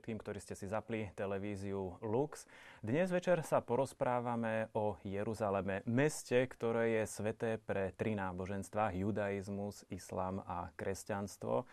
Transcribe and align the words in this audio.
všetkým, 0.00 0.16
ktorí 0.16 0.40
ste 0.40 0.56
si 0.56 0.64
zapli 0.64 1.12
televíziu 1.12 2.00
Lux. 2.00 2.48
Dnes 2.80 3.12
večer 3.12 3.44
sa 3.44 3.60
porozprávame 3.60 4.72
o 4.72 4.96
Jeruzaleme, 5.04 5.84
meste, 5.84 6.48
ktoré 6.48 6.96
je 6.96 7.04
sveté 7.04 7.60
pre 7.60 7.92
tri 7.92 8.16
náboženstva, 8.16 8.96
judaizmus, 8.96 9.84
islám 9.92 10.40
a 10.48 10.72
kresťanstvo. 10.72 11.68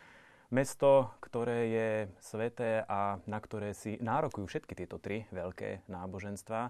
Mesto, 0.51 1.15
ktoré 1.23 1.71
je 1.71 1.89
sveté 2.19 2.83
a 2.83 3.15
na 3.23 3.39
ktoré 3.39 3.71
si 3.71 3.95
nárokujú 4.03 4.43
všetky 4.43 4.75
tieto 4.75 4.99
tri 4.99 5.23
veľké 5.31 5.87
náboženstva. 5.87 6.67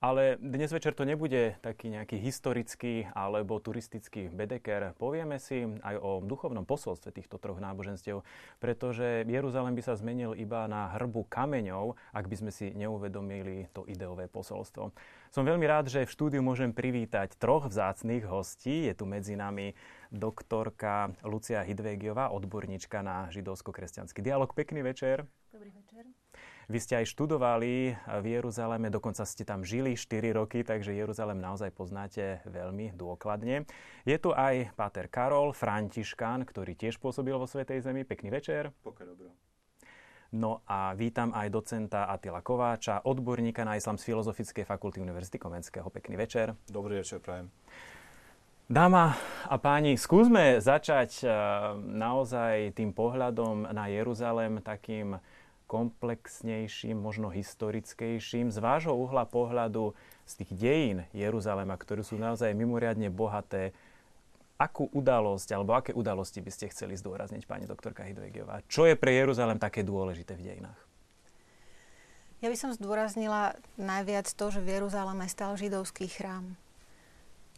Ale 0.00 0.40
dnes 0.40 0.72
večer 0.72 0.96
to 0.96 1.04
nebude 1.04 1.60
taký 1.60 1.92
nejaký 1.92 2.16
historický 2.16 3.04
alebo 3.12 3.60
turistický 3.60 4.32
bedeker. 4.32 4.96
Povieme 4.96 5.36
si 5.36 5.68
aj 5.84 6.00
o 6.00 6.24
duchovnom 6.24 6.64
posolstve 6.64 7.12
týchto 7.12 7.36
troch 7.36 7.60
náboženstiev, 7.60 8.24
pretože 8.64 9.28
Jeruzalém 9.28 9.76
by 9.76 9.82
sa 9.84 10.00
zmenil 10.00 10.32
iba 10.40 10.64
na 10.72 10.88
hrbu 10.96 11.28
kameňov, 11.28 12.00
ak 12.16 12.32
by 12.32 12.36
sme 12.40 12.48
si 12.48 12.72
neuvedomili 12.72 13.68
to 13.76 13.84
ideové 13.84 14.24
posolstvo. 14.24 14.88
Som 15.36 15.44
veľmi 15.44 15.68
rád, 15.68 15.92
že 15.92 16.08
v 16.08 16.14
štúdiu 16.16 16.40
môžem 16.40 16.72
privítať 16.72 17.36
troch 17.36 17.68
vzácných 17.68 18.24
hostí. 18.24 18.88
Je 18.88 18.96
tu 18.96 19.04
medzi 19.04 19.36
nami 19.36 19.76
doktorka 20.08 21.12
Lucia 21.28 21.60
Hidvégiová, 21.60 22.32
odborníčka 22.32 23.04
na 23.04 23.28
židovsko-kresťanský 23.28 24.24
dialog. 24.24 24.48
Pekný 24.56 24.80
večer. 24.80 25.28
Dobrý 25.52 25.68
večer. 25.76 26.08
Vy 26.70 26.78
ste 26.78 27.02
aj 27.02 27.10
študovali 27.10 27.98
v 28.22 28.24
Jeruzaleme, 28.30 28.94
dokonca 28.94 29.26
ste 29.26 29.42
tam 29.42 29.66
žili 29.66 29.98
4 29.98 30.38
roky, 30.38 30.62
takže 30.62 30.94
Jeruzalem 30.94 31.42
naozaj 31.42 31.74
poznáte 31.74 32.46
veľmi 32.46 32.94
dôkladne. 32.94 33.66
Je 34.06 34.14
tu 34.22 34.30
aj 34.30 34.70
Páter 34.78 35.10
Karol, 35.10 35.50
Františkán, 35.50 36.46
ktorý 36.46 36.78
tiež 36.78 37.02
pôsobil 37.02 37.34
vo 37.34 37.50
Svetej 37.50 37.82
Zemi. 37.82 38.06
Pekný 38.06 38.30
večer. 38.30 38.70
Pokoj 38.86 39.02
dobro. 39.02 39.34
No 40.30 40.62
a 40.62 40.94
vítam 40.94 41.34
aj 41.34 41.50
docenta 41.50 42.06
Atila 42.06 42.38
Kováča, 42.38 43.02
odborníka 43.02 43.66
na 43.66 43.74
islam 43.74 43.98
z 43.98 44.06
Filozofickej 44.06 44.62
fakulty 44.62 45.02
Univerzity 45.02 45.42
Komenského. 45.42 45.90
Pekný 45.90 46.14
večer. 46.22 46.54
Dobrý 46.70 47.02
večer, 47.02 47.18
prajem. 47.18 47.50
Dáma 48.70 49.18
a 49.50 49.58
páni, 49.58 49.98
skúsme 49.98 50.62
začať 50.62 51.26
eh, 51.26 51.34
naozaj 51.82 52.78
tým 52.78 52.94
pohľadom 52.94 53.74
na 53.74 53.90
Jeruzalem 53.90 54.62
takým 54.62 55.18
komplexnejším, 55.70 56.98
možno 56.98 57.30
historickejším. 57.30 58.50
Z 58.50 58.58
vášho 58.58 58.90
uhla 58.90 59.22
pohľadu, 59.22 59.94
z 60.26 60.32
tých 60.42 60.50
dejín 60.58 60.98
Jeruzalema, 61.14 61.78
ktoré 61.78 62.02
sú 62.02 62.18
naozaj 62.18 62.50
mimoriadne 62.58 63.06
bohaté, 63.06 63.70
akú 64.58 64.90
udalosť, 64.90 65.54
alebo 65.54 65.78
aké 65.78 65.94
udalosti 65.94 66.42
by 66.42 66.50
ste 66.50 66.74
chceli 66.74 66.98
zdôrazniť, 66.98 67.46
pani 67.46 67.70
doktorka 67.70 68.02
Hidvegiová? 68.02 68.66
Čo 68.66 68.90
je 68.90 68.98
pre 68.98 69.14
Jeruzalem 69.14 69.62
také 69.62 69.86
dôležité 69.86 70.34
v 70.34 70.50
dejinách? 70.50 70.80
Ja 72.42 72.50
by 72.50 72.56
som 72.58 72.74
zdôraznila 72.74 73.54
najviac 73.78 74.26
to, 74.26 74.50
že 74.50 74.60
v 74.60 74.80
Jeruzaleme 74.80 75.24
stal 75.30 75.54
židovský 75.54 76.10
chrám. 76.10 76.58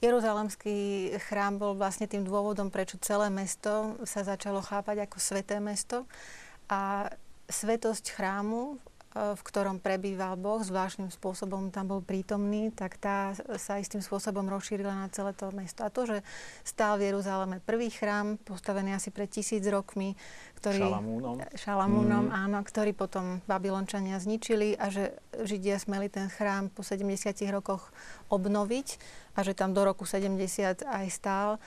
Jeruzalemský 0.03 1.11
chrám 1.31 1.63
bol 1.63 1.79
vlastne 1.79 2.11
tým 2.11 2.27
dôvodom, 2.27 2.75
prečo 2.75 2.99
celé 2.99 3.31
mesto 3.31 3.95
sa 4.03 4.27
začalo 4.27 4.59
chápať 4.59 5.07
ako 5.07 5.17
sveté 5.23 5.63
mesto. 5.63 6.11
A 6.67 7.07
svetosť 7.53 8.17
chrámu, 8.17 8.75
e, 9.13 9.37
v 9.37 9.43
ktorom 9.45 9.77
prebýval 9.79 10.41
Boh, 10.41 10.65
zvláštnym 10.65 11.13
spôsobom 11.13 11.69
tam 11.69 11.93
bol 11.93 12.01
prítomný, 12.01 12.73
tak 12.73 12.97
tá 12.97 13.37
sa 13.61 13.77
istým 13.77 14.01
spôsobom 14.01 14.49
rozšírila 14.49 14.97
na 14.97 15.13
celé 15.13 15.37
to 15.37 15.53
mesto. 15.53 15.85
A 15.85 15.93
to, 15.93 16.09
že 16.09 16.25
stál 16.65 16.97
v 16.97 17.13
Jeruzaleme 17.13 17.61
prvý 17.61 17.93
chrám, 17.93 18.41
postavený 18.41 18.97
asi 18.97 19.13
pred 19.13 19.29
tisíc 19.29 19.63
rokmi, 19.69 20.17
ktorý, 20.59 20.83
Šalamúnom, 20.89 21.37
Šalamúnom 21.53 22.25
mm. 22.33 22.35
áno, 22.35 22.59
ktorý 22.65 22.97
potom 22.97 23.45
Babylončania 23.45 24.17
zničili 24.17 24.75
a 24.81 24.89
že 24.89 25.13
Židia 25.37 25.77
smeli 25.77 26.09
ten 26.09 26.33
chrám 26.33 26.73
po 26.73 26.81
70 26.81 27.13
rokoch 27.53 27.93
obnoviť 28.33 28.89
a 29.37 29.45
že 29.45 29.53
tam 29.53 29.77
do 29.77 29.85
roku 29.85 30.09
70 30.09 30.89
aj 30.89 31.07
stál. 31.13 31.61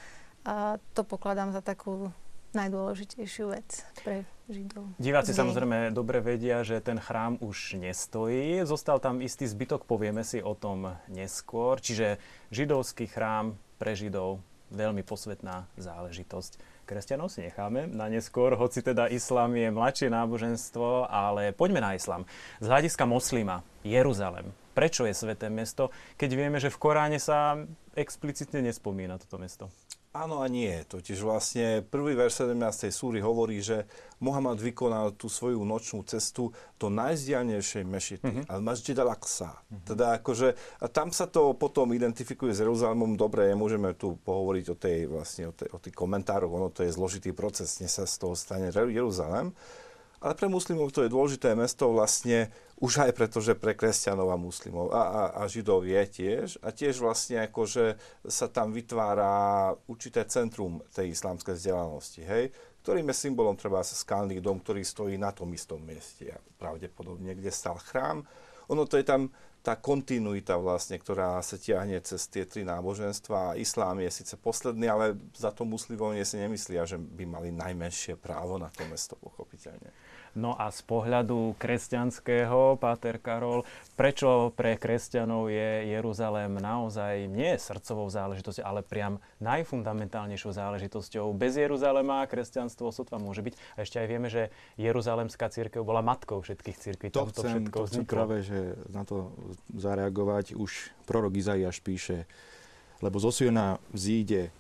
A 0.46 0.78
to 0.94 1.02
pokladám 1.02 1.50
za 1.54 1.62
takú 1.62 2.14
najdôležitejšiu 2.56 3.46
vec 3.52 3.84
pre 4.02 4.24
Židov. 4.46 4.94
Diváci 5.02 5.34
samozrejme 5.34 5.90
dobre 5.90 6.22
vedia, 6.22 6.62
že 6.62 6.78
ten 6.78 7.02
chrám 7.02 7.42
už 7.42 7.82
nestojí. 7.82 8.62
Zostal 8.64 9.02
tam 9.02 9.20
istý 9.20 9.50
zbytok, 9.50 9.90
povieme 9.90 10.22
si 10.22 10.38
o 10.40 10.54
tom 10.54 10.96
neskôr. 11.10 11.82
Čiže 11.82 12.22
židovský 12.54 13.10
chrám 13.10 13.58
pre 13.82 13.98
Židov 13.98 14.40
veľmi 14.70 15.02
posvetná 15.02 15.66
záležitosť. 15.78 16.58
Kresťanov 16.86 17.34
si 17.34 17.42
necháme 17.42 17.90
na 17.90 18.06
neskôr, 18.06 18.54
hoci 18.54 18.86
teda 18.86 19.10
islám 19.10 19.58
je 19.58 19.74
mladšie 19.74 20.08
náboženstvo, 20.14 21.10
ale 21.10 21.50
poďme 21.50 21.82
na 21.82 21.98
islám. 21.98 22.30
Z 22.62 22.70
hľadiska 22.70 23.10
moslima, 23.10 23.66
Jeruzalem. 23.82 24.54
Prečo 24.78 25.08
je 25.10 25.18
sveté 25.18 25.50
mesto, 25.50 25.90
keď 26.20 26.30
vieme, 26.38 26.58
že 26.62 26.70
v 26.70 26.78
Koráne 26.78 27.18
sa 27.18 27.58
explicitne 27.98 28.62
nespomína 28.62 29.18
toto 29.18 29.42
mesto? 29.42 29.72
Áno 30.16 30.40
a 30.40 30.48
nie. 30.48 30.72
Totiž 30.88 31.28
vlastne 31.28 31.84
prvý 31.84 32.16
verš 32.16 32.48
17. 32.48 32.88
súry 32.88 33.20
hovorí, 33.20 33.60
že 33.60 33.84
Mohamed 34.24 34.64
vykonal 34.64 35.12
tú 35.20 35.28
svoju 35.28 35.60
nočnú 35.68 36.08
cestu 36.08 36.56
do 36.80 36.88
najzdialnejšej 36.88 37.84
mešity, 37.84 38.24
mm-hmm. 38.24 38.46
al-Masjid 38.48 38.96
al-Aqsa. 38.96 39.52
Mm-hmm. 39.52 39.84
Teda 39.84 40.16
akože, 40.16 40.56
a 40.80 40.88
tam 40.88 41.12
sa 41.12 41.28
to 41.28 41.52
potom 41.60 41.92
identifikuje 41.92 42.56
s 42.56 42.64
Jeruzalémom. 42.64 43.20
Dobre, 43.20 43.52
môžeme 43.60 43.92
tu 43.92 44.16
pohovoriť 44.24 44.66
o 44.72 44.76
tej, 44.80 44.98
vlastne, 45.12 45.52
o, 45.52 45.54
tej, 45.54 45.68
o 45.76 45.84
tých 45.84 45.92
komentároch, 45.92 46.48
ono 46.48 46.72
to 46.72 46.88
je 46.88 46.96
zložitý 46.96 47.36
proces, 47.36 47.84
dnes 47.84 47.92
sa 47.92 48.08
z 48.08 48.16
toho 48.16 48.40
stane 48.40 48.72
Jeruzalém. 48.72 49.52
Ale 50.24 50.34
pre 50.40 50.48
muslimov 50.48 50.96
to 50.96 51.04
je 51.04 51.12
dôležité 51.12 51.60
mesto 51.60 51.92
vlastne 51.92 52.48
už 52.76 53.08
aj 53.08 53.12
preto, 53.16 53.40
že 53.40 53.56
pre 53.56 53.72
kresťanov 53.72 54.36
a 54.36 54.38
muslimov 54.38 54.92
a, 54.92 55.04
a, 55.04 55.22
a 55.40 55.42
židov 55.48 55.88
je 55.88 56.04
tiež. 56.04 56.60
A 56.60 56.76
tiež 56.76 57.00
vlastne 57.00 57.40
ako, 57.40 57.64
že 57.64 57.86
sa 58.28 58.52
tam 58.52 58.76
vytvára 58.76 59.72
určité 59.88 60.28
centrum 60.28 60.84
tej 60.92 61.16
islamskej 61.16 61.56
vzdelanosti, 61.56 62.22
hej? 62.28 62.52
ktorým 62.86 63.10
je 63.10 63.18
symbolom 63.18 63.58
treba 63.58 63.82
skalný 63.82 64.38
dom, 64.38 64.62
ktorý 64.62 64.86
stojí 64.86 65.18
na 65.18 65.34
tom 65.34 65.50
istom 65.58 65.82
mieste, 65.82 66.30
pravdepodobne, 66.62 67.34
kde 67.34 67.50
stal 67.50 67.82
chrám. 67.82 68.22
Ono 68.70 68.86
to 68.86 69.02
je 69.02 69.06
tam 69.08 69.34
tá 69.66 69.74
kontinuita 69.74 70.62
vlastne, 70.62 71.02
ktorá 71.02 71.42
sa 71.42 71.58
tiahne 71.58 71.98
cez 72.06 72.30
tie 72.30 72.46
tri 72.46 72.62
náboženstva. 72.62 73.58
Islám 73.58 73.98
je 74.06 74.14
síce 74.14 74.38
posledný, 74.38 74.86
ale 74.86 75.18
za 75.34 75.50
to 75.50 75.66
muslimovia 75.66 76.22
si 76.22 76.38
nemyslia, 76.38 76.86
že 76.86 77.02
by 77.02 77.26
mali 77.26 77.50
najmenšie 77.50 78.22
právo 78.22 78.62
na 78.62 78.70
to 78.70 78.86
mesto, 78.86 79.18
pochopiteľne. 79.18 79.90
No 80.36 80.52
a 80.52 80.68
z 80.68 80.84
pohľadu 80.84 81.56
kresťanského, 81.56 82.76
Páter 82.76 83.24
Karol, 83.24 83.64
prečo 83.96 84.52
pre 84.52 84.76
kresťanov 84.76 85.48
je 85.48 85.96
Jeruzalém 85.96 86.52
naozaj 86.60 87.32
nie 87.32 87.56
srdcovou 87.56 88.12
záležitosťou, 88.12 88.68
ale 88.68 88.84
priam 88.84 89.24
najfundamentálnejšou 89.40 90.52
záležitosťou. 90.52 91.32
Bez 91.32 91.56
Jeruzalema 91.56 92.28
kresťanstvo 92.28 92.92
sotva 92.92 93.16
môže 93.16 93.40
byť. 93.48 93.56
A 93.80 93.88
ešte 93.88 94.04
aj 94.04 94.08
vieme, 94.12 94.28
že 94.28 94.52
Jeruzalemská 94.76 95.48
církev 95.48 95.88
bola 95.88 96.04
matkou 96.04 96.44
všetkých 96.44 96.78
církví. 96.84 97.08
To 97.16 97.32
chcem, 97.32 97.72
všetko 97.72 97.78
to 97.80 97.88
chcem 97.88 98.04
práve, 98.04 98.44
že 98.44 98.76
na 98.92 99.08
to 99.08 99.32
zareagovať. 99.72 100.60
Už 100.60 100.92
prorok 101.08 101.40
Izaiáš 101.40 101.80
píše, 101.80 102.28
lebo 103.00 103.24
zo 103.24 103.32
Siona 103.32 103.80
vzíde 103.96 104.52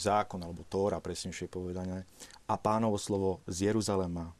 zákon, 0.00 0.40
alebo 0.40 0.64
Tóra, 0.72 1.04
presnejšie 1.04 1.52
povedané, 1.52 2.08
a 2.48 2.56
pánovo 2.56 2.96
slovo 2.96 3.44
z 3.44 3.68
Jeruzalema 3.68 4.32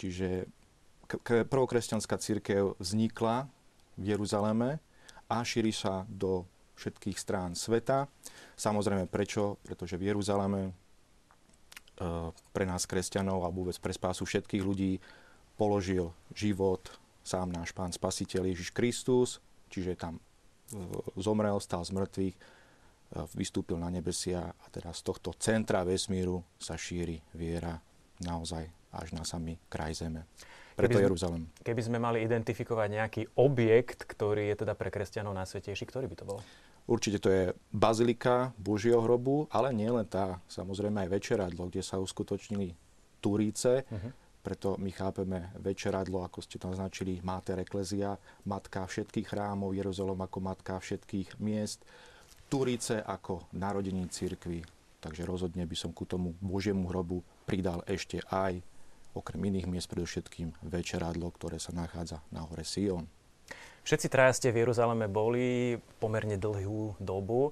čiže 0.00 0.48
prvokresťanská 1.20 2.16
církev 2.16 2.76
vznikla 2.80 3.48
v 4.00 4.04
Jeruzaleme 4.16 4.80
a 5.28 5.44
šíri 5.44 5.72
sa 5.72 6.08
do 6.08 6.48
všetkých 6.80 7.16
strán 7.20 7.52
sveta. 7.52 8.08
Samozrejme 8.56 9.06
prečo? 9.06 9.60
Pretože 9.62 10.00
v 10.00 10.12
Jeruzaleme 10.12 10.62
eh, 10.68 10.72
pre 12.52 12.64
nás 12.64 12.88
kresťanov 12.88 13.44
a 13.44 13.52
vôbec 13.52 13.76
pre 13.78 13.92
spásu 13.92 14.24
všetkých 14.24 14.64
ľudí 14.64 14.98
položil 15.60 16.10
život 16.32 16.88
sám 17.22 17.52
náš 17.52 17.70
Pán 17.70 17.94
Spasiteľ 17.94 18.50
Ježiš 18.50 18.74
Kristus, 18.74 19.38
čiže 19.68 19.94
tam 19.94 20.18
eh, 20.18 20.76
zomrel, 21.20 21.60
stal 21.60 21.84
z 21.84 21.92
mŕtvych, 21.92 22.36
vystúpil 23.36 23.76
na 23.76 23.92
nebesia 23.92 24.56
a 24.56 24.66
teraz 24.72 25.04
z 25.04 25.12
tohto 25.12 25.36
centra 25.36 25.84
vesmíru 25.84 26.40
sa 26.56 26.80
šíri 26.80 27.20
viera 27.36 27.76
naozaj 28.20 28.68
až 28.92 29.08
na 29.16 29.24
samý 29.24 29.56
kraj 29.72 29.96
zeme. 29.96 30.28
Preto 30.76 30.96
keby 30.96 31.04
Jeruzalem. 31.04 31.42
Keby 31.60 31.82
sme 31.84 31.98
mali 32.00 32.24
identifikovať 32.24 32.88
nejaký 32.88 33.22
objekt, 33.36 34.04
ktorý 34.08 34.52
je 34.52 34.64
teda 34.64 34.72
pre 34.76 34.88
kresťanov 34.88 35.36
najsvetejší, 35.36 35.84
ktorý 35.88 36.08
by 36.08 36.16
to 36.16 36.24
bol? 36.24 36.40
Určite 36.88 37.22
to 37.22 37.28
je 37.30 37.42
bazilika 37.70 38.50
Božieho 38.58 38.98
hrobu, 38.98 39.46
ale 39.54 39.70
nie 39.70 39.86
len 39.86 40.02
tá, 40.08 40.42
samozrejme 40.50 41.06
aj 41.06 41.12
večeradlo, 41.14 41.70
kde 41.70 41.84
sa 41.84 42.02
uskutočnili 42.02 42.74
Turíce. 43.22 43.86
Uh-huh. 43.86 44.10
Preto 44.42 44.74
my 44.82 44.90
chápeme 44.90 45.54
večeradlo, 45.62 46.26
ako 46.26 46.42
ste 46.42 46.58
to 46.58 46.66
naznačili, 46.66 47.22
Mater 47.22 47.62
Eklezia, 47.62 48.18
matka 48.42 48.82
všetkých 48.82 49.30
chrámov, 49.30 49.78
Jeruzalem 49.78 50.18
ako 50.18 50.38
matka 50.42 50.74
všetkých 50.82 51.38
miest, 51.38 51.86
Turíce 52.50 52.98
ako 52.98 53.46
narodení 53.54 54.10
cirkvi. 54.10 54.81
Takže 55.02 55.26
rozhodne 55.26 55.66
by 55.66 55.74
som 55.74 55.90
ku 55.90 56.06
tomu 56.06 56.38
Božiemu 56.38 56.86
hrobu 56.86 57.26
pridal 57.42 57.82
ešte 57.90 58.22
aj 58.30 58.62
okrem 59.12 59.42
iných 59.50 59.66
miest 59.68 59.90
predovšetkým 59.90 60.54
večeradlo, 60.62 61.28
ktoré 61.34 61.58
sa 61.58 61.74
nachádza 61.74 62.22
na 62.30 62.46
hore 62.46 62.62
Sion. 62.62 63.04
Všetci 63.82 64.06
traja 64.06 64.32
ste 64.32 64.54
v 64.54 64.62
Jeruzaleme 64.62 65.10
boli 65.10 65.74
pomerne 65.98 66.38
dlhú 66.38 66.94
dobu. 67.02 67.50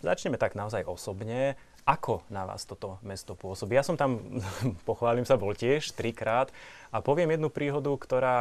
Začneme 0.00 0.40
tak 0.40 0.56
naozaj 0.56 0.88
osobne. 0.88 1.54
Ako 1.88 2.22
na 2.28 2.44
vás 2.44 2.68
toto 2.68 3.00
mesto 3.00 3.32
pôsobí? 3.32 3.76
Ja 3.76 3.84
som 3.84 3.96
tam, 3.96 4.20
pochválim 4.88 5.24
sa, 5.24 5.40
bol 5.40 5.56
tiež 5.56 5.96
trikrát 5.96 6.52
a 6.92 7.00
poviem 7.00 7.32
jednu 7.34 7.48
príhodu, 7.48 7.88
ktorá 7.94 8.38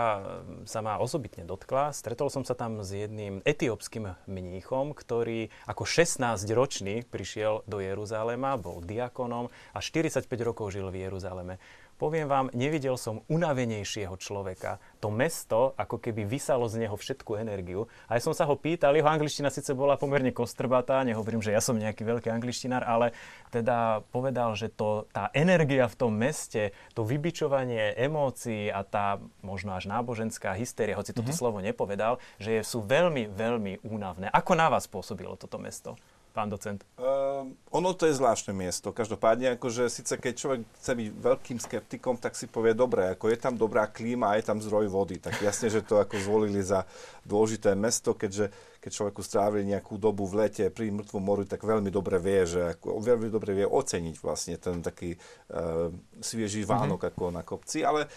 sa 0.66 0.84
ma 0.84 1.00
osobitne 1.00 1.48
dotkla. 1.48 1.96
Stretol 1.96 2.28
som 2.34 2.44
sa 2.44 2.58
tam 2.58 2.84
s 2.84 2.92
jedným 2.92 3.40
etiópskym 3.48 4.16
mníchom, 4.28 4.92
ktorý 4.92 5.48
ako 5.70 5.84
16-ročný 5.86 7.08
prišiel 7.08 7.64
do 7.70 7.80
Jeruzalema, 7.80 8.60
bol 8.60 8.84
diakonom 8.84 9.48
a 9.72 9.80
45 9.80 10.26
rokov 10.42 10.76
žil 10.76 10.90
v 10.92 11.08
Jeruzaleme. 11.08 11.62
Poviem 12.00 12.32
vám, 12.32 12.48
nevidel 12.56 12.96
som 12.96 13.28
unavenejšieho 13.28 14.16
človeka. 14.16 14.80
To 15.04 15.12
mesto 15.12 15.76
ako 15.76 16.00
keby 16.00 16.24
vysalo 16.24 16.64
z 16.72 16.88
neho 16.88 16.96
všetku 16.96 17.36
energiu. 17.36 17.92
A 18.08 18.16
ja 18.16 18.24
som 18.24 18.32
sa 18.32 18.48
ho 18.48 18.56
pýtal, 18.56 18.96
jeho 18.96 19.12
angličtina 19.12 19.52
síce 19.52 19.76
bola 19.76 20.00
pomerne 20.00 20.32
kostrbatá, 20.32 21.04
nehovorím, 21.04 21.44
že 21.44 21.52
ja 21.52 21.60
som 21.60 21.76
nejaký 21.76 22.08
veľký 22.08 22.32
angličtinár, 22.32 22.88
ale 22.88 23.12
teda 23.52 24.08
povedal, 24.16 24.56
že 24.56 24.72
to, 24.72 25.12
tá 25.12 25.28
energia 25.36 25.92
v 25.92 26.00
tom 26.00 26.16
meste, 26.16 26.72
to 26.96 27.04
vybičovanie 27.04 27.92
emócií 28.00 28.72
a 28.72 28.88
tá 28.88 29.20
možno 29.44 29.76
až 29.76 29.92
náboženská 29.92 30.56
hysteria, 30.56 30.96
hoci 30.96 31.12
toto 31.12 31.36
mm-hmm. 31.36 31.36
slovo 31.36 31.60
nepovedal, 31.60 32.24
že 32.40 32.64
sú 32.64 32.80
veľmi, 32.80 33.28
veľmi 33.28 33.84
únavné. 33.84 34.32
Ako 34.32 34.56
na 34.56 34.72
vás 34.72 34.88
pôsobilo 34.88 35.36
toto 35.36 35.60
mesto? 35.60 36.00
Pán 36.32 36.48
docent? 36.48 36.86
Uh, 36.96 37.50
ono 37.74 37.92
to 37.98 38.06
je 38.06 38.18
zvláštne 38.18 38.54
miesto. 38.54 38.94
Každopádne, 38.94 39.58
akože 39.58 39.90
síce 39.90 40.16
keď 40.16 40.34
človek 40.34 40.60
chce 40.80 40.92
byť 40.96 41.08
veľkým 41.20 41.58
skeptikom, 41.60 42.16
tak 42.18 42.38
si 42.38 42.46
povie, 42.46 42.78
dobre, 42.78 43.12
ako 43.12 43.30
je 43.30 43.38
tam 43.38 43.58
dobrá 43.58 43.90
klíma 43.90 44.34
a 44.34 44.38
je 44.38 44.48
tam 44.48 44.62
zdroj 44.62 44.88
vody. 44.88 45.18
Tak 45.18 45.42
jasne, 45.42 45.68
že 45.74 45.86
to 45.86 45.98
ako 45.98 46.16
zvolili 46.22 46.62
za 46.64 46.86
dôležité 47.26 47.74
mesto, 47.74 48.14
keďže 48.14 48.54
keď 48.80 48.92
človeku 48.96 49.22
strávili 49.22 49.68
nejakú 49.76 50.00
dobu 50.00 50.24
v 50.24 50.48
lete 50.48 50.72
pri 50.72 50.88
mŕtvom 50.96 51.20
moru, 51.20 51.44
tak 51.44 51.68
veľmi 51.68 51.92
dobre 51.92 52.16
vie, 52.16 52.48
že 52.48 52.62
ako, 52.80 53.04
veľmi 53.04 53.28
dobre 53.28 53.52
vie 53.52 53.68
oceniť 53.68 54.16
vlastne 54.24 54.56
ten 54.56 54.80
taký 54.80 55.20
uh, 55.52 55.92
sviežý 56.24 56.64
Vánok 56.64 57.04
mm-hmm. 57.04 57.12
ako 57.20 57.24
na 57.36 57.44
kopci. 57.44 57.84
Ale 57.84 58.08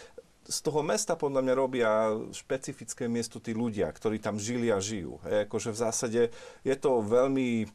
z 0.43 0.58
toho 0.62 0.82
mesta 0.82 1.15
podľa 1.15 1.41
mňa 1.43 1.55
robia 1.55 1.91
špecifické 2.35 3.06
miesto 3.06 3.38
tí 3.38 3.55
ľudia, 3.55 3.87
ktorí 3.91 4.19
tam 4.19 4.43
žili 4.43 4.75
a 4.75 4.82
žijú. 4.82 5.23
Hej, 5.26 5.47
akože 5.47 5.70
v 5.70 5.79
zásade 5.79 6.23
je 6.67 6.75
to 6.79 7.03
veľmi 7.03 7.70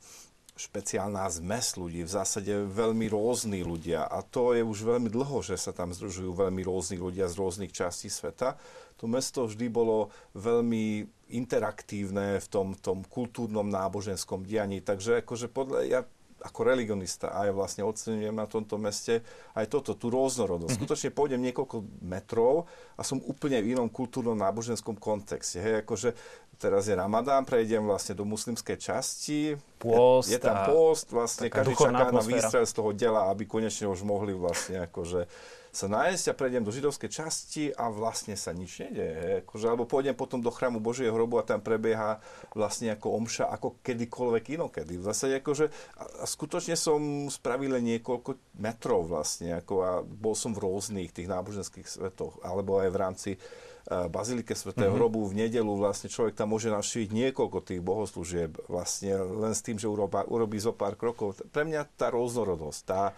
špeciálna 0.58 1.30
zmes 1.30 1.78
ľudí, 1.78 2.02
v 2.04 2.12
zásade 2.12 2.50
veľmi 2.50 3.06
rôzni 3.08 3.62
ľudia 3.62 4.10
a 4.10 4.26
to 4.26 4.58
je 4.58 4.66
už 4.66 4.84
veľmi 4.84 5.08
dlho, 5.08 5.46
že 5.46 5.56
sa 5.56 5.70
tam 5.72 5.94
združujú 5.94 6.34
veľmi 6.34 6.66
rôzni 6.66 6.98
ľudia 6.98 7.30
z 7.30 7.38
rôznych 7.38 7.72
častí 7.72 8.10
sveta. 8.10 8.58
To 8.98 9.06
mesto 9.06 9.46
vždy 9.46 9.70
bolo 9.70 10.10
veľmi 10.34 11.06
interaktívne 11.30 12.42
v 12.42 12.48
tom, 12.50 12.74
tom 12.74 13.06
kultúrnom 13.06 13.70
náboženskom 13.70 14.42
dianí, 14.42 14.82
takže 14.82 15.22
akože 15.22 15.48
podľa, 15.54 15.80
ja 15.86 16.02
ako 16.42 16.60
religionista 16.66 17.34
aj 17.34 17.50
vlastne 17.54 17.82
ocenujem 17.82 18.34
na 18.34 18.46
tomto 18.46 18.78
meste 18.78 19.26
aj 19.58 19.66
toto, 19.70 19.98
tú 19.98 20.14
rôznorodnosť. 20.14 20.70
Mm-hmm. 20.70 20.86
Skutočne 20.86 21.10
pôjdem 21.10 21.42
niekoľko 21.42 21.82
metrov 22.06 22.70
a 22.94 23.02
som 23.02 23.18
úplne 23.26 23.58
v 23.62 23.74
inom 23.74 23.90
kultúrnom 23.90 24.38
náboženskom 24.38 24.98
kontexte. 25.02 25.58
Hej, 25.58 25.86
akože 25.86 26.14
teraz 26.58 26.90
je 26.90 26.94
Ramadán, 26.98 27.46
prejdem 27.46 27.86
vlastne 27.86 28.18
do 28.18 28.26
muslimskej 28.26 28.78
časti. 28.78 29.58
Pôst. 29.78 30.30
Je, 30.30 30.38
je 30.38 30.42
tam 30.42 30.70
pôst, 30.70 31.10
vlastne 31.14 31.50
každý 31.50 31.78
čaká 31.78 32.10
atmosféra. 32.10 32.18
na 32.18 32.22
výstrel 32.26 32.66
z 32.66 32.74
toho 32.74 32.90
dela, 32.94 33.30
aby 33.30 33.46
konečne 33.46 33.90
už 33.90 34.02
mohli 34.06 34.34
vlastne 34.34 34.86
akože 34.90 35.30
sa 35.78 35.86
nájsť 35.86 36.34
a 36.34 36.34
prejdem 36.34 36.66
do 36.66 36.74
židovskej 36.74 37.10
časti 37.14 37.70
a 37.70 37.94
vlastne 37.94 38.34
sa 38.34 38.50
nič 38.50 38.82
nedieje. 38.82 39.46
Akože, 39.46 39.70
alebo 39.70 39.86
pôjdem 39.86 40.18
potom 40.18 40.42
do 40.42 40.50
chrámu 40.50 40.82
Božieho 40.82 41.14
hrobu 41.14 41.38
a 41.38 41.46
tam 41.46 41.62
prebieha 41.62 42.18
vlastne 42.58 42.98
ako 42.98 43.14
omša, 43.14 43.46
ako 43.54 43.78
kedykoľvek 43.86 44.58
inokedy. 44.58 44.98
V 44.98 45.06
zásade 45.06 45.38
akože, 45.38 45.70
a, 46.02 46.04
a 46.22 46.26
skutočne 46.26 46.74
som 46.74 47.30
spravil 47.30 47.78
niekoľko 47.78 48.58
metrov 48.58 49.06
vlastne, 49.06 49.62
ako 49.62 49.74
a 49.86 49.92
bol 50.02 50.34
som 50.34 50.58
v 50.58 50.66
rôznych 50.66 51.14
tých 51.14 51.30
náboženských 51.30 51.86
svetoch, 51.86 52.42
alebo 52.42 52.82
aj 52.82 52.90
v 52.90 52.98
rámci 52.98 53.32
Bazilike 53.88 54.52
Svetého 54.52 54.92
mm-hmm. 54.92 55.00
hrobu 55.00 55.24
v 55.32 55.48
nedelu 55.48 55.74
vlastne 55.80 56.12
človek 56.12 56.36
tam 56.36 56.52
môže 56.52 56.68
navštíviť 56.68 57.08
niekoľko 57.08 57.58
tých 57.64 57.80
bohoslúžieb 57.80 58.68
vlastne 58.68 59.16
len 59.16 59.56
s 59.56 59.64
tým, 59.64 59.80
že 59.80 59.88
urobá, 59.88 60.28
urobí 60.28 60.60
zo 60.60 60.76
pár 60.76 61.00
krokov. 61.00 61.40
Pre 61.40 61.64
mňa 61.64 61.96
tá 61.96 62.12
rôznorodosť, 62.12 62.80
tá, 62.84 63.16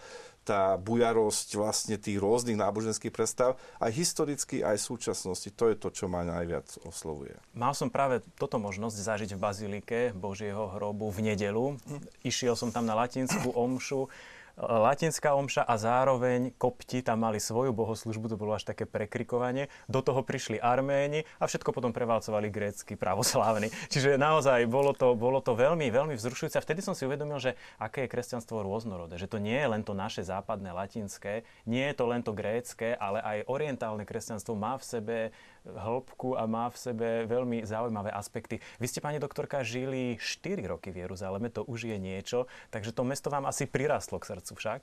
tá 0.50 0.74
bujarosť 0.74 1.54
vlastne 1.54 1.94
tých 1.94 2.18
rôznych 2.18 2.58
náboženských 2.58 3.14
predstav, 3.14 3.54
aj 3.78 3.94
historicky, 3.94 4.66
aj 4.66 4.82
v 4.82 4.88
súčasnosti, 4.90 5.46
to 5.54 5.70
je 5.70 5.78
to, 5.78 5.94
čo 5.94 6.10
ma 6.10 6.26
najviac 6.26 6.66
oslovuje. 6.82 7.38
Mal 7.54 7.70
som 7.70 7.86
práve 7.86 8.18
toto 8.34 8.58
možnosť 8.58 8.98
zažiť 8.98 9.30
v 9.38 9.38
Bazilike 9.38 9.98
Božieho 10.10 10.74
hrobu 10.74 11.06
v 11.14 11.30
nedelu. 11.30 11.78
Išiel 12.26 12.58
som 12.58 12.74
tam 12.74 12.90
na 12.90 12.98
latinskú 12.98 13.54
omšu 13.54 14.10
latinská 14.58 15.34
omša 15.36 15.62
a 15.62 15.74
zároveň 15.78 16.54
kopti 16.56 17.04
tam 17.04 17.22
mali 17.22 17.38
svoju 17.38 17.70
bohoslužbu, 17.70 18.32
to 18.32 18.40
bolo 18.40 18.56
až 18.56 18.66
také 18.66 18.88
prekrikovanie. 18.88 19.70
Do 19.86 20.00
toho 20.00 20.24
prišli 20.24 20.58
Arméni 20.58 21.28
a 21.38 21.46
všetko 21.46 21.70
potom 21.70 21.94
prevalcovali 21.94 22.48
grécky 22.48 22.94
pravoslávni. 22.94 23.70
Čiže 23.92 24.16
naozaj 24.20 24.66
bolo 24.66 24.96
to, 24.96 25.14
bolo 25.14 25.38
to 25.44 25.54
veľmi, 25.54 25.88
veľmi 25.88 26.14
vzrušujúce. 26.16 26.56
A 26.58 26.64
vtedy 26.64 26.80
som 26.82 26.96
si 26.96 27.06
uvedomil, 27.06 27.38
že 27.38 27.56
aké 27.78 28.06
je 28.06 28.12
kresťanstvo 28.12 28.64
rôznorodé. 28.64 29.16
Že 29.20 29.36
to 29.36 29.38
nie 29.38 29.56
je 29.56 29.68
len 29.68 29.82
to 29.86 29.92
naše 29.96 30.26
západné 30.26 30.72
latinské, 30.72 31.46
nie 31.64 31.84
je 31.90 31.94
to 31.96 32.04
len 32.08 32.20
to 32.20 32.32
grécké, 32.36 32.96
ale 32.96 33.20
aj 33.20 33.48
orientálne 33.48 34.04
kresťanstvo 34.04 34.56
má 34.56 34.76
v 34.76 34.84
sebe 34.84 35.16
hĺbku 35.64 36.36
a 36.36 36.48
má 36.48 36.68
v 36.72 36.76
sebe 36.76 37.08
veľmi 37.28 37.64
zaujímavé 37.64 38.08
aspekty. 38.12 38.58
Vy 38.80 38.86
ste, 38.88 39.04
pani 39.04 39.20
doktorka, 39.20 39.60
žili 39.60 40.16
4 40.16 40.60
roky 40.64 40.88
v 40.90 41.04
Jeruzaleme, 41.04 41.52
to 41.52 41.64
už 41.66 41.92
je 41.92 41.98
niečo, 42.00 42.48
takže 42.72 42.96
to 42.96 43.04
mesto 43.04 43.28
vám 43.28 43.44
asi 43.44 43.68
prirastlo 43.68 44.16
k 44.20 44.36
srdcu 44.36 44.52
však? 44.56 44.80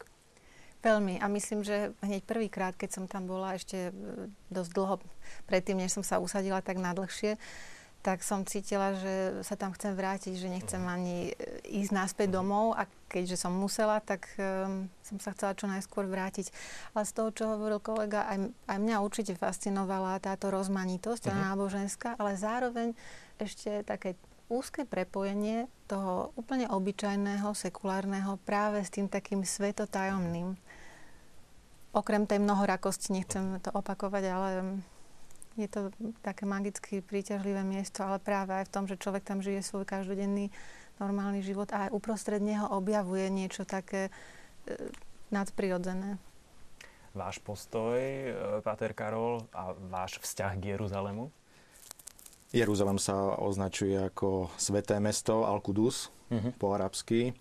Veľmi. 0.85 1.17
A 1.17 1.25
myslím, 1.33 1.65
že 1.65 1.97
hneď 2.05 2.21
prvýkrát, 2.21 2.77
keď 2.77 2.89
som 3.01 3.05
tam 3.09 3.25
bola 3.25 3.57
ešte 3.57 3.89
e, 3.89 3.91
dosť 4.53 4.71
dlho 4.77 4.95
predtým, 5.49 5.81
než 5.81 5.97
som 5.97 6.05
sa 6.05 6.21
usadila 6.21 6.61
tak 6.61 6.77
nadlhšie, 6.77 7.41
tak 8.05 8.23
som 8.23 8.47
cítila, 8.47 8.95
že 8.95 9.43
sa 9.43 9.59
tam 9.59 9.75
chcem 9.75 9.91
vrátiť, 9.91 10.33
že 10.39 10.47
nechcem 10.47 10.79
mhm. 10.79 10.89
ani 10.89 11.17
e, 11.27 11.83
ísť 11.83 11.91
naspäť 11.91 12.29
mhm. 12.31 12.35
domov 12.35 12.65
a 12.77 12.87
keďže 13.07 13.39
som 13.39 13.55
musela, 13.55 14.03
tak 14.03 14.27
um, 14.35 14.91
som 14.99 15.17
sa 15.23 15.31
chcela 15.31 15.55
čo 15.55 15.65
najskôr 15.71 16.03
vrátiť. 16.11 16.51
Ale 16.91 17.07
z 17.07 17.15
toho, 17.15 17.29
čo 17.31 17.43
hovoril 17.55 17.79
kolega, 17.79 18.27
aj, 18.27 18.51
aj 18.67 18.77
mňa 18.77 18.99
určite 18.99 19.33
fascinovala 19.39 20.19
táto 20.19 20.51
rozmanitosť 20.51 21.31
uh-huh. 21.31 21.39
náboženská, 21.39 22.19
ale 22.19 22.35
zároveň 22.35 22.91
ešte 23.39 23.87
také 23.87 24.19
úzke 24.51 24.83
prepojenie 24.83 25.71
toho 25.87 26.35
úplne 26.35 26.67
obyčajného, 26.67 27.55
sekulárneho 27.55 28.39
práve 28.43 28.83
s 28.83 28.91
tým 28.91 29.07
takým 29.07 29.43
svetotajomným. 29.43 30.55
Okrem 31.95 32.27
tej 32.27 32.43
mnohorakosti, 32.43 33.15
nechcem 33.15 33.59
to 33.63 33.71
opakovať, 33.71 34.23
ale 34.27 34.49
je 35.57 35.67
to 35.67 35.89
také 36.21 36.45
magicky 36.45 37.01
príťažlivé 37.01 37.65
miesto, 37.65 38.05
ale 38.05 38.21
práve 38.21 38.53
aj 38.53 38.69
v 38.69 38.73
tom, 38.73 38.85
že 38.85 39.01
človek 39.01 39.25
tam 39.25 39.41
žije 39.41 39.65
svoj 39.65 39.89
každodenný 39.89 40.53
normálny 41.01 41.41
život 41.41 41.73
a 41.73 41.89
aj 41.89 41.93
uprostred 41.93 42.41
neho 42.41 42.69
objavuje 42.69 43.29
niečo 43.33 43.65
také 43.65 44.09
e, 44.09 44.11
nadprirodzené. 45.33 46.21
Váš 47.17 47.41
postoj, 47.41 47.97
e, 47.97 48.33
Páter 48.61 48.93
Karol, 48.93 49.41
a 49.49 49.73
váš 49.73 50.21
vzťah 50.21 50.53
k 50.61 50.63
Jeruzalemu? 50.77 51.33
Jeruzalem 52.53 53.01
sa 53.01 53.35
označuje 53.41 53.97
ako 53.97 54.53
sveté 54.55 55.01
mesto 55.03 55.43
Al-Qudus 55.43 56.13
uh-huh. 56.31 56.55
po 56.55 56.71
arabsky 56.71 57.35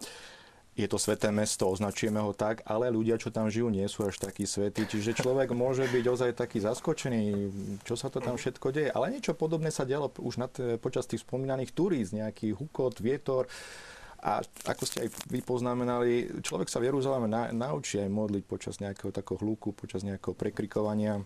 je 0.77 0.85
to 0.85 1.01
sveté 1.01 1.33
mesto, 1.33 1.73
označujeme 1.73 2.21
ho 2.21 2.37
tak, 2.37 2.61
ale 2.69 2.93
ľudia, 2.93 3.17
čo 3.17 3.33
tam 3.33 3.49
žijú, 3.49 3.73
nie 3.73 3.89
sú 3.89 4.05
až 4.05 4.21
takí 4.21 4.45
svetí. 4.45 4.85
Čiže 4.85 5.17
človek 5.17 5.57
môže 5.57 5.89
byť 5.89 6.05
ozaj 6.05 6.31
taký 6.37 6.61
zaskočený, 6.61 7.23
čo 7.89 7.97
sa 7.97 8.13
to 8.13 8.21
tam 8.21 8.37
všetko 8.37 8.77
deje. 8.77 8.93
Ale 8.93 9.09
niečo 9.09 9.33
podobné 9.33 9.73
sa 9.73 9.89
dialo 9.89 10.13
už 10.21 10.37
nad, 10.37 10.53
počas 10.77 11.09
tých 11.09 11.25
spomínaných 11.25 11.73
turíz, 11.73 12.13
nejaký 12.13 12.53
hukot, 12.53 13.01
vietor. 13.01 13.49
A 14.21 14.45
ako 14.69 14.85
ste 14.85 15.09
aj 15.09 15.33
vy 15.33 15.41
poznamenali, 15.41 16.45
človek 16.45 16.69
sa 16.69 16.77
v 16.85 16.93
Jeruzaleme 16.93 17.29
na, 17.29 17.49
naučí 17.57 17.97
aj 17.97 18.13
modliť 18.13 18.45
počas 18.45 18.77
nejakého 18.77 19.17
takého 19.17 19.41
hluku, 19.41 19.73
počas 19.73 20.05
nejakého 20.05 20.37
prekrikovania. 20.37 21.25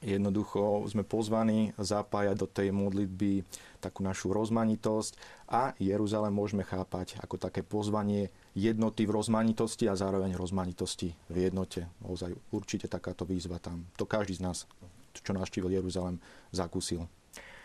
Jednoducho 0.00 0.80
sme 0.88 1.04
pozvaní 1.04 1.76
zapájať 1.76 2.36
do 2.40 2.48
tej 2.48 2.72
modlitby 2.72 3.44
takú 3.84 4.00
našu 4.00 4.32
rozmanitosť 4.32 5.12
a 5.44 5.76
Jeruzalém 5.76 6.32
môžeme 6.32 6.64
chápať 6.64 7.20
ako 7.20 7.36
také 7.36 7.60
pozvanie 7.60 8.32
jednoty 8.56 9.04
v 9.04 9.12
rozmanitosti 9.12 9.92
a 9.92 10.00
zároveň 10.00 10.40
rozmanitosti 10.40 11.12
v 11.28 11.36
jednote. 11.52 11.84
Ozaj 12.00 12.32
určite 12.48 12.88
takáto 12.88 13.28
výzva 13.28 13.60
tam. 13.60 13.84
To 14.00 14.08
každý 14.08 14.40
z 14.40 14.44
nás, 14.48 14.64
čo 15.12 15.36
navštívil 15.36 15.76
Jeruzalem, 15.76 16.16
zakúsil. 16.48 17.04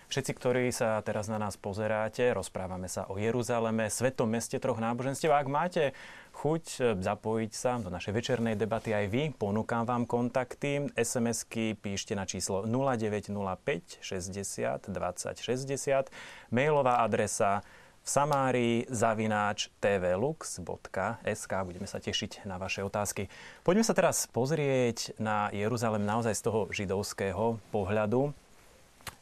Všetci, 0.06 0.32
ktorí 0.38 0.70
sa 0.70 1.02
teraz 1.02 1.26
na 1.26 1.42
nás 1.42 1.58
pozeráte, 1.58 2.30
rozprávame 2.30 2.86
sa 2.86 3.10
o 3.10 3.18
Jeruzaleme, 3.18 3.90
svetom 3.90 4.30
meste 4.30 4.62
troch 4.62 4.78
náboženstiev. 4.78 5.34
Ak 5.34 5.50
máte 5.50 5.98
chuť 6.38 6.64
e, 6.78 6.80
zapojiť 7.02 7.52
sa 7.58 7.82
do 7.82 7.90
našej 7.90 8.14
večernej 8.14 8.54
debaty 8.54 8.94
aj 8.94 9.06
vy, 9.10 9.24
ponúkam 9.34 9.82
vám 9.88 10.06
kontakty. 10.06 10.94
SMS-ky 10.94 11.74
píšte 11.74 12.14
na 12.14 12.30
číslo 12.30 12.70
0905 12.70 14.06
60 14.06 14.94
20 14.94 15.42
60. 15.42 16.54
Mailová 16.54 17.02
adresa 17.02 17.66
v 18.06 18.08
Samárii 18.14 18.78
zavináč 18.86 19.74
tvlux.sk. 19.82 21.52
Budeme 21.66 21.90
sa 21.90 21.98
tešiť 21.98 22.46
na 22.46 22.62
vaše 22.62 22.86
otázky. 22.86 23.34
Poďme 23.66 23.82
sa 23.82 23.98
teraz 23.98 24.30
pozrieť 24.30 25.18
na 25.18 25.50
Jeruzalem 25.50 26.06
naozaj 26.06 26.38
z 26.38 26.42
toho 26.46 26.70
židovského 26.70 27.58
pohľadu. 27.74 28.45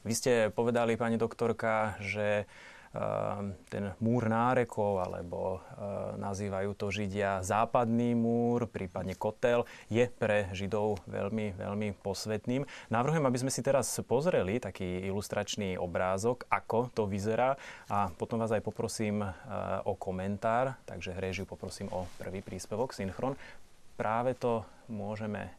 Vy 0.03 0.13
ste 0.13 0.31
povedali, 0.51 0.99
pani 0.99 1.15
doktorka, 1.15 1.95
že 2.03 2.47
Ehm, 2.93 3.57
ten 3.73 3.89
múr 3.97 4.29
nárekov, 4.29 5.01
alebo 5.01 5.57
ehm, 5.57 6.21
nazývajú 6.21 6.77
to 6.77 6.93
Židia 6.93 7.41
západný 7.41 8.13
múr, 8.13 8.69
prípadne 8.69 9.17
kotel, 9.17 9.65
je 9.89 10.05
pre 10.05 10.53
Židov 10.53 11.01
veľmi, 11.09 11.57
veľmi 11.57 11.97
posvetným. 12.05 12.69
Navrhujem, 12.93 13.25
aby 13.25 13.41
sme 13.41 13.49
si 13.49 13.65
teraz 13.65 13.89
pozreli 14.05 14.61
taký 14.61 15.09
ilustračný 15.09 15.73
obrázok, 15.73 16.45
ako 16.53 16.93
to 16.93 17.09
vyzerá 17.09 17.57
a 17.89 18.13
potom 18.13 18.37
vás 18.37 18.53
aj 18.53 18.61
poprosím 18.61 19.25
ehm, 19.25 19.33
o 19.89 19.97
komentár, 19.97 20.77
takže 20.85 21.17
režiu 21.17 21.49
poprosím 21.49 21.89
o 21.89 22.05
prvý 22.21 22.45
príspevok, 22.45 22.93
synchron. 22.93 23.33
Práve 23.97 24.37
to 24.37 24.69
môžeme 24.85 25.49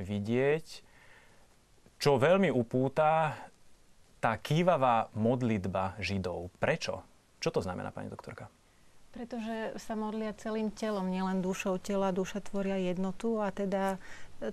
vidieť, 0.00 0.85
čo 1.96 2.20
veľmi 2.20 2.52
upúta 2.52 3.36
tá 4.20 4.32
kývavá 4.36 5.12
modlitba 5.16 5.96
Židov. 6.00 6.50
Prečo? 6.56 7.04
Čo 7.40 7.54
to 7.54 7.60
znamená, 7.60 7.92
pani 7.92 8.08
doktorka? 8.08 8.48
Pretože 9.16 9.80
sa 9.80 9.96
modlia 9.96 10.36
celým 10.36 10.68
telom, 10.68 11.08
nielen 11.08 11.40
dušou 11.40 11.80
tela. 11.80 12.12
Duša 12.12 12.44
tvoria 12.44 12.76
jednotu 12.76 13.40
a 13.40 13.48
teda 13.48 13.96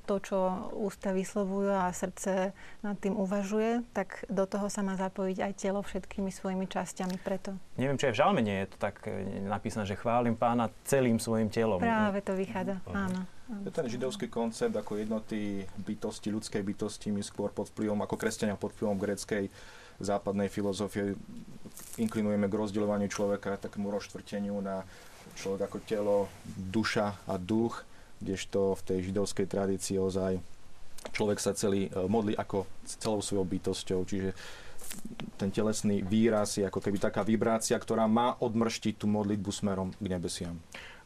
to, 0.08 0.16
čo 0.24 0.40
ústa 0.80 1.12
vyslovujú 1.12 1.68
a 1.68 1.92
srdce 1.92 2.56
nad 2.80 2.96
tým 2.96 3.20
uvažuje, 3.20 3.84
tak 3.92 4.24
do 4.32 4.48
toho 4.48 4.72
sa 4.72 4.80
má 4.80 4.96
zapojiť 4.96 5.38
aj 5.44 5.54
telo 5.60 5.84
všetkými 5.84 6.32
svojimi 6.32 6.72
časťami 6.72 7.20
preto. 7.20 7.60
Neviem, 7.76 8.00
či 8.00 8.08
aj 8.08 8.14
v 8.16 8.20
žalme 8.24 8.40
nie 8.40 8.64
je 8.64 8.68
to 8.72 8.78
tak 8.80 9.04
eh, 9.12 9.44
napísané, 9.44 9.84
že 9.84 10.00
chválim 10.00 10.40
pána 10.40 10.72
celým 10.88 11.20
svojim 11.20 11.52
telom. 11.52 11.84
Práve 11.84 12.24
to 12.24 12.32
vychádza, 12.32 12.80
uh-huh. 12.88 12.96
áno. 12.96 13.28
Je 13.44 13.72
ten 13.76 13.86
židovský 13.92 14.32
koncept 14.32 14.72
ako 14.72 14.96
jednoty 14.96 15.68
bytosti, 15.84 16.32
ľudskej 16.32 16.64
bytosti, 16.64 17.12
my 17.12 17.20
skôr 17.20 17.52
pod 17.52 17.68
vplyvom, 17.76 18.00
ako 18.00 18.16
kresťania 18.16 18.56
pod 18.56 18.72
vplyvom 18.72 18.96
greckej 18.96 19.52
západnej 20.00 20.48
filozofie 20.48 21.20
inklinujeme 22.00 22.48
k 22.48 22.56
rozdeľovaniu 22.56 23.12
človeka, 23.12 23.60
takému 23.60 23.92
rozštvrteniu 23.92 24.56
na 24.64 24.88
človek 25.36 25.68
ako 25.68 25.78
telo, 25.84 26.18
duša 26.72 27.20
a 27.28 27.36
duch, 27.36 27.84
kdežto 28.24 28.80
v 28.80 28.86
tej 28.88 29.00
židovskej 29.12 29.48
tradícii 29.52 30.00
ozaj 30.00 30.40
človek 31.12 31.40
sa 31.44 31.52
celý 31.52 31.92
e, 31.92 32.08
modlí 32.08 32.40
ako 32.40 32.64
celou 32.88 33.20
svojou 33.20 33.44
bytosťou, 33.44 34.00
čiže 34.08 34.32
ten 35.36 35.50
telesný 35.52 36.00
výraz 36.06 36.56
je 36.56 36.64
ako 36.64 36.80
keby 36.80 37.02
taká 37.02 37.26
vibrácia, 37.26 37.76
ktorá 37.76 38.08
má 38.08 38.40
odmrštiť 38.40 39.04
tú 39.04 39.12
modlitbu 39.12 39.52
smerom 39.52 39.90
k 39.98 40.06
nebesiam. 40.08 40.56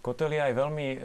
Kotel 0.08 0.40
je 0.40 0.42
aj 0.42 0.54
veľmi 0.56 0.88
e, 0.88 0.98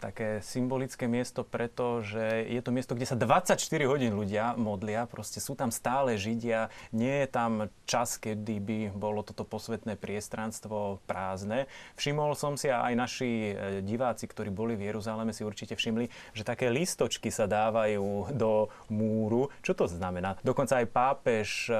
také 0.00 0.40
symbolické 0.40 1.04
miesto, 1.04 1.44
pretože 1.44 2.48
je 2.48 2.56
to 2.64 2.72
miesto, 2.72 2.96
kde 2.96 3.04
sa 3.04 3.12
24 3.12 3.60
hodín 3.84 4.16
ľudia 4.16 4.56
modlia, 4.56 5.04
proste 5.04 5.44
sú 5.44 5.52
tam 5.52 5.68
stále 5.68 6.16
Židia, 6.16 6.72
nie 6.96 7.20
je 7.20 7.28
tam 7.28 7.68
čas, 7.84 8.16
kedy 8.16 8.56
by 8.64 8.78
bolo 8.96 9.20
toto 9.20 9.44
posvetné 9.44 10.00
priestranstvo 10.00 11.04
prázdne. 11.04 11.68
Všimol 12.00 12.32
som 12.32 12.56
si 12.56 12.72
a 12.72 12.80
aj 12.88 12.94
naši 12.96 13.52
e, 13.52 13.84
diváci, 13.84 14.24
ktorí 14.24 14.48
boli 14.48 14.72
v 14.72 14.88
Jeruzaleme, 14.88 15.36
si 15.36 15.44
určite 15.44 15.76
všimli, 15.76 16.08
že 16.32 16.40
také 16.40 16.72
listočky 16.72 17.28
sa 17.28 17.44
dávajú 17.44 18.32
do 18.32 18.72
múru. 18.88 19.52
Čo 19.60 19.76
to 19.76 19.84
znamená? 19.84 20.40
Dokonca 20.40 20.80
aj 20.80 20.88
pápež, 20.88 21.68
e, 21.68 21.76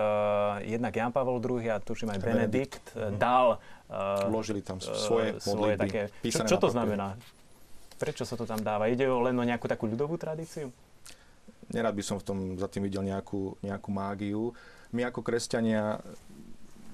jednak 0.77 0.93
Jan 0.93 1.09
Pavel 1.09 1.41
II 1.41 1.73
a 1.73 1.81
tuším 1.81 2.13
aj 2.13 2.21
Benedikt, 2.21 2.85
Benedikt 2.93 3.17
dal 3.17 3.57
Vložili 4.31 4.63
tam 4.63 4.79
svoje, 4.79 5.43
svoje 5.43 5.75
také... 5.75 6.15
Čo, 6.23 6.47
čo 6.47 6.57
to 6.63 6.71
znamená? 6.71 7.19
Prečo 7.99 8.23
sa 8.23 8.39
to 8.39 8.47
tam 8.47 8.63
dáva? 8.63 8.87
Ide 8.87 9.11
o 9.11 9.21
len 9.21 9.35
o 9.35 9.45
nejakú 9.45 9.67
takú 9.67 9.91
ľudovú 9.91 10.15
tradíciu? 10.15 10.71
Nerad 11.75 11.95
by 11.95 12.03
som 12.03 12.17
v 12.19 12.25
tom 12.27 12.39
za 12.59 12.71
tým 12.71 12.87
videl 12.87 13.03
nejakú, 13.03 13.59
nejakú 13.63 13.91
mágiu. 13.91 14.55
My 14.95 15.07
ako 15.11 15.23
kresťania 15.23 16.03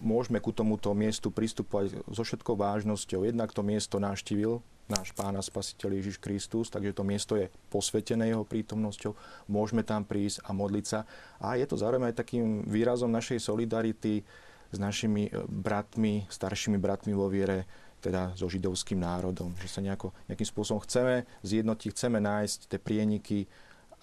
môžeme 0.00 0.40
ku 0.40 0.52
tomuto 0.52 0.92
miestu 0.92 1.32
pristupovať 1.32 2.00
so 2.12 2.22
všetkou 2.24 2.56
vážnosťou. 2.56 3.24
Jednak 3.24 3.52
to 3.52 3.64
miesto 3.64 3.96
navštívil 3.96 4.60
náš 4.86 5.10
Pán 5.16 5.34
a 5.34 5.42
Spasiteľ 5.42 5.98
Ježiš 5.98 6.22
Kristus, 6.22 6.70
takže 6.70 6.94
to 6.94 7.02
miesto 7.02 7.34
je 7.34 7.50
posvetené 7.74 8.30
jeho 8.30 8.46
prítomnosťou. 8.46 9.18
Môžeme 9.50 9.82
tam 9.82 10.06
prísť 10.06 10.46
a 10.46 10.54
modliť 10.54 10.84
sa. 10.86 11.02
A 11.42 11.58
je 11.58 11.66
to 11.66 11.74
zároveň 11.74 12.14
aj 12.14 12.22
takým 12.22 12.62
výrazom 12.70 13.10
našej 13.10 13.42
solidarity 13.42 14.22
s 14.70 14.78
našimi 14.78 15.28
e, 15.28 15.44
bratmi, 15.46 16.26
staršími 16.30 16.78
bratmi 16.78 17.12
vo 17.12 17.26
viere, 17.30 17.66
teda 18.00 18.36
so 18.38 18.46
židovským 18.46 19.00
národom. 19.00 19.54
Že 19.58 19.68
sa 19.68 19.80
nejako, 19.82 20.14
nejakým 20.30 20.48
spôsobom 20.48 20.80
chceme 20.84 21.26
zjednotiť, 21.42 21.88
chceme 21.90 22.18
nájsť 22.22 22.58
tie 22.70 22.78
prieniky 22.78 23.38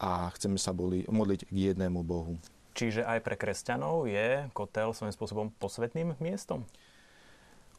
a 0.01 0.27
chceme 0.35 0.59
sa 0.59 0.75
boli, 0.75 1.07
modliť 1.07 1.47
k 1.47 1.55
jednému 1.71 2.03
Bohu. 2.03 2.35
Čiže 2.73 3.05
aj 3.05 3.21
pre 3.21 3.37
kresťanov 3.37 4.09
je 4.09 4.49
kotel 4.51 4.89
svojím 4.91 5.13
spôsobom 5.13 5.47
posvetným 5.61 6.17
miestom? 6.17 6.65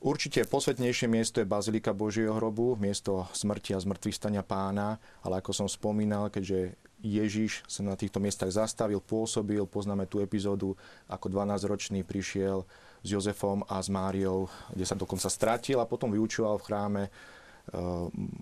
Určite 0.04 0.44
posvetnejšie 0.44 1.08
miesto 1.08 1.40
je 1.40 1.48
Bazilika 1.48 1.96
Božieho 1.96 2.36
hrobu, 2.36 2.76
miesto 2.76 3.24
smrti 3.32 3.72
a 3.72 3.80
zmrtvých 3.80 4.20
stania 4.20 4.44
pána, 4.44 5.00
ale 5.24 5.40
ako 5.40 5.64
som 5.64 5.66
spomínal, 5.66 6.28
keďže 6.28 6.76
Ježiš 7.04 7.61
sa 7.68 7.84
na 7.84 8.00
týchto 8.00 8.16
miestach 8.16 8.49
zastavil, 8.49 8.96
pôsobil. 8.96 9.61
Poznáme 9.68 10.08
tú 10.08 10.25
epizódu, 10.25 10.73
ako 11.04 11.28
12-ročný 11.28 12.00
prišiel 12.00 12.64
s 13.04 13.08
Jozefom 13.12 13.61
a 13.68 13.76
s 13.76 13.92
Máriou, 13.92 14.49
kde 14.73 14.88
sa 14.88 14.96
dokonca 14.96 15.28
stratil 15.28 15.76
a 15.76 15.84
potom 15.84 16.08
vyučoval 16.08 16.56
v 16.56 16.64
chráme 16.64 17.02
e, 17.04 17.11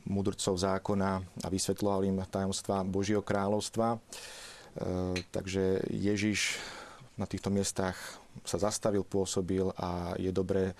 mudrcov 0.07 0.55
zákona 0.55 1.43
a 1.43 1.47
vysvetloval 1.51 2.07
im 2.07 2.23
tajomstva 2.23 2.87
Božieho 2.87 3.27
kráľovstva. 3.27 3.99
E, 3.99 3.99
takže 5.35 5.83
Ježiš 5.91 6.63
na 7.19 7.27
týchto 7.27 7.51
miestach 7.51 7.99
sa 8.47 8.63
zastavil, 8.63 9.03
pôsobil 9.03 9.75
a 9.75 10.15
je 10.23 10.31
dobré 10.31 10.71
e, 10.71 10.75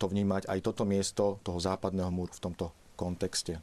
to 0.00 0.08
vnímať 0.08 0.48
aj 0.48 0.58
toto 0.64 0.88
miesto 0.88 1.36
toho 1.44 1.60
západného 1.60 2.08
múru 2.08 2.32
v 2.32 2.44
tomto 2.48 2.72
kontexte 2.96 3.60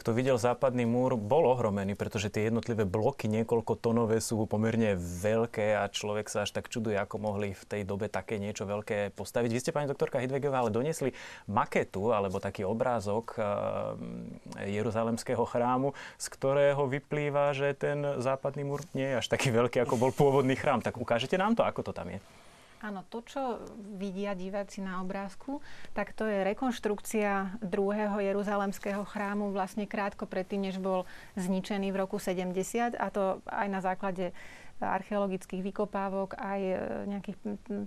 kto 0.00 0.16
videl 0.16 0.40
západný 0.40 0.88
múr, 0.88 1.20
bol 1.20 1.44
ohromený, 1.52 1.92
pretože 1.92 2.32
tie 2.32 2.48
jednotlivé 2.48 2.88
bloky 2.88 3.28
niekoľko 3.28 3.76
tonové 3.76 4.24
sú 4.24 4.48
pomerne 4.48 4.96
veľké 4.96 5.76
a 5.76 5.84
človek 5.92 6.32
sa 6.32 6.48
až 6.48 6.56
tak 6.56 6.72
čuduje, 6.72 6.96
ako 6.96 7.20
mohli 7.20 7.52
v 7.52 7.64
tej 7.68 7.82
dobe 7.84 8.08
také 8.08 8.40
niečo 8.40 8.64
veľké 8.64 9.12
postaviť. 9.12 9.50
Vy 9.52 9.60
ste, 9.60 9.76
pani 9.76 9.92
doktorka 9.92 10.16
Hidvegová, 10.24 10.64
ale 10.64 10.72
doniesli 10.72 11.12
maketu 11.44 12.16
alebo 12.16 12.40
taký 12.40 12.64
obrázok 12.64 13.36
eh, 13.36 14.72
Jeruzalemského 14.72 15.44
chrámu, 15.44 15.92
z 16.16 16.26
ktorého 16.32 16.88
vyplýva, 16.88 17.52
že 17.52 17.76
ten 17.76 18.00
západný 18.24 18.64
múr 18.64 18.80
nie 18.96 19.04
je 19.04 19.20
až 19.20 19.26
taký 19.28 19.52
veľký, 19.52 19.84
ako 19.84 20.00
bol 20.00 20.16
pôvodný 20.16 20.56
chrám. 20.56 20.80
Tak 20.80 20.96
ukážete 20.96 21.36
nám 21.36 21.52
to, 21.52 21.60
ako 21.60 21.84
to 21.84 21.92
tam 21.92 22.08
je? 22.08 22.39
Áno, 22.80 23.04
to, 23.12 23.20
čo 23.20 23.60
vidia 24.00 24.32
diváci 24.32 24.80
na 24.80 25.04
obrázku, 25.04 25.60
tak 25.92 26.16
to 26.16 26.24
je 26.24 26.40
rekonštrukcia 26.48 27.60
druhého 27.60 28.16
jeruzalemského 28.24 29.04
chrámu 29.04 29.52
vlastne 29.52 29.84
krátko 29.84 30.24
predtým, 30.24 30.64
než 30.64 30.80
bol 30.80 31.04
zničený 31.36 31.92
v 31.92 32.00
roku 32.00 32.16
70 32.16 32.96
a 32.96 33.06
to 33.12 33.44
aj 33.44 33.68
na 33.68 33.84
základe 33.84 34.32
archeologických 34.80 35.60
vykopávok, 35.60 36.40
aj 36.40 36.60
e, 36.60 36.76
nejakých 37.04 37.36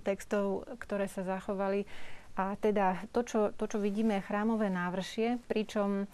textov, 0.06 0.62
ktoré 0.78 1.10
sa 1.10 1.26
zachovali. 1.26 1.90
A 2.38 2.54
teda 2.54 3.02
to, 3.10 3.26
čo, 3.26 3.40
to, 3.50 3.66
čo 3.66 3.82
vidíme, 3.82 4.22
je 4.22 4.26
chrámové 4.30 4.70
návršie, 4.70 5.42
pričom 5.50 6.06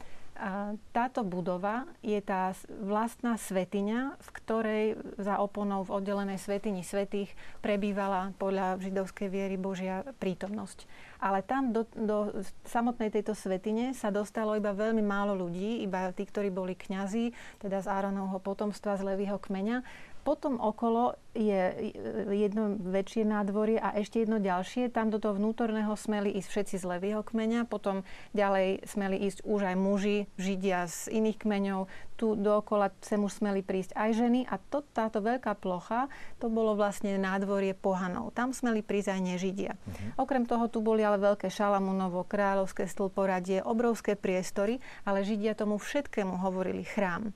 táto 0.97 1.21
budova 1.21 1.85
je 2.01 2.17
tá 2.25 2.57
vlastná 2.81 3.37
svetiňa, 3.37 4.17
v 4.17 4.29
ktorej 4.33 4.85
za 5.21 5.37
oponou 5.37 5.85
v 5.85 6.01
oddelenej 6.01 6.41
svetini 6.41 6.81
svetých 6.81 7.29
prebývala 7.61 8.33
podľa 8.41 8.81
židovskej 8.81 9.29
viery 9.29 9.61
Božia 9.61 10.03
prítomnosť. 10.17 10.89
ale 11.21 11.45
tam 11.45 11.77
do, 11.77 11.85
do 11.93 12.33
samotnej 12.65 13.13
tejto 13.13 13.37
svetine 13.37 13.93
sa 13.93 14.09
dostalo 14.09 14.57
iba 14.57 14.73
veľmi 14.73 15.05
málo 15.05 15.37
ľudí, 15.37 15.85
iba 15.85 16.09
tí, 16.17 16.25
ktorí 16.25 16.49
boli 16.49 16.73
kňazi, 16.73 17.37
teda 17.61 17.85
z 17.85 17.93
Áronovho 17.93 18.41
potomstva, 18.41 18.97
z 18.97 19.05
Levýho 19.05 19.37
kmeňa. 19.37 19.85
Potom 20.21 20.61
okolo 20.61 21.17
je 21.31 21.95
jedno 22.35 22.75
väčšie 22.75 23.23
nádvorie 23.23 23.79
a 23.79 23.95
ešte 23.95 24.19
jedno 24.19 24.43
ďalšie. 24.43 24.91
Tam 24.91 25.15
do 25.15 25.23
toho 25.23 25.39
vnútorného 25.39 25.95
smeli 25.95 26.35
ísť 26.35 26.49
všetci 26.51 26.77
z 26.83 26.85
levého 26.85 27.23
kmeňa, 27.23 27.71
potom 27.71 28.03
ďalej 28.35 28.83
smeli 28.83 29.17
ísť 29.31 29.47
už 29.47 29.61
aj 29.71 29.77
muži, 29.79 30.27
židia 30.35 30.91
z 30.91 31.23
iných 31.23 31.39
kmeňov. 31.39 31.87
Tu 32.19 32.35
dookola 32.35 32.91
sem 33.01 33.23
už 33.23 33.41
smeli 33.41 33.63
prísť 33.63 33.95
aj 33.95 34.11
ženy 34.13 34.41
a 34.51 34.59
to, 34.59 34.83
táto 34.93 35.23
veľká 35.23 35.57
plocha, 35.57 36.11
to 36.43 36.51
bolo 36.51 36.75
vlastne 36.75 37.17
nádvorie 37.17 37.73
pohanov. 37.73 38.35
Tam 38.35 38.51
smeli 38.51 38.83
prísť 38.83 39.17
aj 39.17 39.21
nežidia. 39.23 39.73
Uh-huh. 39.79 40.27
Okrem 40.27 40.45
toho 40.45 40.67
tu 40.67 40.83
boli 40.83 41.01
ale 41.01 41.17
veľké 41.17 41.49
šalamunovo, 41.49 42.27
kráľovské 42.27 42.91
stĺporadie, 42.91 43.63
obrovské 43.63 44.19
priestory, 44.19 44.83
ale 45.07 45.25
židia 45.25 45.57
tomu 45.57 45.79
všetkému 45.81 46.43
hovorili 46.43 46.85
chrám. 46.85 47.33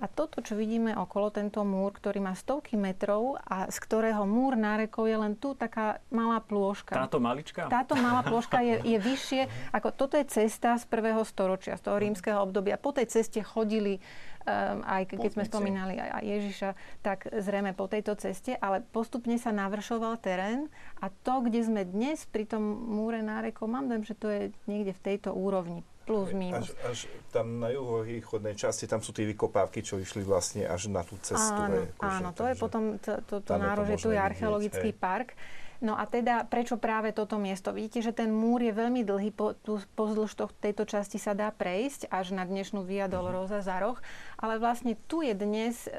A 0.00 0.08
toto, 0.08 0.40
čo 0.40 0.56
vidíme 0.56 0.96
okolo, 0.96 1.28
tento 1.28 1.60
múr, 1.60 1.92
ktorý 1.92 2.24
má 2.24 2.32
stovky 2.32 2.80
metrov 2.80 3.36
a 3.44 3.68
z 3.68 3.76
ktorého 3.84 4.24
múr 4.24 4.56
nárekov 4.56 5.04
je 5.04 5.16
len 5.16 5.36
tu 5.36 5.52
taká 5.52 6.00
malá 6.08 6.40
plôžka. 6.40 6.96
Táto 6.96 7.20
malička? 7.20 7.68
Táto 7.68 7.94
malá 8.00 8.24
plôžka 8.24 8.64
je, 8.64 8.80
je 8.96 8.98
vyššie, 8.98 9.72
ako 9.76 9.88
toto 9.92 10.14
je 10.16 10.24
cesta 10.24 10.80
z 10.80 10.84
prvého 10.88 11.20
storočia, 11.22 11.76
z 11.76 11.84
toho 11.84 12.00
rímskeho 12.00 12.40
obdobia. 12.40 12.80
Po 12.80 12.96
tej 12.96 13.12
ceste 13.12 13.44
chodili 13.44 14.00
um, 14.44 14.80
aj 14.84 15.12
keď 15.12 15.18
Putnici. 15.20 15.34
sme 15.36 15.44
spomínali 15.44 15.94
aj, 16.00 16.10
aj 16.16 16.24
Ježiša, 16.24 16.70
tak 17.04 17.18
zrejme 17.28 17.72
po 17.76 17.86
tejto 17.90 18.16
ceste, 18.16 18.56
ale 18.56 18.80
postupne 18.80 19.36
sa 19.36 19.52
navršoval 19.52 20.16
terén 20.20 20.72
a 21.00 21.12
to, 21.12 21.44
kde 21.44 21.60
sme 21.60 21.82
dnes 21.84 22.24
pri 22.28 22.48
tom 22.48 22.62
múre 22.64 23.20
nárekov, 23.20 23.68
mám 23.68 23.88
dojem, 23.88 24.04
že 24.06 24.14
to 24.16 24.28
je 24.32 24.42
niekde 24.64 24.96
v 24.96 25.04
tejto 25.04 25.36
úrovni 25.36 25.84
plus 26.10 26.34
minus. 26.34 26.66
Až, 26.66 26.74
až 26.90 26.98
tam 27.30 27.62
na 27.62 27.70
juhovýchodnej 27.70 28.58
časti, 28.58 28.90
tam 28.90 28.98
sú 28.98 29.14
tie 29.14 29.22
vykopávky, 29.30 29.86
čo 29.86 30.02
išli 30.02 30.26
vlastne 30.26 30.66
až 30.66 30.90
na 30.90 31.06
tú 31.06 31.14
cestu. 31.22 31.54
Áno, 31.54 31.86
akože, 31.94 32.18
áno 32.18 32.30
to 32.34 32.44
je 32.50 32.54
potom 32.58 32.82
to, 32.98 33.12
to, 33.30 33.36
to 33.38 33.54
nárože, 33.54 33.94
tu 34.02 34.10
je 34.10 34.18
archeologický 34.18 34.90
vidieť, 34.90 34.98
park. 34.98 35.38
No 35.80 35.96
a 35.96 36.04
teda, 36.04 36.44
prečo 36.44 36.76
práve 36.76 37.08
toto 37.08 37.40
miesto? 37.40 37.72
Vidíte, 37.72 38.04
že 38.04 38.12
ten 38.12 38.28
múr 38.28 38.60
je 38.60 38.68
veľmi 38.68 39.00
dlhý, 39.00 39.32
po, 39.32 39.56
tu, 39.56 39.80
pozdĺž 39.96 40.30
to, 40.36 40.44
tejto 40.60 40.84
časti 40.84 41.16
sa 41.16 41.32
dá 41.32 41.48
prejsť 41.48 42.12
až 42.12 42.36
na 42.36 42.44
dnešnú 42.44 42.84
Via 42.84 43.08
Dolorosa 43.08 43.64
za 43.64 43.80
roh, 43.80 43.96
ale 44.36 44.60
vlastne 44.60 44.92
tu 45.08 45.24
je 45.24 45.32
dnes 45.32 45.72
e, 45.72 45.90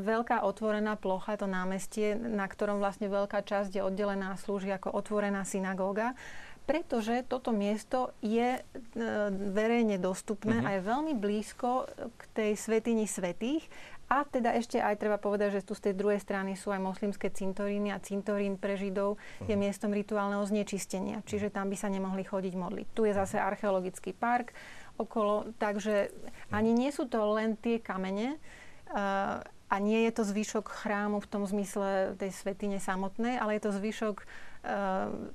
veľká 0.00 0.40
otvorená 0.48 0.96
plocha, 0.96 1.36
to 1.36 1.44
námestie, 1.44 2.16
na 2.16 2.48
ktorom 2.48 2.80
vlastne 2.80 3.12
veľká 3.12 3.44
časť 3.44 3.76
je 3.76 3.84
oddelená 3.84 4.32
slúži 4.40 4.72
ako 4.72 4.96
otvorená 4.96 5.44
synagóga 5.44 6.16
pretože 6.68 7.24
toto 7.24 7.48
miesto 7.48 8.12
je 8.20 8.60
e, 8.60 8.62
verejne 9.56 9.96
dostupné 9.96 10.60
uh-huh. 10.60 10.68
a 10.68 10.76
je 10.76 10.84
veľmi 10.84 11.16
blízko 11.16 11.88
k 12.20 12.22
tej 12.36 12.50
svetini 12.60 13.08
svetých. 13.08 13.64
A 14.08 14.24
teda 14.24 14.56
ešte 14.56 14.80
aj 14.80 15.00
treba 15.00 15.20
povedať, 15.20 15.60
že 15.60 15.64
tu 15.64 15.76
z 15.76 15.88
tej 15.88 15.94
druhej 15.96 16.20
strany 16.20 16.56
sú 16.56 16.72
aj 16.72 16.80
moslimské 16.80 17.28
cintoríny 17.28 17.92
a 17.92 18.00
cintorín 18.00 18.56
pre 18.56 18.76
Židov 18.76 19.20
je 19.44 19.52
mhm. 19.52 19.60
miestom 19.64 19.92
rituálneho 19.92 20.44
znečistenia. 20.44 21.24
Čiže 21.24 21.52
tam 21.52 21.72
by 21.72 21.76
sa 21.76 21.88
nemohli 21.88 22.24
chodiť 22.24 22.54
modliť. 22.56 22.86
Tu 22.92 23.08
je 23.08 23.12
zase 23.16 23.40
archeologický 23.40 24.12
park 24.16 24.52
okolo, 24.96 25.52
takže 25.60 26.12
ani 26.52 26.72
nie 26.72 26.88
sú 26.92 27.04
to 27.04 27.20
len 27.36 27.54
tie 27.60 27.78
kamene, 27.78 28.40
uh, 28.92 29.44
a 29.68 29.76
nie 29.84 30.08
je 30.08 30.12
to 30.16 30.22
zvyšok 30.24 30.64
chrámu 30.64 31.20
v 31.20 31.28
tom 31.28 31.44
zmysle 31.44 32.16
tej 32.16 32.32
svetine 32.32 32.80
samotnej, 32.80 33.36
ale 33.36 33.60
je 33.60 33.68
to 33.68 33.76
zvyšok 33.76 34.24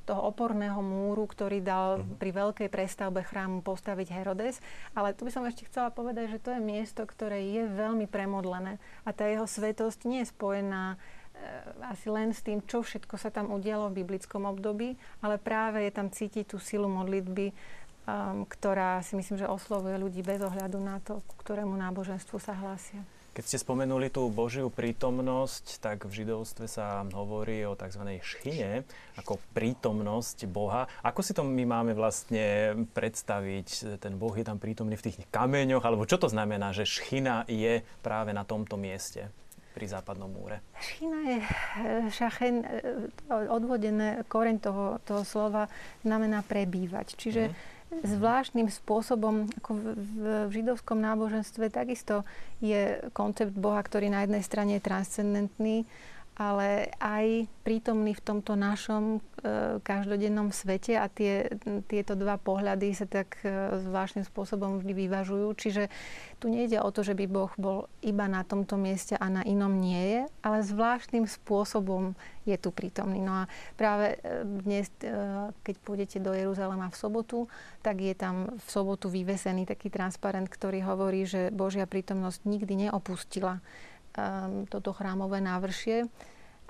toho 0.04 0.22
oporného 0.30 0.84
múru, 0.84 1.24
ktorý 1.26 1.64
dal 1.64 2.00
uh-huh. 2.00 2.20
pri 2.20 2.32
veľkej 2.36 2.70
prestavbe 2.70 3.24
chrámu 3.24 3.64
postaviť 3.64 4.12
Herodes. 4.12 4.60
Ale 4.94 5.16
tu 5.16 5.24
by 5.26 5.32
som 5.32 5.48
ešte 5.48 5.66
chcela 5.72 5.90
povedať, 5.90 6.38
že 6.38 6.44
to 6.44 6.50
je 6.54 6.62
miesto, 6.62 7.02
ktoré 7.08 7.40
je 7.42 7.64
veľmi 7.66 8.06
premodlené 8.06 8.78
a 9.08 9.10
tá 9.16 9.26
jeho 9.26 9.48
svetosť 9.48 10.00
nie 10.06 10.22
je 10.22 10.32
spojená 10.32 10.96
eh, 10.96 11.90
asi 11.90 12.12
len 12.12 12.36
s 12.36 12.44
tým, 12.44 12.60
čo 12.68 12.84
všetko 12.84 13.16
sa 13.16 13.32
tam 13.32 13.50
udialo 13.56 13.90
v 13.90 14.04
biblickom 14.04 14.44
období, 14.44 15.00
ale 15.24 15.40
práve 15.40 15.88
je 15.88 15.92
tam 15.96 16.12
cítiť 16.12 16.54
tú 16.54 16.58
silu 16.60 16.92
modlitby, 16.92 17.50
um, 17.50 18.44
ktorá 18.44 19.00
si 19.02 19.16
myslím, 19.16 19.40
že 19.40 19.48
oslovuje 19.48 19.96
ľudí 19.98 20.22
bez 20.22 20.44
ohľadu 20.44 20.78
na 20.84 21.00
to, 21.00 21.24
ku 21.26 21.36
ktorému 21.40 21.74
náboženstvu 21.80 22.38
sa 22.38 22.54
hlásia. 22.54 23.02
Keď 23.34 23.44
ste 23.50 23.66
spomenuli 23.66 24.14
tú 24.14 24.30
Božiu 24.30 24.70
prítomnosť, 24.70 25.82
tak 25.82 26.06
v 26.06 26.22
židovstve 26.22 26.70
sa 26.70 27.02
hovorí 27.18 27.66
o 27.66 27.74
tzv. 27.74 28.22
šchine, 28.22 28.86
ako 29.18 29.42
prítomnosť 29.58 30.46
Boha. 30.46 30.86
Ako 31.02 31.26
si 31.26 31.34
to 31.34 31.42
my 31.42 31.66
máme 31.66 31.98
vlastne 31.98 32.78
predstaviť? 32.94 33.98
Ten 33.98 34.22
Boh 34.22 34.38
je 34.38 34.46
tam 34.46 34.62
prítomný 34.62 34.94
v 35.02 35.10
tých 35.10 35.26
kameňoch, 35.34 35.82
alebo 35.82 36.06
čo 36.06 36.22
to 36.22 36.30
znamená, 36.30 36.78
že 36.78 36.86
šchina 36.86 37.50
je 37.50 37.82
práve 38.06 38.38
na 38.38 38.46
tomto 38.46 38.78
mieste? 38.78 39.34
pri 39.74 39.90
západnom 39.90 40.30
múre? 40.30 40.62
Šchina 40.78 41.20
je 41.34 41.38
eh, 41.42 41.50
šachen, 42.14 42.62
eh, 42.62 43.50
odvodené, 43.50 44.22
koreň 44.30 44.62
toho, 44.62 45.02
toho 45.02 45.26
slova 45.26 45.66
znamená 46.06 46.46
prebývať. 46.46 47.18
Čiže 47.18 47.50
mm 47.50 47.73
zvláštnym 48.02 48.68
spôsobom, 48.74 49.46
ako 49.62 49.72
v, 49.78 49.86
v, 49.94 50.24
v 50.50 50.52
židovskom 50.52 50.98
náboženstve 50.98 51.70
takisto 51.70 52.26
je 52.58 52.98
koncept 53.14 53.54
Boha, 53.54 53.78
ktorý 53.86 54.10
na 54.10 54.26
jednej 54.26 54.42
strane 54.42 54.82
je 54.82 54.86
transcendentný, 54.88 55.86
ale 56.34 56.90
aj 56.98 57.46
prítomný 57.62 58.18
v 58.18 58.26
tomto 58.26 58.58
našom 58.58 59.18
e, 59.18 59.78
každodennom 59.86 60.50
svete 60.50 60.98
a 60.98 61.06
tie, 61.06 61.46
tieto 61.86 62.18
dva 62.18 62.42
pohľady 62.42 62.90
sa 62.98 63.06
tak 63.06 63.38
e, 63.46 63.78
zvláštnym 63.86 64.26
spôsobom 64.26 64.82
vždy 64.82 64.94
vyvažujú. 64.98 65.48
Čiže 65.54 65.94
tu 66.42 66.50
nejde 66.50 66.82
o 66.82 66.90
to, 66.90 67.06
že 67.06 67.14
by 67.14 67.26
Boh 67.30 67.54
bol 67.56 67.86
iba 68.02 68.26
na 68.26 68.42
tomto 68.42 68.82
mieste 68.82 69.14
a 69.14 69.30
na 69.30 69.46
inom 69.46 69.78
nie 69.78 70.02
je, 70.02 70.22
ale 70.42 70.66
zvláštnym 70.66 71.30
spôsobom 71.30 72.18
je 72.44 72.58
tu 72.60 72.74
prítomný. 72.74 73.22
No 73.22 73.46
a 73.46 73.52
práve 73.78 74.18
e, 74.20 74.44
dnes, 74.44 74.90
e, 75.06 75.14
keď 75.64 75.76
pôjdete 75.86 76.18
do 76.18 76.34
Jeruzalema 76.34 76.90
v 76.90 76.98
sobotu, 76.98 77.46
tak 77.86 78.02
je 78.02 78.18
tam 78.18 78.58
v 78.58 78.68
sobotu 78.68 79.08
vyvesený 79.08 79.70
taký 79.70 79.94
transparent, 79.94 80.50
ktorý 80.50 80.82
hovorí, 80.82 81.30
že 81.30 81.54
Božia 81.54 81.86
prítomnosť 81.86 82.42
nikdy 82.44 82.90
neopustila 82.90 83.62
um, 84.18 84.66
toto 84.70 84.94
chrámové 84.94 85.42
návršie. 85.42 86.10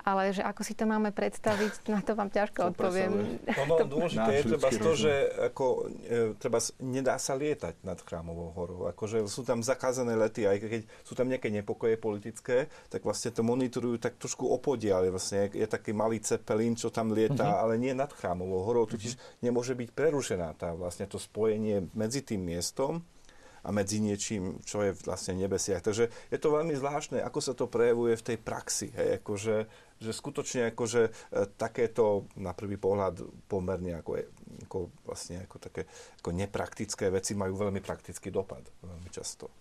Ale 0.04 0.36
že 0.36 0.44
ako 0.44 0.62
si 0.68 0.76
to 0.76 0.84
máme 0.84 1.16
predstaviť, 1.16 1.88
na 1.88 2.04
to 2.04 2.12
vám 2.12 2.28
ťažko 2.28 2.76
odpoviem. 2.76 3.40
No, 3.48 3.64
no 3.72 3.88
dôležité 3.88 4.44
je 4.44 4.44
treba 4.52 4.68
to, 4.68 4.92
že 5.00 5.14
ako, 5.48 5.66
e, 6.04 6.36
treba, 6.36 6.60
nedá 6.84 7.16
sa 7.16 7.40
lietať 7.40 7.88
nad 7.88 7.96
chrámovou 8.04 8.52
horou. 8.52 8.80
Akože 8.92 9.24
sú 9.32 9.48
tam 9.48 9.64
zakázané 9.64 10.20
lety, 10.20 10.44
aj 10.44 10.60
keď 10.60 10.82
sú 11.08 11.16
tam 11.16 11.32
nejaké 11.32 11.48
nepokoje 11.48 11.96
politické, 11.96 12.68
tak 12.92 13.08
vlastne 13.08 13.32
to 13.32 13.48
monitorujú 13.48 13.96
tak 13.96 14.20
trošku 14.20 14.44
opodia, 14.44 15.00
ale 15.00 15.08
vlastne 15.08 15.48
je, 15.48 15.64
je 15.64 15.68
taký 15.72 15.96
malý 15.96 16.20
cepelín, 16.20 16.76
čo 16.76 16.92
tam 16.92 17.16
lieta, 17.16 17.48
uh-huh. 17.48 17.64
ale 17.64 17.80
nie 17.80 17.96
nad 17.96 18.12
chrámovou 18.12 18.68
horou, 18.68 18.84
totiž 18.84 19.16
uh-huh. 19.16 19.40
nemôže 19.40 19.72
byť 19.72 19.88
prerušená 19.96 20.52
tá 20.60 20.76
vlastne 20.76 21.08
to 21.08 21.16
spojenie 21.16 21.88
medzi 21.96 22.20
tým 22.28 22.44
miestom 22.44 23.08
a 23.64 23.70
medzi 23.72 24.04
niečím, 24.04 24.60
čo 24.68 24.84
je 24.84 24.92
vlastne 25.08 25.40
nebesiach. 25.40 25.80
Takže 25.80 26.12
je 26.28 26.40
to 26.40 26.52
veľmi 26.52 26.76
zvláštne, 26.76 27.24
ako 27.24 27.40
sa 27.40 27.56
to 27.56 27.72
prejavuje 27.72 28.20
v 28.20 28.26
tej 28.34 28.38
praxi. 28.44 28.92
Hej, 28.92 29.24
akože, 29.24 29.56
že 30.02 30.12
skutočne 30.12 30.74
akože 30.74 31.02
e, 31.10 31.12
takéto 31.60 32.30
na 32.40 32.56
prvý 32.56 32.80
pohľad 32.80 33.22
pomerne 33.46 34.00
ako, 34.00 34.12
ako 34.70 34.78
vlastne 35.06 35.44
ako 35.46 35.58
také 35.60 35.82
ako 36.24 36.30
nepraktické 36.34 37.12
veci 37.12 37.34
majú 37.38 37.58
veľmi 37.60 37.84
praktický 37.84 38.32
dopad 38.32 38.64
veľmi 38.82 39.10
často. 39.14 39.52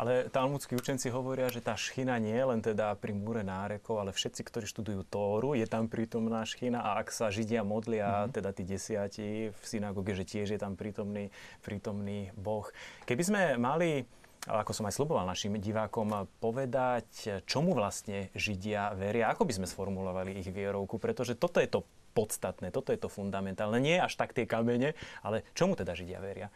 Ale 0.00 0.32
talmudskí 0.32 0.72
učenci 0.78 1.12
hovoria, 1.12 1.52
že 1.52 1.60
tá 1.60 1.76
šchina 1.76 2.16
nie 2.16 2.32
je 2.32 2.46
len 2.46 2.60
teda 2.64 2.96
pri 2.96 3.12
múre 3.12 3.44
nárekov, 3.44 4.00
ale 4.00 4.16
všetci, 4.16 4.40
ktorí 4.46 4.64
študujú 4.64 5.04
Tóru, 5.04 5.52
je 5.52 5.68
tam 5.68 5.90
prítomná 5.92 6.40
šchina 6.48 6.80
a 6.80 7.04
ak 7.04 7.12
sa 7.12 7.28
Židia 7.28 7.60
modlia, 7.66 8.24
mm-hmm. 8.24 8.34
teda 8.34 8.50
tí 8.56 8.62
desiati 8.64 9.28
v 9.52 9.62
synagóge, 9.64 10.16
že 10.16 10.24
tiež 10.24 10.56
je 10.56 10.60
tam 10.60 10.78
prítomný, 10.78 11.28
prítomný 11.60 12.32
Boh. 12.38 12.64
Keby 13.04 13.22
sme 13.22 13.42
mali 13.60 14.08
ako 14.48 14.72
som 14.72 14.88
aj 14.88 14.96
sluboval 14.96 15.28
našim 15.28 15.60
divákom, 15.60 16.26
povedať, 16.40 17.44
čomu 17.44 17.76
vlastne 17.76 18.32
Židia 18.32 18.96
veria, 18.96 19.28
ako 19.28 19.44
by 19.44 19.52
sme 19.60 19.66
sformulovali 19.68 20.40
ich 20.40 20.48
vierovku, 20.48 20.96
pretože 20.96 21.36
toto 21.36 21.60
je 21.60 21.68
to 21.68 21.84
podstatné, 22.16 22.72
toto 22.72 22.90
je 22.90 22.98
to 22.98 23.12
fundamentálne. 23.12 23.78
Nie 23.78 24.00
až 24.00 24.16
tak 24.16 24.32
tie 24.32 24.48
kamene, 24.48 24.96
ale 25.22 25.46
čomu 25.52 25.76
teda 25.76 25.92
Židia 25.92 26.18
veria? 26.18 26.48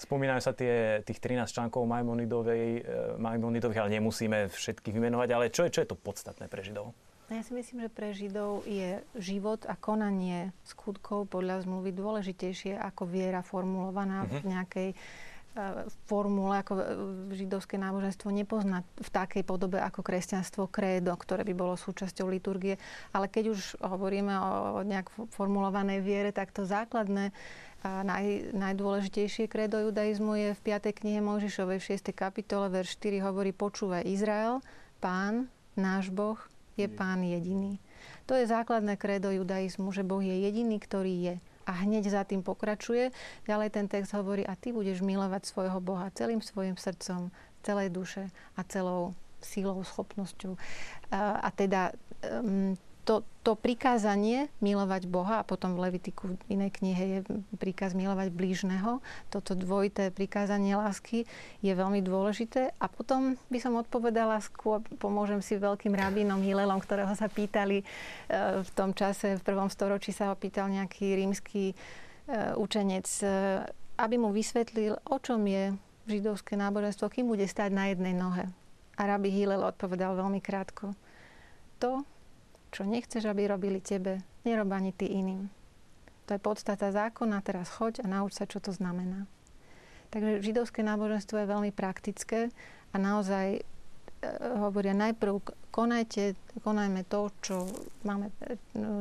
Spomínajú 0.00 0.40
sa 0.40 0.56
tie, 0.56 1.04
tých 1.04 1.20
13 1.20 1.46
článkov 1.52 1.84
Maimonidovej, 1.84 2.66
e, 2.80 2.82
Maimonidových, 3.20 3.86
ale 3.86 4.00
nemusíme 4.00 4.48
všetky 4.48 4.88
vymenovať, 4.88 5.28
ale 5.30 5.52
čo 5.52 5.68
je, 5.68 5.70
čo 5.70 5.82
je 5.84 5.88
to 5.92 6.00
podstatné 6.00 6.48
pre 6.48 6.64
Židov? 6.64 6.90
No 7.30 7.32
ja 7.38 7.44
si 7.44 7.54
myslím, 7.54 7.86
že 7.86 7.90
pre 7.92 8.10
Židov 8.10 8.66
je 8.66 8.98
život 9.14 9.62
a 9.68 9.78
konanie 9.78 10.50
skutkov 10.66 11.30
podľa 11.30 11.62
zmluvy 11.64 11.94
dôležitejšie 11.94 12.76
ako 12.76 13.06
viera 13.06 13.44
formulovaná 13.46 14.26
uh-huh. 14.26 14.32
v 14.32 14.36
mhm. 14.42 14.48
nejakej 14.48 14.88
formule, 16.08 16.64
ako 16.64 16.72
židovské 17.36 17.76
náboženstvo 17.76 18.32
nepozná 18.32 18.80
v 18.96 19.10
takej 19.12 19.44
podobe 19.44 19.76
ako 19.76 20.00
kresťanstvo 20.00 20.64
krédo, 20.72 21.12
ktoré 21.12 21.44
by 21.44 21.52
bolo 21.52 21.74
súčasťou 21.76 22.28
liturgie. 22.32 22.80
Ale 23.12 23.28
keď 23.28 23.52
už 23.52 23.60
hovoríme 23.84 24.32
o 24.32 24.80
nejak 24.80 25.12
formulovanej 25.36 26.00
viere, 26.00 26.30
tak 26.32 26.56
to 26.56 26.64
základné 26.64 27.36
a 27.82 28.06
naj, 28.06 28.54
najdôležitejšie 28.54 29.50
kredo 29.50 29.82
judaizmu 29.82 30.38
je 30.38 30.48
v 30.54 30.60
5. 30.70 31.02
knihe 31.02 31.18
Mojžišovej 31.18 31.82
v 31.82 31.88
6. 31.98 32.14
kapitole, 32.14 32.70
verš 32.70 32.94
4 33.02 33.26
hovorí 33.26 33.50
počúvaj 33.50 34.06
Izrael, 34.06 34.62
pán, 35.02 35.50
náš 35.74 36.14
Boh, 36.14 36.38
je 36.78 36.86
pán 36.86 37.26
jediný. 37.26 37.82
To 38.30 38.38
je 38.38 38.46
základné 38.46 38.94
kredo 38.94 39.34
judaizmu, 39.34 39.90
že 39.90 40.06
Boh 40.06 40.22
je 40.22 40.46
jediný, 40.46 40.78
ktorý 40.78 41.14
je 41.26 41.34
a 41.66 41.72
hneď 41.86 42.10
za 42.10 42.22
tým 42.24 42.42
pokračuje. 42.42 43.10
Ďalej 43.46 43.68
ten 43.70 43.86
text 43.88 44.12
hovorí, 44.12 44.46
a 44.46 44.58
ty 44.58 44.72
budeš 44.74 45.00
milovať 45.00 45.46
svojho 45.46 45.78
Boha 45.80 46.10
celým 46.14 46.42
svojim 46.42 46.76
srdcom, 46.76 47.30
celej 47.62 47.88
duše 47.90 48.28
a 48.58 48.60
celou 48.66 49.14
sílou, 49.42 49.82
schopnosťou. 49.82 50.54
A, 51.10 51.48
teda 51.54 51.90
to, 53.02 53.26
to 53.42 53.58
prikázanie 53.58 54.46
milovať 54.62 55.10
Boha 55.10 55.42
a 55.42 55.46
potom 55.46 55.74
v 55.74 55.90
Levitiku 55.90 56.38
v 56.46 56.54
inej 56.54 56.70
knihe 56.78 57.02
je 57.02 57.18
príkaz 57.58 57.98
milovať 57.98 58.30
blížneho. 58.30 59.02
Toto 59.26 59.58
dvojité 59.58 60.14
prikázanie 60.14 60.78
lásky 60.78 61.26
je 61.66 61.72
veľmi 61.74 61.98
dôležité. 61.98 62.70
A 62.78 62.86
potom 62.86 63.34
by 63.50 63.58
som 63.58 63.74
odpovedala 63.74 64.38
skôr, 64.38 64.86
pomôžem 65.02 65.42
si 65.42 65.58
veľkým 65.58 65.90
rabínom 65.90 66.38
Hilelom, 66.38 66.78
ktorého 66.78 67.10
sa 67.18 67.26
pýtali 67.26 67.82
e, 67.82 67.84
v 68.62 68.70
tom 68.78 68.94
čase, 68.94 69.34
v 69.34 69.42
prvom 69.42 69.66
storočí 69.66 70.14
sa 70.14 70.30
ho 70.30 70.38
pýtal 70.38 70.70
nejaký 70.70 71.18
rímsky 71.18 71.74
e, 71.74 71.74
učenec, 72.54 73.06
e, 73.18 73.26
aby 73.98 74.14
mu 74.14 74.30
vysvetlil, 74.30 74.94
o 75.10 75.18
čom 75.18 75.42
je 75.42 75.74
židovské 76.06 76.54
náboženstvo, 76.54 77.10
kým 77.10 77.26
bude 77.26 77.50
stať 77.50 77.74
na 77.74 77.90
jednej 77.90 78.14
nohe. 78.14 78.46
A 78.94 79.02
rabi 79.10 79.34
Hillel 79.34 79.66
odpovedal 79.66 80.14
veľmi 80.14 80.38
krátko. 80.38 80.94
To, 81.82 82.06
čo 82.72 82.88
nechceš, 82.88 83.28
aby 83.28 83.46
robili 83.46 83.78
tebe, 83.84 84.24
nerob 84.48 84.72
ani 84.72 84.96
ty 84.96 85.06
iným. 85.06 85.52
To 86.26 86.34
je 86.34 86.40
podstata 86.40 86.88
zákona, 86.88 87.44
teraz 87.44 87.68
choď 87.68 88.02
a 88.02 88.06
nauč 88.08 88.40
sa, 88.40 88.48
čo 88.48 88.58
to 88.58 88.72
znamená. 88.72 89.28
Takže 90.12 90.44
židovské 90.44 90.80
náboženstvo 90.80 91.40
je 91.40 91.52
veľmi 91.52 91.72
praktické 91.72 92.48
a 92.92 92.96
naozaj 92.96 93.60
e, 93.60 93.62
hovoria 94.60 94.92
najprv 94.92 95.40
konajte, 95.72 96.36
konajme 96.60 97.04
to, 97.08 97.32
čo, 97.40 97.56
máme, 98.04 98.28
e, 98.44 98.56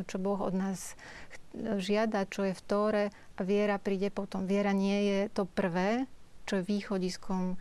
čo 0.07 0.17
Boh 0.19 0.39
od 0.39 0.55
nás 0.55 0.95
žiada, 1.79 2.23
čo 2.31 2.47
je 2.47 2.55
v 2.55 2.63
Tóre 2.63 3.05
a 3.35 3.41
viera 3.43 3.75
príde 3.75 4.07
potom. 4.07 4.47
Viera 4.47 4.71
nie 4.71 5.11
je 5.11 5.19
to 5.35 5.43
prvé, 5.43 6.07
čo 6.47 6.63
je 6.63 6.67
východiskom 6.67 7.43
e, 7.53 7.55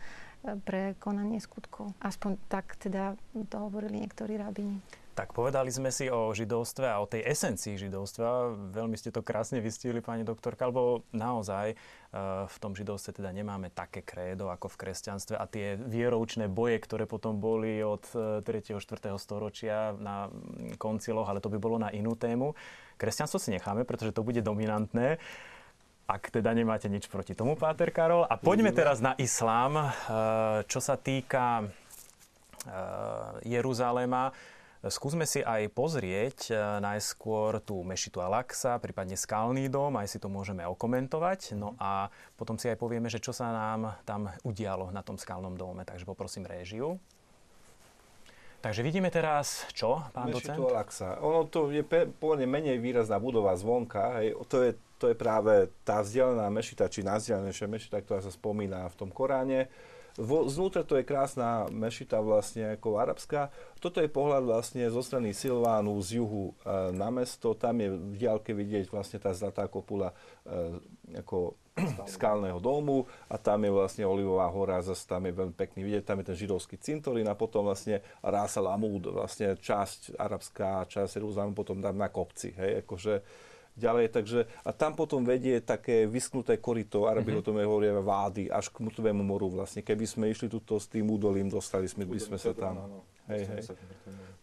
pre 0.63 0.95
konanie 1.03 1.43
skutkov. 1.43 1.91
Aspoň 1.99 2.39
tak 2.47 2.79
teda 2.79 3.19
to 3.51 3.55
hovorili 3.59 4.03
niektorí 4.03 4.39
rabini. 4.39 4.79
Tak 5.11 5.35
povedali 5.35 5.67
sme 5.67 5.91
si 5.91 6.07
o 6.07 6.31
židovstve 6.31 6.87
a 6.87 7.03
o 7.03 7.09
tej 7.09 7.27
esencii 7.27 7.75
židovstva. 7.75 8.55
Veľmi 8.71 8.95
ste 8.95 9.11
to 9.11 9.19
krásne 9.19 9.59
vystihli, 9.59 9.99
pani 9.99 10.23
doktorka, 10.23 10.71
lebo 10.71 11.03
naozaj 11.11 11.75
e, 11.75 11.75
v 12.47 12.55
tom 12.63 12.71
židovstve 12.71 13.19
teda 13.19 13.35
nemáme 13.35 13.67
také 13.75 14.07
krédo 14.07 14.47
ako 14.47 14.71
v 14.71 14.79
kresťanstve 14.87 15.35
a 15.35 15.43
tie 15.51 15.75
vieroučné 15.75 16.47
boje, 16.47 16.79
ktoré 16.79 17.03
potom 17.11 17.43
boli 17.43 17.83
od 17.83 18.07
3. 18.07 18.47
E, 18.47 18.79
4. 18.79 19.11
storočia 19.19 19.91
na 19.99 20.31
konciloch, 20.79 21.27
ale 21.27 21.43
to 21.43 21.51
by 21.51 21.59
bolo 21.59 21.75
na 21.75 21.91
inú 21.91 22.15
tému. 22.15 22.55
Kresťanstvo 22.95 23.35
si 23.35 23.51
necháme, 23.51 23.83
pretože 23.83 24.15
to 24.15 24.23
bude 24.23 24.39
dominantné. 24.39 25.19
Ak 26.07 26.31
teda 26.31 26.55
nemáte 26.55 26.87
nič 26.87 27.11
proti 27.11 27.35
tomu, 27.35 27.59
Páter 27.59 27.91
Karol. 27.91 28.23
A 28.31 28.39
poďme 28.39 28.71
teraz 28.71 29.03
na 29.03 29.11
islám. 29.19 29.75
E, 29.75 29.83
čo 30.71 30.79
sa 30.79 30.95
týka 30.95 31.67
Jeruzaléma, 33.41 34.29
Skúsme 34.81 35.29
si 35.29 35.45
aj 35.45 35.69
pozrieť 35.77 36.49
e, 36.49 36.53
najskôr 36.81 37.61
tú 37.61 37.85
Mešitu 37.85 38.17
Al-Aqsa, 38.17 38.81
prípadne 38.81 39.13
Skalný 39.13 39.69
dom, 39.69 39.93
aj 39.93 40.09
si 40.09 40.17
to 40.17 40.25
môžeme 40.25 40.65
okomentovať. 40.65 41.53
No 41.53 41.77
a 41.77 42.09
potom 42.33 42.57
si 42.57 42.65
aj 42.65 42.81
povieme, 42.81 43.05
že 43.05 43.21
čo 43.21 43.29
sa 43.29 43.53
nám 43.53 44.01
tam 44.09 44.33
udialo 44.41 44.89
na 44.89 45.05
tom 45.05 45.21
Skalnom 45.21 45.53
dome. 45.53 45.85
Takže 45.85 46.01
poprosím 46.09 46.49
réžiu. 46.49 46.97
Takže 48.65 48.81
vidíme 48.81 49.13
teraz 49.13 49.69
čo, 49.69 50.01
pán 50.17 50.33
Mešitu 50.33 50.49
docent? 50.49 50.73
Al-Aqsa. 50.73 51.21
Ono 51.21 51.45
to 51.45 51.69
je 51.69 51.85
pôvodne 52.17 52.49
menej 52.49 52.81
výrazná 52.81 53.21
budova 53.21 53.53
zvonka. 53.53 54.17
Hej. 54.17 54.33
To, 54.49 54.65
je, 54.65 54.73
to 54.97 55.13
je 55.13 55.15
práve 55.17 55.69
tá 55.85 56.01
vzdialená 56.01 56.49
mešita, 56.49 56.89
či 56.89 57.05
najvzdialenejšia 57.05 57.69
mešita, 57.69 58.01
ktorá 58.01 58.25
sa 58.25 58.33
spomína 58.33 58.89
v 58.89 58.97
tom 58.97 59.13
Koráne. 59.13 59.69
Vo, 60.19 60.47
znútra 60.51 60.83
to 60.83 60.99
je 60.99 61.07
krásna 61.07 61.71
mešita 61.71 62.19
vlastne 62.19 62.75
ako 62.75 62.99
arabská. 62.99 63.47
Toto 63.79 64.03
je 64.03 64.11
pohľad 64.11 64.43
vlastne 64.43 64.83
zo 64.91 64.99
strany 64.99 65.31
Silvánu 65.31 65.95
z 66.03 66.19
juhu 66.19 66.51
e, 66.51 66.91
na 66.91 67.07
mesto. 67.07 67.55
Tam 67.55 67.79
je 67.79 67.95
v 67.95 68.15
diálke 68.19 68.51
vidieť 68.51 68.91
vlastne 68.91 69.23
tá 69.23 69.31
zlatá 69.31 69.71
kopula 69.71 70.11
e, 70.43 71.15
ako 71.23 71.55
skalného 72.03 72.59
domu 72.59 73.07
a 73.31 73.39
tam 73.39 73.63
je 73.63 73.71
vlastne 73.71 74.03
Olivová 74.03 74.51
hora, 74.51 74.83
zase 74.83 75.07
tam 75.07 75.23
je 75.23 75.33
veľmi 75.33 75.55
pekný 75.55 75.87
vidieť, 75.87 76.03
tam 76.03 76.19
je 76.19 76.27
ten 76.27 76.37
židovský 76.37 76.75
cintorín 76.75 77.27
a 77.31 77.39
potom 77.39 77.63
vlastne 77.63 78.03
Rasa 78.19 78.59
Lamúd, 78.59 79.07
vlastne 79.07 79.55
časť 79.55 80.19
arabská, 80.19 80.83
časť 80.91 81.17
Jeruzalém, 81.17 81.55
potom 81.55 81.79
tam 81.79 81.95
na 81.95 82.11
kopci, 82.11 82.51
hej, 82.51 82.83
akože 82.83 83.23
ďalej, 83.77 84.11
takže 84.11 84.39
a 84.67 84.71
tam 84.75 84.95
potom 84.95 85.23
vedie 85.23 85.59
také 85.63 86.07
vysknuté 86.09 86.59
korito, 86.59 87.07
Arabi 87.07 87.35
mm-hmm. 87.35 87.41
o 87.41 87.45
tom 87.45 87.57
hovoria 87.61 87.95
vády, 87.97 88.51
až 88.51 88.69
k 88.71 88.83
Mŕtvému 88.83 89.23
moru 89.23 89.47
vlastne. 89.47 89.81
Keby 89.85 90.05
sme 90.05 90.25
išli 90.31 90.51
tuto 90.51 90.77
s 90.77 90.91
tým 90.91 91.07
údolím, 91.07 91.47
dostali 91.47 91.87
sme, 91.87 92.03
by 92.03 92.19
sme 92.19 92.37
sa 92.37 92.51
tam. 92.51 93.03
Hej, 93.31 93.47
hej. 93.47 93.63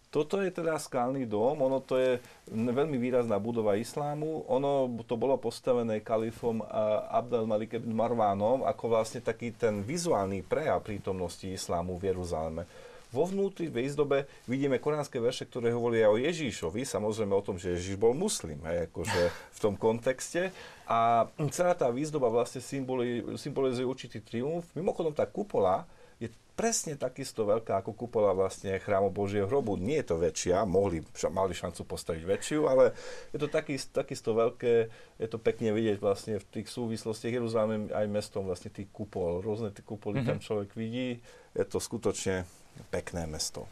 Toto 0.09 0.41
je 0.41 0.49
teda 0.49 0.81
skalný 0.81 1.29
dom, 1.29 1.61
ono 1.61 1.85
to 1.85 2.01
je 2.01 2.17
veľmi 2.49 2.97
výrazná 2.97 3.37
budova 3.37 3.77
islámu. 3.77 4.49
Ono 4.49 4.89
to 5.05 5.21
bolo 5.21 5.37
postavené 5.37 6.01
kalifom 6.01 6.65
Abdel 7.13 7.45
Malik 7.45 7.77
ibn 7.77 7.93
Marvánom 7.93 8.65
ako 8.65 8.97
vlastne 8.97 9.21
taký 9.21 9.53
ten 9.53 9.85
vizuálny 9.85 10.41
prejav 10.49 10.81
prítomnosti 10.81 11.45
islámu 11.45 12.01
v 12.01 12.09
Jeruzaleme. 12.09 12.65
Vo 13.09 13.25
vnútri, 13.25 13.73
v 13.73 13.89
izdobe 13.89 14.29
vidíme 14.45 14.77
koránske 14.77 15.17
verše, 15.17 15.49
ktoré 15.49 15.73
hovoria 15.73 16.13
o 16.13 16.21
Ježíšovi, 16.21 16.85
samozrejme 16.85 17.33
o 17.33 17.41
tom, 17.41 17.57
že 17.57 17.73
Ježíš 17.73 17.97
bol 17.97 18.13
muslim, 18.13 18.61
hej, 18.69 18.93
akože 18.93 19.23
v 19.57 19.59
tom 19.59 19.75
kontexte. 19.81 20.53
A 20.85 21.25
celá 21.49 21.73
tá 21.73 21.89
výzdoba 21.89 22.29
vlastne 22.29 22.61
symbolizuje, 22.61 23.41
symbolizuje 23.41 23.89
určitý 23.89 24.21
triumf. 24.21 24.69
Mimochodom, 24.77 25.17
tá 25.17 25.25
kupola 25.25 25.89
je 26.21 26.29
presne 26.59 26.99
takisto 26.99 27.47
veľká 27.47 27.81
ako 27.81 27.95
kupola 27.95 28.35
vlastne 28.35 28.75
chrámu 28.83 29.15
Božieho 29.15 29.47
hrobu. 29.47 29.79
Nie 29.79 30.03
je 30.03 30.13
to 30.13 30.17
väčšia, 30.19 30.67
mohli, 30.67 31.01
mali 31.31 31.55
šancu 31.55 31.87
postaviť 31.87 32.23
väčšiu, 32.27 32.61
ale 32.67 32.93
je 33.31 33.39
to 33.39 33.47
taký, 33.47 33.79
takisto 33.79 34.35
veľké, 34.35 34.75
je 35.23 35.29
to 35.31 35.39
pekne 35.39 35.71
vidieť 35.71 36.03
vlastne 36.03 36.43
v 36.43 36.45
tých 36.51 36.67
súvislostiach 36.69 37.39
Jeruzalém 37.39 37.89
aj 37.95 38.07
mestom 38.11 38.45
vlastne 38.45 38.75
tých 38.75 38.91
kupol. 38.91 39.39
Rôzne 39.39 39.71
tie 39.71 39.87
kupoly 39.87 40.21
mm-hmm. 40.21 40.29
tam 40.35 40.39
človek 40.43 40.75
vidí. 40.75 41.23
Je 41.55 41.65
to 41.65 41.79
skutočne 41.79 42.43
pekné 42.89 43.27
mesto. 43.27 43.67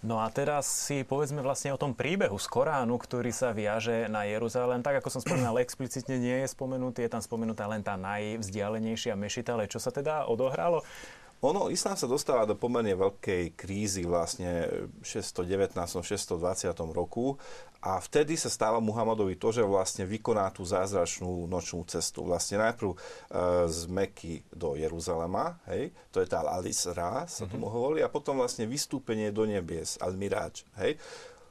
No 0.00 0.16
a 0.24 0.32
teraz 0.32 0.64
si 0.64 1.04
povedzme 1.04 1.44
vlastne 1.44 1.76
o 1.76 1.80
tom 1.80 1.92
príbehu 1.92 2.40
z 2.40 2.48
Koránu, 2.48 2.96
ktorý 2.96 3.36
sa 3.36 3.52
viaže 3.52 4.08
na 4.08 4.24
Jeruzalém. 4.24 4.80
Tak 4.80 5.04
ako 5.04 5.12
som 5.12 5.20
spomínal, 5.20 5.60
explicitne 5.64 6.16
nie 6.16 6.40
je 6.40 6.48
spomenutý, 6.48 7.04
je 7.04 7.12
tam 7.12 7.20
spomenutá 7.20 7.68
len 7.68 7.84
tá 7.84 8.00
najvzdialenejšia 8.00 9.12
mešita, 9.12 9.60
ale 9.60 9.68
čo 9.68 9.76
sa 9.76 9.92
teda 9.92 10.24
odohralo? 10.24 10.80
Ono, 11.40 11.72
islám 11.72 11.96
sa 11.96 12.04
dostáva 12.04 12.44
do 12.44 12.52
pomerne 12.52 12.92
veľkej 12.92 13.56
krízy 13.56 14.04
vlastne 14.04 14.68
v 15.00 15.04
619. 15.04 15.72
620. 16.04 16.36
roku 16.92 17.40
a 17.80 17.96
vtedy 17.96 18.36
sa 18.36 18.52
stáva 18.52 18.76
Muhammadovi 18.76 19.40
to, 19.40 19.48
že 19.48 19.64
vlastne 19.64 20.04
vykoná 20.04 20.52
tú 20.52 20.68
zázračnú 20.68 21.48
nočnú 21.48 21.80
cestu. 21.88 22.28
Vlastne 22.28 22.60
najprv 22.60 22.92
e, 22.92 22.96
z 23.72 23.80
Meky 23.88 24.34
do 24.52 24.76
Jeruzalema, 24.76 25.56
hej, 25.72 25.88
to 26.12 26.20
je 26.20 26.28
tá 26.28 26.44
Al-Isra, 26.44 27.24
sa 27.24 27.48
mm-hmm. 27.48 27.52
tomu 27.56 27.72
hovorí, 27.72 28.04
a 28.04 28.12
potom 28.12 28.36
vlastne 28.36 28.68
vystúpenie 28.68 29.32
do 29.32 29.48
nebies, 29.48 29.96
Al-Miráč, 29.96 30.68
hej. 30.76 31.00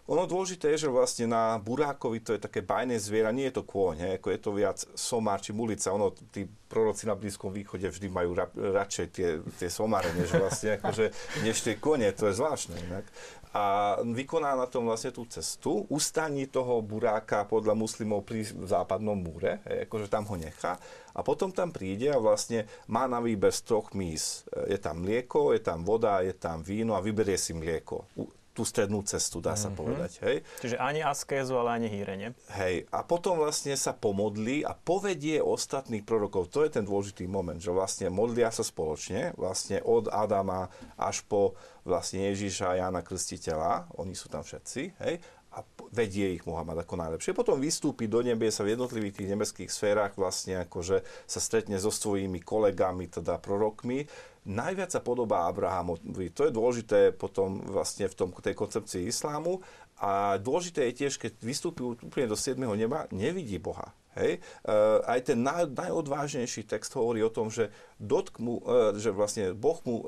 Ono 0.10 0.26
dôležité 0.26 0.74
je, 0.74 0.90
že 0.90 0.90
vlastne 0.90 1.30
na 1.30 1.62
burákovi 1.62 2.26
to 2.26 2.34
je 2.34 2.42
také 2.42 2.66
bajné 2.66 2.98
zviera, 2.98 3.30
nie 3.30 3.46
je 3.54 3.62
to 3.62 3.64
kôň, 3.70 3.96
hej, 4.02 4.12
ako 4.18 4.28
je 4.34 4.40
to 4.42 4.52
viac 4.58 4.78
somár 4.98 5.38
či 5.38 5.54
mulica. 5.54 5.94
Ono, 5.94 6.10
tí 6.34 6.50
proroci 6.50 7.06
na 7.06 7.14
Blízkom 7.14 7.54
východe 7.54 7.86
vždy 7.86 8.10
majú 8.10 8.34
ra, 8.34 8.50
radšej 8.50 9.08
tie, 9.14 9.38
tie 9.62 9.70
somáre, 9.70 10.10
než 10.18 10.34
vlastne 10.34 10.82
akože, 10.82 11.14
než 11.46 11.62
tie 11.62 11.78
kone, 11.78 12.10
to 12.18 12.26
je 12.26 12.42
zvláštne 12.42 12.74
inak. 12.90 13.06
A 13.54 13.98
vykoná 14.02 14.58
na 14.58 14.66
tom 14.66 14.90
vlastne 14.90 15.14
tú 15.14 15.30
cestu, 15.30 15.86
ustaní 15.94 16.50
toho 16.50 16.82
buráka 16.82 17.46
podľa 17.46 17.78
muslimov 17.78 18.26
pri 18.26 18.50
západnom 18.66 19.14
múre, 19.14 19.62
hej, 19.70 19.86
akože 19.86 20.10
tam 20.10 20.26
ho 20.26 20.34
nechá 20.42 20.82
a 21.14 21.22
potom 21.22 21.54
tam 21.54 21.70
príde 21.70 22.10
a 22.10 22.18
vlastne 22.18 22.66
má 22.90 23.06
na 23.06 23.22
výber 23.22 23.54
z 23.54 23.62
troch 23.62 23.94
mís. 23.94 24.42
Je 24.66 24.78
tam 24.82 25.06
mlieko, 25.06 25.54
je 25.54 25.62
tam 25.62 25.86
voda, 25.86 26.26
je 26.26 26.34
tam 26.34 26.66
víno 26.66 26.98
a 26.98 27.02
vyberie 27.06 27.38
si 27.38 27.54
mlieko 27.54 28.10
tú 28.60 28.68
strednú 28.68 29.00
cestu, 29.08 29.40
dá 29.40 29.56
sa 29.56 29.72
mm-hmm. 29.72 29.80
povedať. 29.80 30.12
Hej. 30.20 30.38
Čiže 30.60 30.76
ani 30.76 31.00
askézu, 31.00 31.56
ale 31.56 31.80
ani 31.80 31.88
hýrenie. 31.88 32.36
Hej. 32.60 32.92
A 32.92 33.08
potom 33.08 33.40
vlastne 33.40 33.72
sa 33.80 33.96
pomodlí 33.96 34.68
a 34.68 34.76
povedie 34.76 35.40
ostatných 35.40 36.04
prorokov. 36.04 36.52
To 36.52 36.68
je 36.68 36.76
ten 36.76 36.84
dôležitý 36.84 37.24
moment, 37.32 37.56
že 37.56 37.72
vlastne 37.72 38.12
modlia 38.12 38.52
sa 38.52 38.68
spoločne, 38.68 39.32
vlastne 39.40 39.80
od 39.88 40.12
Adama 40.12 40.68
až 41.00 41.24
po 41.24 41.56
vlastne 41.88 42.28
Ježíša 42.36 42.76
a 42.76 42.78
Jana 42.84 43.02
Krstiteľa, 43.02 43.96
oni 43.98 44.14
sú 44.14 44.28
tam 44.28 44.44
všetci, 44.44 44.82
hej, 45.02 45.16
a 45.50 45.66
vedie 45.90 46.38
ich 46.38 46.46
Muhammad 46.46 46.86
ako 46.86 47.02
najlepšie. 47.02 47.34
Potom 47.34 47.58
vystúpi 47.58 48.06
do 48.06 48.22
nebie 48.22 48.54
sa 48.54 48.62
v 48.62 48.78
jednotlivých 48.78 49.18
tých 49.18 49.32
nebeských 49.34 49.72
sférach 49.74 50.14
vlastne 50.14 50.62
akože 50.62 51.02
sa 51.26 51.40
stretne 51.42 51.82
so 51.82 51.90
svojimi 51.90 52.38
kolegami, 52.38 53.10
teda 53.10 53.42
prorokmi. 53.42 54.06
Najviac 54.46 54.94
sa 54.94 55.02
podobá 55.02 55.50
Abrahamovi. 55.50 56.30
To 56.38 56.46
je 56.46 56.54
dôležité 56.54 57.00
potom 57.14 57.66
vlastne 57.66 58.06
v 58.06 58.16
tom, 58.16 58.30
tej 58.30 58.54
koncepcii 58.54 59.10
islámu. 59.10 59.62
A 60.00 60.40
dôležité 60.40 60.88
je 60.90 61.06
tiež, 61.06 61.20
keď 61.20 61.32
vystúpi 61.44 61.84
úplne 61.84 62.30
do 62.30 62.38
7. 62.38 62.56
neba, 62.78 63.10
nevidí 63.12 63.60
Boha. 63.60 63.92
Hej? 64.16 64.40
Uh, 64.64 65.04
aj 65.06 65.34
ten 65.34 65.40
naj, 65.44 65.70
najodvážnejší 65.76 66.66
text 66.66 66.96
hovorí 66.96 67.20
o 67.20 67.34
tom, 67.34 67.52
že, 67.52 67.74
dotk 68.00 68.40
mu, 68.40 68.64
uh, 68.64 68.96
že 68.96 69.12
vlastne 69.12 69.52
Boh 69.52 69.78
mu 69.84 69.96
uh, 70.02 70.06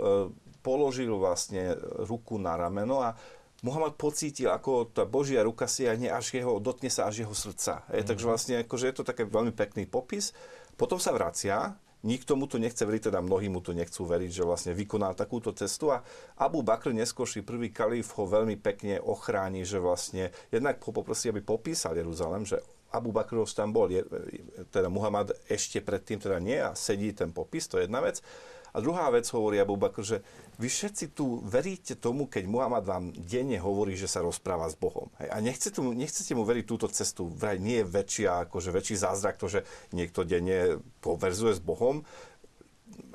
položil 0.63 1.11
vlastne 1.17 1.75
ruku 2.07 2.39
na 2.39 2.55
rameno 2.55 3.03
a 3.03 3.17
Muhammad 3.61 3.93
pocítil, 3.93 4.49
ako 4.49 4.89
tá 4.89 5.05
Božia 5.05 5.45
ruka 5.45 5.69
siahne 5.69 6.09
až 6.09 6.33
jeho, 6.33 6.57
dotkne 6.57 6.89
sa 6.89 7.05
až 7.05 7.25
jeho 7.25 7.35
srdca. 7.37 7.85
Mm. 7.93 8.05
Takže 8.09 8.25
vlastne 8.25 8.53
akože 8.65 8.89
je 8.89 8.95
to 8.97 9.05
také 9.05 9.23
veľmi 9.29 9.53
pekný 9.53 9.85
popis. 9.85 10.33
Potom 10.73 10.97
sa 10.97 11.13
vracia, 11.13 11.77
nikto 12.01 12.33
mu 12.33 12.49
to 12.49 12.57
nechce 12.57 12.81
veriť, 12.81 13.13
teda 13.13 13.21
mnohí 13.21 13.53
mu 13.53 13.61
to 13.61 13.77
nechcú 13.77 14.01
veriť, 14.09 14.31
že 14.33 14.43
vlastne 14.43 14.73
vykoná 14.73 15.13
takúto 15.13 15.53
cestu 15.53 15.93
a 15.93 16.01
Abu 16.41 16.65
Bakr 16.65 16.89
neskôrší 16.89 17.45
prvý 17.45 17.69
kalif 17.69 18.17
ho 18.17 18.25
veľmi 18.25 18.57
pekne 18.57 18.97
ochráni, 18.97 19.61
že 19.61 19.77
vlastne 19.77 20.33
jednak 20.49 20.81
ho 20.81 20.89
poprosí, 20.89 21.29
aby 21.29 21.45
popísal 21.45 21.93
Jeruzalem, 21.93 22.49
že 22.49 22.57
Abu 22.91 23.13
Bakr 23.15 23.39
tam 23.55 23.71
bol, 23.71 23.87
je, 23.87 24.03
teda 24.73 24.91
Muhammad 24.91 25.31
ešte 25.47 25.79
predtým 25.79 26.19
teda 26.19 26.43
nie 26.43 26.59
a 26.59 26.75
sedí 26.75 27.15
ten 27.15 27.31
popis, 27.31 27.69
to 27.69 27.79
je 27.79 27.87
jedna 27.87 28.03
vec. 28.03 28.19
A 28.71 28.77
druhá 28.79 29.11
vec 29.11 29.27
hovorí 29.31 29.59
Abu 29.59 29.75
Bakr, 29.75 30.01
že 30.01 30.17
vy 30.61 30.69
všetci 30.69 31.17
tu 31.17 31.41
veríte 31.41 31.97
tomu, 31.97 32.29
keď 32.29 32.45
Muhammad 32.45 32.85
vám 32.85 33.05
denne 33.15 33.57
hovorí, 33.57 33.97
že 33.97 34.05
sa 34.05 34.21
rozpráva 34.21 34.69
s 34.69 34.77
Bohom. 34.77 35.09
Hej. 35.17 35.29
A 35.33 35.37
nechcete 35.41 35.79
mu, 35.81 35.91
nechcete 35.91 36.31
mu 36.37 36.45
veriť 36.45 36.65
túto 36.67 36.87
cestu. 36.91 37.27
Vraj 37.27 37.57
nie 37.57 37.81
je 37.81 37.89
väčšia, 37.89 38.47
akože 38.47 38.69
väčší 38.69 38.95
zázrak 39.01 39.41
to, 39.41 39.49
že 39.49 39.65
niekto 39.91 40.21
denne 40.21 40.79
poverzuje 41.01 41.57
s 41.57 41.61
Bohom 41.61 42.05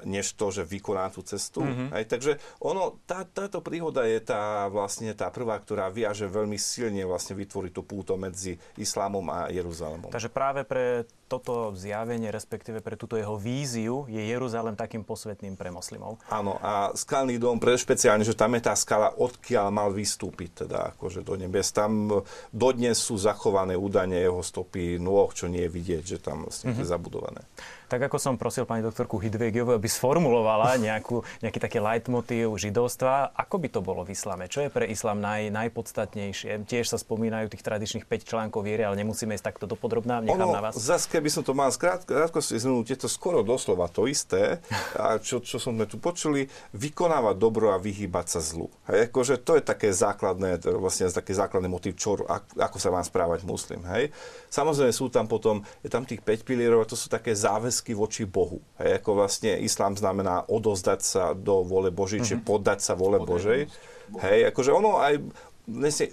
než 0.07 0.37
to, 0.37 0.53
že 0.53 0.63
vykoná 0.65 1.09
tú 1.09 1.25
cestu. 1.25 1.65
Mm-hmm. 1.65 1.89
Aj, 1.93 2.05
takže 2.05 2.39
ono, 2.61 3.01
tá, 3.09 3.25
táto 3.25 3.65
príhoda 3.65 4.05
je 4.05 4.21
tá 4.21 4.69
vlastne 4.69 5.13
tá 5.17 5.33
prvá, 5.33 5.57
ktorá 5.59 5.89
viaže 5.89 6.29
veľmi 6.29 6.57
silne 6.61 7.03
vlastne 7.09 7.35
vytvoriť 7.39 7.73
tú 7.73 7.83
púto 7.83 8.15
medzi 8.15 8.61
Islámom 8.77 9.25
a 9.33 9.49
Jeruzalémom. 9.49 10.13
Takže 10.13 10.31
práve 10.33 10.63
pre 10.69 11.09
toto 11.27 11.75
zjavenie, 11.75 12.31
respektíve 12.31 12.79
pre 12.79 12.95
túto 12.95 13.19
jeho 13.19 13.35
víziu, 13.35 14.07
je 14.07 14.23
Jeruzalém 14.23 14.79
takým 14.79 15.03
posvetným 15.03 15.59
pre 15.59 15.75
moslimov. 15.75 16.23
Áno, 16.31 16.59
a 16.63 16.95
skalný 16.95 17.37
dom, 17.37 17.59
pre 17.59 17.75
špeciálne, 17.75 18.23
že 18.23 18.39
tam 18.39 18.55
je 18.55 18.63
tá 18.63 18.75
skala, 18.79 19.11
odkiaľ 19.11 19.75
mal 19.75 19.91
vystúpiť, 19.91 20.67
teda 20.67 20.95
akože 20.95 21.27
do 21.27 21.35
nebes. 21.35 21.75
Tam 21.75 22.23
dodnes 22.55 22.97
sú 22.97 23.19
zachované 23.19 23.75
údajne 23.75 24.17
jeho 24.23 24.41
stopy 24.41 25.03
nôh, 25.03 25.29
čo 25.35 25.51
nie 25.51 25.67
je 25.67 25.71
vidieť, 25.71 26.05
že 26.07 26.19
tam 26.23 26.47
vlastne 26.47 26.71
mm-hmm. 26.71 26.87
je 26.87 26.91
zabudované. 26.91 27.43
Tak 27.87 28.11
ako 28.11 28.19
som 28.19 28.35
prosil 28.35 28.67
pani 28.67 28.83
doktorku 28.83 29.15
Hidvegiovú, 29.15 29.71
aby 29.79 29.87
sformulovala 29.87 30.75
nejakú, 30.75 31.23
nejaký 31.39 31.59
taký 31.63 31.79
leitmotív 31.79 32.59
židovstva, 32.59 33.31
ako 33.31 33.63
by 33.63 33.69
to 33.71 33.79
bolo 33.79 34.03
v 34.03 34.11
islame? 34.11 34.51
Čo 34.51 34.67
je 34.67 34.75
pre 34.75 34.91
islam 34.91 35.23
naj, 35.23 35.55
najpodstatnejšie? 35.55 36.67
Tiež 36.67 36.91
sa 36.91 36.99
spomínajú 36.99 37.47
tých 37.47 37.63
tradičných 37.63 38.11
5 38.11 38.27
článkov 38.27 38.67
viery, 38.67 38.83
ale 38.83 38.99
nemusíme 38.99 39.39
ísť 39.39 39.55
takto 39.55 39.71
dopodrobná, 39.71 40.19
nechám 40.19 40.51
ono, 40.51 40.57
na 40.59 40.63
vás. 40.67 40.75
Zas, 40.75 41.07
keby 41.17 41.33
som 41.33 41.41
to 41.41 41.57
mal 41.57 41.73
krátko 41.73 42.45
si 42.45 42.61
zhrnúť, 42.61 42.93
je 42.93 42.99
to 43.01 43.09
skoro 43.09 43.41
doslova 43.41 43.89
to 43.89 44.05
isté, 44.05 44.61
a 45.01 45.17
čo, 45.17 45.41
čo 45.41 45.57
sme 45.57 45.89
tu 45.89 45.97
počuli, 45.97 46.45
vykonávať 46.77 47.37
dobro 47.41 47.73
a 47.73 47.81
vyhýbať 47.81 48.37
sa 48.37 48.41
zlu. 48.45 48.69
Hej, 48.93 49.09
akože 49.09 49.41
to 49.41 49.57
je 49.57 49.63
také 49.65 49.89
základné, 49.97 50.61
vlastne 50.77 51.09
taký 51.09 51.33
základný 51.33 51.73
motiv, 51.73 51.97
čo, 51.97 52.21
ako 52.61 52.77
sa 52.77 52.93
má 52.93 53.01
správať 53.01 53.49
muslim. 53.49 53.81
Hej. 53.89 54.13
Samozrejme 54.53 54.93
sú 54.93 55.09
tam 55.09 55.25
potom, 55.25 55.65
je 55.81 55.89
tam 55.89 56.05
tých 56.05 56.21
5 56.21 56.45
pilierov, 56.45 56.85
to 56.85 56.99
sú 57.01 57.09
také 57.09 57.33
záväzky 57.33 57.97
voči 57.97 58.29
Bohu. 58.29 58.61
Hej, 58.77 59.01
ako 59.01 59.25
vlastne 59.25 59.57
islám 59.65 59.97
znamená 59.97 60.45
odozdať 60.53 61.01
sa 61.01 61.33
do 61.33 61.65
vole 61.65 61.89
Božej, 61.89 62.21
mm-hmm. 62.21 62.37
či 62.37 62.37
mhm. 62.37 62.45
poddať 62.45 62.79
sa 62.85 62.93
vole 62.93 63.17
Božej. 63.25 63.73
Hej, 64.21 64.53
akože 64.53 64.71
ono 64.71 65.01
aj 65.01 65.19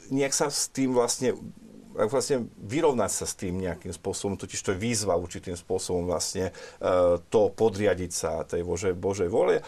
nejak 0.09 0.33
sa 0.33 0.49
s 0.49 0.65
tým 0.73 0.97
vlastne 0.97 1.37
vlastne 1.95 2.49
vyrovnať 2.59 3.11
sa 3.11 3.25
s 3.29 3.37
tým 3.37 3.61
nejakým 3.61 3.93
spôsobom, 3.93 4.35
totiž 4.35 4.59
to 4.59 4.73
je 4.73 4.81
výzva 4.81 5.13
určitým 5.15 5.53
spôsobom 5.53 6.09
vlastne 6.09 6.49
uh, 6.53 7.21
to 7.29 7.53
podriadiť 7.53 8.11
sa 8.11 8.43
tej 8.43 8.65
Božej, 8.65 8.93
Božej 8.97 9.29
vole. 9.29 9.61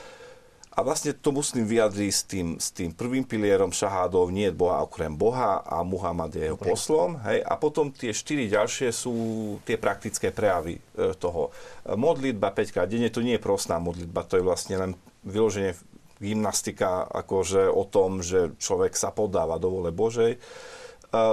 A 0.76 0.84
vlastne 0.84 1.16
to 1.16 1.32
musím 1.32 1.64
vyjadriť 1.64 2.12
s 2.12 2.22
tým, 2.28 2.48
s 2.60 2.68
tým 2.76 2.92
prvým 2.92 3.24
pilierom 3.24 3.72
šahádov, 3.72 4.28
nie 4.28 4.52
je 4.52 4.60
Boha 4.60 4.84
okrem 4.84 5.16
Boha 5.16 5.64
a 5.64 5.80
Muhammad 5.88 6.36
je 6.36 6.52
jeho 6.52 6.60
Dobre. 6.60 6.68
poslom. 6.68 7.16
Hej? 7.24 7.48
A 7.48 7.56
potom 7.56 7.96
tie 7.96 8.12
štyri 8.12 8.52
ďalšie 8.52 8.92
sú 8.92 9.16
tie 9.64 9.80
praktické 9.80 10.36
prejavy 10.36 10.76
e, 10.76 11.16
toho. 11.16 11.56
Modlitba 11.96 12.52
5 12.52 12.76
krát 12.76 12.92
denne, 12.92 13.08
to 13.08 13.24
nie 13.24 13.40
je 13.40 13.46
prostná 13.48 13.80
modlitba, 13.80 14.28
to 14.28 14.36
je 14.36 14.44
vlastne 14.44 14.76
len 14.76 14.92
vyloženie 15.24 15.80
gymnastika 16.20 17.08
akože 17.08 17.72
o 17.72 17.88
tom, 17.88 18.20
že 18.20 18.52
človek 18.60 19.00
sa 19.00 19.16
podáva 19.16 19.56
do 19.56 19.72
vole 19.72 19.96
Božej. 19.96 20.36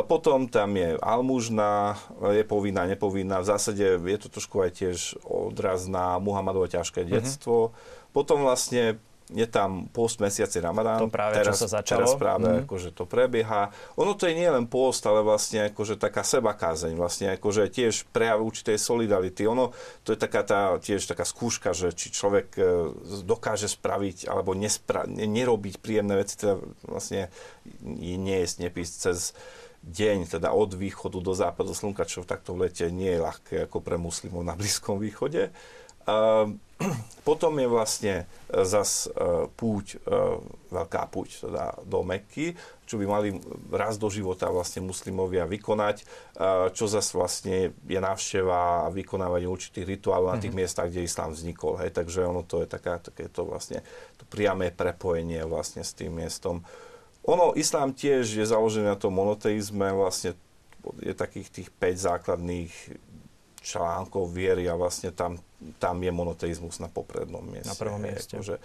Potom 0.06 0.46
tam 0.46 0.76
je 0.76 0.94
almužna, 1.00 1.96
je 2.20 2.44
povinná, 2.44 2.86
nepovinná. 2.86 3.40
V 3.40 3.50
zásade 3.50 3.98
je 3.98 4.18
to 4.20 4.28
trošku 4.28 4.62
aj 4.62 4.70
tiež 4.78 4.98
odraz 5.24 5.88
na 5.90 6.20
Muhammadovo 6.20 6.68
ťažké 6.68 7.02
mhm. 7.02 7.08
detstvo. 7.08 7.70
Mm-hmm. 7.70 8.10
Potom 8.12 8.44
vlastne 8.44 9.00
je 9.32 9.46
tam 9.48 9.88
post 9.88 10.20
mesiaci 10.20 10.60
Ramadán. 10.60 11.00
To 11.00 11.08
práve, 11.08 11.40
teraz, 11.40 11.56
čo 11.56 11.66
sa 11.66 11.80
začalo. 11.80 12.04
Teraz 12.04 12.14
práve, 12.20 12.48
mm. 12.48 12.58
akože 12.68 12.90
to 12.92 13.04
prebieha. 13.08 13.72
Ono 13.96 14.12
to 14.12 14.28
je 14.28 14.36
nie 14.36 14.46
len 14.46 14.68
post, 14.68 15.02
ale 15.08 15.24
vlastne 15.24 15.72
akože 15.72 15.96
taká 15.96 16.20
sebakázeň, 16.20 16.92
vlastne 16.94 17.32
akože 17.40 17.72
tiež 17.72 18.12
prejav 18.12 18.44
určitej 18.44 18.76
solidarity. 18.76 19.48
Ono, 19.48 19.72
to 20.04 20.12
je 20.12 20.18
taká 20.20 20.44
tá, 20.44 20.76
tiež 20.76 21.08
taká 21.08 21.24
skúška, 21.24 21.72
že 21.72 21.96
či 21.96 22.12
človek 22.12 22.46
e, 22.60 22.62
dokáže 23.24 23.72
spraviť 23.72 24.28
alebo 24.28 24.52
nespra- 24.52 25.08
nerobiť 25.08 25.80
príjemné 25.80 26.20
veci, 26.20 26.36
teda 26.36 26.60
vlastne 26.84 27.32
nie 27.88 28.38
je 28.44 28.68
nepísť 28.68 28.94
cez 29.08 29.32
deň, 29.82 30.38
teda 30.38 30.54
od 30.54 30.78
východu 30.78 31.18
do 31.18 31.34
západu 31.34 31.74
slnka, 31.74 32.06
čo 32.06 32.22
v 32.22 32.30
takto 32.30 32.54
lete 32.54 32.86
nie 32.88 33.18
je 33.18 33.24
ľahké 33.24 33.56
ako 33.66 33.82
pre 33.82 33.98
muslimov 33.98 34.46
na 34.46 34.54
Blízkom 34.54 35.02
východe. 35.02 35.50
Uh, 36.02 36.54
potom 37.28 37.54
je 37.58 37.68
vlastne 37.68 38.14
e, 38.22 38.64
zas 38.66 39.06
e, 39.06 39.46
púť, 39.54 39.98
e, 40.02 40.18
veľká 40.70 41.02
púť 41.10 41.46
teda 41.48 41.78
do 41.86 42.02
Meky, 42.02 42.54
čo 42.86 43.00
by 43.00 43.06
mali 43.08 43.28
raz 43.72 43.96
do 43.96 44.10
života 44.12 44.52
vlastne 44.52 44.84
muslimovia 44.84 45.48
vykonať, 45.48 46.04
čo 46.76 46.84
zas 46.84 47.16
vlastne 47.16 47.72
je 47.88 47.96
návšteva 47.96 48.84
a 48.84 48.92
vykonávanie 48.92 49.48
určitých 49.48 49.96
rituálov 49.96 50.28
na 50.28 50.36
tých 50.36 50.52
mm-hmm. 50.52 50.60
miestach, 50.60 50.92
kde 50.92 51.08
islám 51.08 51.32
vznikol. 51.32 51.80
Hej. 51.80 51.96
Takže 51.96 52.28
ono 52.28 52.44
to 52.44 52.60
je 52.60 52.68
taká, 52.68 53.00
takéto 53.00 53.48
vlastne 53.48 53.80
to 54.20 54.28
priame 54.28 54.68
prepojenie 54.68 55.40
vlastne 55.48 55.80
s 55.80 55.96
tým 55.96 56.20
miestom. 56.20 56.60
Ono, 57.22 57.54
islám 57.54 57.94
tiež 57.94 58.26
je 58.26 58.46
založený 58.46 58.90
na 58.90 58.98
tom 58.98 59.14
monoteizme, 59.14 59.94
vlastne 59.94 60.34
je 60.98 61.14
takých 61.14 61.48
tých 61.50 61.68
5 61.70 62.08
základných 62.10 62.74
článkov 63.62 64.34
viery 64.34 64.66
a 64.66 64.74
vlastne 64.74 65.14
tam, 65.14 65.38
tam 65.78 66.02
je 66.02 66.10
monoteizmus 66.14 66.78
na 66.78 66.88
poprednom 66.90 67.42
mieste. 67.42 67.70
Na 67.70 67.76
prvom 67.78 68.00
mieste. 68.02 68.38
Akože, 68.38 68.56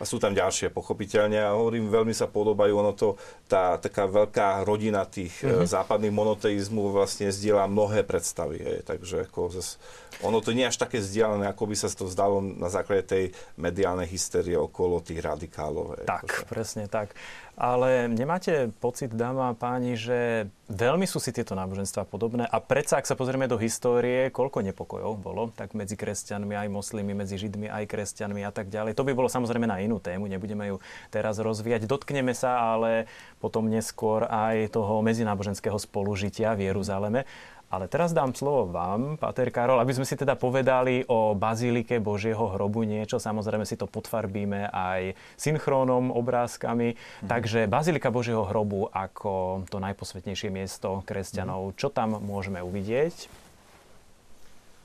a 0.00 0.02
sú 0.08 0.16
tam 0.16 0.32
ďalšie, 0.32 0.72
pochopiteľne. 0.72 1.36
A 1.36 1.52
hovorím, 1.52 1.92
veľmi 1.92 2.16
sa 2.16 2.24
podobajú, 2.24 2.72
ono 2.72 2.96
to, 2.96 3.20
tá 3.44 3.76
taká 3.76 4.08
veľká 4.08 4.64
rodina 4.64 5.04
tých 5.04 5.44
mm-hmm. 5.44 5.68
západných 5.68 6.14
monoteizmov 6.14 6.88
vlastne 6.96 7.28
zdieľa 7.28 7.68
mnohé 7.68 8.08
predstavy. 8.08 8.64
Hej. 8.64 8.78
Takže 8.88 9.28
ako 9.28 9.52
zase, 9.52 9.76
ono 10.24 10.40
to 10.40 10.56
nie 10.56 10.64
je 10.64 10.72
až 10.72 10.80
také 10.80 11.04
vzdialené, 11.04 11.44
ako 11.52 11.68
by 11.68 11.76
sa 11.76 11.92
to 11.92 12.08
zdalo 12.08 12.40
na 12.40 12.72
základe 12.72 13.04
tej 13.04 13.24
mediálnej 13.60 14.08
hysterie 14.08 14.56
okolo 14.56 15.04
tých 15.04 15.20
radikálov. 15.20 16.00
Hej. 16.00 16.04
Tak, 16.08 16.24
akože. 16.24 16.48
presne 16.48 16.84
tak. 16.88 17.12
Ale 17.60 18.08
nemáte 18.08 18.72
pocit, 18.80 19.12
dáma 19.12 19.52
a 19.52 19.58
páni, 19.58 19.92
že 19.92 20.48
veľmi 20.72 21.04
sú 21.04 21.20
si 21.20 21.28
tieto 21.28 21.52
náboženstva 21.52 22.08
podobné 22.08 22.48
a 22.48 22.56
predsa, 22.56 22.96
ak 22.96 23.04
sa 23.04 23.12
pozrieme 23.12 23.44
do 23.44 23.60
histórie, 23.60 24.32
koľko 24.32 24.64
nepokojov 24.64 25.20
bolo, 25.20 25.52
tak 25.52 25.76
medzi 25.76 25.92
kresťanmi, 25.92 26.39
aj 26.48 26.68
moslimi, 26.72 27.12
medzi 27.12 27.36
židmi, 27.36 27.68
aj 27.68 27.84
kresťanmi 27.90 28.40
a 28.46 28.52
tak 28.54 28.72
ďalej. 28.72 28.96
To 28.96 29.04
by 29.04 29.12
bolo 29.12 29.28
samozrejme 29.28 29.68
na 29.68 29.84
inú 29.84 30.00
tému, 30.00 30.30
nebudeme 30.30 30.72
ju 30.72 30.76
teraz 31.12 31.36
rozvíjať. 31.36 31.84
Dotkneme 31.84 32.32
sa 32.32 32.72
ale 32.72 33.10
potom 33.42 33.68
neskôr 33.68 34.24
aj 34.24 34.72
toho 34.72 35.04
medzináboženského 35.04 35.76
spolužitia 35.76 36.56
v 36.56 36.72
Jeruzaleme. 36.72 37.28
Ale 37.70 37.86
teraz 37.86 38.10
dám 38.10 38.34
slovo 38.34 38.66
vám, 38.74 39.14
Pater 39.14 39.54
Karol, 39.54 39.78
aby 39.78 39.94
sme 39.94 40.02
si 40.02 40.18
teda 40.18 40.34
povedali 40.34 41.06
o 41.06 41.38
bazílike 41.38 42.02
Božieho 42.02 42.50
hrobu 42.50 42.82
niečo. 42.82 43.22
Samozrejme 43.22 43.62
si 43.62 43.78
to 43.78 43.86
podfarbíme 43.86 44.66
aj 44.74 45.14
synchrónom, 45.38 46.10
obrázkami. 46.10 46.98
Mm. 46.98 47.28
Takže 47.30 47.70
bazílika 47.70 48.10
Božieho 48.10 48.42
hrobu 48.42 48.90
ako 48.90 49.62
to 49.70 49.78
najposvetnejšie 49.78 50.50
miesto 50.50 51.06
kresťanov. 51.06 51.70
Mm. 51.70 51.74
Čo 51.78 51.94
tam 51.94 52.18
môžeme 52.18 52.58
uvidieť? 52.58 53.30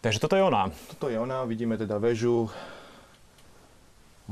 Takže 0.06 0.22
toto 0.22 0.38
je 0.38 0.46
ona. 0.46 0.70
Toto 0.70 1.10
je 1.10 1.18
ona. 1.18 1.42
Vidíme 1.50 1.82
teda 1.82 1.98
väžu, 1.98 2.46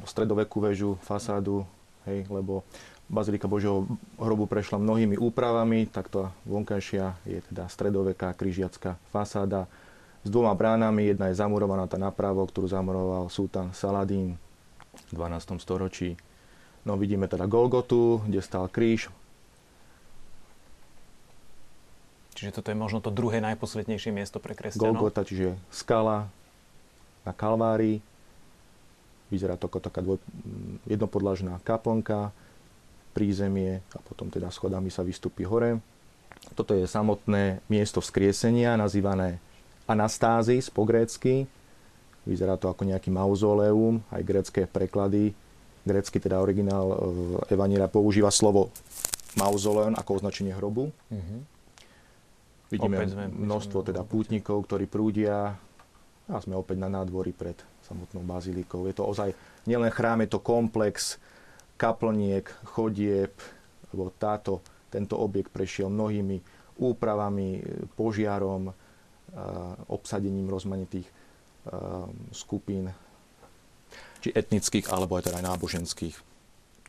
stredovekú 0.06 0.62
väžu, 0.62 1.02
fasádu, 1.02 1.66
hej, 2.06 2.30
lebo 2.30 2.62
Bazilika 3.10 3.50
Božieho 3.50 3.90
hrobu 4.22 4.46
prešla 4.46 4.78
mnohými 4.78 5.18
úpravami, 5.18 5.90
takto 5.90 6.30
vonkajšia 6.46 7.18
je 7.26 7.42
teda 7.50 7.66
stredoveká 7.74 8.38
križiacká 8.38 9.02
fasáda 9.10 9.66
s 10.22 10.30
dvoma 10.30 10.54
bránami. 10.54 11.10
Jedna 11.10 11.34
je 11.34 11.42
zamurovaná 11.42 11.90
tá 11.90 11.98
napravo, 11.98 12.46
ktorú 12.46 12.70
zamuroval 12.70 13.34
sultán 13.34 13.74
Saladín 13.74 14.38
v 15.10 15.18
12. 15.18 15.58
storočí. 15.58 16.14
No 16.86 17.02
vidíme 17.02 17.26
teda 17.26 17.50
Golgotu, 17.50 18.22
kde 18.30 18.46
stál 18.46 18.70
kríž. 18.70 19.10
Čiže 22.44 22.60
toto 22.60 22.76
je 22.76 22.76
možno 22.76 23.00
to 23.00 23.08
druhé 23.08 23.40
najposvetnejšie 23.40 24.12
miesto 24.12 24.44
pre 24.44 24.52
kresťanov? 24.52 25.00
Golgota, 25.00 25.24
čiže 25.24 25.56
skala 25.72 26.28
na 27.24 27.32
Kalvárii. 27.32 28.04
Vyzerá 29.32 29.56
to 29.56 29.72
ako 29.72 29.80
taká 29.80 30.04
dvoj, 30.04 30.20
jednopodlažná 30.84 31.64
kaplnka 31.64 32.36
prízemie 33.16 33.80
a 33.96 34.00
potom 34.04 34.28
teda 34.28 34.52
schodami 34.52 34.92
sa 34.92 35.08
vystúpi 35.08 35.48
hore. 35.48 35.80
Toto 36.52 36.76
je 36.76 36.84
samotné 36.84 37.64
miesto 37.72 38.04
vzkriesenia, 38.04 38.76
nazývané 38.76 39.40
Anastázis 39.88 40.68
po 40.68 40.84
grécky. 40.84 41.48
Vyzerá 42.28 42.60
to 42.60 42.68
ako 42.68 42.84
nejaký 42.84 43.08
mauzoleum, 43.08 44.04
aj 44.12 44.22
grécké 44.28 44.62
preklady. 44.68 45.32
Grécky, 45.88 46.20
teda 46.20 46.44
originál 46.44 46.92
e, 46.92 46.98
Evanília 47.56 47.88
používa 47.88 48.32
slovo 48.36 48.68
mauzoleum 49.40 49.96
ako 49.96 50.20
označenie 50.20 50.52
hrobu. 50.52 50.92
Mm-hmm. 51.08 51.53
Vidíme 52.74 53.06
množstvo 53.30 53.86
teda 53.86 54.02
pútnikov, 54.02 54.66
ktorí 54.66 54.90
prúdia 54.90 55.54
a 56.26 56.38
sme 56.42 56.58
opäť 56.58 56.82
na 56.82 56.90
nádvorí 56.90 57.30
pred 57.30 57.54
samotnou 57.86 58.26
bazilikou. 58.26 58.90
Je 58.90 58.98
to 58.98 59.06
ozaj 59.06 59.30
nielen 59.70 59.94
chrám, 59.94 60.26
je 60.26 60.34
to 60.34 60.42
komplex 60.42 61.22
kaplniek, 61.78 62.50
chodieb, 62.74 63.38
lebo 63.94 64.10
táto, 64.18 64.66
tento 64.90 65.22
objekt 65.22 65.54
prešiel 65.54 65.92
mnohými 65.94 66.42
úpravami, 66.82 67.62
požiarom, 67.94 68.74
obsadením 69.94 70.50
rozmanitých 70.50 71.06
skupín, 72.34 72.90
či 74.24 74.34
etnických, 74.34 74.90
alebo 74.90 75.20
aj 75.20 75.30
teda 75.30 75.44
aj 75.44 75.48
náboženských. 75.54 76.33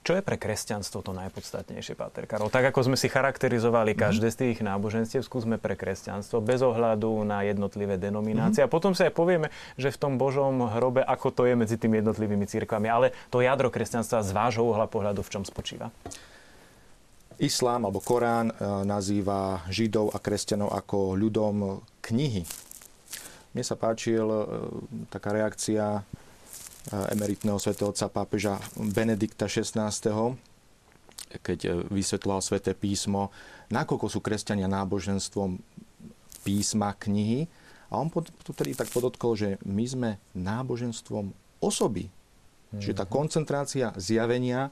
Čo 0.04 0.20
je 0.20 0.20
pre 0.20 0.36
kresťanstvo 0.36 1.00
to 1.00 1.16
najpodstatnejšie, 1.16 1.96
Páter 1.96 2.28
Karol? 2.28 2.52
Tak 2.52 2.68
ako 2.68 2.92
sme 2.92 2.96
si 3.00 3.08
charakterizovali 3.08 3.96
mm-hmm. 3.96 4.04
každé 4.04 4.28
z 4.28 4.36
tých 4.36 4.58
náboženstiev, 4.60 5.24
skúsme 5.24 5.56
pre 5.56 5.80
kresťanstvo 5.80 6.44
bez 6.44 6.60
ohľadu 6.60 7.24
na 7.24 7.40
jednotlivé 7.40 7.96
denominácie. 7.96 8.60
Mm-hmm. 8.60 8.68
A 8.68 8.74
potom 8.76 8.92
sa 8.92 9.08
aj 9.08 9.16
povieme, 9.16 9.48
že 9.80 9.88
v 9.88 9.96
tom 9.96 10.20
Božom 10.20 10.60
hrobe, 10.76 11.00
ako 11.00 11.32
to 11.32 11.42
je 11.48 11.56
medzi 11.56 11.80
tými 11.80 12.04
jednotlivými 12.04 12.44
církvami. 12.44 12.84
Ale 12.84 13.16
to 13.32 13.40
jadro 13.40 13.72
kresťanstva 13.72 14.20
z 14.20 14.36
vášho 14.36 14.68
uhla 14.68 14.84
pohľadu 14.92 15.24
v 15.24 15.32
čom 15.32 15.42
spočíva? 15.48 15.88
Islám 17.40 17.88
alebo 17.88 18.04
Korán 18.04 18.52
e, 18.52 18.54
nazýva 18.84 19.64
Židov 19.72 20.12
a 20.12 20.20
kresťanov 20.20 20.68
ako 20.84 21.16
ľudom 21.16 21.80
knihy. 22.04 22.44
Mne 23.56 23.64
sa 23.64 23.72
páčil 23.72 24.28
e, 24.28 24.42
taká 25.08 25.32
reakcia 25.32 26.04
emeritného 26.92 27.56
otca 27.56 28.06
pápeža 28.12 28.60
Benedikta 28.76 29.48
XVI, 29.48 29.88
keď 31.40 31.58
e, 31.64 31.70
vysvetloval 31.90 32.44
sväté 32.44 32.76
písmo, 32.76 33.32
nakoľko 33.72 34.06
sú 34.06 34.20
kresťania 34.20 34.68
náboženstvom 34.68 35.56
písma, 36.44 36.92
knihy. 36.94 37.48
A 37.88 37.98
on 37.98 38.10
tedy 38.52 38.76
tak 38.76 38.90
podotkol, 38.92 39.38
že 39.38 39.48
my 39.64 39.84
sme 39.86 40.10
náboženstvom 40.36 41.32
osoby. 41.62 42.10
Mm-hmm. 42.10 42.80
Čiže 42.82 42.98
tá 42.98 43.06
koncentrácia 43.08 43.86
zjavenia 43.96 44.68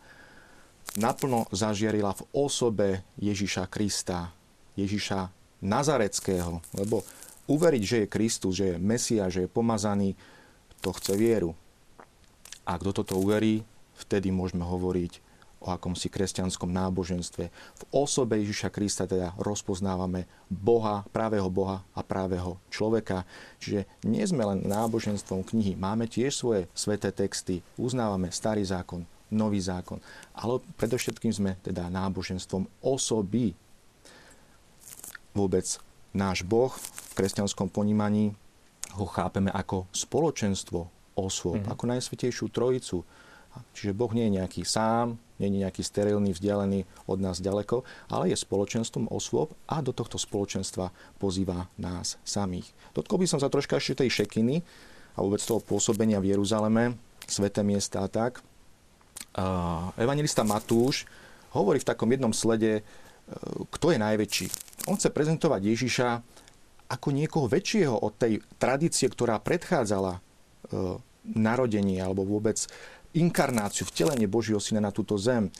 naplno 0.99 1.49
zažiarila 1.55 2.13
v 2.13 2.23
osobe 2.35 2.89
Ježiša 3.17 3.71
Krista, 3.71 4.35
Ježiša 4.77 5.31
Nazareckého. 5.63 6.61
Lebo 6.75 7.07
uveriť, 7.47 7.83
že 7.83 7.97
je 8.05 8.13
Kristus, 8.13 8.53
že 8.59 8.75
je 8.75 8.83
Mesia, 8.83 9.31
že 9.31 9.47
je 9.47 9.49
pomazaný, 9.49 10.19
to 10.83 10.91
chce 10.91 11.15
vieru. 11.15 11.55
A 12.63 12.79
kto 12.79 13.03
toto 13.03 13.19
uverí, 13.19 13.67
vtedy 13.99 14.31
môžeme 14.31 14.63
hovoriť 14.63 15.33
o 15.63 15.71
akomsi 15.71 16.11
kresťanskom 16.11 16.67
náboženstve. 16.75 17.45
V 17.55 17.83
osobe 17.95 18.43
Ježiša 18.43 18.75
Krista 18.75 19.07
teda 19.07 19.31
rozpoznávame 19.39 20.27
Boha, 20.51 21.07
právého 21.15 21.47
Boha 21.47 21.87
a 21.95 22.03
právého 22.03 22.59
človeka. 22.67 23.23
Čiže 23.63 23.87
nie 24.03 24.27
sme 24.27 24.43
len 24.43 24.67
náboženstvom 24.67 25.47
knihy, 25.47 25.79
máme 25.79 26.11
tiež 26.11 26.35
svoje 26.35 26.67
sveté 26.75 27.15
texty, 27.15 27.63
uznávame 27.79 28.35
starý 28.35 28.67
zákon, 28.67 29.07
nový 29.31 29.63
zákon, 29.63 30.03
ale 30.35 30.59
predovšetkým 30.77 31.33
sme 31.33 31.51
teda 31.63 31.87
náboženstvom 31.89 32.67
osoby. 32.83 33.55
Vôbec 35.33 35.65
náš 36.13 36.45
Boh 36.45 36.75
v 36.75 37.11
kresťanskom 37.17 37.71
ponímaní 37.73 38.35
ho 38.99 39.07
chápeme 39.09 39.49
ako 39.49 39.89
spoločenstvo 39.95 41.02
osôb, 41.19 41.61
mm-hmm. 41.61 41.73
ako 41.73 41.85
najsvetejšiu 41.89 42.47
trojicu. 42.49 43.05
Čiže 43.77 43.93
Boh 43.93 44.09
nie 44.17 44.33
je 44.33 44.37
nejaký 44.41 44.63
sám, 44.65 45.21
nie 45.37 45.53
je 45.53 45.61
nejaký 45.61 45.83
sterilný, 45.85 46.33
vzdialený 46.33 46.89
od 47.05 47.19
nás 47.21 47.37
ďaleko, 47.43 47.85
ale 48.09 48.33
je 48.33 48.37
spoločenstvom 48.41 49.13
osôb 49.13 49.53
a 49.69 49.85
do 49.85 49.93
tohto 49.93 50.17
spoločenstva 50.17 50.89
pozýva 51.21 51.69
nás 51.77 52.17
samých. 52.25 52.73
Dotkol 52.97 53.21
by 53.21 53.27
som 53.29 53.41
sa 53.43 53.53
troška 53.53 53.77
ešte 53.77 54.07
tej 54.07 54.25
šekiny 54.25 54.65
a 55.13 55.19
vôbec 55.21 55.45
toho 55.45 55.61
pôsobenia 55.61 56.17
v 56.17 56.33
Jeruzaleme, 56.33 56.97
sveté 57.29 57.61
miesta 57.61 58.01
a 58.01 58.09
tak. 58.09 58.41
Evangelista 60.01 60.45
Matúš 60.49 61.05
hovorí 61.53 61.81
v 61.81 61.89
takom 61.89 62.09
jednom 62.09 62.33
slede, 62.33 62.81
e, 62.81 62.83
kto 63.69 63.93
je 63.93 63.99
najväčší. 64.01 64.47
On 64.89 64.97
chce 64.97 65.13
prezentovať 65.13 65.61
Ježiša 65.61 66.09
ako 66.93 67.09
niekoho 67.13 67.49
väčšieho 67.49 67.97
od 67.97 68.13
tej 68.21 68.45
tradície, 68.61 69.09
ktorá 69.09 69.41
predchádzala 69.41 70.21
narodenie 71.23 72.03
alebo 72.03 72.27
vôbec 72.27 72.59
inkarnáciu, 73.13 73.85
vtelenie 73.87 74.27
Božieho 74.27 74.59
syna 74.59 74.81
na 74.81 74.91
túto 74.91 75.15
zem. 75.21 75.53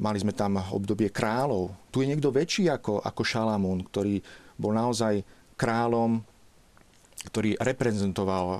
Mali 0.00 0.18
sme 0.18 0.32
tam 0.32 0.58
obdobie 0.58 1.12
kráľov. 1.12 1.76
Tu 1.92 2.02
je 2.02 2.10
niekto 2.10 2.32
väčší 2.32 2.72
ako, 2.72 3.04
ako 3.04 3.22
Šalamún, 3.22 3.84
ktorý 3.84 4.20
bol 4.56 4.72
naozaj 4.72 5.22
kráľom, 5.60 6.24
ktorý 7.20 7.60
reprezentoval 7.60 8.44
uh, 8.48 8.58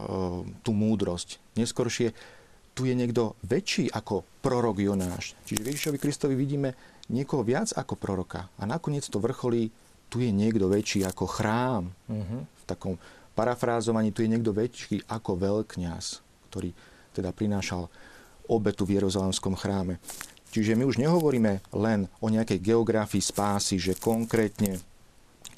tú 0.60 0.76
múdrosť. 0.76 1.40
Neskoršie 1.56 2.12
tu 2.76 2.84
je 2.86 2.94
niekto 2.94 3.34
väčší 3.44 3.88
ako 3.88 4.22
prorok 4.44 4.84
Jonáš. 4.84 5.32
Čiže 5.48 5.60
v 5.64 5.68
Ježišovi 5.72 5.98
Kristovi 5.98 6.34
vidíme 6.36 6.76
niekoho 7.08 7.42
viac 7.42 7.72
ako 7.74 7.96
proroka. 7.96 8.52
A 8.60 8.68
nakoniec 8.68 9.08
to 9.08 9.18
vrcholí, 9.18 9.72
tu 10.12 10.22
je 10.22 10.30
niekto 10.30 10.70
väčší 10.70 11.02
ako 11.08 11.24
chrám. 11.26 11.90
Mm-hmm. 12.06 12.40
V 12.46 12.62
takom 12.68 12.94
parafrázovaní 13.40 14.12
tu 14.12 14.20
je 14.20 14.28
niekto 14.28 14.52
väčší 14.52 15.08
ako 15.08 15.40
veľkňaz, 15.40 16.20
ktorý 16.52 16.76
teda 17.16 17.32
prinášal 17.32 17.88
obetu 18.52 18.84
v 18.84 19.00
Jeruzalemskom 19.00 19.56
chráme. 19.56 19.96
Čiže 20.52 20.76
my 20.76 20.84
už 20.84 21.00
nehovoríme 21.00 21.64
len 21.72 22.04
o 22.20 22.28
nejakej 22.28 22.60
geografii 22.60 23.24
spásy, 23.24 23.80
že 23.80 23.96
konkrétne 23.96 24.76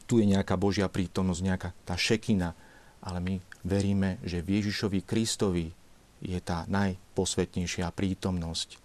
tu 0.07 0.23
je 0.23 0.31
nejaká 0.31 0.55
Božia 0.55 0.87
prítomnosť, 0.87 1.41
nejaká 1.43 1.71
tá 1.83 1.99
šekina, 1.99 2.55
ale 3.03 3.19
my 3.19 3.35
veríme, 3.67 4.23
že 4.23 4.47
v 4.47 4.63
Ježišovi 4.63 5.03
Kristovi 5.03 5.67
je 6.23 6.39
tá 6.39 6.63
najposvetnejšia 6.71 7.91
prítomnosť. 7.91 8.79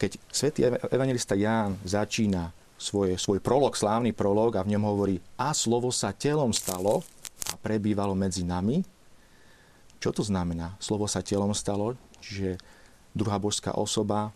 Keď 0.00 0.10
svätý 0.32 0.64
evangelista 0.88 1.36
Ján 1.36 1.76
začína 1.84 2.48
svoj, 2.80 3.20
svoj 3.20 3.44
prolog, 3.44 3.76
slávny 3.76 4.16
prolog 4.16 4.56
a 4.56 4.64
v 4.64 4.72
ňom 4.76 4.84
hovorí 4.88 5.20
a 5.36 5.52
slovo 5.52 5.92
sa 5.92 6.16
telom 6.16 6.54
stalo, 6.54 7.04
a 7.52 7.54
prebývalo 7.60 8.16
medzi 8.16 8.42
nami. 8.42 8.82
Čo 10.00 10.12
to 10.12 10.22
znamená? 10.22 10.76
Slovo 10.76 11.08
sa 11.08 11.24
telom 11.24 11.56
stalo, 11.56 11.96
čiže 12.20 12.60
druhá 13.16 13.40
božská 13.40 13.72
osoba 13.74 14.32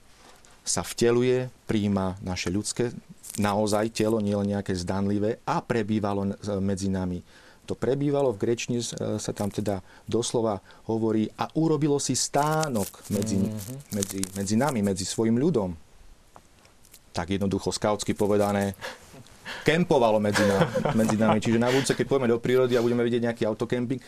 sa 0.65 0.85
vteluje, 0.85 1.49
príjma 1.65 2.21
naše 2.21 2.53
ľudské, 2.53 2.93
naozaj 3.41 3.93
telo, 3.93 4.21
nie 4.21 4.37
len 4.37 4.57
nejaké 4.57 4.77
zdanlivé 4.77 5.41
a 5.45 5.61
prebývalo 5.65 6.37
medzi 6.61 6.89
nami. 6.93 7.21
To 7.69 7.79
prebývalo 7.79 8.35
v 8.35 8.41
grečni 8.43 8.83
sa 8.83 9.31
tam 9.31 9.47
teda 9.47 9.79
doslova 10.03 10.59
hovorí 10.91 11.31
a 11.39 11.47
urobilo 11.55 12.03
si 12.03 12.19
stánok 12.19 13.07
medzi, 13.15 13.39
mm-hmm. 13.39 13.79
medzi, 13.95 14.19
medzi 14.35 14.55
nami, 14.59 14.83
medzi 14.83 15.07
svojim 15.07 15.39
ľudom. 15.39 15.71
Tak 17.15 17.31
jednoducho 17.31 17.71
skautsky 17.71 18.11
povedané, 18.15 18.75
kempovalo 19.67 20.19
medzi 20.23 20.43
nami, 20.45 20.67
medzi 20.95 21.17
nami. 21.17 21.39
Čiže 21.39 21.59
na 21.59 21.69
budúce, 21.69 21.93
keď 21.95 22.07
pôjdeme 22.07 22.33
do 22.33 22.43
prírody 22.43 22.75
a 22.77 22.85
budeme 22.85 23.05
vidieť 23.05 23.23
nejaký 23.31 23.43
autokemping, 23.47 24.01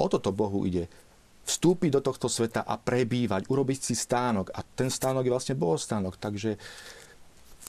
o 0.00 0.06
toto 0.08 0.30
Bohu 0.32 0.64
ide. 0.64 0.88
Vstúpiť 1.44 1.98
do 1.98 2.00
tohto 2.04 2.30
sveta 2.30 2.62
a 2.62 2.78
prebývať, 2.78 3.48
urobiť 3.50 3.78
si 3.80 3.94
stánok. 3.96 4.54
A 4.54 4.62
ten 4.62 4.92
stánok 4.92 5.26
je 5.26 5.34
vlastne 5.34 5.54
bohostánok. 5.58 6.16
Takže 6.20 6.60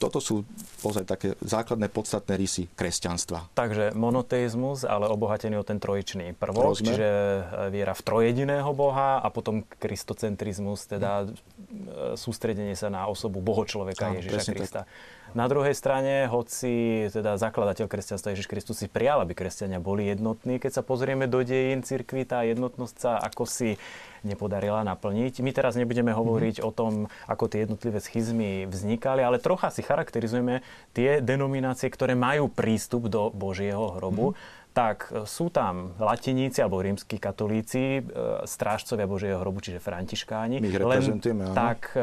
toto 0.02 0.18
sú 0.18 0.42
pozaj 0.82 1.06
také 1.06 1.38
základné 1.38 1.86
podstatné 1.86 2.34
rysy 2.34 2.66
kresťanstva. 2.74 3.54
Takže 3.54 3.94
monoteizmus, 3.94 4.82
ale 4.82 5.06
obohatený 5.06 5.62
o 5.62 5.64
ten 5.66 5.78
trojičný 5.78 6.34
prvok, 6.34 6.74
Rozmer. 6.74 6.90
čiže 6.90 7.08
e, 7.08 7.42
viera 7.70 7.94
v 7.94 8.02
trojediného 8.02 8.66
Boha 8.74 9.22
a 9.22 9.28
potom 9.30 9.62
kristocentrizmus, 9.62 10.90
teda 10.90 11.30
hm. 11.30 12.18
sústredenie 12.18 12.74
sa 12.74 12.90
na 12.90 13.06
osobu 13.06 13.38
boho 13.38 13.62
človeka 13.62 14.10
Ježiša 14.18 14.50
Krista. 14.50 14.82
Tak. 14.82 14.90
Na 15.32 15.48
druhej 15.48 15.72
strane, 15.72 16.28
hoci 16.28 17.08
teda 17.08 17.40
zakladateľ 17.40 17.88
kresťanstva 17.88 18.36
Ježiš 18.36 18.52
Kristus 18.52 18.84
si 18.84 18.88
prijal, 18.88 19.24
aby 19.24 19.32
kresťania 19.32 19.80
boli 19.80 20.12
jednotní, 20.12 20.60
keď 20.60 20.80
sa 20.80 20.82
pozrieme 20.84 21.24
do 21.24 21.40
dejín 21.40 21.80
cirkvi, 21.80 22.28
tá 22.28 22.44
jednotnosť 22.44 22.96
sa 23.00 23.16
ako 23.16 23.48
si 23.48 23.80
nepodarila 24.28 24.84
naplniť. 24.84 25.40
My 25.40 25.50
teraz 25.56 25.74
nebudeme 25.74 26.12
hovoriť 26.12 26.60
mm-hmm. 26.60 26.68
o 26.68 26.76
tom, 26.76 26.92
ako 27.24 27.48
tie 27.48 27.64
jednotlivé 27.64 27.98
schizmy 28.04 28.68
vznikali, 28.68 29.24
ale 29.24 29.40
trocha 29.40 29.72
si 29.72 29.80
charakterizujeme 29.80 30.60
tie 30.92 31.24
denominácie, 31.24 31.88
ktoré 31.88 32.12
majú 32.12 32.52
prístup 32.52 33.08
do 33.08 33.32
Božieho 33.32 33.96
hrobu. 33.96 34.36
Mm-hmm 34.36 34.61
tak 34.72 35.12
e, 35.12 35.28
sú 35.28 35.52
tam 35.52 35.92
latiníci 36.00 36.64
alebo 36.64 36.80
rímsky 36.80 37.20
katolíci, 37.20 38.00
e, 38.00 38.02
strážcovia 38.48 39.04
Božieho 39.04 39.38
hrobu, 39.38 39.60
čiže 39.60 39.78
františkáni. 39.78 40.64
My 40.64 40.68
ich 40.72 40.80
reprezentujeme, 40.80 41.52
Len 41.52 41.56
tak 41.56 41.92
e, 41.92 42.00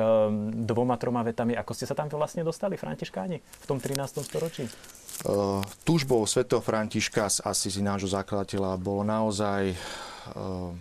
dvoma, 0.63 0.95
troma 1.01 1.25
vetami, 1.25 1.57
ako 1.57 1.73
ste 1.73 1.89
sa 1.89 1.97
tam 1.97 2.07
vlastne 2.13 2.45
dostali, 2.45 2.77
františkáni, 2.77 3.37
v 3.41 3.65
tom 3.65 3.81
13. 3.81 4.21
storočí? 4.21 4.69
Uh, 5.19 5.59
túžbou 5.83 6.23
svätého 6.23 6.63
Františka 6.63 7.27
z 7.27 7.43
Asisi, 7.43 7.83
nášho 7.83 8.07
zakladateľa, 8.07 8.79
bolo 8.79 9.03
naozaj 9.03 9.75
uh, 9.75 10.71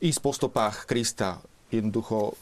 ísť 0.00 0.20
po 0.24 0.32
stopách 0.32 0.88
Krista. 0.88 1.44
Jednoducho 1.68 2.40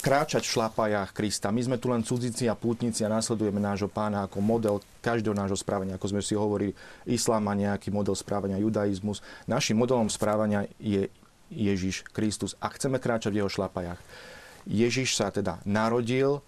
kráčať 0.00 0.46
v 0.46 0.52
šlapajách 0.56 1.10
Krista. 1.12 1.52
My 1.52 1.60
sme 1.60 1.76
tu 1.76 1.92
len 1.92 2.00
cudzici 2.00 2.48
a 2.48 2.56
pútnici 2.56 3.04
a 3.04 3.12
následujeme 3.12 3.60
nášho 3.60 3.90
pána 3.90 4.24
ako 4.24 4.40
model 4.40 4.76
každého 5.04 5.36
nášho 5.36 5.58
správania. 5.58 6.00
Ako 6.00 6.16
sme 6.16 6.22
si 6.24 6.32
hovorili, 6.32 6.72
islám 7.04 7.44
má 7.44 7.52
nejaký 7.52 7.92
model 7.92 8.16
správania, 8.16 8.62
judaizmus. 8.62 9.20
Našim 9.44 9.76
modelom 9.76 10.08
správania 10.08 10.64
je 10.80 11.10
Ježiš 11.52 12.08
Kristus 12.16 12.56
a 12.62 12.72
chceme 12.72 12.96
kráčať 12.96 13.36
v 13.36 13.44
jeho 13.44 13.50
šlapajách. 13.52 14.00
Ježiš 14.64 15.18
sa 15.18 15.28
teda 15.28 15.60
narodil 15.68 16.40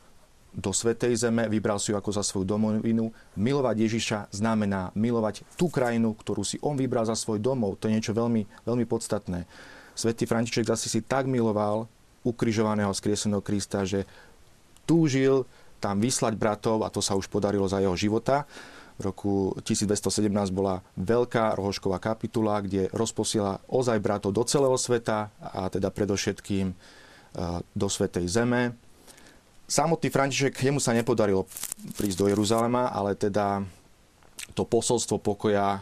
do 0.55 0.71
Svetej 0.71 1.19
Zeme, 1.19 1.51
vybral 1.51 1.83
si 1.83 1.91
ju 1.91 1.99
ako 1.99 2.15
za 2.15 2.23
svoju 2.23 2.47
domovinu. 2.47 3.11
Milovať 3.35 3.77
Ježiša 3.91 4.19
znamená 4.31 4.95
milovať 4.95 5.43
tú 5.59 5.67
krajinu, 5.67 6.15
ktorú 6.15 6.47
si 6.47 6.63
on 6.63 6.79
vybral 6.79 7.03
za 7.03 7.19
svoj 7.19 7.43
domov. 7.43 7.83
To 7.83 7.91
je 7.91 7.99
niečo 7.99 8.15
veľmi, 8.15 8.47
veľmi 8.63 8.87
podstatné. 8.87 9.51
Svetý 9.99 10.31
František 10.31 10.71
zase 10.71 10.87
si 10.87 11.03
tak 11.03 11.27
miloval 11.27 11.91
ukrižovaného 12.25 12.91
skrieseného 12.91 13.45
Krista, 13.45 13.85
že 13.85 14.09
túžil 14.89 15.45
tam 15.85 16.01
vyslať 16.01 16.35
bratov 16.41 16.81
a 16.81 16.89
to 16.89 17.05
sa 17.05 17.13
už 17.13 17.29
podarilo 17.29 17.69
za 17.69 17.85
jeho 17.85 17.93
života. 17.93 18.49
V 18.97 19.11
roku 19.11 19.33
1217 19.61 20.31
bola 20.55 20.81
veľká 20.97 21.59
rohošková 21.59 22.01
kapitula, 22.01 22.65
kde 22.65 22.89
rozposiela 22.95 23.61
ozaj 23.69 24.01
bratov 24.01 24.33
do 24.33 24.47
celého 24.49 24.79
sveta 24.81 25.29
a 25.43 25.67
teda 25.69 25.91
predovšetkým 25.91 26.73
e, 26.73 26.75
do 27.75 27.87
Svetej 27.91 28.31
Zeme. 28.31 28.79
Samotný 29.67 30.09
František, 30.09 30.55
jemu 30.57 30.79
sa 30.79 30.95
nepodarilo 30.95 31.45
prísť 31.99 32.17
do 32.23 32.27
Jeruzalema, 32.31 32.95
ale 32.95 33.19
teda 33.19 33.67
to 34.55 34.63
posolstvo 34.63 35.19
pokoja 35.19 35.77
e, 35.77 35.81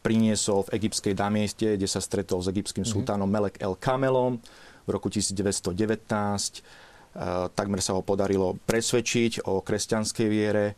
priniesol 0.00 0.64
v 0.70 0.80
egyptskej 0.80 1.18
Damieste, 1.18 1.76
kde 1.76 1.88
sa 1.90 1.98
stretol 1.98 2.40
s 2.40 2.48
egyptským 2.48 2.86
mm-hmm. 2.86 2.94
sultánom 2.94 3.28
Melek 3.28 3.60
El 3.60 3.74
Kamelom 3.74 4.40
roku 4.90 5.08
1919. 5.08 5.72
E, 5.74 6.62
takmer 7.54 7.80
sa 7.82 7.94
ho 7.96 8.02
podarilo 8.02 8.58
presvedčiť 8.66 9.46
o 9.46 9.62
kresťanskej 9.62 10.28
viere. 10.30 10.74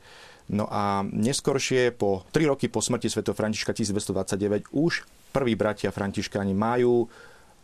No 0.52 0.68
a 0.68 1.06
neskoršie, 1.06 1.94
po 1.94 2.26
3 2.34 2.50
roky 2.50 2.68
po 2.68 2.82
smrti 2.84 3.08
Sv. 3.08 3.24
Františka 3.24 3.72
1229, 3.72 4.74
už 4.74 5.06
prví 5.32 5.56
bratia 5.56 5.88
františkáni 5.88 6.52
majú 6.52 7.08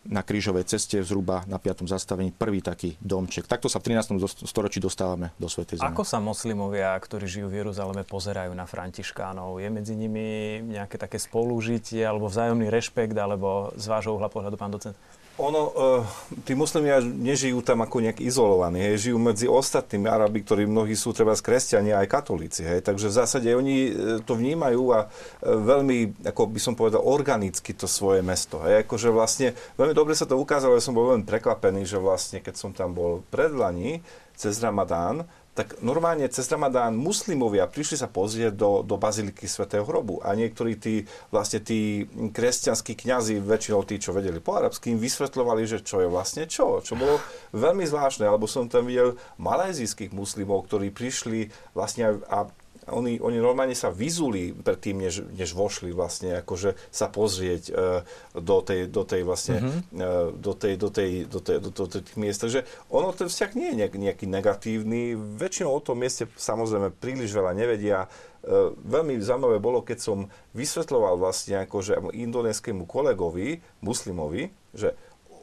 na 0.09 0.24
krížovej 0.24 0.64
ceste 0.64 0.96
zhruba 1.05 1.44
na 1.44 1.61
5. 1.61 1.84
zastavení 1.84 2.32
prvý 2.32 2.64
taký 2.64 2.96
domček. 3.03 3.44
Takto 3.44 3.68
sa 3.68 3.82
v 3.82 3.92
13. 3.92 4.16
storočí 4.49 4.80
dostávame 4.80 5.36
do 5.36 5.51
Svetej 5.51 5.82
Zeme. 5.82 5.92
Ako 5.92 6.07
sa 6.07 6.22
moslimovia, 6.22 6.96
ktorí 6.96 7.28
žijú 7.28 7.53
v 7.53 7.61
Jeruzaleme, 7.61 8.07
pozerajú 8.09 8.55
na 8.57 8.64
františkánov? 8.64 9.61
Je 9.61 9.68
medzi 9.68 9.99
nimi 9.99 10.59
nejaké 10.64 10.96
také 10.96 11.20
spolužitie 11.20 12.07
alebo 12.07 12.30
vzájomný 12.30 12.72
rešpekt, 12.72 13.12
alebo 13.18 13.74
z 13.76 13.84
vášho 13.84 14.16
uhla 14.16 14.32
pohľadu, 14.32 14.57
pán 14.57 14.72
docent? 14.72 14.96
Ono, 15.39 15.62
uh, 15.70 16.03
tí 16.43 16.59
muslimia 16.59 16.99
nežijú 16.99 17.62
tam 17.62 17.86
ako 17.86 18.03
nejak 18.03 18.18
izolovaní, 18.18 18.82
hej, 18.82 19.07
žijú 19.07 19.22
medzi 19.22 19.47
ostatnými 19.47 20.11
Arabi, 20.11 20.43
ktorí 20.43 20.66
mnohí 20.66 20.99
sú 20.99 21.14
treba 21.14 21.30
z 21.39 21.47
kresťania 21.47 22.03
aj 22.03 22.11
katolíci, 22.11 22.66
hej, 22.66 22.82
takže 22.82 23.07
v 23.07 23.16
zásade 23.22 23.47
oni 23.55 23.76
e, 23.86 23.93
to 24.26 24.34
vnímajú 24.34 24.82
a 24.91 25.07
uh, 25.07 25.09
veľmi, 25.47 26.26
ako 26.26 26.43
by 26.51 26.59
som 26.59 26.74
povedal, 26.74 27.07
organicky 27.07 27.70
to 27.70 27.86
svoje 27.86 28.18
mesto, 28.18 28.59
hej, 28.66 28.82
akože 28.82 29.14
vlastne 29.14 29.55
veľmi 29.78 29.95
dobre 29.95 30.18
sa 30.18 30.26
to 30.26 30.34
ukázalo, 30.34 30.74
ja 30.74 30.82
som 30.82 30.99
bol 30.99 31.14
veľmi 31.14 31.22
prekvapený, 31.22 31.86
že 31.86 32.03
vlastne 32.03 32.43
keď 32.43 32.55
som 32.59 32.74
tam 32.74 32.91
bol 32.99 33.22
predlani 33.30 34.03
cez 34.34 34.59
Ramadán, 34.59 35.22
tak 35.59 35.82
normálne 35.82 36.22
cez 36.30 36.46
Ramadán 36.46 36.94
muslimovia 36.94 37.66
prišli 37.66 37.98
sa 37.98 38.06
pozrieť 38.06 38.54
do, 38.54 38.86
do 38.86 38.94
baziliky 38.94 39.50
svätého 39.50 39.82
hrobu 39.82 40.22
a 40.22 40.30
niektorí 40.38 40.78
tí, 40.78 41.02
vlastne 41.34 41.59
tí 41.59 42.06
kresťanskí 42.06 42.94
kňazi, 42.94 43.42
väčšinou 43.42 43.82
tí, 43.82 43.98
čo 43.98 44.14
vedeli 44.14 44.38
po 44.38 44.54
arabsky, 44.54 44.94
im 44.94 45.02
vysvetľovali, 45.02 45.66
že 45.66 45.82
čo 45.82 45.98
je 45.98 46.06
vlastne 46.06 46.46
čo, 46.46 46.78
čo 46.78 46.94
bolo 46.94 47.18
veľmi 47.59 47.82
zvláštne, 47.82 48.22
alebo 48.22 48.46
som 48.46 48.70
tam 48.70 48.86
videl 48.86 49.18
malajzijských 49.42 50.14
muslimov, 50.14 50.70
ktorí 50.70 50.94
prišli 50.94 51.50
vlastne 51.74 52.22
a 52.30 52.46
oni, 52.91 53.20
oni 53.20 53.39
normálne 53.39 53.76
sa 53.76 53.93
vyzuli 53.93 54.53
tým, 54.57 55.05
než, 55.05 55.24
než 55.32 55.53
vošli 55.53 55.93
vlastne, 55.93 56.41
akože 56.41 56.76
sa 56.89 57.07
pozrieť 57.09 57.62
uh, 57.70 58.03
do 58.36 58.59
tej, 58.64 58.89
do 58.89 59.03
tej 59.05 59.22
vlastne, 59.24 59.59
mm-hmm. 59.61 60.41
do 60.41 60.53
tej, 60.55 60.74
do 60.76 60.89
tej, 60.89 61.11
do 61.28 61.39
tej, 61.41 61.57
do, 61.61 61.70
do, 61.70 61.84
do 61.84 61.99
tých 62.01 62.18
miest. 62.18 62.41
Takže 62.45 62.64
ono, 62.93 63.12
ten 63.12 63.28
vzťah 63.28 63.51
nie 63.57 63.68
je 63.72 63.78
nejak, 63.84 63.95
nejaký 63.97 64.26
negatívny. 64.28 65.16
Väčšinou 65.16 65.72
o 65.76 65.84
tom 65.84 66.01
mieste 66.01 66.28
samozrejme 66.36 66.95
príliš 66.97 67.32
veľa 67.32 67.53
nevedia. 67.57 68.07
Uh, 68.45 68.72
veľmi 68.74 69.18
zaujímavé 69.18 69.59
bolo, 69.59 69.82
keď 69.82 69.99
som 69.99 70.18
vysvetloval 70.55 71.18
vlastne 71.18 71.64
akože 71.64 71.99
indonéskému 72.14 72.86
kolegovi, 72.86 73.61
muslimovi, 73.82 74.55
že 74.76 74.95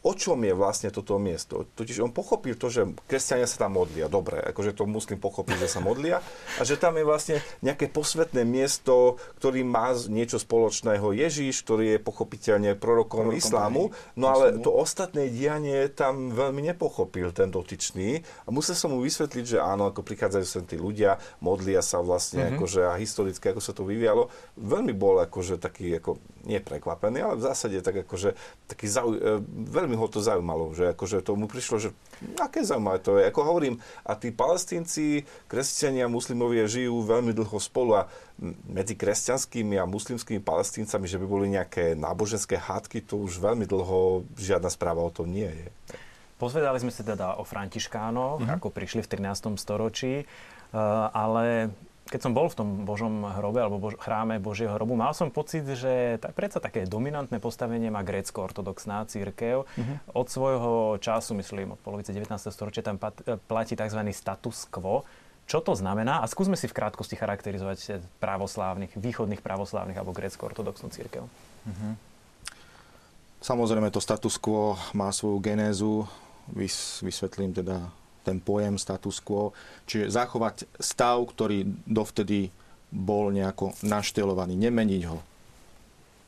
o 0.06 0.14
čom 0.14 0.38
je 0.46 0.54
vlastne 0.54 0.94
toto 0.94 1.18
miesto. 1.18 1.66
Totiž 1.74 2.06
on 2.06 2.14
pochopil 2.14 2.54
to, 2.54 2.70
že 2.70 2.86
kresťania 3.10 3.50
sa 3.50 3.66
tam 3.66 3.82
modlia. 3.82 4.06
Dobre, 4.06 4.38
akože 4.38 4.78
to 4.78 4.86
muslim 4.86 5.18
pochopil, 5.18 5.58
že 5.58 5.66
sa 5.66 5.82
modlia. 5.82 6.22
A 6.56 6.62
že 6.62 6.78
tam 6.78 6.94
je 6.94 7.02
vlastne 7.02 7.42
nejaké 7.66 7.90
posvetné 7.90 8.46
miesto, 8.46 9.18
ktorý 9.42 9.66
má 9.66 9.98
niečo 10.06 10.38
spoločného 10.38 11.10
Ježíš, 11.10 11.66
ktorý 11.66 11.98
je 11.98 12.00
pochopiteľne 12.06 12.78
prorokom, 12.78 13.34
prorokom 13.34 13.34
islámu. 13.34 13.84
No 14.14 14.30
ale 14.30 14.62
to 14.62 14.70
ostatné 14.70 15.34
dianie 15.34 15.90
tam 15.90 16.30
veľmi 16.30 16.62
nepochopil 16.70 17.34
ten 17.34 17.50
dotyčný. 17.50 18.22
A 18.46 18.54
musel 18.54 18.78
som 18.78 18.94
mu 18.94 19.02
vysvetliť, 19.02 19.58
že 19.58 19.58
áno, 19.58 19.90
ako 19.90 20.06
prichádzajú 20.06 20.46
sem 20.46 20.64
tí 20.70 20.78
ľudia, 20.78 21.18
modlia 21.42 21.82
sa 21.82 22.06
vlastne, 22.06 22.46
mm-hmm. 22.46 22.58
akože 22.62 22.82
a 22.86 22.94
historicky, 23.02 23.50
ako 23.50 23.62
sa 23.64 23.74
to 23.74 23.82
vyvialo. 23.82 24.30
Veľmi 24.54 24.94
bol 24.94 25.18
akože 25.26 25.58
taký, 25.58 25.98
ako, 25.98 26.22
nie 26.46 26.62
prekvapený, 26.62 27.26
ale 27.26 27.36
v 27.42 27.46
zásade 27.50 27.82
tak 27.82 28.06
akože 28.06 28.38
taký 28.70 28.86
zau, 28.86 29.10
e, 29.18 29.42
veľmi 29.50 29.95
veľmi 29.96 30.04
ho 30.04 30.12
to 30.12 30.20
zaujímalo, 30.20 30.76
že 30.76 30.92
akože 30.92 31.24
tomu 31.24 31.48
prišlo, 31.48 31.80
že 31.80 31.90
aké 32.36 32.68
zaujímavé 32.68 33.00
to 33.00 33.16
je. 33.16 33.32
Ako 33.32 33.48
hovorím, 33.48 33.80
a 34.04 34.20
tí 34.20 34.36
palestínci, 34.36 35.24
kresťania, 35.48 36.12
muslimovia 36.12 36.68
žijú 36.68 37.08
veľmi 37.08 37.32
dlho 37.32 37.56
spolu 37.64 38.04
a 38.04 38.12
medzi 38.68 39.00
kresťanskými 39.00 39.80
a 39.80 39.88
muslimskými 39.88 40.44
palestíncami, 40.44 41.08
že 41.08 41.16
by 41.16 41.26
boli 41.26 41.48
nejaké 41.56 41.96
náboženské 41.96 42.60
hádky, 42.60 43.08
to 43.08 43.24
už 43.24 43.40
veľmi 43.40 43.64
dlho 43.64 44.28
žiadna 44.36 44.68
správa 44.68 45.00
o 45.00 45.12
tom 45.16 45.32
nie 45.32 45.48
je. 45.48 45.68
Pozvedali 46.36 46.84
sme 46.84 46.92
sa 46.92 47.08
teda 47.08 47.40
o 47.40 47.48
Františkánoch, 47.48 48.44
mm-hmm. 48.44 48.56
ako 48.60 48.68
prišli 48.76 49.08
v 49.08 49.24
13. 49.24 49.56
storočí, 49.56 50.14
eh, 50.20 50.76
ale 51.16 51.72
keď 52.06 52.22
som 52.22 52.38
bol 52.38 52.46
v 52.46 52.58
tom 52.58 52.70
Božom 52.86 53.26
hrobe 53.26 53.66
alebo 53.66 53.82
bož, 53.82 53.98
chráme 53.98 54.38
Božieho 54.38 54.78
hrobu, 54.78 54.94
mal 54.94 55.18
som 55.18 55.34
pocit, 55.34 55.66
že 55.66 56.22
tak 56.22 56.38
predsa 56.38 56.62
také 56.62 56.86
dominantné 56.86 57.42
postavenie 57.42 57.90
má 57.90 58.06
grécko-ortodoxná 58.06 59.10
církev. 59.10 59.66
Mm-hmm. 59.66 60.14
Od 60.14 60.28
svojho 60.30 60.74
času, 61.02 61.34
myslím, 61.42 61.74
od 61.74 61.82
polovice 61.82 62.14
19. 62.14 62.30
storočia 62.54 62.86
tam 62.86 63.02
pat, 63.02 63.18
platí 63.50 63.74
tzv. 63.74 64.02
status 64.14 64.70
quo. 64.70 65.02
Čo 65.50 65.66
to 65.66 65.74
znamená? 65.74 66.22
A 66.22 66.30
skúsme 66.30 66.54
si 66.54 66.70
v 66.70 66.78
krátkosti 66.78 67.18
charakterizovať 67.18 68.06
pravoslávnych, 68.22 68.94
východných 68.98 69.42
pravoslávnych 69.42 69.98
alebo 69.98 70.14
grécko-ortodoxnú 70.14 70.94
církev. 70.94 71.26
Mm-hmm. 71.66 71.94
Samozrejme, 73.42 73.90
to 73.90 74.02
status 74.02 74.38
quo 74.38 74.78
má 74.94 75.10
svoju 75.10 75.42
genézu. 75.42 76.06
Vys- 76.54 77.02
vysvetlím 77.02 77.54
teda 77.54 77.90
ten 78.26 78.42
pojem 78.42 78.82
status 78.82 79.22
quo, 79.22 79.54
čiže 79.86 80.10
zachovať 80.10 80.66
stav, 80.82 81.22
ktorý 81.22 81.70
dovtedy 81.86 82.50
bol 82.90 83.30
nejako 83.30 83.78
naštelovaný, 83.86 84.58
nemeniť 84.58 85.04
ho. 85.06 85.22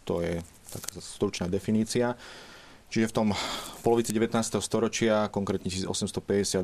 To 0.05 0.21
je 0.21 0.39
taká 0.69 1.01
stručná 1.01 1.49
definícia. 1.49 2.13
Čiže 2.87 3.11
v 3.11 3.15
tom 3.15 3.27
polovici 3.83 4.15
19. 4.15 4.31
storočia, 4.63 5.27
konkrétne 5.27 5.67
1852, 5.67 6.63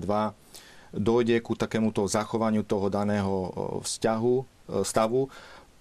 dojde 0.96 1.36
ku 1.44 1.58
takémuto 1.58 2.08
zachovaniu 2.08 2.64
toho 2.64 2.88
daného 2.88 3.52
vzťahu, 3.84 4.36
e, 4.40 4.44
stavu, 4.88 5.28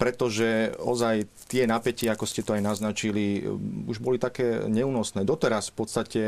pretože 0.02 0.74
ozaj 0.82 1.30
tie 1.46 1.62
napätia, 1.62 2.18
ako 2.18 2.26
ste 2.26 2.42
to 2.42 2.58
aj 2.58 2.62
naznačili, 2.64 3.46
už 3.86 4.02
boli 4.02 4.18
také 4.18 4.66
neúnosné. 4.66 5.22
Doteraz 5.22 5.70
v 5.70 5.78
podstate 5.78 6.22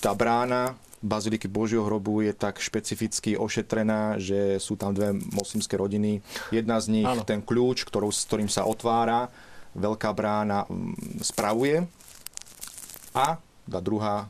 tá 0.00 0.16
brána 0.16 0.80
Baziliky 1.04 1.52
Božieho 1.52 1.84
hrobu 1.84 2.24
je 2.24 2.32
tak 2.32 2.56
špecificky 2.56 3.36
ošetrená, 3.36 4.16
že 4.16 4.56
sú 4.56 4.80
tam 4.80 4.96
dve 4.96 5.12
moslimské 5.12 5.76
rodiny. 5.76 6.24
Jedna 6.48 6.80
z 6.80 6.96
nich, 6.96 7.04
ano. 7.04 7.28
ten 7.28 7.44
kľúč, 7.44 7.84
ktorou, 7.84 8.08
s 8.08 8.24
ktorým 8.24 8.48
sa 8.48 8.64
otvára, 8.64 9.28
veľká 9.76 10.08
brána 10.16 10.64
spravuje 11.20 11.84
a 13.12 13.36
tá 13.64 13.78
druhá 13.80 14.24
e, 14.24 14.26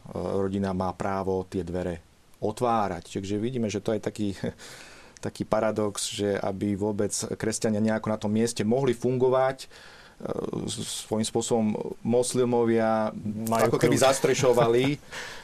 rodina 0.46 0.74
má 0.74 0.90
právo 0.94 1.46
tie 1.46 1.62
dvere 1.62 2.02
otvárať. 2.38 3.18
Takže 3.18 3.38
vidíme, 3.38 3.66
že 3.70 3.82
to 3.82 3.94
je 3.94 4.00
taký, 4.02 4.28
taký 5.26 5.46
paradox, 5.46 6.10
že 6.10 6.34
aby 6.38 6.74
vôbec 6.74 7.10
kresťania 7.38 7.82
nejako 7.82 8.08
na 8.10 8.18
tom 8.18 8.32
mieste 8.34 8.66
mohli 8.66 8.94
fungovať, 8.94 9.64
e, 9.64 9.68
svojím 10.74 11.26
spôsobom 11.26 11.66
moslimovia 12.02 13.10
Majú 13.46 13.74
ako 13.74 13.78
keby 13.78 13.96
zastrešovali 13.98 14.84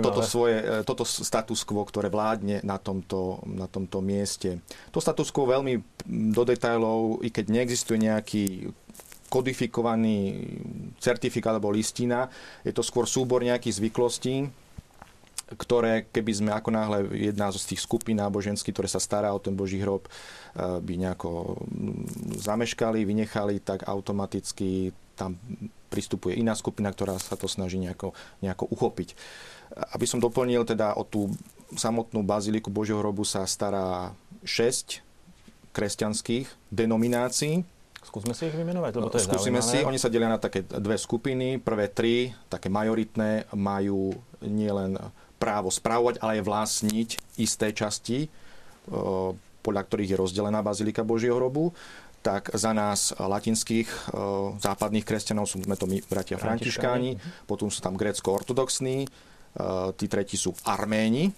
toto, 0.00 0.24
svoje, 0.24 0.56
e, 0.56 0.80
toto 0.88 1.04
status 1.04 1.60
quo, 1.68 1.84
ktoré 1.84 2.08
vládne 2.08 2.64
na 2.64 2.80
tomto, 2.80 3.44
na 3.44 3.68
tomto 3.68 4.00
mieste. 4.00 4.64
To 4.88 5.04
status 5.04 5.28
quo 5.28 5.44
veľmi 5.44 5.84
do 6.32 6.42
detajlov, 6.48 7.20
i 7.20 7.28
keď 7.28 7.44
neexistuje 7.52 8.00
nejaký 8.00 8.72
kodifikovaný 9.30 10.48
certifikát 10.98 11.54
alebo 11.54 11.70
listina, 11.70 12.26
je 12.66 12.74
to 12.74 12.82
skôr 12.82 13.06
súbor 13.06 13.44
nejakých 13.46 13.78
zvyklostí, 13.78 14.50
ktoré, 15.58 16.06
keby 16.10 16.32
sme 16.34 16.50
ako 16.54 16.70
náhle 16.70 16.98
jedna 17.10 17.50
z 17.50 17.74
tých 17.74 17.82
skupín 17.82 18.22
náboženských, 18.22 18.70
ktoré 18.70 18.86
sa 18.86 19.02
stará 19.02 19.34
o 19.34 19.42
ten 19.42 19.58
Boží 19.58 19.82
hrob, 19.82 20.06
e, 20.06 20.10
by 20.78 20.94
nejako 20.94 21.58
zameškali, 22.38 23.02
vynechali, 23.02 23.58
tak 23.58 23.86
automaticky 23.86 24.94
tam 25.18 25.36
pristupuje 25.90 26.38
iná 26.38 26.54
skupina, 26.54 26.94
ktorá 26.94 27.18
sa 27.18 27.34
to 27.34 27.50
snaží 27.50 27.76
nejako, 27.82 28.14
nejako 28.40 28.70
uchopiť. 28.70 29.18
Aby 29.92 30.06
som 30.06 30.22
doplnil 30.22 30.62
teda 30.62 30.94
o 30.94 31.02
tú 31.02 31.34
samotnú 31.74 32.22
baziliku 32.22 32.70
Božieho 32.70 33.02
hrobu 33.02 33.26
sa 33.26 33.42
stará 33.44 34.14
6 34.46 35.02
kresťanských 35.74 36.46
denominácií. 36.70 37.62
Skúsme 38.00 38.32
si 38.32 38.48
ich 38.48 38.56
vymenovať, 38.56 38.92
lebo 38.96 39.12
to 39.12 39.20
je 39.20 39.28
Skúsime 39.28 39.60
zaujímavé. 39.60 39.84
si, 39.84 39.86
oni 39.86 39.98
sa 40.00 40.08
delia 40.08 40.32
na 40.32 40.40
také 40.40 40.64
dve 40.64 40.96
skupiny. 40.96 41.60
Prvé 41.60 41.92
tri, 41.92 42.32
také 42.48 42.72
majoritné, 42.72 43.52
majú 43.54 44.16
nielen 44.40 44.96
právo 45.40 45.72
spravovať, 45.72 46.20
ale 46.20 46.38
aj 46.38 46.44
vlastniť 46.44 47.08
isté 47.40 47.72
časti, 47.72 48.28
podľa 49.64 49.82
ktorých 49.88 50.12
je 50.12 50.20
rozdelená 50.20 50.60
Bazilika 50.60 51.00
Božieho 51.00 51.40
hrobu 51.40 51.72
tak 52.20 52.52
za 52.52 52.76
nás 52.76 53.16
latinských 53.16 53.88
e, 53.88 53.96
západných 54.60 55.08
kresťanov 55.08 55.48
sú 55.48 55.64
sme 55.64 55.76
to 55.76 55.88
my, 55.88 56.04
bratia 56.04 56.36
františkáni, 56.36 57.16
potom 57.48 57.72
sú 57.72 57.80
tam 57.80 57.96
grécko-ortodoxní, 57.96 58.96
e, 59.04 59.08
tí 59.96 60.04
tretí 60.04 60.36
sú 60.36 60.52
arméni, 60.68 61.32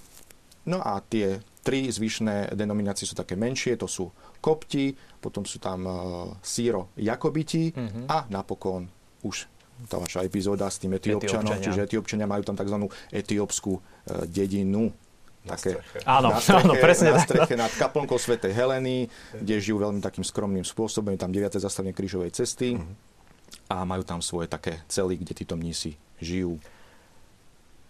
no 0.67 0.83
a 0.83 0.99
tie 1.07 1.39
tri 1.63 1.87
zvyšné 1.87 2.59
denominácie 2.59 3.07
sú 3.07 3.15
také 3.15 3.39
menšie, 3.39 3.79
to 3.79 3.87
sú 3.87 4.11
kopti, 4.43 4.91
potom 5.23 5.47
sú 5.47 5.63
tam 5.63 5.87
e, 5.87 5.93
síro 6.43 6.91
jakobiti 6.99 7.71
mm-hmm. 7.71 8.11
a 8.11 8.27
napokon 8.27 8.91
už 9.23 9.47
tá 9.87 9.97
vaša 9.99 10.27
epizóda 10.27 10.67
s 10.71 10.79
tým 10.83 10.95
etiopčanom, 10.97 11.59
čiže 11.59 11.87
etiopčania 11.87 12.27
majú 12.27 12.43
tam 12.47 12.59
tzv. 12.59 12.89
etiópsku 13.11 13.73
e, 13.77 13.81
dedinu, 14.29 14.91
také 15.43 15.83
áno, 16.07 16.31
na 16.31 16.39
streche, 16.39 16.63
áno, 16.63 16.73
presne 16.79 17.09
na 17.11 17.21
streche 17.23 17.55
nad 17.59 17.73
kaplnkou 17.75 18.15
svätej 18.15 18.55
Heleny, 18.55 19.11
kde 19.35 19.55
žijú 19.59 19.83
veľmi 19.83 19.99
takým 19.99 20.23
skromným 20.23 20.63
spôsobom. 20.63 21.11
Je 21.15 21.21
tam 21.21 21.35
9. 21.35 21.59
zastavenie 21.59 21.91
krížovej 21.91 22.31
cesty 22.31 22.79
a 23.67 23.83
majú 23.83 24.07
tam 24.07 24.23
svoje 24.23 24.47
také 24.47 24.81
cely, 24.87 25.19
kde 25.19 25.33
títo 25.35 25.59
mnísi 25.59 25.99
žijú. 26.23 26.63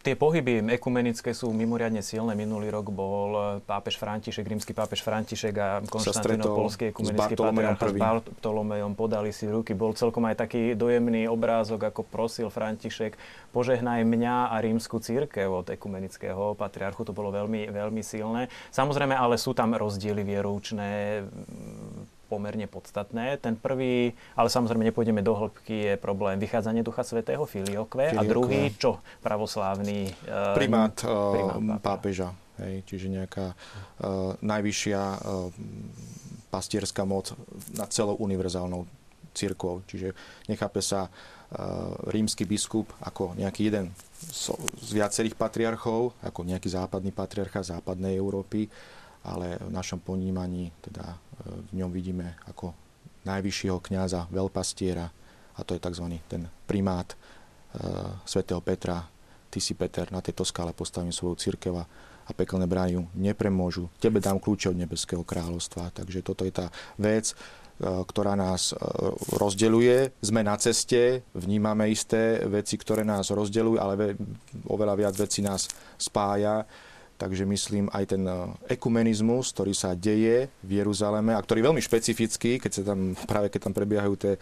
Tie 0.03 0.19
pohyby 0.19 0.67
ekumenické 0.67 1.31
sú 1.31 1.55
mimoriadne 1.55 2.03
silné. 2.03 2.35
Minulý 2.35 2.75
rok 2.75 2.91
bol 2.91 3.63
pápež 3.63 4.03
František, 4.03 4.43
rímsky 4.43 4.75
pápež 4.75 4.99
František 5.07 5.55
a 5.63 5.79
Konštantinopolský 5.87 6.91
ekumenický 6.91 7.39
patriarcha 7.39 7.87
s 7.87 7.95
Bartolomejom 7.95 8.99
podali 8.99 9.31
si 9.31 9.47
ruky. 9.47 9.79
Bol 9.79 9.95
celkom 9.95 10.27
aj 10.27 10.43
taký 10.43 10.75
dojemný 10.75 11.31
obrázok, 11.31 11.87
ako 11.95 12.03
prosil 12.03 12.51
František, 12.51 13.15
požehnaj 13.55 14.03
mňa 14.03 14.51
a 14.51 14.59
rímsku 14.59 14.99
církev 14.99 15.47
od 15.47 15.71
ekumenického 15.71 16.59
patriarchu. 16.59 17.07
To 17.07 17.15
bolo 17.15 17.31
veľmi, 17.31 17.71
veľmi 17.71 18.03
silné. 18.03 18.51
Samozrejme, 18.75 19.15
ale 19.15 19.39
sú 19.39 19.55
tam 19.55 19.71
rozdiely 19.79 20.27
vieroučné 20.27 21.23
pomerne 22.33 22.65
podstatné. 22.65 23.37
Ten 23.45 23.61
prvý, 23.61 24.17
ale 24.33 24.49
samozrejme 24.49 24.89
nepôjdeme 24.89 25.21
do 25.21 25.37
hĺbky, 25.37 25.93
je 25.93 25.95
problém 26.01 26.41
vychádzanie 26.41 26.81
Ducha 26.81 27.05
Svetého, 27.05 27.45
filiokve, 27.45 28.17
a 28.17 28.25
druhý, 28.25 28.73
čo 28.81 29.05
pravoslávny 29.21 30.09
uh, 30.09 30.57
primát, 30.57 30.97
uh, 31.05 31.53
primát 31.53 31.85
pápeža. 31.85 32.33
Hej, 32.57 32.89
čiže 32.89 33.13
nejaká 33.13 33.53
uh, 33.53 34.33
najvyššia 34.41 35.01
uh, 35.05 35.53
pastierská 36.49 37.05
moc 37.05 37.37
nad 37.77 37.93
celou 37.93 38.17
univerzálnou 38.17 38.89
církvou. 39.37 39.85
Čiže 39.85 40.17
nechápe 40.49 40.81
sa 40.81 41.09
uh, 41.09 41.93
rímsky 42.09 42.49
biskup 42.49 42.89
ako 43.05 43.37
nejaký 43.37 43.69
jeden 43.69 43.93
z, 44.17 44.57
z 44.81 44.91
viacerých 44.97 45.37
patriarchov, 45.37 46.17
ako 46.25 46.41
nejaký 46.49 46.69
západný 46.73 47.13
patriarcha 47.13 47.61
západnej 47.61 48.17
Európy, 48.17 48.69
ale 49.23 49.59
v 49.63 49.71
našom 49.71 50.03
ponímaní 50.03 50.75
teda 50.83 51.15
e, 51.15 51.17
v 51.47 51.73
ňom 51.75 51.91
vidíme 51.91 52.39
ako 52.47 52.75
najvyššieho 53.27 53.79
kňaza, 53.79 54.31
veľpastiera 54.31 55.07
a 55.53 55.61
to 55.63 55.77
je 55.77 55.81
tzv. 55.83 56.07
ten 56.27 56.49
primát 56.65 57.07
e, 57.13 57.17
svätého 58.25 58.59
Petra. 58.65 59.05
Ty 59.53 59.59
si 59.61 59.77
Peter, 59.77 60.09
na 60.09 60.25
tejto 60.25 60.49
skále 60.49 60.73
postavím 60.73 61.13
svoju 61.13 61.37
církev 61.37 61.77
a 61.77 61.85
pekelné 62.33 62.65
brány 62.65 63.05
nepremôžu. 63.13 63.93
Tebe 64.01 64.17
dám 64.17 64.41
kľúče 64.41 64.73
od 64.73 64.81
nebeského 64.81 65.21
kráľovstva. 65.21 65.93
Takže 65.93 66.25
toto 66.25 66.49
je 66.49 66.55
tá 66.57 66.73
vec, 66.97 67.31
e, 67.31 67.35
ktorá 67.85 68.33
nás 68.33 68.73
rozdeľuje. 69.37 70.25
Sme 70.25 70.41
na 70.41 70.57
ceste, 70.57 71.27
vnímame 71.37 71.93
isté 71.93 72.41
veci, 72.49 72.81
ktoré 72.81 73.05
nás 73.05 73.29
rozdeľujú, 73.29 73.77
ale 73.77 74.17
oveľa 74.67 74.95
viac 74.97 75.15
vecí 75.21 75.45
nás 75.45 75.69
spája 76.01 76.65
Takže 77.23 77.47
myslím 77.47 77.87
aj 77.95 78.19
ten 78.19 78.27
e, 78.27 78.35
ekumenizmus, 78.75 79.55
ktorý 79.55 79.71
sa 79.79 79.95
deje 79.95 80.51
v 80.67 80.83
Jeruzaleme 80.83 81.31
a 81.31 81.39
ktorý 81.39 81.63
je 81.63 81.69
veľmi 81.71 81.83
špecifický, 81.87 82.59
keď 82.59 82.71
sa 82.75 82.83
tam, 82.83 83.15
práve 83.31 83.47
keď 83.47 83.71
tam 83.71 83.75
prebiehajú 83.79 84.15
tie 84.19 84.35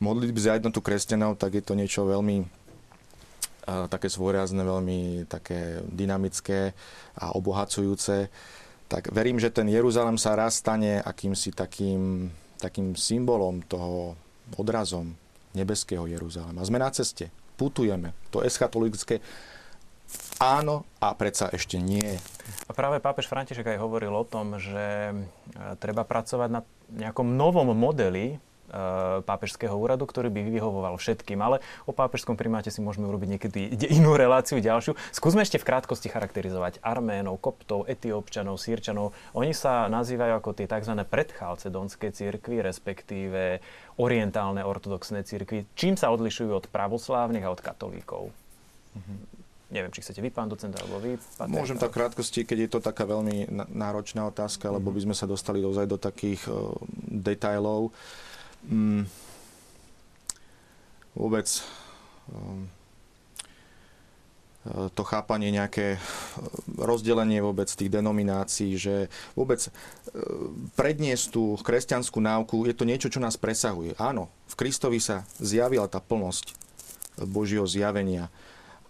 modlitby 0.00 0.40
za 0.40 0.56
jednotu 0.56 0.80
kresťanov, 0.80 1.36
tak 1.36 1.60
je 1.60 1.64
to 1.68 1.76
niečo 1.76 2.08
veľmi 2.08 2.40
uh, 2.40 3.84
také 3.92 4.08
svojrázne, 4.08 4.64
veľmi 4.64 5.28
také 5.28 5.84
dynamické 5.84 6.72
a 7.20 7.36
obohacujúce. 7.36 8.32
Tak 8.88 9.12
verím, 9.12 9.36
že 9.36 9.52
ten 9.52 9.68
Jeruzalem 9.68 10.16
sa 10.16 10.32
raz 10.40 10.64
stane 10.64 11.04
akýmsi 11.04 11.52
takým, 11.52 12.32
takým 12.56 12.96
symbolom 12.96 13.60
toho 13.68 14.16
odrazom 14.56 15.12
nebeského 15.52 16.08
Jeruzalema. 16.08 16.64
Sme 16.64 16.80
na 16.80 16.88
ceste, 16.88 17.28
putujeme. 17.60 18.16
To 18.32 18.40
eschatologické 18.40 19.20
áno 20.40 20.84
a 21.00 21.12
predsa 21.16 21.48
ešte 21.52 21.80
nie. 21.80 22.18
A 22.66 22.72
práve 22.74 22.98
pápež 22.98 23.30
František 23.30 23.76
aj 23.76 23.82
hovoril 23.82 24.12
o 24.12 24.26
tom, 24.26 24.58
že 24.58 25.10
e, 25.10 25.14
treba 25.78 26.02
pracovať 26.02 26.50
na 26.50 26.60
nejakom 26.90 27.38
novom 27.38 27.70
modeli 27.74 28.34
e, 28.34 28.36
pápežského 29.22 29.74
úradu, 29.74 30.02
ktorý 30.02 30.30
by 30.34 30.50
vyhovoval 30.50 30.98
všetkým. 30.98 31.38
Ale 31.38 31.62
o 31.86 31.94
pápežskom 31.94 32.34
primáte 32.34 32.74
si 32.74 32.82
môžeme 32.82 33.06
urobiť 33.06 33.28
niekedy 33.38 33.60
inú 33.96 34.18
reláciu 34.18 34.58
ďalšiu. 34.58 34.98
Skúsme 35.14 35.46
ešte 35.46 35.62
v 35.62 35.66
krátkosti 35.66 36.10
charakterizovať 36.10 36.82
Arménov, 36.82 37.38
Koptov, 37.38 37.86
Etiópčanov, 37.86 38.58
Sýrčanov. 38.58 39.14
Oni 39.34 39.54
sa 39.54 39.86
nazývajú 39.86 40.42
ako 40.42 40.50
tie 40.58 40.66
tzv. 40.66 40.94
predchalcedonské 41.06 42.10
cirkvy, 42.10 42.66
respektíve 42.66 43.62
orientálne 43.96 44.66
ortodoxné 44.66 45.22
cirkvy. 45.22 45.70
Čím 45.78 45.94
sa 45.94 46.10
odlišujú 46.10 46.50
od 46.50 46.66
pravoslávnych 46.66 47.46
a 47.46 47.52
od 47.54 47.60
katolíkov? 47.62 48.34
Mm-hmm. 48.96 49.35
Neviem, 49.66 49.90
či 49.90 49.98
chcete 49.98 50.22
vy, 50.22 50.30
pán 50.30 50.46
docent, 50.46 50.70
alebo 50.78 51.02
vy. 51.02 51.18
Pán 51.34 51.50
Môžem 51.50 51.74
tak 51.74 51.90
krátkosti, 51.90 52.46
keď 52.46 52.58
je 52.66 52.70
to 52.70 52.78
taká 52.78 53.02
veľmi 53.02 53.50
náročná 53.74 54.22
otázka, 54.30 54.70
lebo 54.70 54.94
by 54.94 55.10
sme 55.10 55.14
sa 55.18 55.26
dostali 55.26 55.58
dozaj 55.58 55.90
do 55.90 55.98
takých 55.98 56.46
uh, 56.46 56.70
detajlov. 57.10 57.90
Mm, 58.70 59.10
vôbec 61.18 61.50
um, 62.30 62.70
to 64.94 65.02
chápanie, 65.06 65.54
nejaké 65.54 65.98
rozdelenie 66.74 67.38
vôbec 67.38 67.70
tých 67.70 67.90
denominácií, 67.90 68.74
že 68.74 69.06
vôbec 69.38 69.62
predniesť 70.74 71.24
tú 71.30 71.54
kresťanskú 71.62 72.18
náuku 72.18 72.66
je 72.66 72.74
to 72.74 72.88
niečo, 72.88 73.08
čo 73.10 73.22
nás 73.22 73.38
presahuje. 73.38 73.94
Áno, 73.98 74.26
v 74.50 74.54
Kristovi 74.58 74.98
sa 74.98 75.22
zjavila 75.38 75.86
tá 75.86 76.02
plnosť 76.02 76.58
Božieho 77.30 77.64
zjavenia, 77.64 78.28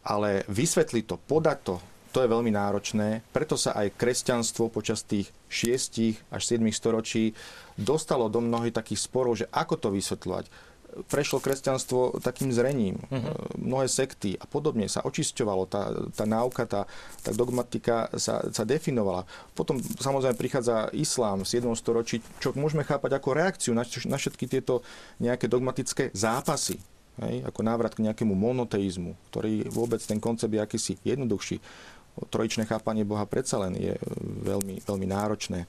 ale 0.07 0.47
vysvetliť 0.47 1.05
to, 1.11 1.17
podať 1.19 1.59
to, 1.67 1.77
to 2.15 2.25
je 2.25 2.33
veľmi 2.33 2.49
náročné, 2.49 3.21
preto 3.29 3.61
sa 3.61 3.77
aj 3.77 3.93
kresťanstvo 4.01 4.73
počas 4.73 5.05
tých 5.05 5.29
6 5.53 6.33
až 6.33 6.43
7 6.49 6.65
storočí 6.73 7.37
dostalo 7.77 8.33
do 8.33 8.41
mnohých 8.41 8.73
takých 8.73 9.05
sporov, 9.05 9.37
že 9.37 9.51
ako 9.53 9.75
to 9.77 9.89
vysvetľovať. 9.93 10.49
Prešlo 11.13 11.45
kresťanstvo 11.45 12.25
takým 12.25 12.49
zrením, 12.57 12.97
uh-huh. 12.97 13.61
mnohé 13.61 13.85
sekty 13.85 14.33
a 14.33 14.49
podobne 14.49 14.89
sa 14.89 15.05
očisťovalo, 15.05 15.69
tá, 15.69 15.93
tá 16.17 16.25
náuka, 16.25 16.65
tá, 16.65 16.89
tá 17.21 17.37
dogmatika 17.37 18.09
sa, 18.17 18.49
sa 18.49 18.65
definovala. 18.65 19.29
Potom 19.53 19.77
samozrejme 19.77 20.41
prichádza 20.41 20.89
islám 20.97 21.45
v 21.45 21.53
7. 21.53 21.69
storočí, 21.77 22.25
čo 22.41 22.57
môžeme 22.57 22.81
chápať 22.81 23.13
ako 23.13 23.37
reakciu 23.37 23.73
na, 23.77 23.85
na 23.85 24.17
všetky 24.17 24.49
tieto 24.49 24.81
nejaké 25.21 25.53
dogmatické 25.53 26.17
zápasy. 26.17 26.81
Hej, 27.17 27.49
ako 27.49 27.61
návrat 27.65 27.97
k 27.97 28.05
nejakému 28.05 28.37
monoteizmu, 28.37 29.17
ktorý 29.33 29.73
vôbec 29.73 30.05
ten 30.05 30.21
koncept 30.21 30.53
je 30.53 30.61
akýsi 30.61 31.01
jednoduchší 31.01 31.57
trojičné 32.25 32.65
chápanie 32.65 33.05
Boha 33.05 33.29
predsa 33.29 33.61
len 33.61 33.77
je 33.77 33.93
veľmi, 34.41 34.81
veľmi 34.89 35.07
náročné. 35.07 35.69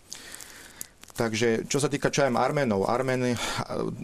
Takže 1.17 1.65
čo 1.65 1.81
sa 1.81 1.89
týka 1.89 2.13
čajem 2.13 2.37
Arménov, 2.37 2.85
Armény, 2.85 3.33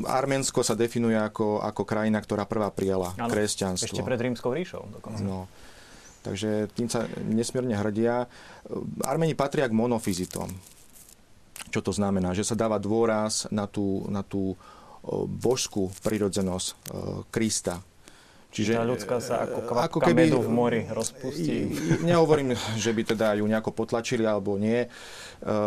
Arménsko 0.09 0.65
sa 0.65 0.73
definuje 0.73 1.13
ako, 1.13 1.61
ako 1.61 1.85
krajina, 1.85 2.17
ktorá 2.17 2.49
prvá 2.49 2.73
prijala 2.73 3.13
ano, 3.13 3.29
kresťanstvo. 3.29 3.85
Ešte 3.85 4.01
pred 4.01 4.17
rímskou 4.17 4.49
ríšou 4.49 4.89
dokonca. 4.97 5.21
No, 5.21 5.45
takže 6.25 6.73
tým 6.73 6.89
sa 6.89 7.05
nesmierne 7.21 7.77
hrdia. 7.77 8.25
Arméni 9.05 9.37
patria 9.37 9.69
k 9.69 9.77
monofizitom. 9.77 10.49
Čo 11.69 11.79
to 11.85 11.93
znamená? 11.93 12.33
Že 12.33 12.49
sa 12.49 12.55
dáva 12.57 12.81
dôraz 12.81 13.45
na 13.53 13.69
tú, 13.69 14.09
na 14.09 14.25
tú 14.25 14.57
božskú 15.27 15.91
prirodzenosť 16.03 16.67
Krista, 17.27 17.83
Čiže 18.53 18.77
tá 18.77 18.85
ľudská 18.85 19.17
sa 19.17 19.49
ako 19.49 19.65
kvapka 19.65 19.89
ako 19.89 19.99
keby, 20.05 20.29
medu 20.29 20.45
v 20.45 20.49
mori 20.53 20.81
rozpustí. 20.85 21.73
Nehovorím, 22.05 22.53
že 22.77 22.93
by 22.93 23.01
teda 23.01 23.33
ju 23.41 23.49
nejako 23.49 23.73
potlačili 23.73 24.29
alebo 24.29 24.61
nie. 24.61 24.85
E, 24.85 24.87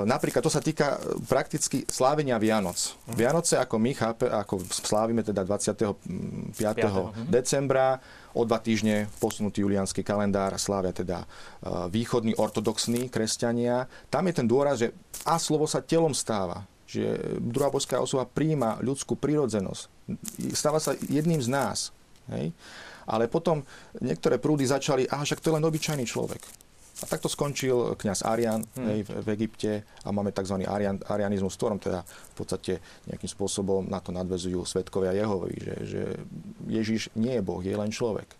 napríklad 0.06 0.38
to 0.38 0.46
sa 0.46 0.62
týka 0.62 1.02
prakticky 1.26 1.82
slávenia 1.90 2.38
Vianoc. 2.38 2.78
Uh-huh. 2.78 3.18
Vianoce, 3.18 3.58
ako 3.58 3.82
my 3.82 3.90
chápe, 3.90 4.30
ako 4.30 4.62
slávime 4.70 5.26
teda 5.26 5.42
25. 5.42 6.54
5. 6.54 6.54
Mhm. 6.54 7.26
decembra, 7.26 7.98
o 8.38 8.46
dva 8.46 8.62
týždne 8.62 9.10
posunutý 9.18 9.66
julianský 9.66 10.06
kalendár 10.06 10.54
slávia 10.54 10.94
teda 10.94 11.26
e, 11.26 11.90
východní 11.90 12.38
ortodoxní 12.38 13.10
kresťania. 13.10 13.90
Tam 14.06 14.30
je 14.30 14.34
ten 14.38 14.46
dôraz, 14.46 14.78
že 14.78 14.94
a 15.26 15.42
slovo 15.42 15.66
sa 15.66 15.82
telom 15.82 16.14
stáva 16.14 16.62
že 16.86 17.18
druhá 17.42 17.68
božská 17.68 17.98
osoba 17.98 18.24
príjma 18.24 18.78
ľudskú 18.78 19.18
prírodzenosť. 19.18 19.82
Stáva 20.54 20.78
sa 20.78 20.94
jedným 20.94 21.42
z 21.42 21.50
nás. 21.50 21.90
Hej? 22.30 22.54
Ale 23.06 23.30
potom 23.30 23.62
niektoré 24.02 24.38
prúdy 24.38 24.66
začali, 24.66 25.06
aha, 25.06 25.22
však 25.22 25.42
to 25.42 25.50
je 25.50 25.56
len 25.58 25.66
obyčajný 25.66 26.06
človek. 26.06 26.42
A 26.96 27.04
takto 27.04 27.28
skončil 27.28 27.92
kňaz 28.00 28.24
Arian 28.24 28.64
hmm. 28.64 28.86
hej, 28.88 29.00
v, 29.04 29.10
v 29.20 29.28
Egypte 29.36 29.72
a 30.00 30.08
máme 30.08 30.32
tzv. 30.32 30.64
Arian, 30.64 30.96
arianizmus, 31.04 31.52
v 31.52 31.60
ktorom 31.60 31.78
teda 31.78 32.00
v 32.08 32.34
podstate 32.34 32.80
nejakým 33.04 33.28
spôsobom 33.28 33.84
na 33.84 34.00
to 34.00 34.16
nadvezujú 34.16 34.64
svetkovia 34.64 35.12
Jehovi, 35.12 35.60
že, 35.60 35.76
že 35.84 36.02
Ježiš 36.64 37.12
nie 37.20 37.36
je 37.36 37.44
Boh, 37.44 37.60
je 37.60 37.76
len 37.76 37.92
človek. 37.92 38.32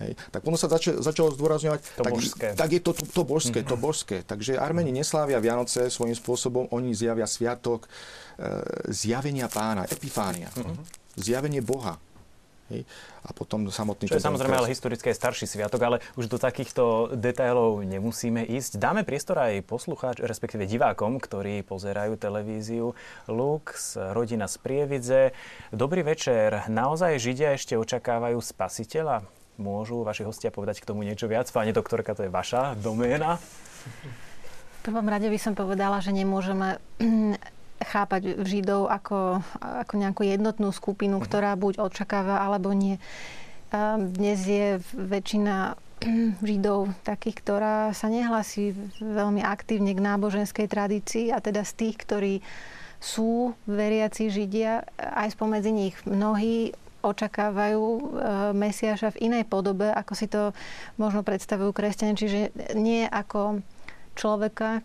Hej. 0.00 0.16
Tak 0.32 0.40
potom 0.40 0.56
sa 0.56 0.72
zač- 0.72 0.96
začalo 0.96 1.28
zdôrazňovať, 1.36 1.80
to 1.84 2.02
tak, 2.02 2.12
božské. 2.16 2.46
tak 2.56 2.70
je 2.72 2.80
to 2.80 2.92
to, 2.96 3.04
to 3.04 3.22
božské, 3.22 3.60
to 3.60 3.76
mhm. 3.76 3.82
božské. 3.84 4.16
Takže 4.24 4.56
Armeni 4.56 4.90
neslávia 4.96 5.36
Vianoce 5.38 5.92
svojím 5.92 6.16
spôsobom, 6.16 6.72
oni 6.72 6.96
zjavia 6.96 7.28
sviatok 7.28 7.84
e, 7.84 7.88
zjavenia 8.88 9.52
pána, 9.52 9.84
epifánia. 9.84 10.48
Mm-hmm. 10.56 10.84
Zjavenie 11.20 11.60
Boha. 11.60 12.00
Hej. 12.70 12.86
A 13.26 13.34
potom 13.34 13.66
samotný... 13.66 14.06
Čo 14.06 14.16
je 14.16 14.24
samozrejme 14.24 14.54
ale 14.54 14.70
historické 14.70 15.10
starší 15.10 15.44
sviatok, 15.44 15.82
ale 15.82 15.96
už 16.14 16.30
do 16.30 16.38
takýchto 16.38 17.12
detailov 17.18 17.82
nemusíme 17.82 18.46
ísť. 18.46 18.78
Dáme 18.78 19.02
priestor 19.02 19.42
aj 19.42 19.66
poslucháč, 19.66 20.22
respektíve 20.22 20.70
divákom, 20.70 21.18
ktorí 21.18 21.66
pozerajú 21.66 22.14
televíziu. 22.14 22.94
Lux, 23.26 23.98
rodina 24.14 24.46
z 24.46 24.56
Prievidze. 24.62 25.22
Dobrý 25.74 26.06
večer. 26.06 26.70
Naozaj 26.70 27.18
Židia 27.18 27.58
ešte 27.58 27.74
očakávajú 27.74 28.38
spasiteľa? 28.38 29.39
Môžu 29.60 30.00
vaši 30.00 30.24
hostia 30.24 30.48
povedať 30.48 30.80
k 30.80 30.88
tomu 30.88 31.04
niečo 31.04 31.28
viac? 31.28 31.52
Pani 31.52 31.76
doktorka, 31.76 32.16
to 32.16 32.24
je 32.24 32.32
vaša 32.32 32.80
doména. 32.80 33.36
V 34.80 34.88
prvom 34.88 35.04
rade 35.04 35.28
by 35.28 35.36
som 35.36 35.52
povedala, 35.52 36.00
že 36.00 36.16
nemôžeme 36.16 36.80
chápať 37.92 38.40
Židov 38.40 38.88
ako, 38.88 39.44
ako 39.60 39.92
nejakú 40.00 40.24
jednotnú 40.24 40.72
skupinu, 40.72 41.20
mhm. 41.20 41.24
ktorá 41.28 41.52
buď 41.60 41.76
očakáva, 41.76 42.40
alebo 42.40 42.72
nie. 42.72 42.96
Dnes 44.16 44.40
je 44.48 44.80
väčšina 44.96 45.76
Židov 46.48 46.96
takých, 47.04 47.36
ktorá 47.44 47.76
sa 47.92 48.08
nehlasí 48.08 48.72
veľmi 48.96 49.44
aktívne 49.44 49.92
k 49.92 50.00
náboženskej 50.00 50.72
tradícii 50.72 51.36
a 51.36 51.44
teda 51.44 51.68
z 51.68 51.72
tých, 51.76 51.96
ktorí 52.00 52.34
sú 53.00 53.56
veriaci 53.64 54.28
Židia, 54.28 54.84
aj 54.96 55.36
spomedzi 55.36 55.72
nich 55.72 55.96
mnohí 56.04 56.76
očakávajú 57.00 57.84
e, 57.84 58.02
Mesiaša 58.52 59.16
v 59.16 59.20
inej 59.32 59.44
podobe, 59.48 59.88
ako 59.90 60.12
si 60.14 60.26
to 60.28 60.52
možno 61.00 61.24
predstavujú 61.24 61.72
kresťania. 61.72 62.20
Čiže 62.20 62.38
nie 62.76 63.04
ako 63.08 63.64
človeka, 64.14 64.80
e, 64.80 64.82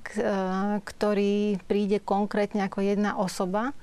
ktorý 0.83 1.59
príde 1.67 1.99
konkrétne 1.99 2.67
ako 2.67 2.79
jedna 2.83 3.19
osoba, 3.19 3.75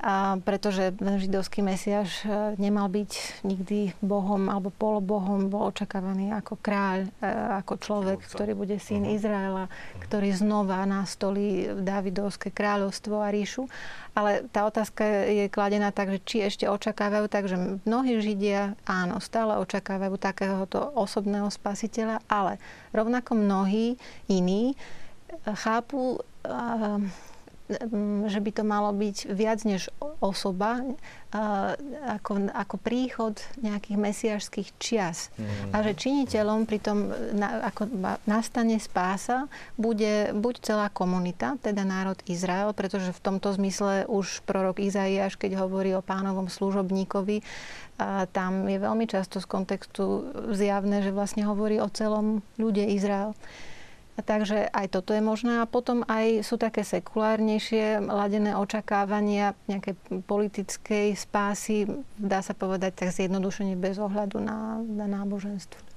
a 0.00 0.40
pretože 0.40 0.96
židovský 0.96 1.60
mesiaš 1.60 2.24
e, 2.24 2.56
nemal 2.56 2.88
byť 2.88 3.44
nikdy 3.44 3.92
bohom 4.00 4.48
alebo 4.48 4.72
polobohom, 4.72 5.52
bol 5.52 5.68
očakávaný 5.68 6.32
ako 6.32 6.56
kráľ, 6.56 7.12
e, 7.20 7.28
ako 7.60 7.74
človek, 7.76 8.18
ktorý 8.24 8.56
bude 8.56 8.80
syn 8.80 9.04
uh-huh. 9.04 9.16
Izraela, 9.20 9.68
ktorý 10.00 10.32
znova 10.32 10.88
nastolí 10.88 11.68
Davidovské 11.84 12.48
kráľovstvo 12.48 13.20
a 13.20 13.28
ríšu. 13.28 13.68
Ale 14.16 14.48
tá 14.48 14.64
otázka 14.64 15.04
je 15.28 15.52
kladená 15.52 15.92
tak, 15.92 16.16
že 16.16 16.18
či 16.24 16.36
ešte 16.48 16.64
očakávajú, 16.64 17.28
takže 17.28 17.84
mnohí 17.84 18.24
Židia 18.24 18.80
áno, 18.88 19.20
stále 19.20 19.60
očakávajú 19.60 20.16
takéhoto 20.16 20.80
osobného 20.96 21.52
spasiteľa, 21.52 22.24
ale 22.26 22.56
rovnako 22.96 23.36
mnohí 23.36 24.00
iní 24.32 24.74
chápu 25.44 26.18
že 28.26 28.40
by 28.42 28.50
to 28.50 28.62
malo 28.66 28.90
byť 28.90 29.16
viac 29.30 29.62
než 29.62 29.88
osoba, 30.18 30.82
ako, 32.04 32.50
ako 32.50 32.76
príchod 32.82 33.38
nejakých 33.62 33.98
mesiašských 33.98 34.68
čias. 34.82 35.30
Mm. 35.38 35.70
A 35.70 35.76
že 35.86 35.92
činiteľom 35.94 36.66
pri 36.66 36.78
tom, 36.82 37.14
ako 37.38 37.86
nastane 38.26 38.82
spása, 38.82 39.46
bude 39.78 40.34
buď 40.34 40.54
celá 40.66 40.86
komunita, 40.90 41.54
teda 41.62 41.86
národ 41.86 42.18
Izrael, 42.26 42.74
pretože 42.74 43.14
v 43.14 43.22
tomto 43.22 43.54
zmysle 43.54 44.10
už 44.10 44.42
prorok 44.42 44.82
Izaiáš, 44.82 45.38
keď 45.38 45.62
hovorí 45.62 45.94
o 45.94 46.02
pánovom 46.02 46.50
služobníkovi, 46.50 47.46
a 48.00 48.24
tam 48.32 48.64
je 48.64 48.80
veľmi 48.80 49.04
často 49.04 49.44
z 49.44 49.46
kontextu 49.46 50.32
zjavné, 50.56 51.04
že 51.04 51.12
vlastne 51.12 51.44
hovorí 51.44 51.76
o 51.84 51.92
celom 51.92 52.40
ľude 52.56 52.80
Izrael. 52.96 53.36
Takže 54.20 54.68
aj 54.68 54.86
toto 54.92 55.16
je 55.16 55.22
možné. 55.24 55.62
A 55.62 55.70
potom 55.70 56.04
aj 56.06 56.44
sú 56.44 56.60
také 56.60 56.84
sekulárnejšie 56.84 58.04
ladené 58.04 58.52
očakávania 58.58 59.56
nejakej 59.66 59.96
politickej 60.26 61.16
spásy, 61.16 61.88
dá 62.20 62.44
sa 62.44 62.52
povedať 62.52 63.06
tak 63.06 63.16
zjednodušene 63.16 63.74
bez 63.80 63.96
ohľadu 63.96 64.38
na, 64.42 64.80
na 64.84 65.06
náboženstvo. 65.08 65.89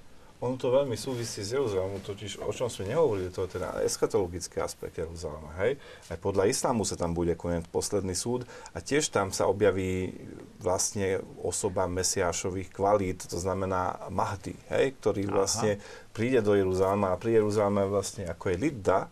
Ono 0.44 0.60
to 0.60 0.76
veľmi 0.76 1.00
súvisí 1.00 1.40
s 1.40 1.56
Jeruzalémom, 1.56 2.04
totiž 2.04 2.44
o 2.44 2.52
čom 2.52 2.68
sme 2.68 2.92
nehovorili, 2.92 3.32
to 3.32 3.48
je 3.48 3.56
ten 3.56 3.64
eschatologický 3.88 4.60
aspekt 4.60 5.00
Jeruzalema, 5.00 5.56
hej? 5.64 5.80
Aj 6.12 6.20
podľa 6.20 6.52
islámu 6.52 6.84
sa 6.84 7.00
tam 7.00 7.16
bude 7.16 7.32
konať 7.40 7.72
posledný 7.72 8.12
súd 8.12 8.44
a 8.76 8.84
tiež 8.84 9.08
tam 9.08 9.32
sa 9.32 9.48
objaví 9.48 10.12
vlastne 10.60 11.24
osoba 11.40 11.88
mesiášových 11.88 12.76
kvalít, 12.76 13.24
to 13.24 13.40
znamená 13.40 14.12
Mahdi, 14.12 14.60
hej? 14.68 14.92
Ktorý 15.00 15.32
vlastne 15.32 15.80
Aha. 15.80 16.12
príde 16.12 16.44
do 16.44 16.60
Jeruzalema 16.60 17.16
a 17.16 17.20
pri 17.20 17.40
Jeruzaleme 17.40 17.88
vlastne 17.88 18.28
ako 18.28 18.52
je 18.52 18.58
Lidda, 18.60 19.08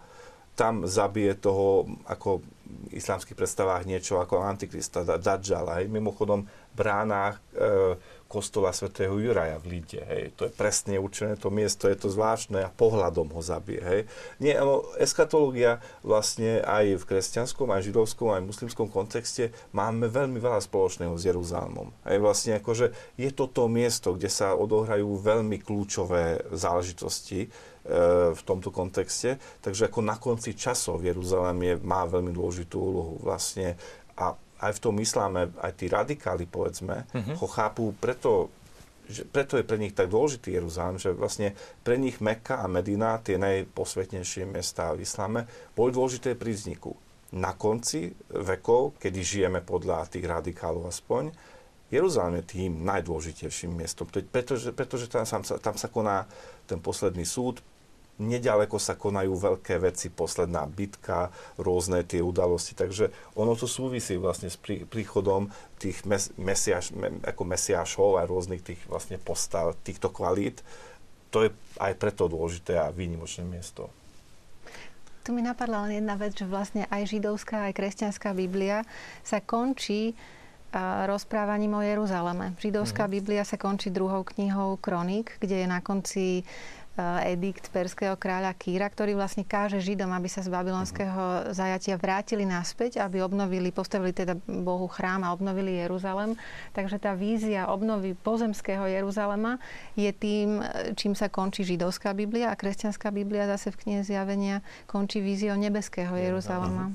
tam 0.60 0.84
zabije 0.84 1.40
toho, 1.40 1.88
ako 2.12 2.44
v 2.44 3.00
islamských 3.00 3.40
predstavách 3.40 3.88
niečo 3.88 4.20
ako 4.20 4.44
Antikrista, 4.44 5.08
Dajjal, 5.08 5.80
hej? 5.80 5.88
Mimochodom, 5.88 6.44
bránach 6.76 7.40
e, 7.56 7.96
kostola 8.32 8.72
svätého 8.72 9.12
Juraja 9.20 9.60
v 9.60 9.76
Líde. 9.76 10.00
Hej. 10.08 10.32
To 10.40 10.48
je 10.48 10.56
presne 10.56 10.96
určené 10.96 11.36
to 11.36 11.52
miesto, 11.52 11.92
je 11.92 12.00
to 12.00 12.08
zvláštne 12.08 12.64
a 12.64 12.72
pohľadom 12.72 13.28
ho 13.36 13.42
zabije. 13.44 13.82
Hej. 13.84 14.02
Nie, 14.40 14.56
no, 14.64 14.88
eskatológia 14.96 15.84
vlastne 16.00 16.64
aj 16.64 16.96
v 16.96 17.04
kresťanskom, 17.04 17.68
aj 17.68 17.92
židovskom, 17.92 18.32
aj 18.32 18.48
muslimskom 18.48 18.88
kontexte 18.88 19.52
máme 19.76 20.08
veľmi 20.08 20.40
veľa 20.40 20.64
spoločného 20.64 21.12
s 21.20 21.28
Jeruzalémom. 21.28 21.92
Hej. 22.08 22.18
Vlastne 22.24 22.52
akože 22.64 22.96
je 23.20 23.30
to 23.36 23.46
miesto, 23.68 24.16
kde 24.16 24.32
sa 24.32 24.56
odohrajú 24.56 25.20
veľmi 25.20 25.60
kľúčové 25.60 26.48
záležitosti 26.56 27.46
e, 27.46 27.48
v 28.32 28.42
tomto 28.48 28.72
kontexte. 28.72 29.36
Takže 29.60 29.92
ako 29.92 30.00
na 30.00 30.16
konci 30.16 30.56
časov 30.56 31.04
Jeruzalém 31.04 31.60
je, 31.68 31.74
má 31.84 32.08
veľmi 32.08 32.32
dôležitú 32.32 32.80
úlohu 32.80 33.14
vlastne 33.20 33.76
a 34.16 34.38
aj 34.62 34.78
v 34.78 34.84
tom 34.84 34.96
isláme, 35.02 35.50
aj 35.58 35.74
tí 35.74 35.90
radikáli, 35.90 36.46
povedzme, 36.46 37.10
uh-huh. 37.10 37.36
ho 37.42 37.48
chápu 37.50 37.98
preto, 37.98 38.54
že 39.10 39.26
preto 39.26 39.58
je 39.58 39.66
pre 39.66 39.82
nich 39.82 39.98
tak 39.98 40.08
dôležitý 40.08 40.56
Jeruzalém, 40.56 41.02
že 41.02 41.12
vlastne 41.12 41.58
pre 41.82 41.98
nich 41.98 42.22
Mekka 42.22 42.62
a 42.62 42.70
Medina, 42.70 43.18
tie 43.20 43.42
najposvetnejšie 43.42 44.46
mesta 44.46 44.94
v 44.94 45.04
islame, 45.04 45.50
boli 45.74 45.92
dôležité 45.92 46.38
pri 46.38 46.54
vzniku. 46.54 46.94
Na 47.32 47.56
konci 47.56 48.12
vekov, 48.32 49.00
kedy 49.00 49.20
žijeme 49.24 49.60
podľa 49.64 50.08
tých 50.12 50.28
radikálov 50.28 50.88
aspoň, 50.92 51.32
Jeruzalém 51.92 52.40
je 52.40 52.56
tým 52.56 52.88
najdôležitejším 52.88 53.76
miestom, 53.76 54.08
pretože, 54.08 54.72
pretože 54.72 55.12
tam, 55.12 55.28
sa, 55.28 55.44
tam 55.44 55.76
sa 55.76 55.88
koná 55.92 56.24
ten 56.64 56.80
posledný 56.80 57.28
súd, 57.28 57.60
nedaleko 58.22 58.78
sa 58.78 58.94
konajú 58.94 59.34
veľké 59.34 59.82
veci, 59.82 60.14
posledná 60.14 60.70
bitka, 60.70 61.34
rôzne 61.58 62.06
tie 62.06 62.22
udalosti. 62.22 62.78
Takže 62.78 63.10
ono 63.34 63.58
to 63.58 63.66
súvisí 63.66 64.16
vlastne 64.22 64.54
s 64.54 64.62
prí, 64.62 64.86
príchodom 64.86 65.50
tých 65.82 66.06
mes, 66.06 66.30
mesiaš, 66.38 66.94
ako 67.26 67.42
mesiašov 67.44 68.22
a 68.22 68.30
rôznych 68.30 68.62
tých 68.62 68.82
vlastne 68.86 69.18
postav, 69.18 69.74
týchto 69.82 70.14
kvalít. 70.14 70.62
To 71.34 71.48
je 71.48 71.50
aj 71.82 71.98
preto 71.98 72.30
dôležité 72.30 72.78
a 72.78 72.94
výnimočné 72.94 73.42
miesto. 73.42 73.90
Tu 75.22 75.34
mi 75.34 75.42
napadla 75.42 75.86
len 75.86 76.02
jedna 76.02 76.18
vec, 76.18 76.34
že 76.34 76.50
vlastne 76.50 76.90
aj 76.90 77.14
židovská, 77.14 77.70
aj 77.70 77.78
kresťanská 77.78 78.34
Biblia 78.34 78.82
sa 79.22 79.38
končí 79.38 80.18
rozprávaním 81.06 81.76
o 81.76 81.82
Jeruzaleme. 81.84 82.56
Židovská 82.58 83.06
mm. 83.08 83.12
Biblia 83.12 83.44
sa 83.44 83.60
končí 83.60 83.92
druhou 83.92 84.24
knihou 84.24 84.80
Kronik, 84.80 85.36
kde 85.44 85.64
je 85.64 85.68
na 85.68 85.84
konci 85.84 86.48
edikt 87.00 87.72
perského 87.72 88.20
kráľa 88.20 88.52
Kýra, 88.52 88.92
ktorý 88.92 89.16
vlastne 89.16 89.48
káže 89.48 89.80
Židom, 89.80 90.12
aby 90.12 90.28
sa 90.28 90.44
z 90.44 90.52
babylonského 90.52 91.56
zajatia 91.56 91.96
vrátili 91.96 92.44
naspäť, 92.44 93.00
aby 93.00 93.24
obnovili, 93.24 93.72
postavili 93.72 94.12
teda 94.12 94.36
Bohu 94.44 94.92
chrám 94.92 95.24
a 95.24 95.32
obnovili 95.32 95.80
Jeruzalem. 95.80 96.36
Takže 96.76 97.00
tá 97.00 97.16
vízia 97.16 97.72
obnovy 97.72 98.12
pozemského 98.12 98.84
Jeruzalema 98.92 99.56
je 99.96 100.12
tým, 100.12 100.60
eh, 100.60 100.92
čím 101.00 101.16
sa 101.16 101.32
končí 101.32 101.64
židovská 101.64 102.12
Biblia 102.12 102.52
a 102.52 102.60
kresťanská 102.60 103.08
Biblia 103.16 103.48
zase 103.48 103.72
v 103.72 103.80
knihe 103.88 104.02
zjavenia 104.04 104.60
končí 104.84 105.24
víziou 105.24 105.56
nebeského 105.56 106.12
Jeruzalema. 106.20 106.92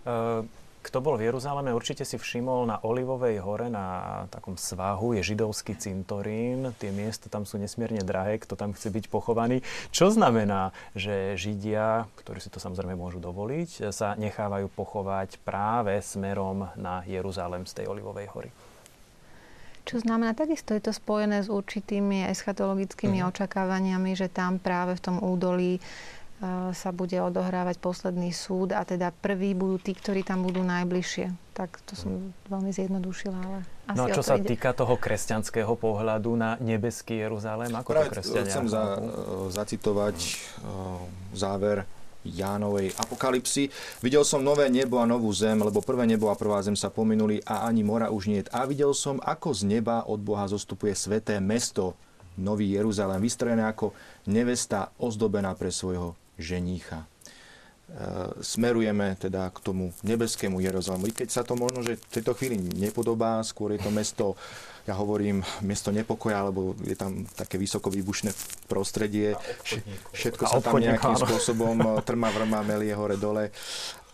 Uh, 0.00 0.44
kto 0.80 1.04
bol 1.04 1.20
v 1.20 1.28
Jeruzaleme, 1.28 1.76
určite 1.76 2.08
si 2.08 2.16
všimol 2.16 2.64
na 2.64 2.80
Olivovej 2.80 3.36
hore, 3.44 3.68
na 3.68 4.24
takom 4.32 4.56
svahu, 4.56 5.12
je 5.12 5.22
židovský 5.22 5.76
cintorín. 5.76 6.72
Tie 6.80 6.88
miesta 6.88 7.28
tam 7.28 7.44
sú 7.44 7.60
nesmierne 7.60 8.00
drahé, 8.00 8.40
kto 8.40 8.56
tam 8.56 8.72
chce 8.72 8.88
byť 8.88 9.04
pochovaný. 9.12 9.60
Čo 9.92 10.08
znamená, 10.08 10.72
že 10.96 11.36
Židia, 11.36 12.08
ktorí 12.24 12.40
si 12.40 12.48
to 12.48 12.56
samozrejme 12.56 12.96
môžu 12.96 13.20
dovoliť, 13.20 13.92
sa 13.92 14.16
nechávajú 14.16 14.72
pochovať 14.72 15.44
práve 15.44 16.00
smerom 16.00 16.72
na 16.80 17.04
Jeruzalem 17.04 17.68
z 17.68 17.84
tej 17.84 17.86
Olivovej 17.92 18.26
hory? 18.32 18.50
Čo 19.84 20.06
znamená, 20.06 20.36
takisto 20.36 20.76
je 20.76 20.86
to 20.86 20.92
spojené 20.94 21.42
s 21.42 21.48
určitými 21.50 22.28
eschatologickými 22.30 23.20
uh-huh. 23.20 23.32
očakávaniami, 23.32 24.12
že 24.14 24.30
tam 24.30 24.60
práve 24.60 24.94
v 24.94 25.02
tom 25.02 25.16
údolí 25.18 25.82
sa 26.72 26.90
bude 26.96 27.20
odohrávať 27.20 27.76
posledný 27.76 28.32
súd 28.32 28.72
a 28.72 28.80
teda 28.88 29.12
prví 29.12 29.52
budú 29.52 29.76
tí, 29.76 29.92
ktorí 29.92 30.24
tam 30.24 30.40
budú 30.40 30.64
najbližšie. 30.64 31.52
Tak 31.52 31.84
to 31.84 31.92
som 31.92 32.32
veľmi 32.48 32.72
zjednodušila, 32.72 33.36
ale 33.36 33.58
asi 33.84 33.96
No 34.00 34.08
a 34.08 34.16
čo 34.16 34.24
sa 34.24 34.40
ide. 34.40 34.48
týka 34.48 34.72
toho 34.72 34.96
kresťanského 34.96 35.76
pohľadu 35.76 36.32
na 36.40 36.56
nebeský 36.56 37.20
Jeruzalém, 37.20 37.68
ako 37.76 37.92
Práve 37.92 38.08
to 38.08 38.12
kresťania? 38.16 38.48
Chcem 38.48 38.66
za, 38.72 38.82
zacitovať 39.52 40.16
záver 41.36 41.84
Jánovej 42.24 42.92
apokalipsy. 42.96 43.68
Videl 44.00 44.24
som 44.24 44.44
nové 44.44 44.68
nebo 44.68 45.00
a 45.00 45.08
novú 45.08 45.32
zem, 45.32 45.60
lebo 45.60 45.84
prvé 45.84 46.04
nebo 46.08 46.32
a 46.32 46.36
prvá 46.36 46.60
zem 46.64 46.76
sa 46.76 46.92
pominuli 46.92 47.40
a 47.44 47.68
ani 47.68 47.84
mora 47.84 48.12
už 48.12 48.32
nie. 48.32 48.40
A 48.52 48.64
videl 48.64 48.92
som, 48.92 49.20
ako 49.20 49.56
z 49.56 49.68
neba 49.68 50.04
od 50.08 50.20
Boha 50.20 50.48
zostupuje 50.48 50.92
sveté 50.96 51.36
mesto, 51.40 51.96
Nový 52.40 52.72
Jeruzalém, 52.72 53.20
vystrojené 53.20 53.68
ako 53.68 53.92
nevesta 54.24 54.94
ozdobená 54.96 55.52
pre 55.52 55.68
svojho 55.68 56.16
ženícha. 56.40 57.04
E, 57.04 57.06
smerujeme 58.38 59.18
teda 59.18 59.50
k 59.50 59.58
tomu 59.66 59.90
nebeskému 60.06 60.62
Jeruzalému. 60.62 61.10
I 61.10 61.14
keď 61.14 61.28
sa 61.34 61.42
to 61.42 61.58
možno, 61.58 61.82
že 61.82 61.98
v 61.98 62.12
tejto 62.14 62.38
chvíli 62.38 62.54
nepodobá, 62.78 63.42
skôr 63.42 63.74
je 63.74 63.82
to 63.82 63.90
mesto, 63.90 64.38
ja 64.86 64.94
hovorím, 64.94 65.42
mesto 65.66 65.90
nepokoja, 65.90 66.46
lebo 66.46 66.78
je 66.86 66.94
tam 66.94 67.26
také 67.34 67.58
vysoko 67.58 67.90
výbušné 67.90 68.30
prostredie. 68.70 69.34
Všetko 70.14 70.42
sa 70.46 70.62
tam 70.62 70.78
nejakým 70.78 71.18
spôsobom 71.18 71.76
trma, 72.08 72.30
vrma, 72.30 72.62
melie 72.62 72.94
hore, 72.94 73.18
dole. 73.18 73.50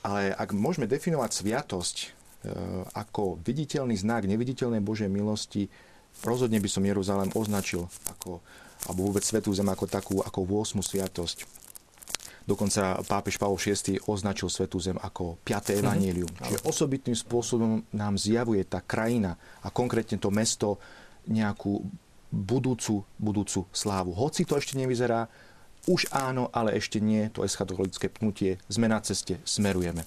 Ale 0.00 0.32
ak 0.32 0.56
môžeme 0.56 0.88
definovať 0.88 1.30
sviatosť 1.36 1.96
e, 2.00 2.06
ako 2.96 3.44
viditeľný 3.44 3.92
znak 3.92 4.24
neviditeľnej 4.24 4.80
Božej 4.80 5.12
milosti, 5.12 5.68
rozhodne 6.24 6.64
by 6.64 6.68
som 6.72 6.80
Jeruzalém 6.80 7.28
označil 7.36 7.92
ako, 8.08 8.40
alebo 8.88 9.00
vôbec 9.12 9.20
Svetú 9.20 9.52
zem 9.52 9.68
ako 9.68 9.84
takú, 9.84 10.24
ako 10.24 10.64
8. 10.64 10.80
sviatosť. 10.80 11.44
Dokonca 12.46 13.02
pápež 13.02 13.42
Pavol 13.42 13.58
VI 13.58 13.98
označil 14.06 14.46
Svetú 14.46 14.78
zem 14.78 14.94
ako 15.02 15.42
5. 15.42 15.82
evanílium. 15.82 16.30
Mm-hmm. 16.30 16.46
Čiže 16.46 16.62
osobitným 16.62 17.18
spôsobom 17.18 17.82
nám 17.90 18.14
zjavuje 18.14 18.62
tá 18.62 18.78
krajina 18.78 19.34
a 19.66 19.68
konkrétne 19.74 20.14
to 20.14 20.30
mesto 20.30 20.78
nejakú 21.26 21.82
budúcu, 22.30 23.02
budúcu 23.18 23.66
slávu. 23.74 24.14
Hoci 24.14 24.46
to 24.46 24.54
ešte 24.54 24.78
nevyzerá, 24.78 25.26
už 25.86 26.10
áno, 26.10 26.50
ale 26.50 26.74
ešte 26.74 26.98
nie, 26.98 27.30
to 27.30 27.46
eschatologické 27.46 28.10
pnutie, 28.10 28.58
sme 28.66 28.90
na 28.90 28.98
ceste, 28.98 29.38
smerujeme. 29.46 30.02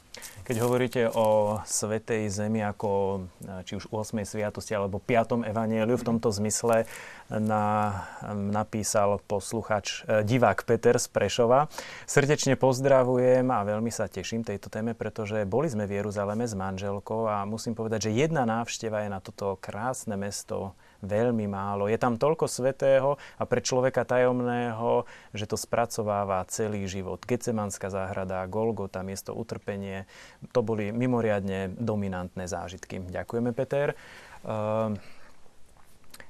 Keď 0.50 0.66
hovoríte 0.66 1.06
o 1.14 1.62
Svetej 1.62 2.26
Zemi 2.34 2.66
ako 2.66 3.22
či 3.70 3.78
už 3.78 3.94
8. 3.94 4.26
sviatosti 4.26 4.74
alebo 4.74 4.98
5. 4.98 5.46
evanieliu, 5.46 5.94
v 5.94 6.02
tomto 6.02 6.34
zmysle 6.34 6.90
na, 7.30 7.94
napísal 8.34 9.22
posluchač, 9.30 10.02
e, 10.10 10.26
divák 10.26 10.66
Peter 10.66 10.98
z 10.98 11.06
Prešova. 11.06 11.70
Srdečne 12.10 12.58
pozdravujem 12.58 13.46
a 13.46 13.62
veľmi 13.62 13.94
sa 13.94 14.10
teším 14.10 14.42
tejto 14.42 14.74
téme, 14.74 14.98
pretože 14.98 15.46
boli 15.46 15.70
sme 15.70 15.86
v 15.86 16.02
Jeruzaleme 16.02 16.50
s 16.50 16.58
manželkou 16.58 17.30
a 17.30 17.46
musím 17.46 17.78
povedať, 17.78 18.10
že 18.10 18.18
jedna 18.26 18.42
návšteva 18.50 19.06
je 19.06 19.10
na 19.14 19.22
toto 19.22 19.54
krásne 19.62 20.18
mesto 20.18 20.74
veľmi 21.02 21.46
málo. 21.48 21.88
Je 21.88 22.00
tam 22.00 22.20
toľko 22.20 22.46
svetého 22.48 23.16
a 23.40 23.44
pre 23.48 23.64
človeka 23.64 24.04
tajomného, 24.04 25.08
že 25.32 25.46
to 25.48 25.56
spracováva 25.56 26.44
celý 26.52 26.86
život. 26.86 27.24
Gecemanská 27.24 27.92
záhrada, 27.92 28.48
Golgota, 28.48 29.04
miesto 29.04 29.32
utrpenie, 29.36 30.08
to 30.52 30.60
boli 30.64 30.92
mimoriadne 30.92 31.76
dominantné 31.76 32.48
zážitky. 32.48 33.00
Ďakujeme, 33.04 33.52
Peter. 33.56 33.96
Ehm, 34.44 35.00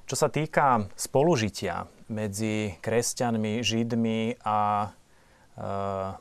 čo 0.10 0.16
sa 0.18 0.30
týka 0.34 0.90
spolužitia 0.98 1.86
medzi 2.10 2.74
kresťanmi, 2.82 3.62
židmi 3.62 4.42
a 4.42 4.90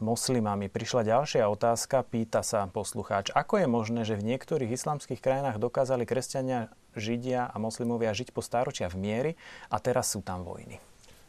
moslimami. 0.03 0.67
Prišla 0.67 1.07
ďalšia 1.07 1.47
otázka, 1.47 2.03
pýta 2.03 2.43
sa 2.43 2.67
poslucháč, 2.67 3.31
ako 3.31 3.63
je 3.63 3.69
možné, 3.71 4.01
že 4.03 4.19
v 4.19 4.35
niektorých 4.35 4.75
islamských 4.75 5.23
krajinách 5.23 5.63
dokázali 5.63 6.03
kresťania 6.03 6.75
Židia 6.99 7.49
a 7.49 7.57
moslimovia 7.57 8.13
žiť 8.13 8.35
po 8.35 8.43
stáročia 8.45 8.91
v 8.91 9.01
miery 9.01 9.33
a 9.71 9.79
teraz 9.79 10.13
sú 10.13 10.21
tam 10.21 10.45
vojny. 10.45 10.79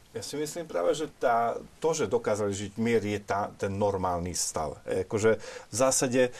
Ja 0.09 0.25
si 0.25 0.41
myslím 0.41 0.65
práve, 0.65 0.97
že 0.97 1.05
tá, 1.21 1.53
to, 1.77 1.93
že 1.93 2.09
dokázali 2.09 2.49
žiť 2.49 2.81
mier, 2.81 2.97
je 2.97 3.21
tá, 3.21 3.53
ten 3.53 3.69
normálny 3.69 4.33
stav. 4.33 4.81
Akože 4.89 5.37
v 5.69 5.75
zásade 5.75 6.21
e, 6.25 6.31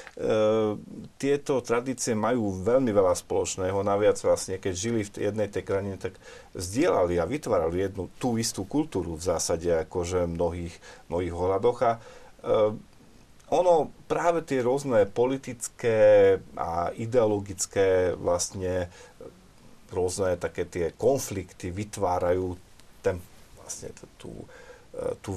tieto 1.22 1.62
tradície 1.62 2.18
majú 2.18 2.50
veľmi 2.66 2.90
veľa 2.90 3.14
spoločného. 3.14 3.86
Naviac 3.86 4.18
vlastne, 4.26 4.58
keď 4.58 4.74
žili 4.74 5.06
v 5.06 5.22
jednej 5.22 5.54
tej 5.54 5.70
krajine, 5.70 6.02
tak 6.02 6.18
zdieľali 6.58 7.22
a 7.22 7.30
vytvárali 7.30 7.86
jednu 7.86 8.10
tú 8.18 8.42
istú 8.42 8.66
kultúru 8.66 9.14
v 9.14 9.22
zásade, 9.22 9.70
akože 9.86 10.26
mnohých, 10.26 10.74
mnohých 11.14 11.34
ohľadoch. 11.38 11.78
A 11.86 11.92
e, 11.94 12.00
ono 13.54 13.90
práve 14.06 14.46
tie 14.46 14.62
rôzne 14.62 15.10
politické 15.10 16.38
a 16.54 16.90
ideologické 16.98 18.14
vlastne 18.14 18.90
rôzne 19.94 20.38
také 20.40 20.66
tie 20.66 20.94
konflikty 20.96 21.74
vytvárajú 21.74 22.58
ten 23.02 23.18
vlastne 23.62 23.94
tú, 24.18 24.34
e, 24.94 25.14
tú, 25.22 25.32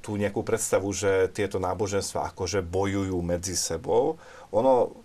tú 0.00 0.16
nejakú 0.16 0.40
predstavu, 0.40 0.88
že 0.96 1.28
tieto 1.32 1.60
náboženstva 1.60 2.32
akože 2.32 2.64
bojujú 2.64 3.18
medzi 3.20 3.52
sebou. 3.52 4.16
Ono, 4.56 4.96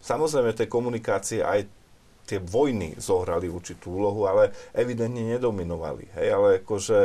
samozrejme, 0.00 0.56
tej 0.56 0.68
komunikácie 0.72 1.44
aj 1.44 1.68
tie 2.24 2.40
vojny 2.40 2.96
zohrali 2.96 3.46
určitú 3.52 4.00
úlohu, 4.00 4.24
ale 4.24 4.50
evidentne 4.72 5.22
nedominovali. 5.36 6.08
Hej, 6.16 6.28
ale, 6.32 6.48
akože, 6.64 6.98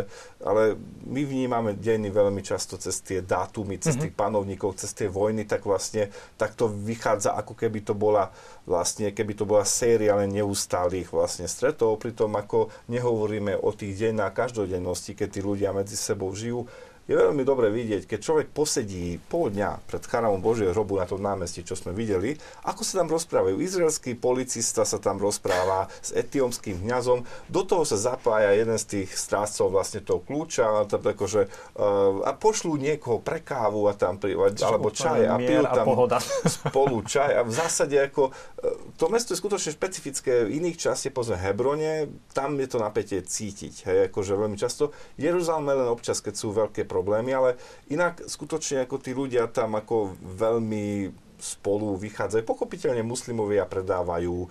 ale 0.44 0.80
my 1.06 1.22
vnímame 1.28 1.76
dejiny 1.76 2.08
veľmi 2.08 2.40
často 2.40 2.80
cez 2.80 3.04
tie 3.04 3.20
dátumy, 3.20 3.78
cez 3.78 4.00
mm-hmm. 4.00 4.04
tých 4.08 4.14
panovníkov, 4.16 4.80
cez 4.80 4.96
tie 4.96 5.12
vojny, 5.12 5.44
tak 5.44 5.68
vlastne 5.68 6.08
tak 6.40 6.56
to 6.56 6.72
vychádza, 6.72 7.36
ako 7.36 7.54
keby 7.54 7.84
to 7.84 7.92
bola 7.92 8.32
vlastne, 8.64 9.12
keby 9.12 9.36
to 9.36 9.44
bola 9.44 9.68
séria 9.68 10.16
len 10.16 10.32
neustálých 10.32 11.12
vlastne 11.12 11.52
stretov, 11.52 12.00
pritom 12.00 12.32
ako 12.40 12.72
nehovoríme 12.88 13.60
o 13.60 13.76
tých 13.76 14.00
dejinách 14.00 14.34
každodennosti, 14.34 15.14
keď 15.14 15.28
tí 15.28 15.42
ľudia 15.44 15.76
medzi 15.76 16.00
sebou 16.00 16.32
žijú, 16.32 16.64
je 17.10 17.18
veľmi 17.18 17.42
dobre 17.42 17.74
vidieť, 17.74 18.06
keď 18.06 18.20
človek 18.22 18.48
posedí 18.54 19.18
pol 19.18 19.50
dňa 19.50 19.82
pred 19.90 20.06
chrámom 20.06 20.46
Božieho 20.46 20.70
hrobu 20.70 21.02
na 21.02 21.10
tom 21.10 21.18
námestí, 21.18 21.66
čo 21.66 21.74
sme 21.74 21.90
videli, 21.90 22.38
ako 22.62 22.86
sa 22.86 23.02
tam 23.02 23.10
rozprávajú. 23.10 23.58
Izraelský 23.58 24.14
policista 24.14 24.86
sa 24.86 25.02
tam 25.02 25.18
rozpráva 25.18 25.90
s 26.06 26.14
etiómským 26.14 26.86
kňazom, 26.86 27.26
do 27.50 27.62
toho 27.66 27.82
sa 27.82 27.98
zapája 27.98 28.54
jeden 28.54 28.78
z 28.78 28.86
tých 28.86 29.10
strážcov 29.18 29.74
vlastne 29.74 30.06
toho 30.06 30.22
kľúča, 30.22 30.86
akože, 30.86 31.50
uh, 31.82 32.30
a 32.30 32.32
pošlú 32.38 32.78
niekoho 32.78 33.18
pre 33.18 33.42
kávu 33.42 33.90
a 33.90 33.98
tam, 33.98 34.22
alebo 34.22 34.94
čaj 34.94 35.26
a 35.26 35.42
pijú 35.42 35.66
tam 35.66 35.86
pohoda. 35.90 36.22
spolu 36.46 37.02
čaj 37.02 37.32
a 37.34 37.42
v 37.42 37.54
zásade 37.58 37.98
ako 37.98 38.30
uh, 38.30 38.94
to 39.02 39.10
mesto 39.10 39.34
je 39.34 39.42
skutočne 39.42 39.74
špecifické. 39.74 40.46
V 40.46 40.62
iných 40.62 40.78
častiach, 40.78 41.18
pozme 41.18 41.42
Hebrone, 41.42 42.06
tam 42.38 42.54
je 42.62 42.68
to 42.70 42.78
napätie 42.78 43.26
cítiť, 43.26 43.74
hej, 43.90 43.98
akože 44.14 44.38
veľmi 44.38 44.62
často. 44.62 44.94
Jeruzalem 45.18 45.74
len 45.74 45.90
občas, 45.90 46.22
keď 46.22 46.38
sú 46.38 46.54
veľké 46.54 46.86
problémy 46.86 46.99
problémy, 47.00 47.32
ale 47.32 47.50
inak 47.88 48.20
skutočne 48.28 48.84
ako 48.84 49.00
tí 49.00 49.16
ľudia 49.16 49.48
tam 49.48 49.80
ako 49.80 50.20
veľmi 50.20 51.16
spolu 51.40 51.96
vychádzajú. 51.96 52.44
Pochopiteľne 52.44 53.00
muslimovia 53.02 53.64
predávajú 53.64 54.36
e, 54.44 54.48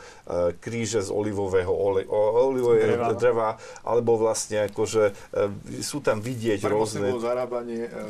kríže 0.56 1.04
z 1.04 1.12
olivového 1.12 1.68
ole, 1.68 2.08
olivového 2.08 3.12
dreva. 3.12 3.12
dreva, 3.12 3.50
alebo 3.84 4.16
vlastne 4.16 4.64
akože 4.72 5.12
e, 5.12 5.84
sú 5.84 6.00
tam 6.00 6.24
vidieť 6.24 6.64
Pre 6.64 6.72
rôzne... 6.72 7.12
zarábanie 7.20 7.92
e, 7.92 8.00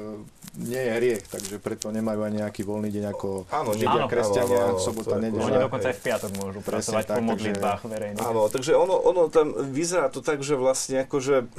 nie 0.62 0.78
je 0.78 0.90
hriech, 0.94 1.22
takže 1.26 1.54
preto 1.58 1.90
nemajú 1.90 2.22
ani 2.22 2.36
nejaký 2.42 2.62
voľný 2.62 2.90
deň 2.90 3.04
ako 3.14 3.28
áno, 3.50 3.70
Židia, 3.74 4.06
kresťania, 4.06 4.62
áno, 4.70 4.78
áno, 4.78 4.82
sobota, 4.82 5.14
nedeľa. 5.18 5.44
Oni 5.44 5.58
dokonca 5.58 5.86
aj 5.90 5.96
v 5.98 6.02
piatok 6.02 6.30
môžu 6.38 6.60
pracovať 6.62 7.04
po 7.14 7.22
modlitbách 7.22 7.80
verejných. 7.82 8.22
Áno, 8.22 8.42
takže 8.46 8.72
ono, 8.78 8.94
ono 8.94 9.26
tam 9.28 9.54
vyzerá 9.54 10.08
to 10.08 10.22
tak, 10.22 10.40
že 10.46 10.54
vlastne 10.54 11.02
akože 11.06 11.50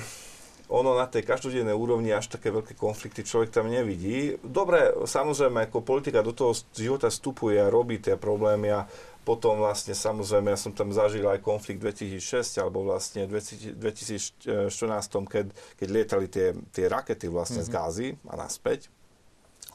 ono 0.70 0.93
na 0.93 1.09
tej 1.09 1.26
každodennej 1.26 1.74
úrovni 1.74 2.13
až 2.13 2.30
také 2.30 2.53
veľké 2.53 2.78
konflikty 2.78 3.26
človek 3.26 3.49
tam 3.49 3.74
nevidí. 3.74 4.38
Dobre, 4.45 4.93
samozrejme, 5.01 5.65
ako 5.65 5.82
politika 5.82 6.22
do 6.22 6.30
toho 6.30 6.53
života 6.78 7.09
vstupuje 7.09 7.57
a 7.57 7.74
robí 7.74 7.97
tie 7.97 8.13
problémy 8.13 8.70
a 8.70 8.86
potom 9.26 9.61
vlastne 9.61 9.97
samozrejme, 9.97 10.53
ja 10.53 10.57
som 10.57 10.74
tam 10.74 10.93
zažil 10.93 11.26
aj 11.26 11.41
konflikt 11.41 11.82
2006 11.82 12.61
alebo 12.61 12.86
vlastne 12.86 13.26
2014, 13.26 14.70
keď, 15.26 15.45
keď 15.78 15.88
lietali 15.89 16.26
tie, 16.30 16.53
tie 16.70 16.86
rakety 16.86 17.30
vlastne 17.30 17.65
mm-hmm. 17.65 17.70
z 17.70 17.74
mhm. 17.74 17.78
Gázy 17.78 18.07
a 18.30 18.34
naspäť. 18.38 18.80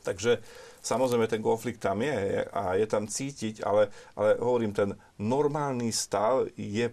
Takže 0.04 0.42
samozrejme 0.84 1.26
ten 1.26 1.40
konflikt 1.40 1.80
tam 1.80 2.02
je 2.04 2.44
a 2.44 2.76
je 2.76 2.86
tam 2.86 3.08
cítiť, 3.08 3.64
ale, 3.64 3.88
ale 4.14 4.36
hovorím, 4.36 4.76
ten 4.76 4.94
normálny 5.18 5.88
stav 5.90 6.50
je 6.54 6.92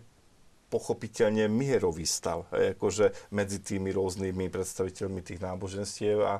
pochopiteľne 0.71 1.51
mierový 1.51 2.07
stav, 2.07 2.47
akože 2.49 3.29
medzi 3.35 3.59
tými 3.59 3.91
rôznymi 3.91 4.47
predstaviteľmi 4.47 5.19
tých 5.19 5.43
náboženstiev 5.43 6.23
a 6.23 6.39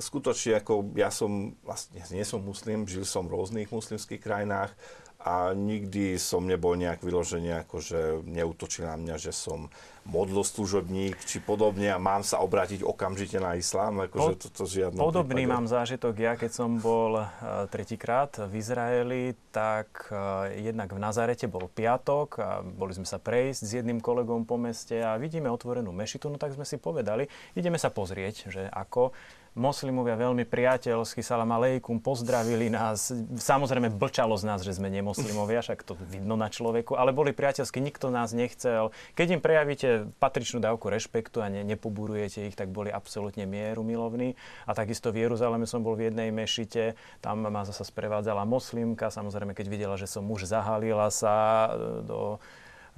skutočne 0.00 0.64
ako 0.64 0.96
ja 0.96 1.12
som, 1.12 1.52
vlastne 1.60 2.00
nie 2.08 2.24
som 2.24 2.40
muslim, 2.40 2.88
žil 2.88 3.04
som 3.04 3.28
v 3.28 3.36
rôznych 3.36 3.68
muslimských 3.68 4.24
krajinách 4.24 4.72
a 5.20 5.52
nikdy 5.52 6.16
som 6.16 6.48
nebol 6.48 6.72
nejak 6.78 7.04
vyložený, 7.04 7.68
akože 7.68 8.24
neutočil 8.24 8.88
na 8.88 8.96
mňa, 8.96 9.16
že 9.20 9.36
som 9.36 9.68
modloslužobník 10.06 11.18
či 11.26 11.42
podobne 11.42 11.90
a 11.90 11.98
mám 11.98 12.22
sa 12.22 12.38
obrátiť 12.42 12.86
okamžite 12.86 13.42
na 13.42 13.58
islám, 13.58 14.06
akože 14.06 14.38
to, 14.38 14.48
to 14.54 14.64
žiadno 14.64 14.98
Podobný 15.02 15.44
prípade. 15.44 15.54
mám 15.54 15.66
zážitok. 15.66 16.14
Ja, 16.16 16.32
keď 16.38 16.50
som 16.54 16.78
bol 16.78 17.18
uh, 17.20 17.26
tretíkrát 17.68 18.34
v 18.38 18.62
Izraeli, 18.62 19.34
tak 19.50 20.08
uh, 20.14 20.46
jednak 20.54 20.94
v 20.94 21.00
Nazarete 21.02 21.50
bol 21.50 21.66
piatok 21.66 22.28
a 22.38 22.48
boli 22.62 22.94
sme 22.94 23.04
sa 23.04 23.18
prejsť 23.18 23.60
s 23.66 23.70
jedným 23.82 23.98
kolegom 23.98 24.46
po 24.46 24.54
meste 24.56 25.02
a 25.02 25.18
vidíme 25.18 25.50
otvorenú 25.50 25.90
mešitu, 25.90 26.30
no 26.30 26.38
tak 26.38 26.54
sme 26.54 26.62
si 26.62 26.78
povedali, 26.78 27.26
ideme 27.58 27.76
sa 27.76 27.90
pozrieť, 27.90 28.50
že 28.50 28.62
ako 28.70 29.10
moslimovia 29.56 30.20
veľmi 30.20 30.44
priateľsky, 30.44 31.24
salam 31.24 31.48
aleikum, 31.56 31.96
pozdravili 31.96 32.68
nás. 32.68 33.08
Samozrejme, 33.40 33.88
blčalo 33.88 34.36
z 34.36 34.44
nás, 34.44 34.60
že 34.60 34.76
sme 34.76 34.92
nemoslimovia, 34.92 35.64
však 35.64 35.80
to 35.80 35.96
vidno 36.12 36.36
na 36.36 36.52
človeku, 36.52 36.92
ale 36.92 37.16
boli 37.16 37.32
priateľskí, 37.32 37.80
nikto 37.80 38.12
nás 38.12 38.36
nechcel. 38.36 38.92
Keď 39.16 39.26
im 39.32 39.40
prejavíte 39.40 40.12
patričnú 40.20 40.60
dávku 40.60 40.92
rešpektu 40.92 41.40
a 41.40 41.48
ne, 41.48 41.64
nepoburujete 41.64 42.52
ich, 42.52 42.54
tak 42.54 42.68
boli 42.68 42.92
absolútne 42.92 43.48
mieru 43.48 43.80
milovní. 43.80 44.36
A 44.68 44.76
takisto 44.76 45.08
v 45.08 45.24
Jeruzaleme 45.24 45.64
som 45.64 45.80
bol 45.80 45.96
v 45.96 46.12
jednej 46.12 46.28
mešite, 46.28 46.92
tam 47.24 47.48
ma 47.48 47.64
zase 47.64 47.88
sprevádzala 47.88 48.44
moslimka, 48.44 49.08
samozrejme, 49.08 49.56
keď 49.56 49.66
videla, 49.72 49.96
že 49.96 50.04
som 50.04 50.20
muž, 50.20 50.44
zahalila 50.44 51.08
sa 51.08 51.72
e, 51.72 52.04
do 52.04 52.20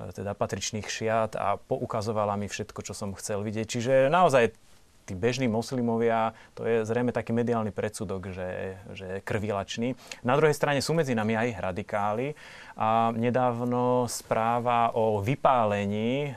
e, 0.03 0.11
teda 0.11 0.35
patričných 0.35 0.91
šiat 0.91 1.39
a 1.39 1.55
poukazovala 1.55 2.35
mi 2.35 2.51
všetko, 2.51 2.83
čo 2.83 2.99
som 2.99 3.15
chcel 3.15 3.47
vidieť. 3.47 3.67
Čiže 3.71 3.95
naozaj 4.11 4.68
tí 5.09 5.17
bežní 5.17 5.49
moslimovia, 5.49 6.37
to 6.53 6.69
je 6.69 6.85
zrejme 6.85 7.17
taký 7.17 7.33
mediálny 7.33 7.73
predsudok, 7.73 8.29
že, 8.29 8.77
že 8.93 9.09
krvilačný. 9.25 9.97
Na 10.21 10.37
druhej 10.37 10.53
strane 10.53 10.85
sú 10.85 10.93
medzi 10.93 11.17
nami 11.17 11.33
aj 11.33 11.73
radikáli 11.73 12.37
a 12.77 13.09
nedávno 13.17 14.05
správa 14.05 14.93
o 14.93 15.25
vypálení 15.25 16.29
eh, 16.29 16.33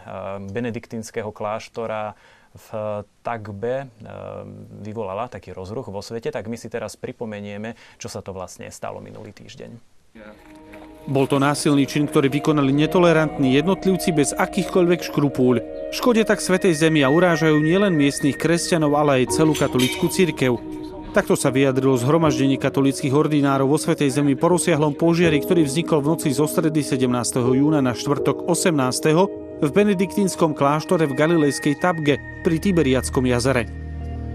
benediktínskeho 0.47 1.35
kláštora 1.35 2.15
v 2.51 2.67
Tagbe 3.23 3.75
eh, 3.83 3.87
vyvolala 4.83 5.27
taký 5.27 5.51
rozruch 5.51 5.91
vo 5.91 5.99
svete, 5.99 6.31
tak 6.31 6.47
my 6.47 6.55
si 6.55 6.71
teraz 6.71 6.95
pripomenieme, 6.95 7.75
čo 7.99 8.07
sa 8.07 8.23
to 8.23 8.31
vlastne 8.31 8.71
stalo 8.71 9.03
minulý 9.03 9.35
týždeň. 9.35 9.90
Bol 11.09 11.25
to 11.25 11.41
násilný 11.41 11.89
čin, 11.89 12.05
ktorý 12.05 12.29
vykonali 12.29 12.69
netolerantní 12.71 13.57
jednotlivci 13.57 14.13
bez 14.13 14.37
akýchkoľvek 14.37 15.09
škrupúľ. 15.09 15.55
Škode 15.91 16.21
tak 16.23 16.43
Svetej 16.43 16.77
Zemi 16.77 17.01
a 17.01 17.09
urážajú 17.09 17.57
nielen 17.57 17.97
miestnych 17.97 18.37
kresťanov, 18.37 18.95
ale 18.95 19.23
aj 19.23 19.33
celú 19.33 19.57
katolickú 19.57 20.07
církev. 20.07 20.61
Takto 21.11 21.35
sa 21.35 21.51
vyjadrilo 21.51 21.99
zhromaždenie 21.99 22.55
katolických 22.55 23.11
ordinárov 23.11 23.75
vo 23.75 23.77
Svetej 23.81 24.15
Zemi 24.15 24.39
po 24.39 24.55
rozsiahlom 24.55 24.95
požiari, 24.95 25.43
ktorý 25.43 25.67
vznikol 25.67 25.99
v 25.99 26.15
noci 26.15 26.31
zo 26.31 26.47
stredy 26.47 26.79
17. 26.79 27.07
júna 27.51 27.83
na 27.83 27.91
štvrtok 27.91 28.47
18. 28.47 29.59
v 29.59 29.69
benediktínskom 29.73 30.55
kláštore 30.55 31.11
v 31.11 31.17
galilejskej 31.17 31.83
Tabge 31.83 32.15
pri 32.47 32.55
Tiberiackom 32.63 33.27
jazere. 33.27 33.90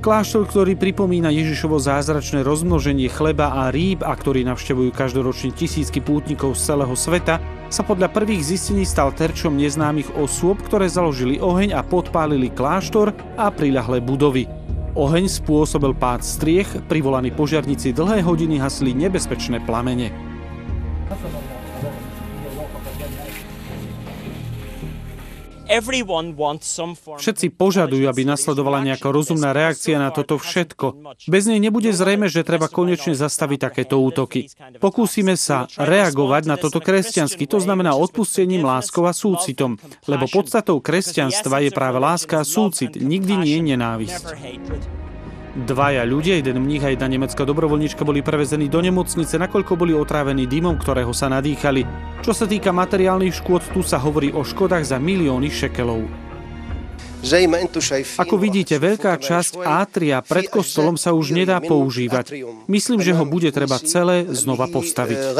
Kláštor, 0.06 0.46
ktorý 0.46 0.78
pripomína 0.78 1.34
Ježišovo 1.34 1.82
zázračné 1.82 2.46
rozmnoženie 2.46 3.10
chleba 3.10 3.66
a 3.66 3.74
rýb 3.74 4.06
a 4.06 4.14
ktorý 4.14 4.46
navštevujú 4.46 4.94
každoročne 4.94 5.50
tisícky 5.50 5.98
pútnikov 5.98 6.54
z 6.54 6.62
celého 6.62 6.94
sveta, 6.94 7.42
sa 7.66 7.82
podľa 7.82 8.14
prvých 8.14 8.54
zistení 8.54 8.86
stal 8.86 9.10
terčom 9.10 9.58
neznámych 9.58 10.14
osôb, 10.14 10.62
ktoré 10.62 10.86
založili 10.86 11.42
oheň 11.42 11.74
a 11.74 11.82
podpálili 11.82 12.54
kláštor 12.54 13.10
a 13.34 13.50
priľahlé 13.50 13.98
budovy. 13.98 14.46
Oheň 14.94 15.26
spôsobil 15.26 15.90
pád 15.98 16.22
striech, 16.22 16.70
privolaní 16.86 17.34
požiarníci 17.34 17.90
dlhé 17.90 18.22
hodiny 18.22 18.62
hasli 18.62 18.94
nebezpečné 18.94 19.66
plamene. 19.66 20.14
Všetci 27.16 27.46
požadujú, 27.54 28.04
aby 28.06 28.22
nasledovala 28.22 28.86
nejaká 28.86 29.08
rozumná 29.10 29.50
reakcia 29.50 29.98
na 29.98 30.14
toto 30.14 30.38
všetko. 30.38 31.18
Bez 31.26 31.42
nej 31.50 31.58
nebude 31.58 31.90
zrejme, 31.90 32.30
že 32.30 32.46
treba 32.46 32.70
konečne 32.70 33.18
zastaviť 33.18 33.58
takéto 33.58 33.98
útoky. 33.98 34.46
Pokúsime 34.78 35.34
sa 35.34 35.66
reagovať 35.74 36.42
na 36.46 36.56
toto 36.58 36.78
kresťansky, 36.78 37.50
to 37.50 37.58
znamená 37.58 37.98
odpustením, 37.98 38.62
láskou 38.62 39.06
a 39.06 39.12
súcitom. 39.14 39.78
Lebo 40.06 40.30
podstatou 40.30 40.78
kresťanstva 40.78 41.66
je 41.66 41.70
práve 41.74 41.98
láska 41.98 42.42
a 42.42 42.48
súcit, 42.48 42.94
nikdy 42.98 43.34
nie 43.42 43.58
nenávisť. 43.74 45.05
Dvaja 45.56 46.04
ľudia, 46.04 46.36
jeden 46.36 46.60
mních 46.60 46.84
a 46.84 46.92
jedna 46.92 47.08
nemecká 47.08 47.48
dobrovoľnička 47.48 48.04
boli 48.04 48.20
prevezení 48.20 48.68
do 48.68 48.84
nemocnice, 48.84 49.40
nakoľko 49.40 49.72
boli 49.72 49.96
otrávení 49.96 50.44
dymom, 50.44 50.76
ktorého 50.76 51.16
sa 51.16 51.32
nadýchali. 51.32 51.88
Čo 52.20 52.36
sa 52.36 52.44
týka 52.44 52.76
materiálnych 52.76 53.40
škôd, 53.40 53.72
tu 53.72 53.80
sa 53.80 53.96
hovorí 53.96 54.36
o 54.36 54.44
škodách 54.44 54.84
za 54.84 55.00
milióny 55.00 55.48
šekelov. 55.48 56.04
Ako 58.20 58.36
vidíte, 58.36 58.76
veľká 58.76 59.16
časť 59.16 59.64
átria 59.64 60.20
pred 60.20 60.46
kostolom 60.52 61.00
sa 61.00 61.16
už 61.16 61.32
nedá 61.32 61.56
používať. 61.64 62.36
Myslím, 62.68 63.00
že 63.00 63.16
ho 63.16 63.24
bude 63.24 63.48
treba 63.48 63.80
celé 63.80 64.28
znova 64.28 64.68
postaviť. 64.68 65.34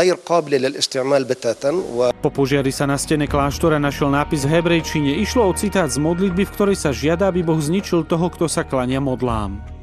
Po 2.25 2.31
požiari 2.33 2.73
sa 2.73 2.89
na 2.89 2.97
stene 2.97 3.29
kláštora 3.29 3.77
našiel 3.77 4.09
nápis 4.09 4.49
v 4.49 4.59
hebrejčine. 4.59 5.21
Išlo 5.21 5.47
o 5.47 5.53
citát 5.53 5.93
z 5.93 6.01
modlitby, 6.01 6.49
v 6.49 6.55
ktorej 6.57 6.77
sa 6.81 6.91
žiada, 6.91 7.29
aby 7.29 7.45
Boh 7.45 7.61
zničil 7.61 8.09
toho, 8.09 8.33
kto 8.33 8.49
sa 8.49 8.65
klania 8.65 8.99
modlám. 8.99 9.77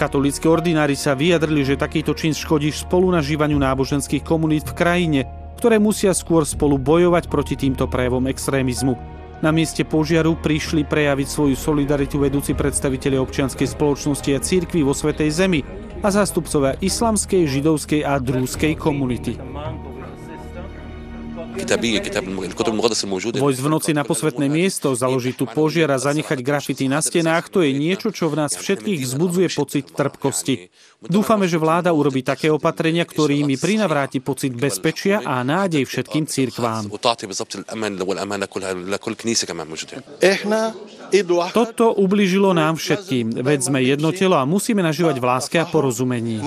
Katolícky 0.00 0.48
ordinári 0.48 0.96
sa 0.96 1.12
vyjadrili, 1.12 1.60
že 1.60 1.76
takýto 1.76 2.16
čin 2.16 2.32
škodí 2.32 2.72
spolunažívaniu 2.72 3.60
náboženských 3.60 4.24
komunít 4.24 4.64
v 4.72 4.76
krajine. 4.80 5.20
ktoré 5.60 5.76
musia 5.76 6.16
skôr 6.16 6.48
spolu 6.48 6.80
bojovať 6.80 7.28
proti 7.28 7.52
týmto 7.52 7.84
prejavom 7.84 8.24
extrémizmu. 8.32 8.96
Na 9.44 9.52
mieste 9.52 9.84
požiaru 9.84 10.32
prišli 10.40 10.88
prejaviť 10.88 11.28
svoju 11.28 11.52
solidaritu 11.52 12.16
vedúci 12.16 12.56
predstaviteľi 12.56 13.20
občianskej 13.20 13.68
spoločnosti 13.68 14.30
a 14.32 14.40
církvy 14.40 14.80
vo 14.80 14.96
Svetej 14.96 15.28
Zemi 15.28 15.60
a 16.00 16.08
zástupcovia 16.08 16.80
islamskej, 16.80 17.44
židovskej 17.44 18.08
a 18.08 18.16
drúskej 18.16 18.72
komunity. 18.80 19.36
Vojsť 23.40 23.60
v 23.60 23.68
noci 23.68 23.90
na 23.90 24.04
posvetné 24.06 24.46
miesto, 24.46 24.94
založiť 24.94 25.34
tu 25.34 25.44
požiar 25.50 25.90
a 25.90 25.98
zanechať 25.98 26.38
grafity 26.40 26.86
na 26.86 27.02
stenách, 27.02 27.50
to 27.50 27.66
je 27.66 27.74
niečo, 27.74 28.14
čo 28.14 28.30
v 28.30 28.38
nás 28.38 28.54
všetkých 28.54 29.02
vzbudzuje 29.02 29.48
pocit 29.54 29.90
trpkosti. 29.90 30.70
Dúfame, 31.00 31.48
že 31.48 31.56
vláda 31.56 31.90
urobí 31.96 32.20
také 32.20 32.52
opatrenia, 32.52 33.08
ktorými 33.08 33.56
prinavráti 33.56 34.20
pocit 34.20 34.52
bezpečia 34.52 35.24
a 35.24 35.40
nádej 35.40 35.88
všetkým 35.88 36.28
církvám. 36.28 36.92
Toto 41.50 41.86
ubližilo 41.96 42.50
nám 42.52 42.76
všetkým, 42.76 43.40
veď 43.40 43.58
sme 43.58 43.80
jedno 43.82 44.12
telo 44.12 44.36
a 44.38 44.44
musíme 44.44 44.84
nažívať 44.84 45.16
v 45.18 45.24
láske 45.24 45.56
a 45.58 45.66
porozumení. 45.66 46.38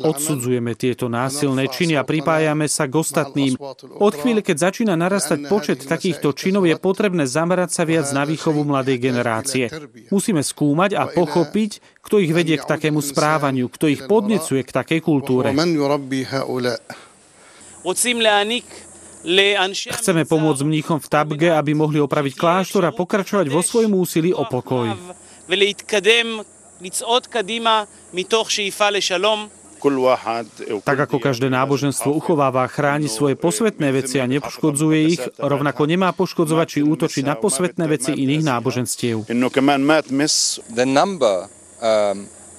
Odsudzujeme 0.00 0.72
tieto 0.72 1.12
násilné 1.12 1.68
činy 1.68 2.00
a 2.00 2.02
pripájame 2.02 2.64
sa 2.64 2.88
k 2.88 2.96
ostatným. 2.96 3.60
Od 4.00 4.14
chvíle, 4.16 4.40
keď 4.40 4.72
začína 4.72 4.96
narastať 4.96 5.46
počet 5.52 5.84
takýchto 5.84 6.32
činov, 6.32 6.64
je 6.64 6.74
potrebné 6.80 7.28
zamerať 7.28 7.70
sa 7.76 7.84
viac 7.84 8.08
na 8.16 8.24
výchovu 8.24 8.64
mladej 8.64 8.96
generácie. 8.96 9.68
Musíme 10.08 10.40
skúmať 10.40 10.96
a 10.96 11.12
pochopiť, 11.12 12.00
kto 12.00 12.24
ich 12.24 12.32
vedie 12.32 12.56
k 12.56 12.64
takému 12.64 13.04
správaniu, 13.04 13.68
kto 13.68 13.86
ich 13.92 14.00
podnecuje 14.08 14.64
k 14.64 14.70
takej 14.72 15.00
kultúre. 15.04 15.52
Chceme 20.00 20.22
pomôcť 20.28 20.62
mníchom 20.68 20.98
v 21.00 21.06
Tabge, 21.08 21.48
aby 21.48 21.72
mohli 21.72 21.96
opraviť 22.00 22.36
kláštor 22.36 22.84
a 22.84 22.92
pokračovať 22.92 23.48
vo 23.48 23.64
svojom 23.64 23.92
úsilí 23.96 24.36
o 24.36 24.44
pokoj. 24.44 24.92
לצעוד 26.81 27.27
קדימה 27.27 27.83
מתוך 28.13 28.51
שאיפה 28.51 28.89
לשלום. 28.89 29.47
Tak 30.83 30.99
ako 31.07 31.23
každé 31.23 31.47
náboženstvo 31.47 32.11
uchováva 32.11 32.67
a 32.67 32.71
chráni 32.71 33.07
svoje 33.07 33.39
posvetné 33.39 33.95
veci 33.95 34.19
a 34.19 34.27
nepoškodzuje 34.27 34.99
ich, 35.07 35.23
rovnako 35.39 35.87
nemá 35.87 36.11
poškodzovať 36.11 36.67
či 36.67 36.79
útočiť 36.83 37.23
na 37.23 37.39
posvetné 37.39 37.87
veci 37.87 38.11
iných 38.11 38.43
náboženstiev. 38.43 39.23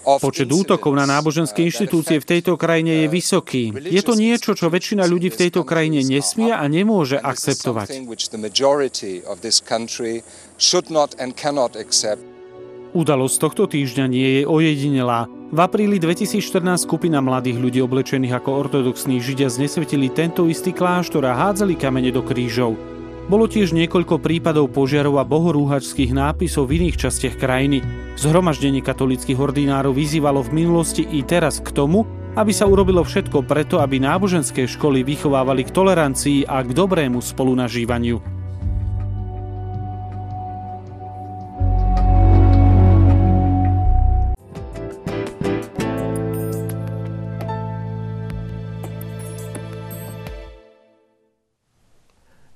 Počet 0.01 0.49
útokov 0.49 0.97
na 0.97 1.05
náboženské 1.05 1.61
inštitúcie 1.61 2.25
v 2.25 2.27
tejto 2.27 2.57
krajine 2.57 3.05
je 3.05 3.07
vysoký. 3.13 3.69
Je 3.77 4.01
to 4.01 4.17
niečo, 4.17 4.57
čo 4.57 4.73
väčšina 4.73 5.05
ľudí 5.05 5.29
v 5.29 5.41
tejto 5.45 5.61
krajine 5.61 6.01
nesmie 6.01 6.57
a 6.57 6.65
nemôže 6.65 7.21
akceptovať. 7.21 8.01
Udalosť 12.96 13.38
tohto 13.44 13.68
týždňa 13.68 14.06
nie 14.08 14.30
je 14.40 14.44
ojedinelá. 14.48 15.28
V 15.52 15.60
apríli 15.60 16.00
2014 16.00 16.88
skupina 16.88 17.20
mladých 17.20 17.60
ľudí 17.60 17.84
oblečených 17.84 18.40
ako 18.40 18.56
ortodoxní 18.56 19.20
židia 19.20 19.52
znesvetili 19.52 20.08
tento 20.08 20.48
istý 20.48 20.72
kláštor 20.72 21.28
a 21.28 21.36
hádzali 21.36 21.76
kamene 21.76 22.16
do 22.16 22.24
krížov. 22.24 22.80
Bolo 23.28 23.52
tiež 23.52 23.76
niekoľko 23.76 24.24
prípadov 24.24 24.72
požiarov 24.72 25.20
a 25.20 25.28
bohorúhačských 25.28 26.16
nápisov 26.16 26.72
v 26.72 26.80
iných 26.80 27.04
častiach 27.04 27.36
krajiny. 27.36 27.84
Zhromaždenie 28.16 28.80
katolických 28.80 29.44
ordinárov 29.44 29.92
vyzývalo 29.92 30.40
v 30.48 30.64
minulosti 30.64 31.04
i 31.04 31.20
teraz 31.20 31.60
k 31.60 31.76
tomu, 31.76 32.08
aby 32.40 32.56
sa 32.56 32.64
urobilo 32.64 33.04
všetko 33.04 33.44
preto, 33.44 33.84
aby 33.84 34.00
náboženské 34.00 34.72
školy 34.72 35.04
vychovávali 35.04 35.68
k 35.68 35.74
tolerancii 35.76 36.48
a 36.48 36.64
k 36.64 36.72
dobrému 36.72 37.20
spolunažívaniu. 37.20 38.35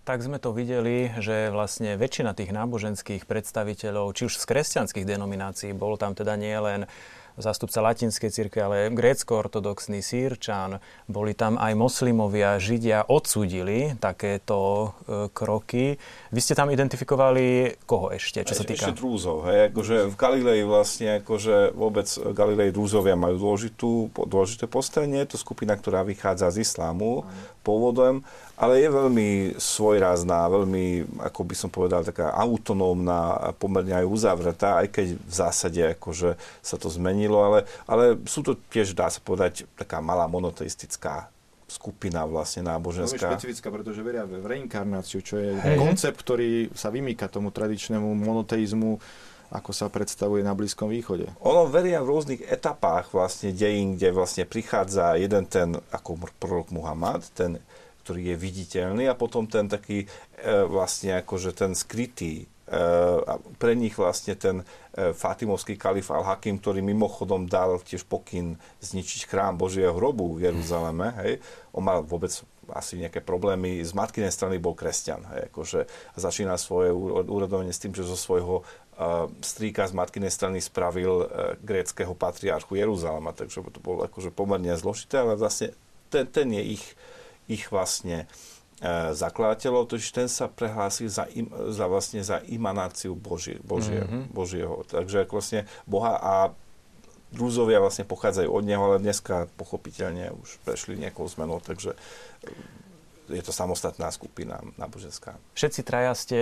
Tak 0.09 0.25
sme 0.25 0.41
to 0.41 0.49
videli, 0.49 1.13
že 1.21 1.53
vlastne 1.53 1.93
väčšina 1.93 2.33
tých 2.33 2.49
náboženských 2.49 3.29
predstaviteľov, 3.29 4.17
či 4.17 4.25
už 4.25 4.41
z 4.41 4.45
kresťanských 4.49 5.05
denominácií, 5.05 5.69
bol 5.77 6.01
tam 6.01 6.17
teda 6.17 6.33
nie 6.33 6.57
len 6.57 6.89
zástupca 7.37 7.79
latinskej 7.85 8.33
cirkvi, 8.33 8.59
ale 8.59 8.77
grécko-ortodoxný 8.89 10.01
sírčan, 10.01 10.81
boli 11.05 11.37
tam 11.37 11.61
aj 11.61 11.77
moslimovia, 11.77 12.57
židia, 12.57 13.05
odsudili 13.05 13.95
takéto 14.01 14.57
e, 15.05 15.29
kroky. 15.29 15.95
Vy 16.33 16.39
ste 16.41 16.57
tam 16.57 16.73
identifikovali 16.73 17.77
koho 17.85 18.09
ešte, 18.09 18.41
čo 18.43 18.57
sa 18.57 18.65
týka? 18.65 18.89
Ešte 18.89 18.97
drúzov, 18.97 19.45
hej, 19.45 19.69
akože 19.69 20.09
v 20.09 20.15
Galilei 20.17 20.65
vlastne, 20.65 21.21
akože 21.23 21.77
vôbec 21.77 22.09
Galilei 22.33 22.73
drúzovia 22.73 23.13
majú 23.13 23.39
dôležitú, 23.39 24.09
dôležité 24.25 24.65
postavenie, 24.65 25.21
je 25.23 25.37
to 25.37 25.37
skupina, 25.39 25.77
ktorá 25.77 26.01
vychádza 26.01 26.49
z 26.49 26.67
islámu 26.67 27.23
pôvodom 27.63 28.25
ale 28.59 28.83
je 28.83 28.89
veľmi 28.91 29.29
svojrázná, 29.55 30.51
veľmi, 30.51 31.07
ako 31.23 31.41
by 31.47 31.55
som 31.55 31.71
povedal, 31.71 32.03
taká 32.03 32.35
autonómna 32.35 33.39
a 33.39 33.49
pomerne 33.55 34.03
aj 34.03 34.05
uzavretá, 34.05 34.83
aj 34.83 34.87
keď 34.91 35.07
v 35.15 35.33
zásade 35.33 35.81
akože 35.95 36.35
sa 36.59 36.75
to 36.75 36.91
zmenilo, 36.91 37.39
ale, 37.39 37.59
ale 37.87 38.19
sú 38.27 38.43
to 38.43 38.59
tiež, 38.67 38.91
dá 38.91 39.07
sa 39.07 39.23
povedať, 39.23 39.63
taká 39.79 40.03
malá 40.03 40.27
monoteistická 40.27 41.31
skupina 41.71 42.27
vlastne 42.27 42.67
náboženská. 42.67 43.15
Veľmi 43.15 43.39
špecifická, 43.39 43.67
pretože 43.71 44.01
veria 44.03 44.27
v 44.27 44.43
reinkarnáciu, 44.43 45.23
čo 45.23 45.39
je 45.39 45.55
hey. 45.55 45.79
koncept, 45.79 46.19
ktorý 46.19 46.73
sa 46.75 46.91
vymýka 46.91 47.31
tomu 47.31 47.53
tradičnému 47.55 48.11
monoteizmu, 48.11 48.99
ako 49.49 49.71
sa 49.73 49.89
predstavuje 49.89 50.45
na 50.45 50.53
Blízkom 50.53 50.89
východe. 50.89 51.25
Ono 51.41 51.65
veria 51.65 52.01
v 52.05 52.09
rôznych 52.11 52.41
etapách 52.45 53.09
vlastne 53.13 53.49
dejín, 53.49 53.97
kde 53.97 54.13
vlastne 54.13 54.45
prichádza 54.45 55.17
jeden 55.17 55.45
ten, 55.49 55.73
ako 55.89 56.21
prorok 56.37 56.69
Muhammad, 56.69 57.25
ten 57.33 57.57
ktorý 58.09 58.33
je 58.33 58.41
viditeľný 58.41 59.05
a 59.05 59.13
potom 59.13 59.45
ten 59.45 59.69
taký 59.69 60.01
e, 60.01 60.07
vlastne 60.65 61.21
akože 61.21 61.53
ten 61.53 61.77
skrytý 61.77 62.41
e, 62.41 62.73
a 63.21 63.37
pre 63.61 63.77
nich 63.77 63.93
vlastne 63.93 64.33
ten 64.33 64.65
e, 64.97 65.13
Fatimovský 65.13 65.77
kalif 65.77 66.09
al-Hakim, 66.09 66.57
ktorý 66.57 66.81
mimochodom 66.81 67.45
dal 67.45 67.77
tiež 67.85 68.09
pokyn 68.09 68.57
zničiť 68.81 69.29
chrám 69.29 69.61
Božieho 69.61 69.93
hrobu 69.93 70.41
v 70.41 70.49
Jeruzaleme, 70.49 71.13
hej, 71.21 71.37
on 71.69 71.85
mal 71.85 72.01
vôbec 72.01 72.33
asi 72.73 72.97
nejaké 72.97 73.21
problémy. 73.21 73.85
Z 73.85 73.93
matkinej 73.93 74.33
strany 74.33 74.57
bol 74.57 74.73
kresťan. 74.73 75.25
Hej, 75.29 75.53
akože 75.53 75.79
začína 76.17 76.57
svoje 76.57 76.89
úradovanie 77.29 77.73
s 77.73 77.81
tým, 77.81 77.93
že 77.93 78.05
zo 78.05 78.13
svojho 78.13 78.61
strýka 79.41 79.89
z 79.89 79.93
matkinej 79.97 80.29
strany 80.29 80.61
spravil 80.61 81.25
gréckého 81.65 82.13
patriarchu 82.13 82.77
Jeruzalema, 82.77 83.33
takže 83.33 83.65
to 83.73 83.81
bolo 83.81 84.05
akože 84.05 84.29
pomerne 84.29 84.69
zložité, 84.77 85.17
ale 85.17 85.33
vlastne 85.33 85.73
ten, 86.13 86.25
ten 86.29 86.49
je 86.51 86.77
ich 86.77 86.83
ich 87.49 87.73
vlastne 87.73 88.29
e, 88.79 89.11
zakladateľov, 89.17 89.89
totiž 89.89 90.09
ten 90.13 90.29
sa 90.29 90.45
prehlásil 90.47 91.09
za, 91.09 91.25
im, 91.33 91.49
za, 91.73 91.89
vlastne 91.89 92.21
za 92.21 92.39
imanáciu 92.45 93.17
Božie, 93.17 93.57
Božie, 93.65 94.05
mm-hmm. 94.05 94.23
Božieho. 94.29 94.85
Takže 94.85 95.25
vlastne 95.27 95.65
Boha 95.89 96.15
a 96.21 96.33
Drúzovia 97.29 97.77
vlastne 97.77 98.09
pochádzajú 98.09 98.49
od 98.49 98.63
neho, 98.65 98.81
ale 98.81 98.97
dneska 98.97 99.45
pochopiteľne 99.53 100.33
už 100.33 100.61
prešli 100.65 100.97
nejakou 100.97 101.29
zmenou, 101.29 101.61
takže 101.61 101.93
e, 101.93 101.97
je 103.29 103.43
to 103.45 103.53
samostatná 103.53 104.09
skupina 104.09 104.57
náboženská. 104.81 105.37
Všetci 105.53 105.81
traja 105.85 106.13
ste 106.17 106.37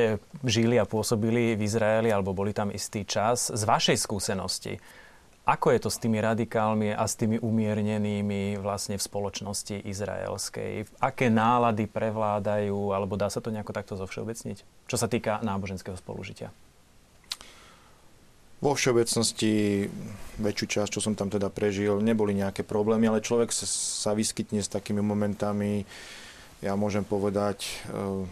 žili 0.48 0.80
a 0.80 0.88
pôsobili 0.88 1.60
v 1.60 1.62
Izraeli, 1.68 2.08
alebo 2.08 2.32
boli 2.32 2.56
tam 2.56 2.72
istý 2.72 3.04
čas. 3.04 3.52
Z 3.52 3.64
vašej 3.68 4.00
skúsenosti, 4.00 4.80
ako 5.48 5.72
je 5.72 5.80
to 5.80 5.90
s 5.90 6.04
tými 6.04 6.20
radikálmi 6.20 6.92
a 6.92 7.08
s 7.08 7.16
tými 7.16 7.40
umiernenými 7.40 8.60
vlastne 8.60 9.00
v 9.00 9.08
spoločnosti 9.08 9.80
izraelskej? 9.80 11.00
Aké 11.00 11.32
nálady 11.32 11.88
prevládajú, 11.88 12.92
alebo 12.92 13.16
dá 13.16 13.32
sa 13.32 13.40
to 13.40 13.48
nejako 13.48 13.72
takto 13.72 13.96
zovšeobecniť? 13.96 14.92
Čo 14.92 14.98
sa 15.00 15.08
týka 15.08 15.40
náboženského 15.40 15.96
spolužitia? 15.96 16.52
Vo 18.60 18.76
všeobecnosti 18.76 19.88
väčšiu 20.36 20.66
časť, 20.68 20.90
čo 20.98 21.00
som 21.00 21.16
tam 21.16 21.32
teda 21.32 21.48
prežil, 21.48 22.04
neboli 22.04 22.36
nejaké 22.36 22.68
problémy, 22.68 23.08
ale 23.08 23.24
človek 23.24 23.54
sa, 23.56 24.12
vyskytne 24.12 24.60
s 24.60 24.68
takými 24.68 25.00
momentami, 25.00 25.88
ja 26.60 26.74
môžem 26.74 27.06
povedať, 27.06 27.70
e, 27.88 28.26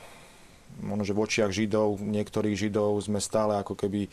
možno, 0.81 1.05
že 1.05 1.13
v 1.13 1.21
očiach 1.21 1.53
Židov, 1.53 2.01
niektorých 2.01 2.57
Židov 2.57 3.05
sme 3.05 3.21
stále 3.21 3.61
ako 3.61 3.77
keby 3.77 4.09
e, 4.09 4.11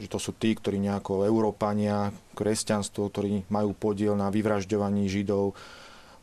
že 0.00 0.08
to 0.08 0.16
sú 0.16 0.32
tí, 0.32 0.56
ktorí 0.56 0.80
nejako 0.80 1.28
Európania, 1.28 2.08
kresťanstvo, 2.32 3.12
ktorí 3.12 3.44
majú 3.52 3.76
podiel 3.76 4.16
na 4.16 4.32
vyvražďovaní 4.32 5.04
Židov, 5.12 5.52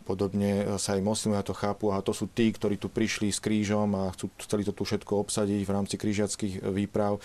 podobne 0.02 0.80
sa 0.82 0.98
aj 0.98 1.06
moslimovia 1.06 1.46
to 1.46 1.54
chápu 1.54 1.94
a 1.94 2.02
to 2.02 2.16
sú 2.16 2.26
tí, 2.32 2.50
ktorí 2.50 2.82
tu 2.82 2.90
prišli 2.90 3.30
s 3.30 3.38
krížom 3.38 3.94
a 3.94 4.10
chcú, 4.16 4.34
chceli 4.42 4.66
to 4.66 4.74
tu 4.74 4.88
všetko 4.88 5.22
obsadiť 5.28 5.62
v 5.62 5.74
rámci 5.76 5.96
krížiackých 6.00 6.66
výprav. 6.74 7.22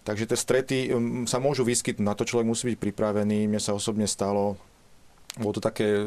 Takže 0.00 0.28
tie 0.30 0.38
strety 0.38 0.78
sa 1.28 1.36
môžu 1.42 1.64
vyskytnúť, 1.64 2.06
na 2.06 2.16
to 2.16 2.24
človek 2.24 2.48
musí 2.48 2.72
byť 2.72 2.78
pripravený. 2.80 3.44
Mne 3.50 3.60
sa 3.60 3.76
osobne 3.76 4.08
stalo 4.08 4.56
bolo 5.38 5.54
to 5.54 5.62
také, 5.62 6.02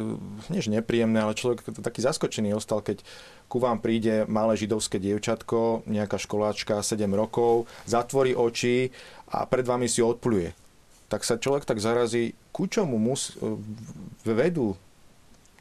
nie 0.51 0.59
že 0.59 0.73
nepríjemné, 0.73 1.23
ale 1.23 1.37
človek 1.37 1.63
taký 1.79 2.03
zaskočený 2.03 2.51
ostal, 2.59 2.83
keď 2.83 2.99
ku 3.47 3.61
vám 3.61 3.79
príde 3.79 4.27
malé 4.27 4.59
židovské 4.59 4.99
dievčatko, 4.99 5.87
nejaká 5.87 6.19
školáčka, 6.19 6.83
7 6.83 7.07
rokov, 7.15 7.71
zatvorí 7.87 8.35
oči 8.35 8.91
a 9.31 9.47
pred 9.47 9.63
vami 9.63 9.87
si 9.87 10.03
odpluje. 10.03 10.51
Tak 11.07 11.23
sa 11.23 11.39
človek 11.39 11.63
tak 11.63 11.79
zarazí, 11.79 12.35
ku 12.51 12.67
čomu 12.67 12.99
mus, 12.99 13.37
vedú 14.27 14.75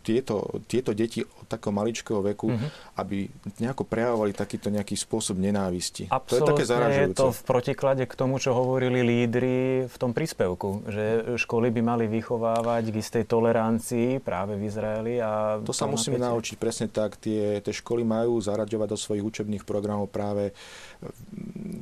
tieto, 0.02 0.60
tieto 0.66 0.90
deti 0.92 1.22
od 1.22 1.46
takého 1.46 1.70
maličkého 1.70 2.20
veku, 2.20 2.50
mm-hmm. 2.50 2.98
aby 2.98 3.30
nejako 3.62 3.86
prejavovali 3.86 4.34
takýto 4.34 4.68
nejaký 4.68 4.98
spôsob 4.98 5.38
nenávisti. 5.38 6.10
Absolutne 6.10 6.28
to 6.28 6.36
je 6.36 6.50
také 6.50 6.64
zaražujúce. 6.66 7.14
je 7.14 7.20
to 7.22 7.28
v 7.30 7.42
protiklade 7.46 8.04
k 8.10 8.14
tomu, 8.18 8.42
čo 8.42 8.50
hovorili 8.52 9.00
lídry 9.06 9.86
v 9.86 9.96
tom 9.96 10.10
príspevku, 10.10 10.82
že 10.90 11.04
školy 11.38 11.70
by 11.70 11.80
mali 11.80 12.04
vychovávať 12.10 12.90
k 12.90 12.96
istej 12.98 13.24
tolerancii 13.30 14.18
práve 14.18 14.58
v 14.58 14.66
Izraeli. 14.66 15.14
A 15.22 15.62
to 15.62 15.70
sa 15.70 15.86
musíme 15.86 16.18
napätie. 16.18 16.30
naučiť 16.34 16.56
presne 16.58 16.86
tak. 16.90 17.14
Tie, 17.22 17.62
tie 17.62 17.74
školy 17.74 18.02
majú 18.02 18.42
zaraďovať 18.42 18.88
do 18.90 18.98
svojich 18.98 19.22
učebných 19.22 19.62
programov 19.62 20.10
práve 20.10 20.50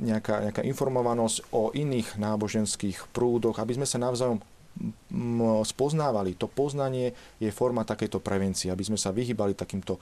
nejaká, 0.01 0.51
nejaká 0.51 0.63
informovanosť 0.69 1.53
o 1.57 1.73
iných 1.73 2.21
náboženských 2.21 3.09
prúdoch, 3.13 3.57
aby 3.57 3.81
sme 3.81 3.87
sa 3.89 3.97
navzájom 3.97 4.41
spoznávali. 5.65 6.37
To 6.41 6.49
poznanie 6.49 7.13
je 7.37 7.51
forma 7.53 7.85
takejto 7.85 8.21
prevencie, 8.21 8.73
aby 8.73 8.85
sme 8.85 8.99
sa 8.99 9.13
vyhýbali 9.13 9.53
takýmto 9.55 10.01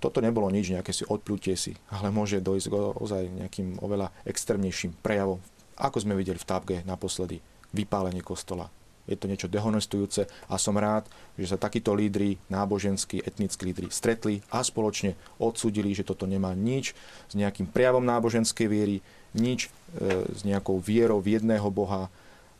toto 0.00 0.24
nebolo 0.24 0.48
nič, 0.48 0.72
nejaké 0.72 0.88
si 0.88 1.04
odplutie 1.04 1.52
si, 1.52 1.76
ale 1.92 2.08
môže 2.08 2.40
dojsť 2.40 2.96
ozaj 2.96 3.22
nejakým 3.44 3.84
oveľa 3.84 4.08
extrémnejším 4.24 5.04
prejavom. 5.04 5.36
Ako 5.76 6.00
sme 6.00 6.16
videli 6.16 6.40
v 6.40 6.48
Tábge 6.48 6.76
naposledy, 6.88 7.44
vypálenie 7.76 8.24
kostola. 8.24 8.72
Je 9.06 9.14
to 9.14 9.30
niečo 9.30 9.46
dehonestujúce 9.46 10.26
a 10.50 10.54
som 10.58 10.74
rád, 10.74 11.06
že 11.38 11.54
sa 11.54 11.60
takíto 11.60 11.94
lídry, 11.94 12.40
náboženskí, 12.50 13.22
etnickí 13.22 13.70
lídry 13.70 13.86
stretli 13.92 14.42
a 14.50 14.64
spoločne 14.64 15.14
odsudili, 15.38 15.94
že 15.94 16.02
toto 16.02 16.26
nemá 16.26 16.56
nič 16.58 16.96
s 17.30 17.34
nejakým 17.38 17.70
prejavom 17.70 18.02
náboženskej 18.02 18.66
viery, 18.66 18.98
nič 19.36 19.70
e, 19.70 20.26
s 20.26 20.42
nejakou 20.42 20.82
vierou 20.82 21.22
v 21.22 21.38
jedného 21.38 21.68
Boha, 21.70 22.10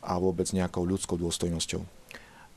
a 0.07 0.15
vôbec 0.15 0.47
nejakou 0.55 0.87
ľudskou 0.87 1.19
dôstojnosťou. 1.19 1.83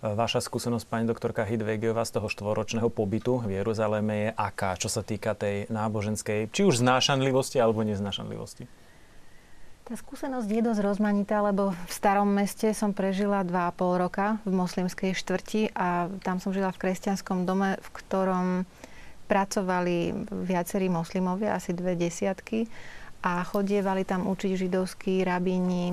Vaša 0.01 0.41
skúsenosť, 0.41 0.89
pani 0.89 1.05
doktorka 1.05 1.45
Hidvegiová, 1.45 2.09
z 2.09 2.17
toho 2.17 2.33
štvoročného 2.33 2.89
pobytu 2.89 3.43
v 3.43 3.61
Jeruzaleme 3.61 4.15
je 4.17 4.29
aká, 4.33 4.79
čo 4.79 4.89
sa 4.89 5.05
týka 5.05 5.37
tej 5.37 5.69
náboženskej, 5.69 6.49
či 6.49 6.65
už 6.65 6.81
znášanlivosti 6.81 7.61
alebo 7.61 7.85
neznášanlivosti? 7.85 8.65
Tá 9.85 9.99
skúsenosť 9.99 10.49
je 10.49 10.63
dosť 10.63 10.81
rozmanitá, 10.87 11.45
lebo 11.45 11.75
v 11.75 11.93
starom 11.93 12.31
meste 12.31 12.73
som 12.73 12.95
prežila 12.95 13.45
2,5 13.45 13.77
roka 14.01 14.41
v 14.47 14.53
moslimskej 14.55 15.13
štvrti 15.19 15.75
a 15.77 16.09
tam 16.25 16.41
som 16.41 16.55
žila 16.55 16.71
v 16.71 16.81
kresťanskom 16.81 17.45
dome, 17.45 17.77
v 17.77 17.89
ktorom 17.99 18.47
pracovali 19.29 20.15
viacerí 20.47 20.89
moslimovia, 20.89 21.59
asi 21.59 21.77
dve 21.77 21.99
desiatky 21.99 22.71
a 23.21 23.45
chodievali 23.45 24.09
tam 24.09 24.31
učiť 24.31 24.53
židovskí 24.65 25.27
rabíni, 25.29 25.93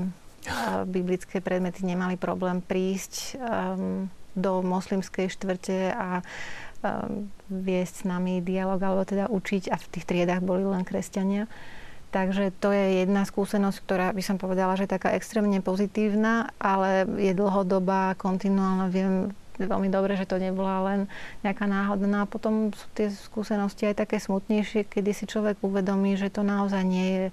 biblické 0.87 1.43
predmety 1.43 1.83
nemali 1.83 2.15
problém 2.15 2.63
prísť 2.63 3.35
um, 3.35 4.07
do 4.37 4.61
moslimskej 4.61 5.33
štvrte 5.33 5.91
a 5.93 6.21
um, 6.21 7.27
viesť 7.49 7.93
s 8.01 8.07
nami 8.07 8.39
dialog, 8.39 8.77
alebo 8.79 9.03
teda 9.07 9.27
učiť 9.27 9.73
a 9.73 9.75
v 9.75 9.89
tých 9.91 10.05
triedách 10.05 10.45
boli 10.45 10.63
len 10.63 10.85
kresťania. 10.85 11.49
Takže 12.07 12.55
to 12.63 12.71
je 12.71 13.03
jedna 13.03 13.27
skúsenosť, 13.27 13.77
ktorá 13.83 14.07
by 14.15 14.23
som 14.23 14.39
povedala, 14.39 14.79
že 14.79 14.87
je 14.87 14.95
taká 14.95 15.11
extrémne 15.11 15.59
pozitívna, 15.59 16.55
ale 16.55 17.03
je 17.19 17.35
dlhodobá, 17.35 18.15
kontinuálna. 18.15 18.87
Viem 18.87 19.35
veľmi 19.59 19.89
dobre, 19.89 20.13
že 20.13 20.29
to 20.29 20.39
nebola 20.39 20.85
len 20.93 20.99
nejaká 21.41 21.65
náhoda. 21.65 22.05
No 22.05 22.23
a 22.23 22.29
potom 22.29 22.71
sú 22.71 22.87
tie 22.93 23.09
skúsenosti 23.09 23.89
aj 23.89 24.07
také 24.07 24.21
smutnejšie, 24.21 24.85
kedy 24.85 25.11
si 25.11 25.25
človek 25.25 25.59
uvedomí, 25.65 26.13
že 26.15 26.29
to 26.29 26.45
naozaj 26.45 26.85
nie 26.85 27.07
je 27.09 27.25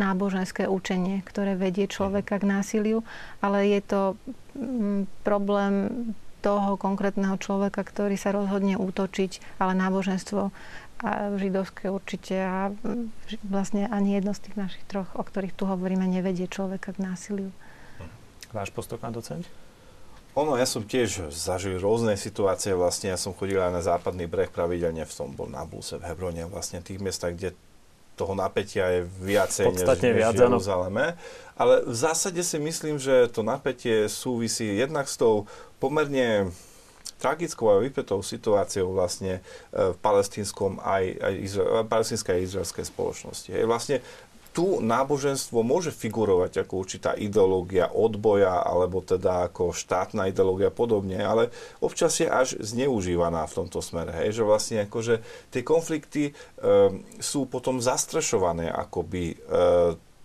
náboženské 0.00 0.64
učenie, 0.64 1.20
ktoré 1.28 1.52
vedie 1.60 1.84
človeka 1.84 2.40
k 2.40 2.48
násiliu, 2.48 3.04
ale 3.44 3.68
je 3.68 3.80
to 3.84 4.00
mm, 4.56 5.04
problém 5.20 5.74
toho 6.40 6.80
konkrétneho 6.80 7.36
človeka, 7.36 7.84
ktorý 7.84 8.16
sa 8.16 8.32
rozhodne 8.32 8.80
útočiť, 8.80 9.60
ale 9.60 9.76
náboženstvo 9.76 10.48
a 11.00 11.32
židovské 11.40 11.88
určite 11.88 12.36
a 12.40 12.72
mm, 12.72 13.12
vlastne 13.44 13.88
ani 13.88 14.16
jedno 14.16 14.32
z 14.32 14.48
tých 14.48 14.56
našich 14.56 14.84
troch, 14.88 15.08
o 15.16 15.22
ktorých 15.24 15.56
tu 15.56 15.64
hovoríme, 15.68 16.04
nevedie 16.04 16.48
človeka 16.48 16.96
k 16.96 17.04
násiliu. 17.04 17.52
Váš 18.52 18.72
postoj, 18.72 18.96
pán 18.96 19.12
docent? 19.12 19.44
Ono, 20.38 20.54
ja 20.54 20.62
som 20.62 20.86
tiež 20.86 21.34
zažil 21.34 21.82
rôzne 21.82 22.14
situácie, 22.14 22.70
vlastne 22.70 23.10
ja 23.10 23.18
som 23.18 23.34
chodil 23.34 23.58
aj 23.58 23.74
na 23.74 23.82
západný 23.82 24.30
breh 24.30 24.46
pravidelne, 24.46 25.02
v 25.02 25.12
tom 25.12 25.34
bol 25.34 25.50
na 25.50 25.66
Búse, 25.66 25.98
v 25.98 26.06
Hebrone, 26.06 26.46
vlastne 26.46 26.78
tých 26.78 27.02
miestach, 27.02 27.34
kde 27.34 27.58
toho 28.20 28.36
napätia 28.36 28.84
je 28.92 29.00
viacej 29.24 29.66
Podstatne 29.72 30.12
než, 30.12 30.20
viac, 30.20 30.36
než 30.36 30.40
v 30.40 30.44
Jeruzaleme. 30.44 31.04
Ale 31.56 31.84
v 31.88 31.96
zásade 31.96 32.40
si 32.44 32.60
myslím, 32.60 33.00
že 33.00 33.28
to 33.32 33.40
napätie 33.40 34.08
súvisí 34.12 34.76
jednak 34.76 35.08
s 35.08 35.16
tou 35.16 35.48
pomerne 35.80 36.52
tragickou 37.20 37.68
a 37.68 37.80
vypetou 37.84 38.24
situáciou 38.24 38.96
vlastne 38.96 39.44
e, 39.72 39.92
v 39.92 39.96
palestínskom 40.00 40.80
aj, 40.80 41.04
aj 41.20 41.34
Izra- 41.36 41.84
palestínskej 41.84 42.32
a 42.32 42.40
izraelskej 42.40 42.84
spoločnosti. 42.88 43.48
Je 43.52 43.68
vlastne 43.68 44.00
tu 44.50 44.82
náboženstvo 44.82 45.62
môže 45.62 45.94
figurovať 45.94 46.66
ako 46.66 46.72
určitá 46.82 47.14
ideológia 47.14 47.86
odboja 47.86 48.66
alebo 48.66 48.98
teda 48.98 49.46
ako 49.50 49.70
štátna 49.70 50.26
ideológia 50.26 50.74
podobne, 50.74 51.22
ale 51.22 51.54
občas 51.78 52.18
je 52.18 52.26
až 52.26 52.58
zneužívaná 52.58 53.46
v 53.46 53.56
tomto 53.62 53.78
smere. 53.78 54.10
Hej, 54.10 54.42
že 54.42 54.48
vlastne 54.48 54.76
akože 54.90 55.22
tie 55.54 55.62
konflikty 55.62 56.22
e, 56.30 56.32
sú 57.22 57.46
potom 57.46 57.78
zastrešované 57.78 58.74
akoby 58.74 59.34
e, 59.34 59.36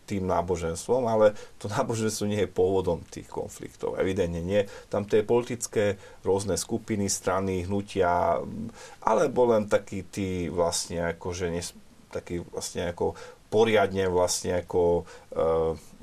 tým 0.06 0.30
náboženstvom, 0.30 1.04
ale 1.10 1.34
to 1.58 1.66
náboženstvo 1.66 2.30
nie 2.30 2.46
je 2.46 2.50
pôvodom 2.50 3.02
tých 3.10 3.26
konfliktov. 3.26 3.98
Evidentne 3.98 4.40
nie. 4.40 4.62
Tam 4.88 5.04
tie 5.04 5.26
politické 5.26 5.98
rôzne 6.22 6.56
skupiny, 6.56 7.10
strany, 7.10 7.66
hnutia, 7.66 8.38
alebo 9.02 9.50
len 9.50 9.66
takí 9.66 10.06
tí 10.06 10.48
vlastne 10.48 11.14
akože 11.18 11.46
nes, 11.50 11.74
taký 12.14 12.46
vlastne 12.48 12.94
ako 12.94 13.18
poriadne 13.50 14.10
vlastne 14.10 14.66
ako 14.66 15.02
e, 15.02 15.04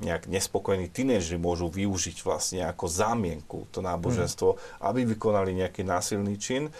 nejak 0.03 0.31
nespokojní 0.31 0.89
tínežri 0.89 1.37
môžu 1.37 1.69
využiť 1.69 2.17
vlastne 2.23 2.65
ako 2.65 2.85
zámienku 2.87 3.69
to 3.69 3.83
náboženstvo, 3.83 4.55
mm. 4.55 4.59
aby 4.87 4.99
vykonali 5.15 5.51
nejaký 5.57 5.83
násilný 5.83 6.35
čin. 6.39 6.71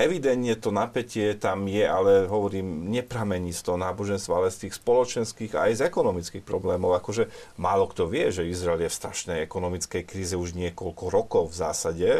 Evidentne 0.00 0.56
to 0.56 0.72
napätie 0.72 1.36
tam 1.36 1.68
je, 1.68 1.84
ale 1.84 2.24
hovorím, 2.24 2.88
nepramení 2.88 3.52
z 3.52 3.68
toho 3.68 3.76
náboženstva, 3.76 4.40
ale 4.40 4.48
z 4.48 4.64
tých 4.64 4.80
spoločenských 4.80 5.52
a 5.52 5.68
aj 5.68 5.72
z 5.76 5.82
ekonomických 5.92 6.40
problémov. 6.40 6.96
Akože 6.96 7.28
málo 7.60 7.84
kto 7.84 8.08
vie, 8.08 8.32
že 8.32 8.48
Izrael 8.48 8.80
je 8.80 8.88
v 8.88 8.96
strašnej 8.96 9.38
ekonomickej 9.44 10.08
kríze 10.08 10.40
už 10.40 10.56
niekoľko 10.56 11.04
rokov 11.12 11.52
v 11.52 11.58
zásade 11.60 12.10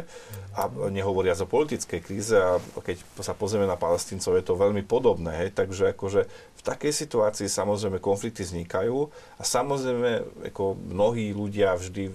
a 0.53 0.69
nehovoria 0.93 1.33
o 1.33 1.49
politickej 1.49 2.01
kríze 2.05 2.37
a 2.37 2.61
keď 2.85 3.01
sa 3.25 3.33
pozrieme 3.33 3.65
na 3.65 3.81
palestíncov, 3.81 4.37
je 4.37 4.45
to 4.45 4.61
veľmi 4.61 4.85
podobné. 4.85 5.33
Hej? 5.41 5.57
Takže 5.57 5.97
akože 5.97 6.29
v 6.29 6.63
takej 6.63 6.93
situácii 6.93 7.49
samozrejme 7.49 7.97
konflikty 7.97 8.45
vznikajú 8.45 9.09
a 9.41 9.43
samozrejme 9.43 10.45
ako 10.53 10.77
mnohí 10.77 11.33
ľudia 11.33 11.73
vždy 11.81 12.13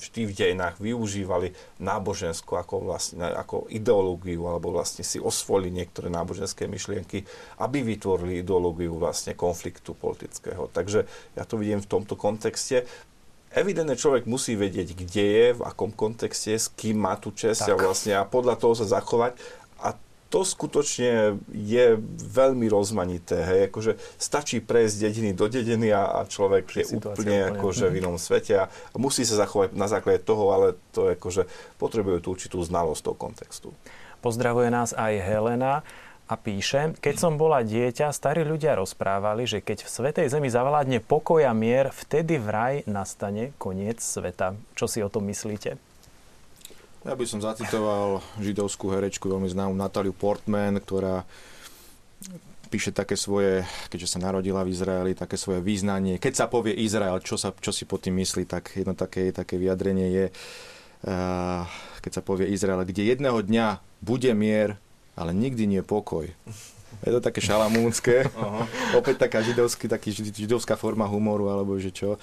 vždy 0.00 0.20
v 0.24 0.32
dejinách 0.32 0.80
využívali 0.80 1.52
nábožensko 1.76 2.56
ako, 2.56 2.88
vlastne, 2.88 3.28
ako 3.28 3.68
ideológiu 3.68 4.48
alebo 4.48 4.72
vlastne 4.72 5.04
si 5.04 5.20
osvojili 5.20 5.68
niektoré 5.68 6.08
náboženské 6.08 6.64
myšlienky, 6.64 7.28
aby 7.60 7.84
vytvorili 7.84 8.40
ideológiu 8.40 8.96
vlastne 8.96 9.36
konfliktu 9.36 9.92
politického. 9.92 10.72
Takže 10.72 11.04
ja 11.36 11.44
to 11.44 11.60
vidím 11.60 11.84
v 11.84 11.90
tomto 11.92 12.16
kontexte. 12.16 12.88
Evidentne 13.50 13.98
človek 13.98 14.30
musí 14.30 14.54
vedieť, 14.54 14.94
kde 14.94 15.24
je, 15.26 15.46
v 15.58 15.62
akom 15.66 15.90
kontexte, 15.90 16.54
s 16.54 16.70
kým 16.70 17.02
má 17.02 17.18
tú 17.18 17.34
čest 17.34 17.66
a 17.66 17.74
vlastne 17.74 18.14
a 18.14 18.22
podľa 18.22 18.54
toho 18.54 18.78
sa 18.78 18.86
zachovať 18.86 19.34
to 20.30 20.46
skutočne 20.46 21.42
je 21.50 21.98
veľmi 22.22 22.70
rozmanité. 22.70 23.42
Hej. 23.42 23.60
Akože 23.68 23.92
stačí 24.14 24.62
prejsť 24.62 25.10
dediny 25.10 25.30
do 25.34 25.50
dediny 25.50 25.90
a, 25.90 26.22
a 26.22 26.30
človek 26.30 26.64
je 26.70 26.84
úplne 26.94 27.50
akože 27.50 27.90
v 27.90 27.98
inom 27.98 28.14
svete 28.14 28.54
a 28.62 28.70
musí 28.94 29.26
sa 29.26 29.42
zachovať 29.42 29.74
na 29.74 29.90
základe 29.90 30.22
toho, 30.22 30.54
ale 30.54 30.78
to 30.94 31.10
je 31.10 31.18
akože 31.18 31.42
potrebuje 31.82 32.22
tú 32.22 32.38
určitú 32.38 32.62
znalosť 32.62 33.02
toho 33.02 33.16
kontextu. 33.18 33.68
Pozdravuje 34.22 34.70
nás 34.70 34.94
aj 34.94 35.18
Helena 35.18 35.82
a 36.30 36.38
píše, 36.38 36.94
keď 37.02 37.14
som 37.18 37.34
bola 37.34 37.66
dieťa, 37.66 38.14
starí 38.14 38.46
ľudia 38.46 38.78
rozprávali, 38.78 39.50
že 39.50 39.58
keď 39.58 39.82
v 39.82 39.90
Svetej 39.90 40.26
Zemi 40.30 40.46
zavládne 40.46 41.02
pokoj 41.02 41.42
a 41.42 41.50
mier, 41.50 41.90
vtedy 41.90 42.38
vraj 42.38 42.86
nastane 42.86 43.50
koniec 43.58 43.98
sveta. 43.98 44.54
Čo 44.78 44.86
si 44.86 45.02
o 45.02 45.10
tom 45.10 45.26
myslíte? 45.26 45.89
Ja 47.00 47.16
by 47.16 47.24
som 47.24 47.40
zacitoval 47.40 48.20
židovskú 48.36 48.92
herečku, 48.92 49.24
veľmi 49.24 49.48
známu 49.48 49.72
Nataliu 49.72 50.12
Portman, 50.12 50.76
ktorá 50.76 51.24
píše 52.68 52.92
také 52.92 53.16
svoje, 53.16 53.64
keďže 53.88 54.14
sa 54.14 54.18
narodila 54.22 54.62
v 54.62 54.70
Izraeli, 54.70 55.18
také 55.18 55.34
svoje 55.40 55.64
význanie. 55.64 56.20
Keď 56.20 56.34
sa 56.36 56.46
povie 56.46 56.76
Izrael, 56.76 57.18
čo, 57.24 57.40
sa, 57.40 57.56
čo 57.56 57.72
si 57.72 57.88
pod 57.88 58.04
tým 58.04 58.20
myslí, 58.20 58.46
tak 58.46 58.76
jedno 58.76 58.92
také, 58.94 59.32
také 59.32 59.56
vyjadrenie 59.56 60.08
je 60.12 60.26
keď 62.00 62.12
sa 62.12 62.22
povie 62.24 62.52
Izrael, 62.52 62.84
kde 62.84 63.08
jedného 63.08 63.40
dňa 63.40 63.80
bude 64.04 64.32
mier, 64.36 64.76
ale 65.16 65.32
nikdy 65.32 65.64
nie 65.64 65.82
pokoj. 65.84 66.28
Je 67.00 67.10
to 67.16 67.24
také 67.24 67.40
šalamúnske, 67.40 68.28
opäť 68.92 69.24
taká 69.24 69.40
židovský, 69.40 69.88
taký 69.88 70.12
židovská 70.12 70.76
forma 70.76 71.08
humoru, 71.08 71.48
alebo 71.48 71.80
že 71.80 71.88
čo. 71.88 72.20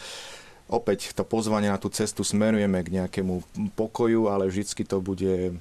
Opäť 0.68 1.16
to 1.16 1.24
pozvanie 1.24 1.72
na 1.72 1.80
tú 1.80 1.88
cestu 1.88 2.28
smerujeme 2.28 2.84
k 2.84 3.00
nejakému 3.00 3.40
pokoju, 3.80 4.28
ale 4.28 4.52
vždycky 4.52 4.84
to 4.84 5.00
bude 5.00 5.56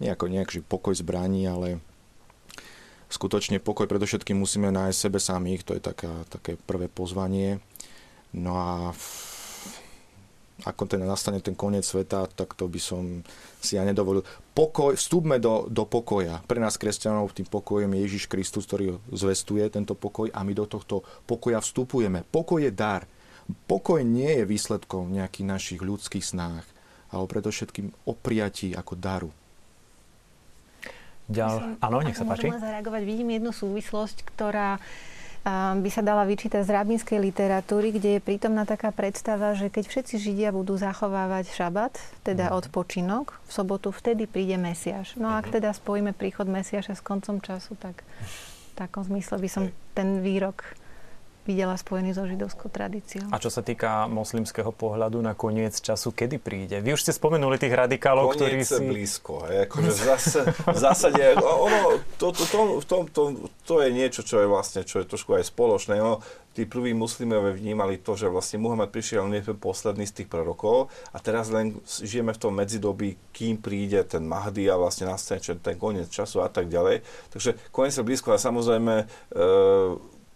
nejako 0.00 0.24
nejaký 0.32 0.64
pokoj 0.64 0.96
zbraní, 0.96 1.44
ale 1.44 1.84
skutočne 3.12 3.60
pokoj 3.60 3.84
predovšetkým 3.84 4.40
musíme 4.40 4.72
nájsť 4.72 4.98
sebe 4.98 5.20
samých, 5.20 5.68
to 5.68 5.76
je 5.76 5.82
taká, 5.84 6.24
také 6.32 6.56
prvé 6.56 6.88
pozvanie. 6.88 7.60
No 8.32 8.56
a 8.56 8.96
ako 10.62 10.86
ten 10.86 11.02
nastane 11.02 11.42
ten 11.42 11.58
koniec 11.58 11.82
sveta, 11.82 12.30
tak 12.32 12.54
to 12.54 12.70
by 12.70 12.78
som 12.78 13.26
si 13.58 13.76
ja 13.76 13.82
nedovolil. 13.82 14.22
Pokoj, 14.54 14.94
vstúpme 14.94 15.42
do, 15.42 15.66
do 15.66 15.84
pokoja. 15.84 16.38
Pre 16.46 16.56
nás 16.56 16.78
kresťanov 16.78 17.34
tým 17.34 17.50
pokojom 17.50 17.90
je 17.92 18.02
Ježiš 18.06 18.24
Kristus, 18.30 18.64
ktorý 18.70 18.96
zvestuje 19.10 19.66
tento 19.68 19.98
pokoj 19.98 20.30
a 20.30 20.40
my 20.46 20.52
do 20.54 20.64
tohto 20.64 21.02
pokoja 21.26 21.58
vstupujeme. 21.58 22.22
Pokoj 22.30 22.62
je 22.62 22.72
dar. 22.72 23.04
Pokoj 23.68 24.00
nie 24.02 24.42
je 24.42 24.44
výsledkom 24.48 25.12
nejakých 25.12 25.46
našich 25.46 25.80
ľudských 25.80 26.24
snách, 26.24 26.64
ale 27.12 27.24
predovšetkým 27.28 27.92
o 28.08 28.12
prijatí 28.16 28.72
ako 28.72 28.94
daru. 28.96 29.30
Ďal... 31.30 31.78
Áno, 31.80 32.02
nech 32.02 32.18
sa 32.18 32.26
páči. 32.26 32.50
zareagovať. 32.50 33.02
Vidím 33.06 33.32
jednu 33.32 33.54
súvislosť, 33.54 34.26
ktorá 34.26 34.82
by 35.74 35.90
sa 35.90 36.06
dala 36.06 36.22
vyčítať 36.22 36.62
z 36.62 36.70
rabinskej 36.70 37.18
literatúry, 37.18 37.90
kde 37.90 38.18
je 38.18 38.20
prítomná 38.22 38.62
taká 38.62 38.94
predstava, 38.94 39.58
že 39.58 39.74
keď 39.74 39.84
všetci 39.90 40.14
Židia 40.22 40.54
budú 40.54 40.78
zachovávať 40.78 41.50
šabat, 41.50 41.98
teda 42.22 42.50
uh-huh. 42.50 42.62
odpočinok, 42.62 43.34
v 43.42 43.50
sobotu 43.50 43.90
vtedy 43.90 44.30
príde 44.30 44.54
Mesiaš. 44.54 45.18
No 45.18 45.34
a 45.34 45.42
ak 45.42 45.50
mhm. 45.50 45.54
teda 45.58 45.74
spojíme 45.74 46.14
príchod 46.14 46.46
Mesiaša 46.46 46.94
s 46.94 47.02
koncom 47.02 47.42
času, 47.42 47.74
tak 47.74 48.06
v 48.06 48.72
takom 48.78 49.02
zmysle 49.02 49.42
by 49.42 49.48
som 49.50 49.64
ten 49.98 50.22
výrok 50.22 50.62
videla 51.42 51.74
spojený 51.74 52.14
so 52.14 52.22
židovskou 52.22 52.70
tradíciou. 52.70 53.26
A 53.34 53.42
čo 53.42 53.50
sa 53.50 53.66
týka 53.66 54.06
moslimského 54.06 54.70
pohľadu 54.70 55.18
na 55.18 55.34
koniec 55.34 55.74
času, 55.82 56.14
kedy 56.14 56.38
príde? 56.38 56.78
Vy 56.78 56.94
už 56.94 57.02
ste 57.02 57.12
spomenuli 57.12 57.58
tých 57.58 57.74
radikálov, 57.74 58.38
koniec 58.38 58.38
ktorí 58.38 58.56
si... 58.62 58.82
blízko. 58.86 59.32
Hej, 59.50 59.66
akože 59.66 59.90
zase, 59.90 60.40
v 60.54 60.78
zásade, 60.78 61.22
ono, 61.42 61.98
to, 62.16 62.30
to, 62.30 62.44
to, 62.46 62.60
to, 62.86 62.96
to, 63.10 63.22
to, 63.66 63.74
je 63.82 63.88
niečo, 63.90 64.22
čo 64.22 64.38
je 64.38 64.46
vlastne, 64.46 64.86
čo 64.86 65.02
je 65.02 65.10
trošku 65.10 65.34
aj 65.34 65.50
spoločné. 65.50 65.98
Ono, 65.98 66.22
tí 66.54 66.68
prví 66.68 66.92
muslimové 66.94 67.56
vnímali 67.56 67.98
to, 67.98 68.14
že 68.14 68.28
vlastne 68.28 68.60
Muhammad 68.60 68.92
prišiel, 68.92 69.24
on 69.24 69.34
je 69.34 69.42
posledný 69.56 70.04
z 70.04 70.22
tých 70.22 70.28
prorokov 70.28 70.92
a 71.10 71.18
teraz 71.18 71.48
len 71.48 71.80
žijeme 71.88 72.36
v 72.36 72.40
tom 72.40 72.52
medzidobí, 72.54 73.16
kým 73.32 73.56
príde 73.58 74.04
ten 74.04 74.22
Mahdi 74.22 74.68
a 74.68 74.76
vlastne 74.76 75.08
nastane 75.08 75.40
ten 75.40 75.76
koniec 75.80 76.12
času 76.12 76.44
a 76.44 76.48
tak 76.52 76.68
ďalej. 76.68 77.00
Takže 77.32 77.56
koniec 77.72 77.96
je 77.96 78.04
blízko 78.04 78.36
a 78.36 78.38
samozrejme 78.38 78.94
e, 79.00 79.06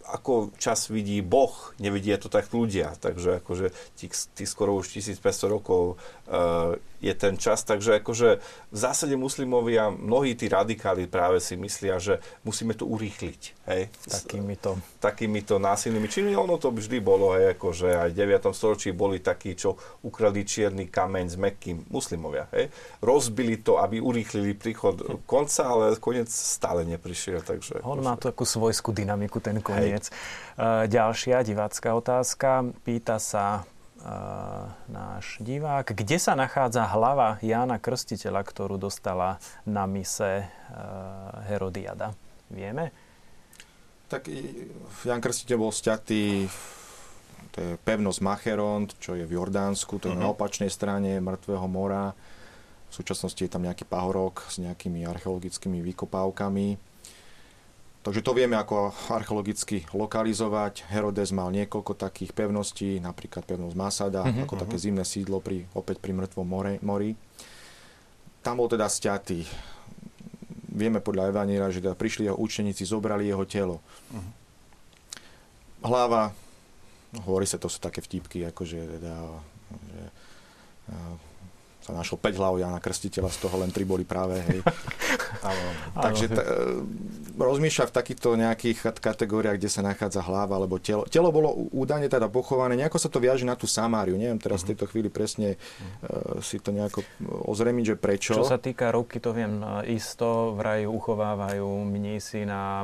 ako 0.07 0.55
čas 0.55 0.87
vidí 0.87 1.19
Boh, 1.19 1.51
nevidie 1.83 2.15
to 2.15 2.31
tak 2.31 2.47
ľudia. 2.55 2.95
Takže 2.99 3.43
akože 3.43 3.75
tých, 3.99 4.13
tých 4.33 4.49
skoro 4.49 4.79
už 4.79 4.87
1500 4.87 5.19
rokov 5.51 5.99
uh, 6.27 6.79
je 6.97 7.13
ten 7.13 7.37
čas. 7.37 7.61
Takže 7.61 8.01
akože 8.01 8.29
v 8.73 8.77
zásade 8.77 9.13
muslimovia, 9.13 9.93
mnohí 9.93 10.33
tí 10.33 10.49
radikáli 10.49 11.05
práve 11.05 11.37
si 11.37 11.53
myslia, 11.57 12.01
že 12.01 12.19
musíme 12.41 12.73
to 12.73 12.89
urýchliť. 12.89 13.41
Hej? 13.69 13.81
Takýmito. 14.07 14.81
Takýmito 14.97 15.61
násilnými 15.61 16.09
činmi. 16.09 16.33
Ono 16.33 16.57
to 16.57 16.73
vždy 16.73 16.97
bolo, 16.97 17.37
hej, 17.37 17.53
akože 17.53 17.87
aj 17.93 18.09
v 18.13 18.17
9. 18.17 18.49
storočí 18.53 18.89
boli 18.95 19.21
takí, 19.21 19.53
čo 19.53 19.77
ukradli 20.01 20.41
čierny 20.47 20.89
kameň 20.89 21.25
s 21.29 21.35
Mekkým 21.37 21.77
muslimovia. 21.93 22.49
Hej? 22.55 22.73
Rozbili 23.03 23.61
to, 23.61 23.77
aby 23.77 24.01
urýchlili 24.01 24.57
príchod 24.57 24.97
konca, 25.29 25.69
ale 25.69 25.99
koniec 26.01 26.31
stále 26.33 26.81
neprišiel. 26.87 27.45
Takže, 27.45 27.85
On 27.85 28.01
akože... 28.01 28.05
má 28.05 28.15
takú 28.17 28.43
svojskú 28.47 28.89
dynamiku, 28.89 29.37
ten 29.37 29.61
koniec. 29.61 30.09
Hej. 30.57 30.87
E, 30.87 30.89
ďalšia 30.89 31.45
divácká 31.45 31.93
otázka. 31.93 32.65
Pýta 32.81 33.21
sa 33.21 33.67
náš 34.87 35.41
divák, 35.41 35.91
kde 35.91 36.17
sa 36.21 36.37
nachádza 36.37 36.85
hlava 36.85 37.41
Jána 37.41 37.81
Krstiteľa, 37.81 38.45
ktorú 38.45 38.77
dostala 38.77 39.41
na 39.65 39.89
mise 39.89 40.47
Herodiada? 41.49 42.13
Vieme? 42.47 42.93
Tak 44.07 44.31
Jan 45.03 45.19
Krstiteľ 45.19 45.57
bol 45.59 45.73
sťatý 45.73 46.47
to 47.57 47.65
je 47.65 47.73
pevnosť 47.81 48.19
Macheront, 48.21 48.89
čo 49.01 49.17
je 49.17 49.25
v 49.25 49.33
Jordánsku, 49.33 49.97
to 49.97 50.13
je 50.13 50.13
uh-huh. 50.13 50.21
na 50.21 50.29
mhm. 50.29 50.35
opačnej 50.37 50.69
strane 50.69 51.17
Mŕtvého 51.17 51.65
mora. 51.65 52.13
V 52.87 52.93
súčasnosti 52.93 53.41
je 53.41 53.51
tam 53.51 53.65
nejaký 53.65 53.83
pahorok 53.83 54.47
s 54.47 54.61
nejakými 54.61 55.03
archeologickými 55.03 55.81
vykopávkami. 55.81 56.86
Takže 58.07 58.23
to 58.23 58.31
vieme 58.31 58.55
ako 58.55 58.95
archeologicky 59.11 59.83
lokalizovať. 59.91 60.87
Herodes 60.87 61.35
mal 61.35 61.51
niekoľko 61.51 61.91
takých 61.91 62.31
pevností, 62.31 63.03
napríklad 63.03 63.43
pevnosť 63.43 63.75
Masada, 63.75 64.23
uh-huh, 64.23 64.47
ako 64.47 64.63
také 64.63 64.79
zimné 64.79 65.03
sídlo 65.03 65.43
pri, 65.43 65.67
opäť 65.75 65.99
pri 65.99 66.15
mŕtvom 66.15 66.47
more, 66.47 66.79
mori. 66.79 67.19
Tam 68.39 68.63
bol 68.63 68.71
teda 68.71 68.87
sťatý. 68.87 69.43
Vieme 70.71 71.03
podľa 71.03 71.35
Evaníra, 71.35 71.67
že 71.67 71.83
teda 71.83 71.99
prišli 71.99 72.31
jeho 72.31 72.39
učeníci, 72.39 72.87
zobrali 72.87 73.27
jeho 73.27 73.43
telo. 73.43 73.83
Uh-huh. 73.83 74.31
Hlava, 75.83 76.31
hovorí 77.27 77.43
sa, 77.43 77.59
to 77.59 77.67
sú 77.67 77.83
také 77.83 77.99
vtipky, 77.99 78.47
akože 78.47 79.03
teda, 79.03 79.15
že, 79.83 80.03
sa 81.87 81.95
našlo 81.95 82.19
5 82.19 82.35
hlav 82.35 82.53
Jana 82.59 82.83
Krstiteľa, 82.83 83.31
z 83.31 83.39
toho 83.47 83.55
len 83.63 83.71
3 83.71 83.87
boli 83.87 84.03
práve, 84.03 84.43
hej. 84.43 84.59
Ale, 85.47 85.63
takže 85.95 86.25
t- 86.27 86.45
rozmýšľa 87.39 87.87
v 87.87 87.93
takýchto 87.95 88.35
nejakých 88.35 88.77
kategóriách, 88.99 89.55
kde 89.55 89.69
sa 89.71 89.79
nachádza 89.85 90.19
hlava 90.25 90.59
alebo 90.59 90.81
telo. 90.81 91.07
Telo 91.07 91.31
bolo 91.31 91.71
údajne 91.71 92.11
teda 92.11 92.27
pochované, 92.27 92.75
nejako 92.75 92.99
sa 92.99 93.07
to 93.07 93.23
viaže 93.23 93.47
na 93.47 93.55
tú 93.55 93.69
Samáriu, 93.69 94.19
neviem 94.19 94.41
teraz 94.41 94.65
v 94.65 94.67
mhm. 94.67 94.69
tejto 94.75 94.85
chvíli 94.91 95.07
presne 95.07 95.55
uh, 95.55 96.43
si 96.43 96.59
to 96.59 96.75
nejako 96.75 97.07
ozremiť, 97.47 97.83
že 97.93 97.95
prečo. 97.95 98.31
Čo 98.35 98.43
sa 98.43 98.59
týka 98.59 98.91
ruky, 98.91 99.23
to 99.23 99.31
viem 99.31 99.63
e, 99.63 99.95
isto, 99.95 100.57
vraj 100.57 100.83
uchovávajú 100.83 101.67
mnísi 101.87 102.43
na, 102.43 102.83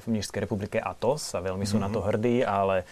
v 0.00 0.04
Mnížskej 0.10 0.48
republike 0.48 0.80
Atos 0.80 1.36
a 1.36 1.44
veľmi 1.44 1.62
sú 1.68 1.78
mm-hmm. 1.78 1.84
na 1.84 1.94
to 1.94 2.00
hrdí, 2.02 2.42
ale 2.42 2.88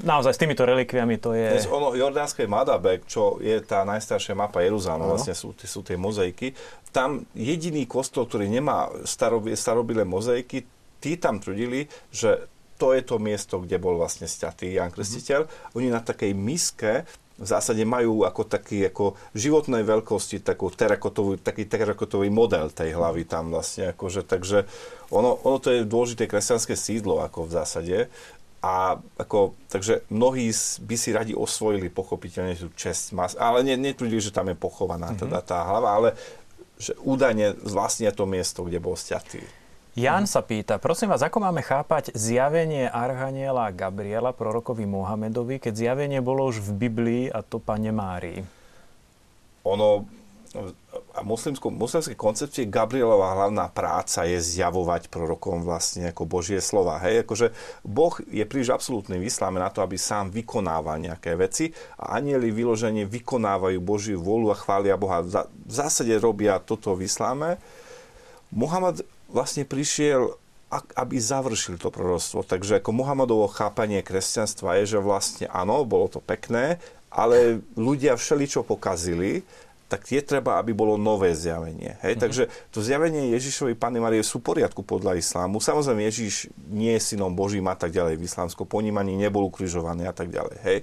naozaj 0.00 0.32
s 0.32 0.40
týmito 0.40 0.64
relikviami 0.64 1.20
to 1.20 1.36
je... 1.36 1.60
Dnes 1.60 1.68
ono, 1.68 1.92
Jordánske 1.92 2.48
Madabek, 2.48 3.04
čo 3.04 3.36
je 3.44 3.60
tá 3.60 3.84
najstaršia 3.84 4.32
mapa 4.32 4.64
Jeruzalema, 4.64 5.18
vlastne 5.18 5.36
sú, 5.36 5.52
sú 5.52 5.80
tie 5.84 6.00
mozaiky, 6.00 6.56
tam 6.92 7.28
jediný 7.36 7.84
kostol, 7.84 8.24
ktorý 8.24 8.48
nemá 8.48 8.88
starob, 9.04 9.52
starobilé 9.52 10.08
mozaiky, 10.08 10.64
tí 11.02 11.18
tam 11.20 11.42
tvrdili, 11.42 11.90
že 12.14 12.46
to 12.80 12.96
je 12.96 13.02
to 13.04 13.16
miesto, 13.22 13.62
kde 13.62 13.78
bol 13.78 13.94
vlastne 13.94 14.26
sťatý 14.26 14.74
Jan 14.74 14.90
Krstiteľ. 14.90 15.46
Mm-hmm. 15.46 15.76
Oni 15.78 15.86
na 15.92 16.02
takej 16.02 16.32
miske 16.34 17.06
v 17.42 17.46
zásade 17.46 17.82
majú 17.82 18.22
ako 18.22 18.46
taký 18.46 18.86
ako 18.92 19.18
životnej 19.34 19.82
veľkosti 19.82 20.44
takú 20.44 20.70
terakotový, 20.70 21.40
taký 21.42 21.66
terakotový 21.66 22.30
model 22.30 22.70
tej 22.70 22.94
hlavy 22.94 23.26
tam 23.26 23.50
vlastne. 23.50 23.90
Akože, 23.90 24.22
takže 24.22 24.68
ono, 25.10 25.40
ono 25.42 25.58
to 25.58 25.74
je 25.74 25.88
dôležité 25.88 26.28
kresťanské 26.28 26.78
sídlo 26.78 27.24
ako 27.24 27.48
v 27.48 27.54
zásade. 27.54 27.96
A 28.62 28.94
ako, 29.18 29.58
takže 29.66 30.06
mnohí 30.06 30.54
by 30.86 30.96
si 30.96 31.10
radi 31.10 31.34
osvojili 31.34 31.90
pochopiteľne 31.90 32.54
tú 32.54 32.70
čest 32.78 33.10
mas, 33.10 33.34
ale 33.34 33.66
netvrdili, 33.66 34.22
že 34.22 34.30
tam 34.30 34.46
je 34.48 34.56
pochovaná 34.56 35.10
mm-hmm. 35.10 35.22
teda 35.26 35.38
tá 35.42 35.66
hlava, 35.66 35.90
ale 35.98 36.08
že 36.78 36.94
údajne 37.02 37.58
vlastne 37.62 38.06
to 38.14 38.22
miesto, 38.22 38.62
kde 38.62 38.78
bol 38.78 38.94
sťatý. 38.94 39.42
Jan 39.92 40.24
sa 40.24 40.40
pýta, 40.40 40.80
prosím 40.80 41.12
vás, 41.12 41.20
ako 41.20 41.44
máme 41.44 41.60
chápať 41.60 42.16
zjavenie 42.16 42.88
Archaniela 42.88 43.68
Gabriela 43.76 44.32
prorokovi 44.32 44.88
Mohamedovi, 44.88 45.60
keď 45.60 45.74
zjavenie 45.76 46.24
bolo 46.24 46.48
už 46.48 46.64
v 46.64 46.88
Biblii 46.88 47.24
a 47.28 47.44
to 47.44 47.60
pane 47.60 47.92
Márii? 47.92 48.40
Ono, 49.68 50.08
a 51.12 51.20
moslimskej 51.24 52.16
koncepcie 52.16 52.68
Gabrielova 52.68 53.32
hlavná 53.32 53.72
práca 53.72 54.28
je 54.28 54.36
zjavovať 54.36 55.08
prorokom 55.08 55.64
vlastne 55.64 56.12
ako 56.12 56.28
Božie 56.28 56.60
slova. 56.60 57.00
Hej, 57.00 57.24
akože 57.24 57.56
Boh 57.84 58.12
je 58.28 58.44
príliš 58.44 58.72
absolútny 58.72 59.16
v 59.16 59.28
islame 59.32 59.60
na 59.60 59.72
to, 59.72 59.80
aby 59.80 59.96
sám 59.96 60.28
vykonával 60.28 61.00
nejaké 61.00 61.36
veci 61.36 61.72
a 61.96 62.20
anieli 62.20 62.52
vyloženie 62.52 63.08
vykonávajú 63.08 63.80
Božiu 63.80 64.20
vôľu 64.20 64.52
a 64.52 64.56
chvália 64.56 65.00
Boha. 65.00 65.24
V 65.24 65.72
zásade 65.72 66.12
robia 66.20 66.60
toto 66.60 66.92
v 66.92 67.08
islame. 67.08 67.56
Muhammad 68.52 69.00
vlastne 69.32 69.64
prišiel 69.64 70.36
aby 70.72 71.20
završil 71.20 71.76
to 71.76 71.92
proroctvo. 71.92 72.48
Takže 72.48 72.80
ako 72.80 72.96
Muhammadovo 72.96 73.44
chápanie 73.52 74.00
kresťanstva 74.00 74.80
je, 74.80 74.96
že 74.96 75.04
vlastne 75.04 75.44
áno, 75.52 75.84
bolo 75.84 76.08
to 76.08 76.24
pekné, 76.24 76.80
ale 77.12 77.60
ľudia 77.76 78.16
všeličo 78.16 78.64
pokazili 78.64 79.44
tak 79.92 80.08
je 80.08 80.24
treba, 80.24 80.56
aby 80.56 80.72
bolo 80.72 80.96
nové 80.96 81.36
zjavenie. 81.36 82.00
Hej? 82.00 82.16
Mm-hmm. 82.16 82.24
Takže 82.24 82.42
to 82.72 82.80
zjavenie 82.80 83.36
Ježišovej 83.36 83.76
Panny 83.76 84.00
Marie 84.00 84.24
sú 84.24 84.40
v 84.40 84.56
poriadku 84.56 84.80
podľa 84.80 85.20
islámu. 85.20 85.60
Samozrejme, 85.60 86.08
Ježiš 86.08 86.48
nie 86.72 86.96
je 86.96 87.12
synom 87.12 87.36
Božím 87.36 87.68
a 87.68 87.76
tak 87.76 87.92
ďalej. 87.92 88.16
V 88.16 88.24
islámskom 88.24 88.64
ponímaní 88.64 89.12
nebol 89.20 89.44
ukrižovaný 89.52 90.08
a 90.08 90.16
tak 90.16 90.32
ďalej. 90.32 90.56
Hej? 90.64 90.78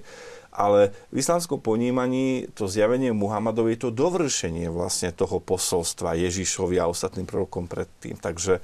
ale 0.50 0.90
v 1.14 1.22
islamskom 1.22 1.62
ponímaní 1.62 2.50
to 2.58 2.66
zjavenie 2.66 3.14
Muhammadovi 3.14 3.78
je 3.78 3.86
to 3.86 3.94
dovršenie 3.94 4.66
vlastne 4.66 5.14
toho 5.14 5.38
posolstva 5.38 6.18
Ježišovi 6.18 6.74
a 6.82 6.90
ostatným 6.90 7.22
prorokom 7.22 7.70
predtým. 7.70 8.18
Takže 8.18 8.58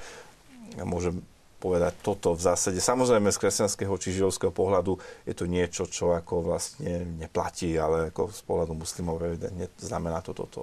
ja 0.74 0.84
môžem 0.84 1.22
povedať 1.66 1.98
toto 1.98 2.38
v 2.38 2.46
zásade. 2.46 2.78
Samozrejme 2.78 3.34
z 3.34 3.42
kresťanského 3.42 3.94
či 3.98 4.14
židovského 4.14 4.54
pohľadu 4.54 5.02
je 5.26 5.34
to 5.34 5.50
niečo, 5.50 5.90
čo 5.90 6.14
ako 6.14 6.46
vlastne 6.46 7.02
neplatí, 7.18 7.74
ale 7.74 8.14
ako 8.14 8.30
z 8.30 8.42
pohľadu 8.46 8.72
muslimov 8.78 9.18
evidentne 9.26 9.66
znamená 9.82 10.22
to 10.22 10.30
toto. 10.30 10.62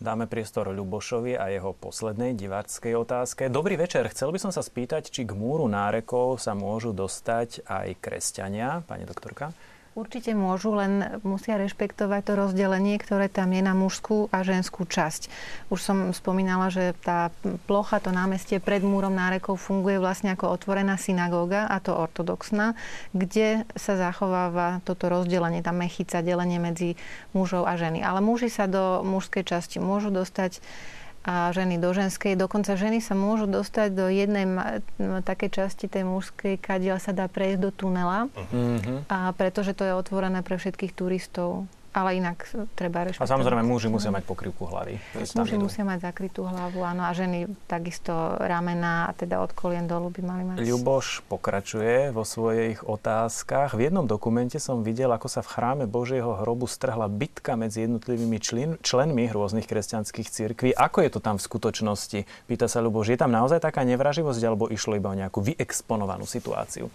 Dáme 0.00 0.26
priestor 0.26 0.72
Ľubošovi 0.72 1.36
a 1.36 1.52
jeho 1.52 1.76
poslednej 1.76 2.32
diváckej 2.32 2.96
otázke. 2.96 3.52
Dobrý 3.52 3.76
večer. 3.76 4.08
Chcel 4.08 4.32
by 4.32 4.40
som 4.40 4.48
sa 4.48 4.64
spýtať, 4.64 5.12
či 5.12 5.28
k 5.28 5.36
múru 5.36 5.68
nárekov 5.68 6.40
sa 6.40 6.56
môžu 6.56 6.96
dostať 6.96 7.68
aj 7.68 8.00
kresťania, 8.00 8.80
pani 8.88 9.04
doktorka? 9.04 9.52
Určite 10.00 10.32
môžu, 10.32 10.72
len 10.72 11.20
musia 11.20 11.60
rešpektovať 11.60 12.24
to 12.24 12.32
rozdelenie, 12.32 12.96
ktoré 12.96 13.28
tam 13.28 13.52
je 13.52 13.60
na 13.60 13.76
mužskú 13.76 14.32
a 14.32 14.40
ženskú 14.40 14.88
časť. 14.88 15.28
Už 15.68 15.76
som 15.76 16.16
spomínala, 16.16 16.72
že 16.72 16.96
tá 17.04 17.28
plocha, 17.68 18.00
to 18.00 18.08
námestie 18.08 18.64
pred 18.64 18.80
múrom 18.80 19.12
nárekov 19.12 19.60
funguje 19.60 20.00
vlastne 20.00 20.32
ako 20.32 20.56
otvorená 20.56 20.96
synagóga, 20.96 21.68
a 21.68 21.84
to 21.84 21.92
ortodoxná, 21.92 22.80
kde 23.12 23.68
sa 23.76 24.00
zachováva 24.00 24.80
toto 24.88 25.12
rozdelenie, 25.12 25.60
tá 25.60 25.76
mechica, 25.76 26.24
delenie 26.24 26.56
medzi 26.56 26.96
mužov 27.36 27.68
a 27.68 27.76
ženy. 27.76 28.00
Ale 28.00 28.24
muži 28.24 28.48
sa 28.48 28.64
do 28.64 29.04
mužskej 29.04 29.44
časti 29.44 29.84
môžu 29.84 30.08
dostať 30.08 30.64
a 31.20 31.52
ženy 31.52 31.76
do 31.76 31.92
ženskej. 31.92 32.32
Dokonca 32.36 32.80
ženy 32.80 33.04
sa 33.04 33.12
môžu 33.12 33.44
dostať 33.44 33.88
do 33.92 34.08
jednej 34.08 34.48
takej 35.00 35.50
časti 35.52 35.84
tej 35.84 36.08
mužskej, 36.08 36.56
kadiaľ 36.56 36.96
sa 36.96 37.12
dá 37.12 37.28
prejsť 37.28 37.60
do 37.60 37.70
tunela, 37.72 38.32
uh-huh. 38.32 39.04
a 39.08 39.32
pretože 39.36 39.76
to 39.76 39.84
je 39.84 39.92
otvorené 39.92 40.40
pre 40.40 40.56
všetkých 40.56 40.96
turistov 40.96 41.68
ale 41.90 42.22
inak 42.22 42.46
treba 42.78 43.10
rešpektovať. 43.10 43.26
A 43.26 43.32
samozrejme 43.34 43.66
muži 43.66 43.90
musia 43.90 44.14
mať 44.14 44.22
pokrývku 44.22 44.62
hlavy. 44.62 45.02
Muži 45.34 45.58
musia 45.58 45.82
mať 45.82 46.06
zakrytú 46.06 46.46
hlavu, 46.46 46.86
áno, 46.86 47.02
a 47.02 47.10
ženy 47.10 47.50
takisto 47.66 48.38
ramena 48.38 49.10
a 49.10 49.14
teda 49.14 49.42
od 49.42 49.50
kolien 49.50 49.90
dolu 49.90 50.14
by 50.14 50.20
mali 50.22 50.42
mať. 50.46 50.56
Ľuboš 50.62 51.26
pokračuje 51.26 52.14
vo 52.14 52.22
svojich 52.22 52.86
otázkach. 52.86 53.74
V 53.74 53.90
jednom 53.90 54.06
dokumente 54.06 54.62
som 54.62 54.86
videl, 54.86 55.10
ako 55.10 55.26
sa 55.26 55.42
v 55.42 55.50
chráme 55.50 55.84
Božieho 55.90 56.38
hrobu 56.38 56.70
strhla 56.70 57.10
bitka 57.10 57.58
medzi 57.58 57.90
jednotlivými 57.90 58.38
člen, 58.38 58.70
členmi 58.80 59.26
rôznych 59.26 59.66
kresťanských 59.66 60.28
cirkví. 60.30 60.70
Ako 60.70 61.02
je 61.02 61.10
to 61.10 61.18
tam 61.18 61.42
v 61.42 61.46
skutočnosti? 61.46 62.22
Pýta 62.46 62.70
sa 62.70 62.78
Ľuboš, 62.78 63.10
je 63.10 63.18
tam 63.18 63.34
naozaj 63.34 63.58
taká 63.58 63.82
nevraživosť, 63.82 64.42
alebo 64.46 64.70
išlo 64.70 64.94
iba 64.94 65.10
o 65.10 65.18
nejakú 65.18 65.42
vyexponovanú 65.42 66.22
situáciu? 66.22 66.86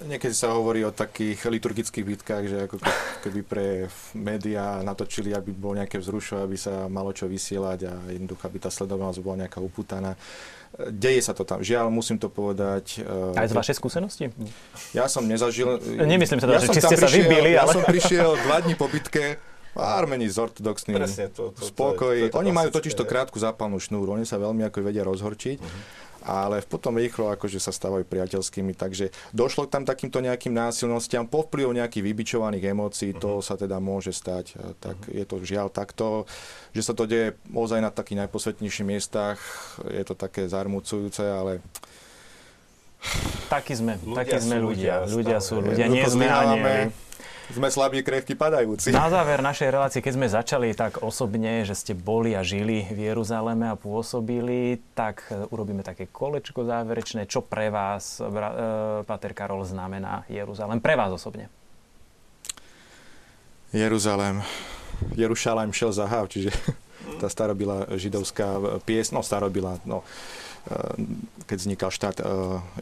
Niekedy 0.00 0.32
sa 0.32 0.56
hovorí 0.56 0.80
o 0.80 0.96
takých 0.96 1.44
liturgických 1.44 2.04
bitkách, 2.08 2.44
že 2.48 2.56
ako 2.64 2.80
keby 3.20 3.40
pre 3.44 3.66
médiá 4.16 4.80
natočili, 4.80 5.36
aby 5.36 5.52
bol 5.52 5.76
nejaké 5.76 6.00
vzrušo, 6.00 6.40
aby 6.40 6.56
sa 6.56 6.88
malo 6.88 7.12
čo 7.12 7.28
vysielať 7.28 7.78
a 7.84 7.92
jednoducho, 8.08 8.48
aby 8.48 8.58
tá 8.64 8.72
sledovanosť 8.72 9.20
bola 9.20 9.44
nejaká 9.44 9.60
uputaná. 9.60 10.16
Deje 10.88 11.20
sa 11.20 11.36
to 11.36 11.44
tam. 11.44 11.60
Žiaľ, 11.60 11.92
musím 11.92 12.16
to 12.16 12.32
povedať. 12.32 13.04
Aj 13.36 13.44
z 13.44 13.52
vašej 13.52 13.76
skúsenosti? 13.76 14.32
Ja 14.96 15.04
som 15.04 15.28
nezažil... 15.28 15.76
Nemyslím 15.84 16.40
sa 16.40 16.48
teda, 16.48 16.56
ja 16.56 16.64
že 16.64 16.68
či 16.72 16.80
ste 16.80 16.96
prišiel, 16.96 17.04
sa 17.04 17.10
vybili, 17.12 17.50
ale... 17.58 17.68
Ja 17.68 17.76
som 17.76 17.84
prišiel 17.84 18.28
dva 18.48 18.56
dní 18.64 18.74
po 18.80 18.88
bitke 18.88 19.36
Armeni 19.76 20.26
z 20.26 20.36
ortodoxným 20.40 20.98
to, 21.30 21.54
to, 21.54 21.62
spokoj. 21.62 22.16
To, 22.16 22.26
to, 22.26 22.32
to, 22.32 22.34
to 22.34 22.40
Oni 22.42 22.50
majú 22.50 22.74
totiž 22.74 22.96
to 22.96 23.04
krátku 23.06 23.36
zápalnú 23.38 23.78
šnúru. 23.78 24.16
Oni 24.16 24.24
sa 24.26 24.40
veľmi 24.40 24.66
ako 24.66 24.80
vedia 24.82 25.04
rozhorčiť. 25.04 25.58
Uh-huh 25.60 26.08
ale 26.30 26.62
potom 26.62 26.94
rýchlo 26.94 27.34
akože 27.34 27.58
sa 27.58 27.74
stávajú 27.74 28.06
priateľskými, 28.06 28.78
takže 28.78 29.10
došlo 29.34 29.66
tam 29.66 29.82
takýmto 29.82 30.22
nejakým 30.22 30.54
násilnostiam, 30.54 31.26
po 31.26 31.42
vplyvu 31.42 31.74
nejakých 31.74 32.06
vybičovaných 32.06 32.70
emócií, 32.70 33.10
uh-huh. 33.10 33.22
to 33.22 33.30
mhm. 33.40 33.44
sa 33.44 33.54
teda 33.58 33.82
môže 33.82 34.14
stať, 34.14 34.54
tak 34.78 34.94
uh-huh. 34.94 35.18
je 35.18 35.24
to 35.26 35.36
žiaľ 35.42 35.66
takto, 35.74 36.30
že 36.70 36.86
sa 36.86 36.94
to 36.94 37.10
deje 37.10 37.34
ozaj 37.50 37.82
na 37.82 37.90
takých 37.90 38.26
najposvetnejších 38.26 38.86
miestach, 38.86 39.42
je 39.82 40.04
to 40.06 40.14
také 40.14 40.46
zarmúcujúce, 40.46 41.26
ale 41.26 41.58
Takí 43.48 43.72
sme, 43.72 43.96
ľudia 44.04 44.18
takí 44.20 44.36
sme 44.44 44.56
ľudia. 44.60 44.94
Ľudia, 45.08 45.38
sú 45.40 45.64
ľudia, 45.64 45.88
nie 45.88 46.04
sme 46.04 46.28
sme 47.50 47.66
slabí, 47.66 47.98
krehky, 48.06 48.38
padajúci. 48.38 48.94
Na 48.94 49.10
záver 49.10 49.42
našej 49.42 49.68
relácie, 49.74 50.00
keď 50.00 50.12
sme 50.14 50.28
začali 50.30 50.68
tak 50.72 51.02
osobne, 51.02 51.66
že 51.66 51.74
ste 51.74 51.92
boli 51.98 52.38
a 52.38 52.46
žili 52.46 52.86
v 52.86 53.10
Jeruzaleme 53.10 53.66
a 53.66 53.74
pôsobili, 53.74 54.78
tak 54.94 55.26
e, 55.28 55.50
urobíme 55.50 55.82
také 55.82 56.06
kolečko 56.06 56.62
záverečné. 56.62 57.26
Čo 57.26 57.42
pre 57.42 57.68
vás, 57.74 58.22
bra, 58.22 58.48
e, 58.50 58.56
Pater 59.02 59.34
Karol, 59.34 59.66
znamená 59.66 60.22
Jeruzalem? 60.30 60.78
Pre 60.78 60.94
vás 60.94 61.10
osobne. 61.10 61.50
Jeruzalem. 63.74 64.42
Jerušalem 65.18 65.74
šel 65.74 65.90
zahav, 65.90 66.30
čiže 66.30 66.54
tá 67.22 67.26
starobila 67.26 67.90
židovská 67.98 68.82
pies, 68.86 69.10
no 69.10 69.26
starobila, 69.26 69.82
no, 69.82 70.06
e, 70.70 71.06
keď 71.50 71.56
vznikal 71.66 71.90
štát 71.90 72.16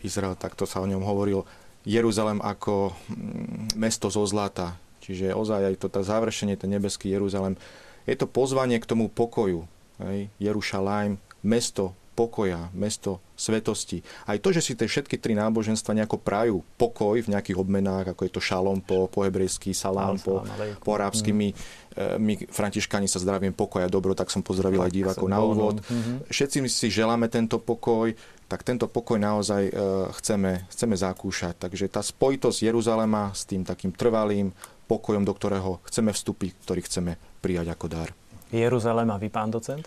Izrael, 0.04 0.36
tak 0.36 0.52
to 0.60 0.68
sa 0.68 0.84
o 0.84 0.86
ňom 0.88 1.00
hovorilo 1.00 1.48
Jeruzalem 1.88 2.44
ako 2.44 2.92
mm, 2.92 3.80
mesto 3.80 4.12
zo 4.12 4.28
zlata. 4.28 4.76
Čiže 5.00 5.32
ozaj 5.32 5.72
aj 5.72 5.74
to 5.80 5.88
tá 5.88 6.04
završenie, 6.04 6.60
ten 6.60 6.68
nebeský 6.68 7.08
Jeruzalem, 7.08 7.56
je 8.04 8.12
to 8.12 8.28
pozvanie 8.28 8.76
k 8.76 8.84
tomu 8.84 9.08
pokoju. 9.08 9.64
Hej? 10.04 10.28
Jerušalajm, 10.36 11.16
mesto 11.40 11.96
pokoja, 12.18 12.66
mesto 12.74 13.22
svetosti. 13.38 14.02
Aj 14.26 14.34
to, 14.42 14.50
že 14.50 14.58
si 14.58 14.74
tie 14.74 14.90
všetky 14.90 15.22
tri 15.22 15.38
náboženstva 15.38 15.94
nejako 15.94 16.18
prajú 16.18 16.66
pokoj 16.74 17.14
v 17.22 17.30
nejakých 17.30 17.62
obmenách, 17.62 18.10
ako 18.10 18.26
je 18.26 18.32
to 18.34 18.42
šalom 18.42 18.82
po, 18.82 19.06
po 19.06 19.22
hebrejský, 19.22 19.70
salám 19.70 20.18
po, 20.18 20.42
po 20.82 20.90
arabsky. 20.98 21.30
My, 21.30 21.54
e, 21.94 22.18
my, 22.18 22.34
františkani 22.50 23.06
sa 23.06 23.22
zdravím 23.22 23.54
pokoj 23.54 23.86
a 23.86 23.92
dobro, 23.92 24.18
tak 24.18 24.34
som 24.34 24.42
pozdravil 24.42 24.82
aj 24.82 24.90
divákov 24.90 25.30
na 25.30 25.38
úvod. 25.38 25.78
Mhm. 25.86 26.26
Všetci 26.26 26.58
si 26.66 26.90
želáme 26.90 27.30
tento 27.30 27.62
pokoj, 27.62 28.10
tak 28.48 28.64
tento 28.64 28.88
pokoj 28.88 29.20
naozaj 29.20 29.62
e, 29.68 29.72
chceme, 30.18 30.64
chceme 30.72 30.96
zakúšať. 30.96 31.68
Takže 31.68 31.92
tá 31.92 32.00
spojitosť 32.00 32.64
Jeruzalema 32.64 33.30
s 33.36 33.44
tým 33.44 33.62
takým 33.62 33.92
trvalým 33.92 34.50
pokojom, 34.88 35.22
do 35.22 35.36
ktorého 35.36 35.84
chceme 35.84 36.16
vstúpiť, 36.16 36.50
ktorý 36.64 36.80
chceme 36.88 37.12
prijať 37.44 37.76
ako 37.76 37.86
dar. 37.92 38.08
Jeruzalem 38.48 39.12
a 39.12 39.20
vy, 39.20 39.28
pán 39.28 39.52
docent? 39.52 39.84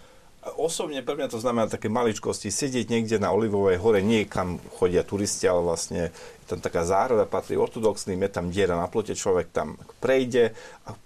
Osobne 0.58 1.06
pre 1.06 1.14
mňa 1.14 1.38
to 1.38 1.38
znamená 1.38 1.70
také 1.70 1.86
maličkosti, 1.86 2.50
sedieť 2.50 2.90
niekde 2.90 3.22
na 3.22 3.30
Olivovej 3.30 3.78
hore, 3.78 4.02
nie 4.02 4.26
kam 4.26 4.58
chodia 4.74 5.06
turisti, 5.06 5.46
ale 5.46 5.62
vlastne 5.62 6.10
je 6.10 6.46
tam 6.50 6.58
taká 6.58 6.82
záhrada, 6.82 7.30
patrí 7.30 7.54
ortodoxným, 7.62 8.26
je 8.26 8.32
tam 8.34 8.50
diera 8.50 8.74
na 8.74 8.90
plote, 8.90 9.14
človek 9.14 9.54
tam 9.54 9.78
prejde 10.02 10.58
a 10.90 10.98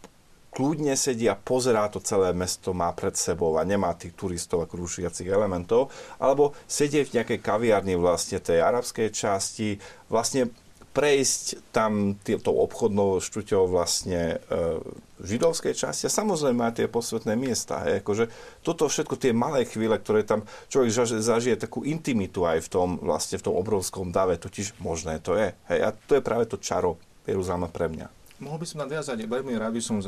kľudne 0.55 0.95
sedí 0.95 1.27
a 1.27 1.35
pozerá 1.35 1.91
to 1.91 1.99
celé 1.99 2.31
mesto, 2.31 2.71
má 2.71 2.95
pred 2.95 3.11
sebou 3.11 3.59
a 3.59 3.67
nemá 3.67 3.91
tých 3.91 4.15
turistov 4.15 4.63
ako 4.63 4.87
rušiacich 4.87 5.27
elementov, 5.27 5.91
alebo 6.15 6.55
sedie 6.63 7.03
v 7.03 7.19
nejakej 7.19 7.43
kaviarni 7.43 7.99
vlastne 7.99 8.39
tej 8.39 8.63
arabskej 8.63 9.11
časti, 9.11 9.75
vlastne 10.07 10.47
prejsť 10.95 11.75
tam 11.75 12.15
tou 12.23 12.55
obchodnou 12.55 13.19
štuťou 13.19 13.67
vlastne 13.67 14.39
e, 14.39 14.79
židovskej 15.19 15.75
časti 15.75 16.07
a 16.07 16.15
samozrejme 16.23 16.71
aj 16.71 16.79
tie 16.79 16.87
posvetné 16.87 17.35
miesta. 17.35 17.83
Hej. 17.83 17.99
Akože 17.99 18.31
toto 18.63 18.87
všetko, 18.87 19.19
tie 19.19 19.35
malé 19.35 19.67
chvíle, 19.67 19.99
ktoré 19.99 20.23
tam 20.23 20.47
človek 20.71 21.19
zažije 21.19 21.59
takú 21.59 21.83
intimitu 21.83 22.47
aj 22.47 22.63
v 22.63 22.71
tom, 22.71 22.89
vlastne 23.03 23.35
v 23.35 23.51
tom 23.51 23.59
obrovskom 23.59 24.15
dave, 24.15 24.39
totiž 24.39 24.79
možné 24.79 25.19
to 25.19 25.35
je. 25.35 25.51
Hej. 25.67 25.79
A 25.83 25.91
to 25.91 26.15
je 26.15 26.23
práve 26.23 26.47
to 26.47 26.55
čaro 26.63 26.95
Jeruzalema 27.27 27.67
pre 27.67 27.91
mňa. 27.91 28.24
Mohol 28.35 28.57
by 28.61 28.67
som 28.67 28.79
nadviazať, 28.83 29.17
veľmi 29.31 29.55
rád 29.55 29.79
by 29.79 29.81
som 29.81 30.03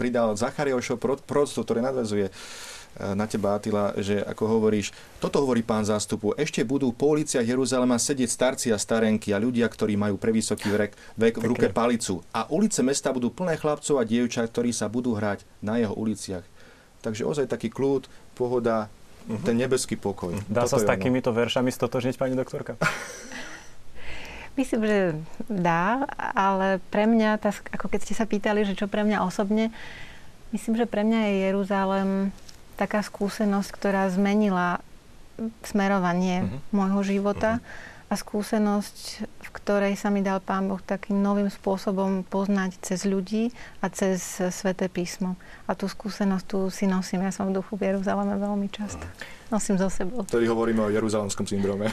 pridal 0.00 0.32
Zachariášov 0.32 0.96
proroctvo, 0.96 1.68
ktoré 1.68 1.84
nadvezuje 1.84 2.32
e, 2.32 2.32
na 3.12 3.28
teba, 3.28 3.60
Atila, 3.60 3.92
že 4.00 4.24
ako 4.24 4.56
hovoríš, 4.56 4.96
toto 5.20 5.44
hovorí 5.44 5.60
pán 5.60 5.84
zástupu, 5.84 6.32
ešte 6.40 6.64
budú 6.64 6.96
po 6.96 7.12
uliciach 7.12 7.44
Jeruzalema 7.44 8.00
sedieť 8.00 8.30
starci 8.32 8.66
a 8.72 8.80
starenky 8.80 9.36
a 9.36 9.42
ľudia, 9.42 9.68
ktorí 9.68 10.00
majú 10.00 10.16
prevysoký 10.16 10.72
vek, 10.72 10.92
vek 11.20 11.34
v 11.36 11.44
ruke 11.44 11.68
palicu. 11.68 12.24
A 12.32 12.48
ulice 12.48 12.80
mesta 12.80 13.12
budú 13.12 13.28
plné 13.28 13.60
chlapcov 13.60 14.00
a 14.00 14.08
dievčat, 14.08 14.48
ktorí 14.48 14.72
sa 14.72 14.88
budú 14.88 15.12
hrať 15.12 15.44
na 15.60 15.76
jeho 15.76 15.92
uliciach. 15.92 16.44
Takže 17.04 17.28
ozaj 17.28 17.52
taký 17.52 17.68
kľud, 17.68 18.08
pohoda, 18.32 18.88
uh-huh. 19.28 19.44
ten 19.44 19.60
nebeský 19.60 20.00
pokoj. 20.00 20.32
Dá 20.48 20.64
Toto 20.64 20.72
sa 20.72 20.78
s 20.80 20.88
takýmito 20.88 21.36
veršami 21.36 21.68
stotožniť, 21.68 22.16
pani 22.16 22.32
doktorka? 22.32 22.80
Myslím, 24.56 24.88
že 24.88 24.98
dá, 25.52 26.08
ale 26.16 26.80
pre 26.88 27.04
mňa, 27.04 27.36
tá, 27.36 27.52
ako 27.52 27.92
keď 27.92 28.00
ste 28.08 28.14
sa 28.16 28.24
pýtali, 28.24 28.64
že 28.64 28.72
čo 28.72 28.88
pre 28.88 29.04
mňa 29.04 29.20
osobne, 29.20 29.68
myslím, 30.56 30.80
že 30.80 30.88
pre 30.88 31.04
mňa 31.04 31.20
je 31.28 31.34
Jeruzalem 31.52 32.10
taká 32.80 33.04
skúsenosť, 33.04 33.68
ktorá 33.72 34.08
zmenila 34.08 34.80
smerovanie 35.60 36.44
uh-huh. 36.44 36.60
môjho 36.72 37.00
života 37.04 37.60
uh-huh. 37.60 38.12
a 38.12 38.14
skúsenosť, 38.16 39.28
v 39.28 39.48
ktorej 39.52 39.94
sa 40.00 40.08
mi 40.08 40.24
dal 40.24 40.40
Pán 40.40 40.72
Boh 40.72 40.80
takým 40.80 41.20
novým 41.20 41.52
spôsobom 41.52 42.24
poznať 42.24 42.80
cez 42.80 43.04
ľudí 43.04 43.52
a 43.84 43.92
cez 43.92 44.40
Sveté 44.52 44.88
písmo. 44.88 45.36
A 45.68 45.76
tú 45.76 45.84
skúsenosť 45.84 46.44
tu 46.48 46.58
si 46.72 46.88
nosím, 46.88 47.28
ja 47.28 47.32
som 47.32 47.52
v 47.52 47.60
duchu 47.60 47.76
v 47.76 47.92
Jeruzaleme 47.92 48.40
veľmi 48.40 48.72
často. 48.72 49.04
Uh-huh. 49.04 49.36
Nosím 49.46 49.78
so 49.78 49.86
sebou. 49.86 50.26
Vtedy 50.26 50.50
hovoríme 50.50 50.82
o 50.82 50.90
jeruzalemskom 50.90 51.46
syndróme. 51.46 51.86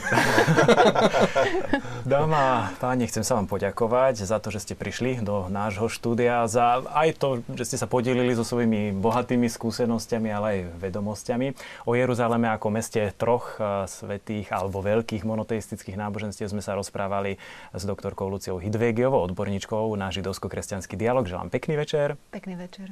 Dáma, 2.02 2.74
páni, 2.82 3.06
chcem 3.06 3.22
sa 3.22 3.38
vám 3.38 3.46
poďakovať 3.46 4.26
za 4.26 4.42
to, 4.42 4.50
že 4.50 4.66
ste 4.66 4.74
prišli 4.74 5.22
do 5.22 5.46
nášho 5.46 5.86
štúdia, 5.86 6.50
za 6.50 6.82
aj 6.90 7.14
to, 7.14 7.46
že 7.54 7.70
ste 7.70 7.76
sa 7.78 7.86
podelili 7.86 8.34
so 8.34 8.42
svojimi 8.42 8.90
bohatými 8.98 9.46
skúsenostiami, 9.46 10.28
ale 10.34 10.46
aj 10.50 10.60
vedomosťami. 10.82 11.46
O 11.86 11.94
Jeruzaleme 11.94 12.50
ako 12.50 12.74
meste 12.74 13.14
troch 13.14 13.54
eh, 13.62 13.86
svetých 13.86 14.50
alebo 14.50 14.82
veľkých 14.82 15.22
monoteistických 15.22 15.94
náboženstiev 15.94 16.50
sme 16.50 16.60
sa 16.60 16.74
rozprávali 16.74 17.38
s 17.70 17.82
doktorkou 17.86 18.26
Luciou 18.26 18.58
Hidvegiovou, 18.58 19.30
odborníčkou 19.30 19.94
na 19.94 20.10
židovsko-kresťanský 20.10 20.98
dialog. 20.98 21.30
Želám 21.30 21.54
pekný 21.54 21.78
večer. 21.78 22.18
Pekný 22.34 22.58
večer. 22.58 22.90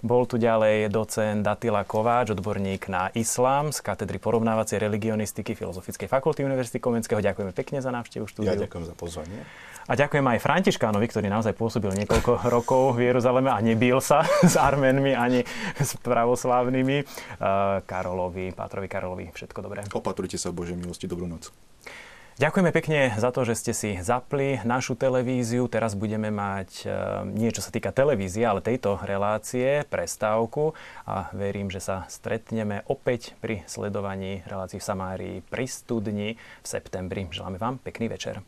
Bol 0.00 0.24
tu 0.24 0.40
ďalej 0.40 0.88
docent 0.88 1.44
Datila 1.44 1.84
Kováč, 1.84 2.32
odborník 2.32 2.88
na 2.88 3.12
islám 3.12 3.68
z 3.68 3.84
katedry 3.84 4.16
porovnávacej 4.16 4.80
religionistiky 4.80 5.52
Filozofickej 5.52 6.08
fakulty 6.08 6.40
Univerzity 6.40 6.80
Komenského. 6.80 7.20
Ďakujeme 7.20 7.52
pekne 7.52 7.84
za 7.84 7.92
návštevu 7.92 8.24
štúdiu. 8.24 8.48
Ja 8.48 8.64
ďakujem 8.64 8.88
za 8.88 8.96
pozvanie. 8.96 9.44
A 9.84 9.92
ďakujem 9.92 10.24
aj 10.24 10.38
Františkánovi, 10.40 11.04
ktorý 11.04 11.28
naozaj 11.28 11.52
pôsobil 11.52 11.92
niekoľko 11.92 12.32
rokov 12.56 12.96
v 12.96 13.12
Jeruzaleme 13.12 13.52
a 13.52 13.60
nebil 13.60 14.00
sa 14.00 14.24
s 14.40 14.56
Arménmi 14.56 15.12
ani 15.12 15.44
s 15.76 16.00
pravoslávnymi. 16.00 17.04
Karolovi, 17.84 18.56
Pátrovi 18.56 18.88
Karolovi, 18.88 19.28
všetko 19.36 19.60
dobré. 19.60 19.84
Opatrujte 19.92 20.40
sa 20.40 20.48
v 20.48 20.64
Božej 20.64 20.80
milosti. 20.80 21.04
Dobrú 21.04 21.28
noc. 21.28 21.52
Ďakujeme 22.40 22.72
pekne 22.72 23.12
za 23.20 23.28
to, 23.36 23.44
že 23.44 23.52
ste 23.52 23.72
si 23.76 23.90
zapli 24.00 24.64
našu 24.64 24.96
televíziu. 24.96 25.68
Teraz 25.68 25.92
budeme 25.92 26.32
mať 26.32 26.70
e, 26.82 26.96
nie 27.36 27.52
čo 27.52 27.60
sa 27.60 27.68
týka 27.68 27.92
televízie, 27.92 28.48
ale 28.48 28.64
tejto 28.64 28.96
relácie, 29.04 29.84
prestávku 29.92 30.72
a 31.04 31.28
verím, 31.36 31.68
že 31.68 31.84
sa 31.84 32.08
stretneme 32.08 32.80
opäť 32.88 33.36
pri 33.44 33.60
sledovaní 33.68 34.40
relácií 34.48 34.80
v 34.80 34.88
Samárii 34.88 35.36
pri 35.52 35.68
studni 35.68 36.40
v 36.40 36.66
septembri. 36.66 37.28
Želáme 37.28 37.60
vám 37.60 37.76
pekný 37.76 38.08
večer. 38.08 38.40